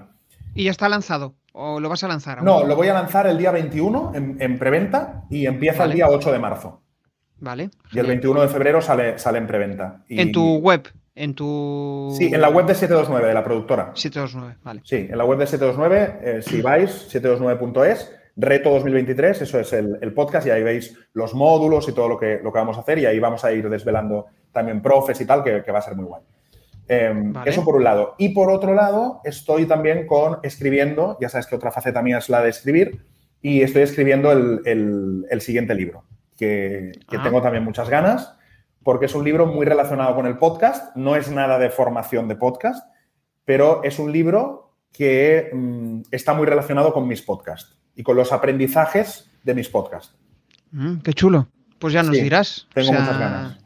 ¿Y 0.55 0.63
ya 0.63 0.71
está 0.71 0.89
lanzado? 0.89 1.35
¿O 1.51 1.79
lo 1.79 1.89
vas 1.89 2.03
a 2.03 2.07
lanzar? 2.07 2.41
No, 2.41 2.63
lo 2.63 2.75
voy 2.75 2.87
a 2.87 2.93
lanzar 2.95 3.27
el 3.27 3.37
día 3.37 3.51
21 3.51 4.13
en, 4.15 4.57
preventa 4.57 5.25
y 5.29 5.45
empieza 5.45 5.83
el 5.83 5.93
día 5.93 6.09
8 6.09 6.31
de 6.31 6.39
marzo. 6.39 6.81
Vale. 7.39 7.69
Y 7.91 7.99
el 7.99 8.07
21 8.07 8.41
de 8.41 8.47
febrero 8.47 8.81
sale, 8.81 9.19
sale 9.19 9.37
en 9.37 9.45
preventa. 9.45 10.03
¿En 10.09 10.31
tu 10.31 10.57
web? 10.57 10.87
En 11.15 11.35
tu. 11.35 12.13
Sí, 12.17 12.31
en 12.33 12.41
la 12.41 12.49
web 12.49 12.65
de 12.65 12.73
729, 12.73 13.27
de 13.27 13.33
la 13.33 13.43
productora. 13.43 13.91
729, 13.93 14.57
vale. 14.63 14.81
Sí, 14.83 15.07
en 15.09 15.17
la 15.17 15.25
web 15.25 15.37
de 15.37 15.45
729, 15.45 16.19
eh, 16.21 16.41
si 16.41 16.61
vais, 16.61 17.07
729.es, 17.13 18.11
Reto 18.35 18.71
2023, 18.71 19.43
eso 19.43 19.59
es 19.59 19.73
el, 19.73 20.13
podcast, 20.13 20.47
y 20.47 20.49
ahí 20.49 20.63
veis 20.63 20.97
los 21.13 21.35
módulos 21.35 21.87
y 21.87 21.91
todo 21.91 22.09
lo 22.09 22.17
que, 22.17 22.39
lo 22.43 22.51
que 22.51 22.57
vamos 22.57 22.77
a 22.77 22.79
hacer, 22.79 22.97
y 22.97 23.05
ahí 23.05 23.19
vamos 23.19 23.45
a 23.45 23.51
ir 23.51 23.69
desvelando 23.69 24.25
también 24.51 24.81
profes 24.81 25.21
y 25.21 25.25
tal, 25.25 25.43
que, 25.43 25.71
va 25.71 25.79
a 25.79 25.83
ser 25.83 25.95
muy 25.95 26.05
guay. 26.05 26.23
Em, 26.87 27.31
eso 27.45 27.63
por 27.63 27.75
un 27.75 27.83
lado. 27.83 28.15
Y 28.17 28.29
por 28.29 28.49
otro 28.49 28.73
lado, 28.73 29.21
estoy 29.23 29.67
también 29.67 30.07
con 30.07 30.39
escribiendo, 30.41 31.17
ya 31.21 31.29
sabes 31.29 31.45
que 31.45 31.55
otra 31.55 31.71
faceta 31.71 32.01
mía 32.01 32.17
es 32.17 32.29
la 32.29 32.41
de 32.41 32.49
escribir, 32.49 33.05
y 33.39 33.61
estoy 33.61 33.83
escribiendo 33.83 34.31
el, 34.31 35.41
siguiente 35.41 35.75
libro, 35.75 36.05
que, 36.35 36.91
que 37.07 37.17
ah. 37.17 37.23
tengo 37.23 37.39
también 37.39 37.63
muchas 37.63 37.87
ganas 37.87 38.35
porque 38.83 39.05
es 39.05 39.15
un 39.15 39.23
libro 39.23 39.45
muy 39.45 39.65
relacionado 39.65 40.15
con 40.15 40.25
el 40.25 40.37
podcast, 40.37 40.95
no 40.95 41.15
es 41.15 41.29
nada 41.31 41.57
de 41.57 41.69
formación 41.69 42.27
de 42.27 42.35
podcast, 42.35 42.85
pero 43.45 43.83
es 43.83 43.99
un 43.99 44.11
libro 44.11 44.75
que 44.91 45.49
mm, 45.51 46.01
está 46.11 46.33
muy 46.33 46.45
relacionado 46.45 46.93
con 46.93 47.07
mis 47.07 47.21
podcasts 47.21 47.77
y 47.95 48.03
con 48.03 48.15
los 48.15 48.31
aprendizajes 48.31 49.31
de 49.43 49.53
mis 49.55 49.69
podcasts. 49.69 50.15
Mm, 50.71 50.97
qué 50.97 51.13
chulo. 51.13 51.47
Pues 51.79 51.93
ya 51.93 52.03
nos 52.03 52.13
dirás. 52.13 52.67
Tengo 52.73 52.93
muchas 52.93 53.19
ganas. 53.19 53.57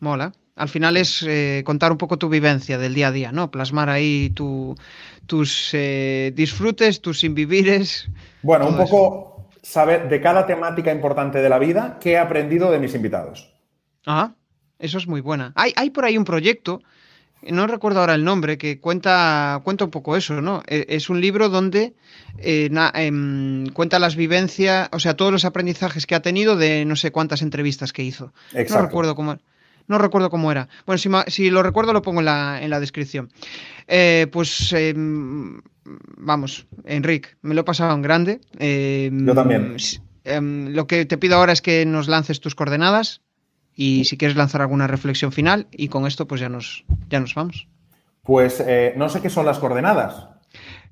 Mola. 0.00 0.32
Al 0.56 0.68
final 0.68 0.96
es 0.96 1.24
eh, 1.26 1.62
contar 1.64 1.90
un 1.90 1.98
poco 1.98 2.16
tu 2.16 2.28
vivencia 2.28 2.78
del 2.78 2.94
día 2.94 3.08
a 3.08 3.12
día, 3.12 3.32
¿no? 3.32 3.50
Plasmar 3.50 3.88
ahí 3.88 4.30
tus 4.30 5.70
eh, 5.72 6.32
disfrutes, 6.36 7.00
tus 7.00 7.24
invivires. 7.24 8.08
Bueno, 8.42 8.68
un 8.68 8.76
poco 8.76 9.48
saber 9.62 10.08
de 10.08 10.20
cada 10.20 10.46
temática 10.46 10.92
importante 10.92 11.40
de 11.40 11.48
la 11.48 11.58
vida 11.58 11.98
qué 12.00 12.12
he 12.12 12.18
aprendido 12.18 12.70
de 12.70 12.78
mis 12.78 12.94
invitados. 12.94 13.52
Ah, 14.06 14.34
eso 14.84 14.98
es 14.98 15.06
muy 15.06 15.20
buena. 15.20 15.52
Hay, 15.56 15.72
hay 15.76 15.90
por 15.90 16.04
ahí 16.04 16.18
un 16.18 16.24
proyecto, 16.24 16.82
no 17.42 17.66
recuerdo 17.66 18.00
ahora 18.00 18.14
el 18.14 18.24
nombre, 18.24 18.58
que 18.58 18.80
cuenta, 18.80 19.60
cuenta 19.64 19.84
un 19.84 19.90
poco 19.90 20.16
eso, 20.16 20.40
¿no? 20.40 20.62
E, 20.66 20.84
es 20.88 21.08
un 21.08 21.20
libro 21.20 21.48
donde 21.48 21.94
eh, 22.38 22.70
em, 22.94 23.66
cuenta 23.68 23.98
las 23.98 24.14
vivencias, 24.14 24.88
o 24.92 25.00
sea, 25.00 25.14
todos 25.14 25.32
los 25.32 25.44
aprendizajes 25.44 26.06
que 26.06 26.14
ha 26.14 26.20
tenido 26.20 26.56
de 26.56 26.84
no 26.84 26.96
sé 26.96 27.12
cuántas 27.12 27.42
entrevistas 27.42 27.92
que 27.92 28.02
hizo. 28.02 28.32
No 28.52 28.82
recuerdo 28.82 29.14
cómo, 29.14 29.38
no 29.88 29.98
recuerdo 29.98 30.28
cómo 30.28 30.52
era. 30.52 30.68
Bueno, 30.86 30.98
si, 31.28 31.50
lo 31.50 31.62
recuerdo 31.62 31.92
lo 31.92 32.02
pongo 32.02 32.20
en 32.20 32.26
la, 32.26 32.62
en 32.62 32.68
la 32.68 32.80
descripción. 32.80 33.30
Eh, 33.88 34.26
pues 34.30 34.72
em, 34.72 35.62
vamos, 36.18 36.66
Enrique, 36.84 37.30
me 37.40 37.54
lo 37.54 37.62
he 37.62 37.64
pasado 37.64 37.94
en 37.94 38.02
grande. 38.02 38.40
Em, 38.58 39.26
Yo 39.26 39.34
también. 39.34 39.76
lo 40.74 40.86
que 40.86 41.06
te 41.06 41.16
pido 41.16 41.36
ahora 41.36 41.54
es 41.54 41.62
que 41.62 41.86
nos 41.86 42.08
lances 42.08 42.40
tus 42.40 42.54
coordenadas 42.54 43.23
y 43.74 44.04
si 44.04 44.16
quieres 44.16 44.36
lanzar 44.36 44.60
alguna 44.60 44.86
reflexión 44.86 45.32
final 45.32 45.66
y 45.70 45.88
con 45.88 46.06
esto 46.06 46.26
pues 46.26 46.40
ya 46.40 46.48
nos, 46.48 46.84
ya 47.08 47.20
nos 47.20 47.34
vamos. 47.34 47.68
Pues 48.22 48.62
eh, 48.66 48.94
no 48.96 49.08
sé 49.08 49.20
qué 49.20 49.30
son 49.30 49.46
las 49.46 49.58
coordenadas. 49.58 50.28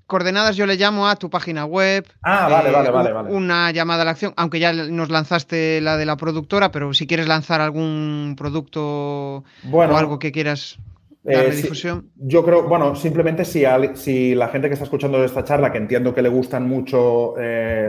Coordenadas 0.07 0.57
yo 0.57 0.67
le 0.67 0.77
llamo 0.77 1.09
a 1.09 1.17
tu 1.17 1.31
página 1.31 1.65
web. 1.65 2.07
Ah, 2.23 2.49
vale, 2.51 2.71
vale, 2.71 2.89
eh, 2.89 2.93
vale, 2.93 3.13
vale. 3.13 3.33
Una 3.33 3.71
llamada 3.71 4.03
a 4.03 4.05
la 4.05 4.11
acción, 4.11 4.35
aunque 4.37 4.59
ya 4.59 4.73
nos 4.73 5.09
lanzaste 5.09 5.81
la 5.81 5.97
de 5.97 6.05
la 6.05 6.17
productora, 6.17 6.71
pero 6.71 6.93
si 6.93 7.07
quieres 7.07 7.29
lanzar 7.29 7.63
algún 7.63 8.35
producto 8.37 9.45
o 9.73 9.83
algo 9.83 10.19
que 10.19 10.33
quieras 10.33 10.79
darle 11.23 11.51
eh, 11.51 11.57
difusión. 11.57 12.11
yo 12.17 12.45
creo, 12.45 12.65
bueno, 12.65 12.95
simplemente 12.95 13.45
si, 13.47 13.65
si 13.95 14.35
la 14.35 14.49
gente 14.49 14.69
que 14.69 14.75
está 14.75 14.85
escuchando 14.85 15.25
esta 15.25 15.45
charla, 15.45 15.73
que 15.73 15.79
entiendo 15.79 16.13
que 16.13 16.21
le 16.21 16.29
gustan 16.29 16.69
mucho 16.69 17.35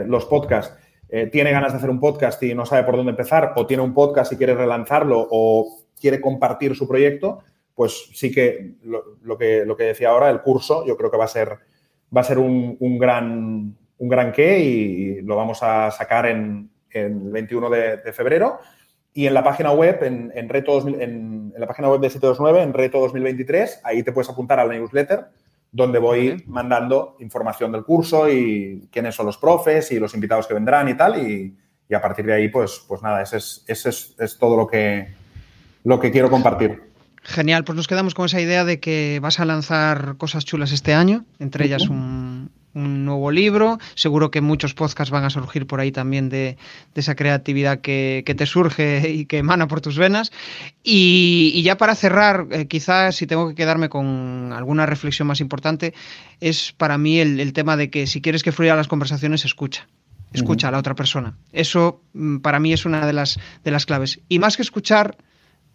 los 0.06 0.24
podcasts, 0.24 0.74
eh, 1.16 1.28
tiene 1.28 1.52
ganas 1.52 1.70
de 1.70 1.78
hacer 1.78 1.90
un 1.90 2.00
podcast 2.00 2.42
y 2.42 2.56
no 2.56 2.66
sabe 2.66 2.82
por 2.82 2.96
dónde 2.96 3.10
empezar, 3.10 3.52
o 3.54 3.68
tiene 3.68 3.84
un 3.84 3.94
podcast 3.94 4.32
y 4.32 4.36
quiere 4.36 4.52
relanzarlo, 4.52 5.28
o 5.30 5.84
quiere 6.00 6.20
compartir 6.20 6.74
su 6.74 6.88
proyecto, 6.88 7.38
pues 7.72 8.10
sí 8.14 8.32
que 8.32 8.72
lo, 8.82 9.38
que 9.38 9.64
lo 9.64 9.76
que 9.76 9.84
decía 9.84 10.08
ahora, 10.08 10.28
el 10.28 10.40
curso, 10.40 10.84
yo 10.84 10.96
creo 10.96 11.12
que 11.12 11.16
va 11.16 11.26
a 11.26 11.28
ser, 11.28 11.50
va 12.16 12.22
a 12.22 12.24
ser 12.24 12.40
un, 12.40 12.98
gran, 12.98 13.76
un 13.96 14.08
gran 14.08 14.32
qué 14.32 14.58
y, 14.58 15.20
lo 15.22 15.36
vamos 15.36 15.62
a 15.62 15.92
sacar 15.92 16.26
en, 16.26 16.68
el 16.90 17.14
21 17.30 17.70
de, 17.70 18.12
febrero. 18.12 18.58
Y 19.12 19.28
en 19.28 19.34
la 19.34 19.44
página 19.44 19.70
web, 19.70 20.02
en, 20.02 20.48
reto, 20.48 20.84
en, 20.88 21.00
en, 21.00 21.54
la 21.56 21.68
página 21.68 21.90
web 21.90 22.00
de 22.00 22.10
729, 22.10 22.60
en 22.60 22.72
Reto 22.72 22.98
2023, 22.98 23.82
ahí 23.84 24.02
te 24.02 24.10
puedes 24.10 24.30
apuntar 24.30 24.58
a 24.58 24.64
la 24.64 24.74
newsletter 24.74 25.26
donde 25.74 25.98
voy 25.98 26.44
mandando 26.46 27.16
información 27.18 27.72
del 27.72 27.82
curso 27.82 28.30
y 28.30 28.88
quiénes 28.92 29.16
son 29.16 29.26
los 29.26 29.36
profes 29.36 29.90
y 29.90 29.98
los 29.98 30.14
invitados 30.14 30.46
que 30.46 30.54
vendrán 30.54 30.88
y 30.88 30.96
tal. 30.96 31.20
Y, 31.20 31.56
a 31.94 32.00
partir 32.00 32.24
de 32.24 32.32
ahí, 32.32 32.48
pues, 32.48 32.82
pues 32.88 33.02
nada, 33.02 33.22
ese 33.22 33.36
es, 33.36 33.64
ese 33.68 33.88
es, 33.88 34.38
todo 34.38 34.56
lo 34.56 34.66
que, 34.66 35.14
lo 35.84 36.00
que 36.00 36.10
quiero 36.10 36.28
compartir. 36.28 36.82
Genial, 37.22 37.62
pues 37.62 37.76
nos 37.76 37.86
quedamos 37.86 38.14
con 38.14 38.26
esa 38.26 38.40
idea 38.40 38.64
de 38.64 38.80
que 38.80 39.20
vas 39.22 39.38
a 39.38 39.44
lanzar 39.44 40.16
cosas 40.16 40.44
chulas 40.44 40.72
este 40.72 40.92
año, 40.92 41.24
entre 41.38 41.66
ellas 41.66 41.88
un, 41.88 42.23
un 42.74 43.04
nuevo 43.04 43.30
libro. 43.30 43.78
Seguro 43.94 44.30
que 44.30 44.40
muchos 44.40 44.74
podcasts 44.74 45.10
van 45.10 45.24
a 45.24 45.30
surgir 45.30 45.66
por 45.66 45.80
ahí 45.80 45.92
también 45.92 46.28
de, 46.28 46.56
esa 46.94 47.14
creatividad 47.14 47.80
que, 47.80 48.22
te 48.36 48.46
surge 48.46 49.10
y 49.10 49.26
que 49.26 49.38
emana 49.38 49.68
por 49.68 49.80
tus 49.80 49.96
venas. 49.96 50.32
Y, 50.82 51.62
ya 51.62 51.76
para 51.76 51.94
cerrar, 51.94 52.46
eh, 52.50 52.66
quizás 52.66 53.16
si 53.16 53.26
tengo 53.26 53.48
que 53.48 53.54
quedarme 53.54 53.88
con 53.88 54.52
alguna 54.52 54.86
reflexión 54.86 55.28
más 55.28 55.40
importante, 55.40 55.94
es 56.40 56.72
para 56.72 56.98
mí 56.98 57.18
el, 57.20 57.52
tema 57.52 57.76
de 57.76 57.90
que 57.90 58.06
si 58.06 58.20
quieres 58.20 58.42
que 58.42 58.52
fluya 58.52 58.76
las 58.76 58.88
conversaciones, 58.88 59.44
escucha. 59.44 59.88
Escucha 60.32 60.66
a 60.66 60.72
la 60.72 60.78
otra 60.78 60.96
persona. 60.96 61.36
Eso 61.52 62.02
mm, 62.12 62.38
para 62.38 62.58
mí 62.58 62.72
es 62.72 62.84
una 62.84 63.06
de 63.06 63.12
las, 63.12 63.38
de 63.62 63.70
las 63.70 63.86
claves. 63.86 64.20
Y 64.28 64.40
más 64.40 64.56
que 64.56 64.62
escuchar, 64.62 65.16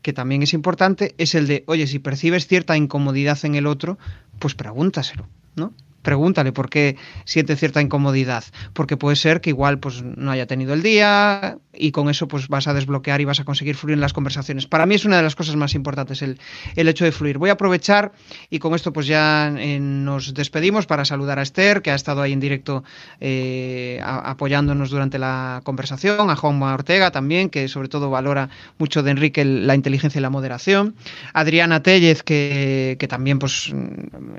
que 0.01 0.11
también 0.11 0.43
es 0.43 0.53
importante, 0.53 1.15
es 1.17 1.33
el 1.33 1.47
de, 1.47 1.63
oye, 1.67 1.87
si 1.87 1.99
percibes 1.99 2.45
cierta 2.45 2.75
incomodidad 2.75 3.37
en 3.43 3.55
el 3.55 3.67
otro, 3.67 3.97
pues 4.37 4.55
pregúntaselo, 4.55 5.27
¿no? 5.55 5.73
Pregúntale 6.01 6.51
por 6.51 6.69
qué 6.69 6.97
siente 7.25 7.55
cierta 7.55 7.81
incomodidad, 7.81 8.43
porque 8.73 8.97
puede 8.97 9.15
ser 9.15 9.41
que 9.41 9.49
igual 9.49 9.79
pues 9.79 10.01
no 10.03 10.31
haya 10.31 10.47
tenido 10.47 10.73
el 10.73 10.81
día 10.81 11.57
y 11.73 11.91
con 11.91 12.09
eso 12.09 12.27
pues 12.27 12.47
vas 12.47 12.67
a 12.67 12.73
desbloquear 12.73 13.21
y 13.21 13.25
vas 13.25 13.39
a 13.39 13.45
conseguir 13.45 13.75
fluir 13.75 13.93
en 13.93 14.01
las 14.01 14.13
conversaciones. 14.13 14.67
Para 14.67 14.85
mí 14.85 14.95
es 14.95 15.05
una 15.05 15.17
de 15.17 15.23
las 15.23 15.35
cosas 15.35 15.55
más 15.55 15.75
importantes 15.75 16.21
el, 16.21 16.39
el 16.75 16.87
hecho 16.87 17.05
de 17.05 17.11
fluir. 17.11 17.37
Voy 17.37 17.49
a 17.49 17.53
aprovechar 17.53 18.11
y 18.49 18.59
con 18.59 18.73
esto 18.75 18.93
pues 18.93 19.07
ya 19.07 19.53
eh, 19.57 19.79
nos 19.79 20.33
despedimos 20.33 20.85
para 20.85 21.05
saludar 21.05 21.39
a 21.39 21.41
Esther, 21.41 21.81
que 21.81 21.91
ha 21.91 21.95
estado 21.95 22.21
ahí 22.21 22.33
en 22.33 22.39
directo 22.39 22.83
eh, 23.19 23.99
apoyándonos 24.03 24.89
durante 24.89 25.19
la 25.19 25.61
conversación, 25.63 26.29
a 26.29 26.35
Juanma 26.35 26.73
Ortega 26.73 27.11
también, 27.11 27.49
que 27.49 27.67
sobre 27.67 27.89
todo 27.89 28.09
valora 28.09 28.49
mucho 28.77 29.03
de 29.03 29.11
Enrique 29.11 29.45
la 29.45 29.75
inteligencia 29.75 30.19
y 30.19 30.21
la 30.21 30.29
moderación, 30.29 30.95
Adriana 31.33 31.81
Tellez, 31.83 32.23
que, 32.23 32.97
que 32.99 33.07
también 33.07 33.39
pues 33.39 33.71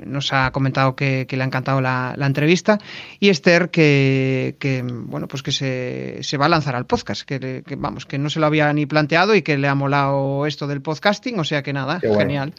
nos 0.05 0.33
ha 0.33 0.51
comentado 0.51 0.95
que, 0.95 1.25
que 1.27 1.37
le 1.37 1.43
ha 1.43 1.45
encantado 1.61 1.81
la, 1.81 2.15
entrevista. 2.25 2.79
Y 3.19 3.29
Esther, 3.29 3.69
que, 3.69 4.83
bueno, 4.85 5.27
pues 5.27 5.43
que 5.43 5.51
se, 5.51 6.37
va 6.37 6.45
a 6.45 6.49
lanzar 6.49 6.75
al 6.75 6.85
podcast, 6.85 7.23
que, 7.23 7.63
vamos, 7.77 8.05
que 8.05 8.17
no 8.17 8.29
se 8.29 8.39
lo 8.39 8.45
había 8.47 8.71
ni 8.73 8.85
planteado 8.85 9.35
y 9.35 9.41
que 9.41 9.57
le 9.57 9.67
ha 9.67 9.75
molado 9.75 10.45
esto 10.45 10.67
del 10.67 10.81
podcasting, 10.81 11.39
o 11.39 11.43
sea 11.43 11.61
que 11.63 11.73
nada, 11.73 11.99
genial. 11.99 12.53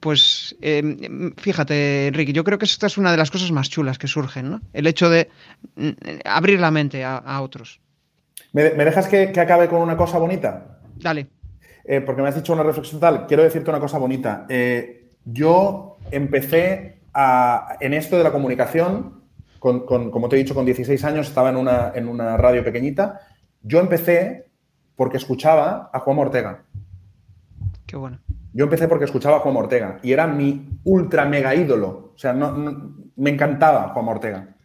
Pues 0.00 0.56
em, 0.60 1.32
fíjate, 1.36 2.08
Enrique, 2.08 2.32
yo 2.32 2.42
creo 2.42 2.58
que 2.58 2.64
esta 2.64 2.88
es 2.88 2.98
una 2.98 3.12
de 3.12 3.16
las 3.16 3.30
cosas 3.30 3.52
más 3.52 3.70
chulas 3.70 3.98
que 3.98 4.08
surgen, 4.08 4.50
¿no? 4.50 4.60
El 4.72 4.88
hecho 4.88 5.08
de 5.08 5.28
mm, 5.76 5.90
abrir 6.24 6.58
la 6.58 6.72
mente 6.72 7.04
a, 7.04 7.40
otros. 7.40 7.80
¿Me, 8.52 8.64
dejas 8.70 9.06
que, 9.08 9.32
acabe 9.38 9.68
con 9.68 9.80
una 9.80 9.96
cosa 9.96 10.18
bonita? 10.18 10.78
Dale. 10.96 11.28
Eh, 11.84 12.00
porque 12.00 12.22
me 12.22 12.28
has 12.28 12.34
dicho 12.34 12.52
una 12.52 12.62
reflexión 12.62 13.00
tal. 13.00 13.26
Quiero 13.26 13.42
decirte 13.42 13.70
una 13.70 13.80
cosa 13.80 13.98
bonita. 13.98 14.46
Eh, 14.48 15.10
yo 15.24 15.98
empecé 16.10 17.01
en 17.14 17.94
esto 17.94 18.16
de 18.16 18.24
la 18.24 18.32
comunicación, 18.32 19.22
como 19.58 20.28
te 20.28 20.36
he 20.36 20.38
dicho, 20.38 20.54
con 20.54 20.64
16 20.64 21.04
años 21.04 21.28
estaba 21.28 21.50
en 21.50 21.56
una, 21.56 21.92
en 21.94 22.08
una 22.08 22.36
radio 22.36 22.64
pequeñita. 22.64 23.20
Yo 23.62 23.80
empecé 23.80 24.50
porque 24.96 25.16
escuchaba 25.16 25.90
a 25.92 26.00
Juan 26.00 26.18
Ortega. 26.18 26.64
Qué 27.86 27.96
bueno. 27.96 28.18
Yo 28.52 28.64
empecé 28.64 28.88
porque 28.88 29.04
escuchaba 29.04 29.36
a 29.36 29.40
Juan 29.40 29.56
Ortega 29.56 29.98
y 30.02 30.12
era 30.12 30.26
mi 30.26 30.78
ultra 30.84 31.24
mega 31.24 31.54
ídolo. 31.54 32.12
O 32.14 32.18
sea, 32.18 32.32
no, 32.32 32.96
me 33.16 33.30
encantaba 33.30 33.90
Juan 33.90 34.08
Ortega. 34.08 34.56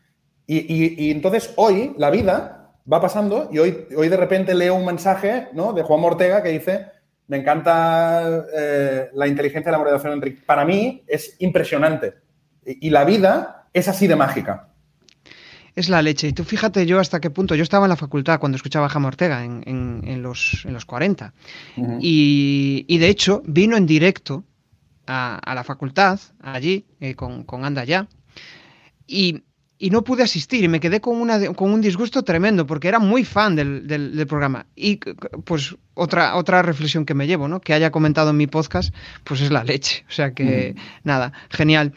Y, 0.45 1.11
entonces 1.11 1.53
hoy 1.57 1.93
la 1.97 2.09
vida 2.09 2.73
va 2.91 3.01
pasando 3.01 3.49
y 3.51 3.59
hoy, 3.59 3.87
hoy 3.97 4.07
de 4.07 4.15
repente 4.15 4.55
leo 4.55 4.75
un 4.75 4.85
mensaje 4.85 5.49
¿no? 5.53 5.73
de 5.73 5.83
Juan 5.83 6.03
Ortega 6.03 6.41
que 6.41 6.49
dice, 6.49 6.87
me 7.27 7.37
encanta 7.37 8.45
eh, 8.55 9.09
la 9.13 9.27
inteligencia 9.27 9.71
de 9.71 9.77
la 9.77 9.83
moderación. 9.83 10.21
Para 10.45 10.65
mí 10.65 11.03
es 11.07 11.35
impresionante. 11.39 12.13
Y, 12.67 12.89
la 12.89 13.05
vida 13.05 13.69
es 13.73 13.87
así 13.87 14.07
de 14.07 14.15
mágica. 14.15 14.67
Es 15.75 15.89
la 15.89 16.01
leche. 16.01 16.27
Y 16.27 16.33
tú 16.33 16.43
fíjate 16.43 16.85
yo 16.85 16.99
hasta 16.99 17.21
qué 17.21 17.29
punto. 17.29 17.55
Yo 17.55 17.63
estaba 17.63 17.85
en 17.85 17.89
la 17.89 17.95
facultad 17.95 18.39
cuando 18.39 18.57
escuchaba 18.57 18.87
a 18.87 18.89
Jam 18.89 19.05
Ortega 19.05 19.43
en, 19.45 20.21
los, 20.21 20.63
en 20.65 20.73
los 20.73 20.85
40. 20.85 21.33
y, 22.01 22.97
de 22.97 23.07
hecho 23.07 23.41
vino 23.45 23.77
en 23.77 23.85
directo 23.85 24.43
a, 25.05 25.53
la 25.55 25.63
facultad, 25.63 26.19
allí, 26.41 26.85
eh, 26.99 27.15
con, 27.15 27.43
con 27.43 27.63
Anda 27.63 27.85
Ya. 27.85 28.07
Y 29.05 29.43
y 29.79 29.89
no 29.91 30.03
pude 30.03 30.23
asistir 30.23 30.63
y 30.63 30.67
me 30.67 30.79
quedé 30.79 31.01
con, 31.01 31.21
una, 31.21 31.53
con 31.53 31.71
un 31.71 31.81
disgusto 31.81 32.23
tremendo 32.23 32.65
porque 32.65 32.87
era 32.87 32.99
muy 32.99 33.23
fan 33.23 33.55
del, 33.55 34.25
programa. 34.27 34.65
Y 34.75 34.97
pues 35.45 35.75
otra, 35.93 36.35
otra 36.35 36.61
reflexión 36.61 37.05
que 37.05 37.13
me 37.13 37.27
llevo, 37.27 37.47
¿no? 37.47 37.61
Que 37.61 37.73
haya 37.73 37.91
comentado 37.91 38.31
en 38.31 38.37
mi 38.37 38.47
podcast, 38.47 38.93
pues 39.23 39.41
es 39.41 39.51
la 39.51 39.63
leche. 39.63 40.03
O 40.09 40.11
sea 40.11 40.33
que 40.33 40.73
mm. 40.75 40.79
nada, 41.03 41.33
genial. 41.49 41.93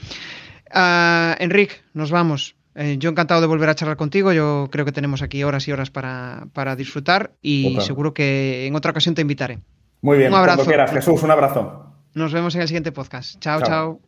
Uh, 0.75 1.35
Enrique, 1.39 1.77
nos 1.95 2.11
vamos. 2.11 2.57
Eh, 2.75 2.97
yo 2.99 3.11
encantado 3.11 3.41
de 3.41 3.47
volver 3.47 3.69
a 3.69 3.75
charlar 3.75 3.97
contigo. 3.97 4.33
Yo 4.33 4.69
creo 4.71 4.85
que 4.85 4.93
tenemos 4.93 5.23
aquí 5.23 5.43
horas 5.43 5.67
y 5.69 5.73
horas 5.73 5.91
para, 5.91 6.77
disfrutar 6.77 7.33
y 7.43 7.77
seguro 7.81 8.15
que 8.15 8.67
en 8.67 8.75
otra 8.77 8.93
ocasión 8.93 9.15
te 9.15 9.23
invitaré. 9.23 9.59
Muy 10.03 10.19
bien, 10.19 10.33
un 10.33 10.39
abrazo. 10.39 10.59
Cuando 10.59 10.71
quieras, 10.71 10.91
Jesús, 10.93 11.23
un 11.23 11.31
abrazo. 11.31 11.87
Nos 12.15 12.33
vemos 12.33 12.55
en 12.55 12.63
el 12.63 12.69
siguiente 12.69 12.93
podcast. 12.93 13.39
chao. 13.41 13.61
chao. 13.63 14.01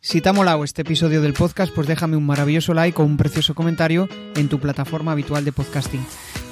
Si 0.00 0.20
te 0.20 0.28
ha 0.28 0.32
molado 0.32 0.64
este 0.64 0.82
episodio 0.82 1.20
del 1.20 1.34
podcast, 1.34 1.74
pues 1.74 1.86
déjame 1.86 2.16
un 2.16 2.24
maravilloso 2.24 2.72
like 2.72 3.00
o 3.00 3.04
un 3.04 3.16
precioso 3.16 3.54
comentario 3.54 4.08
en 4.36 4.48
tu 4.48 4.58
plataforma 4.58 5.12
habitual 5.12 5.44
de 5.44 5.52
podcasting. 5.52 6.04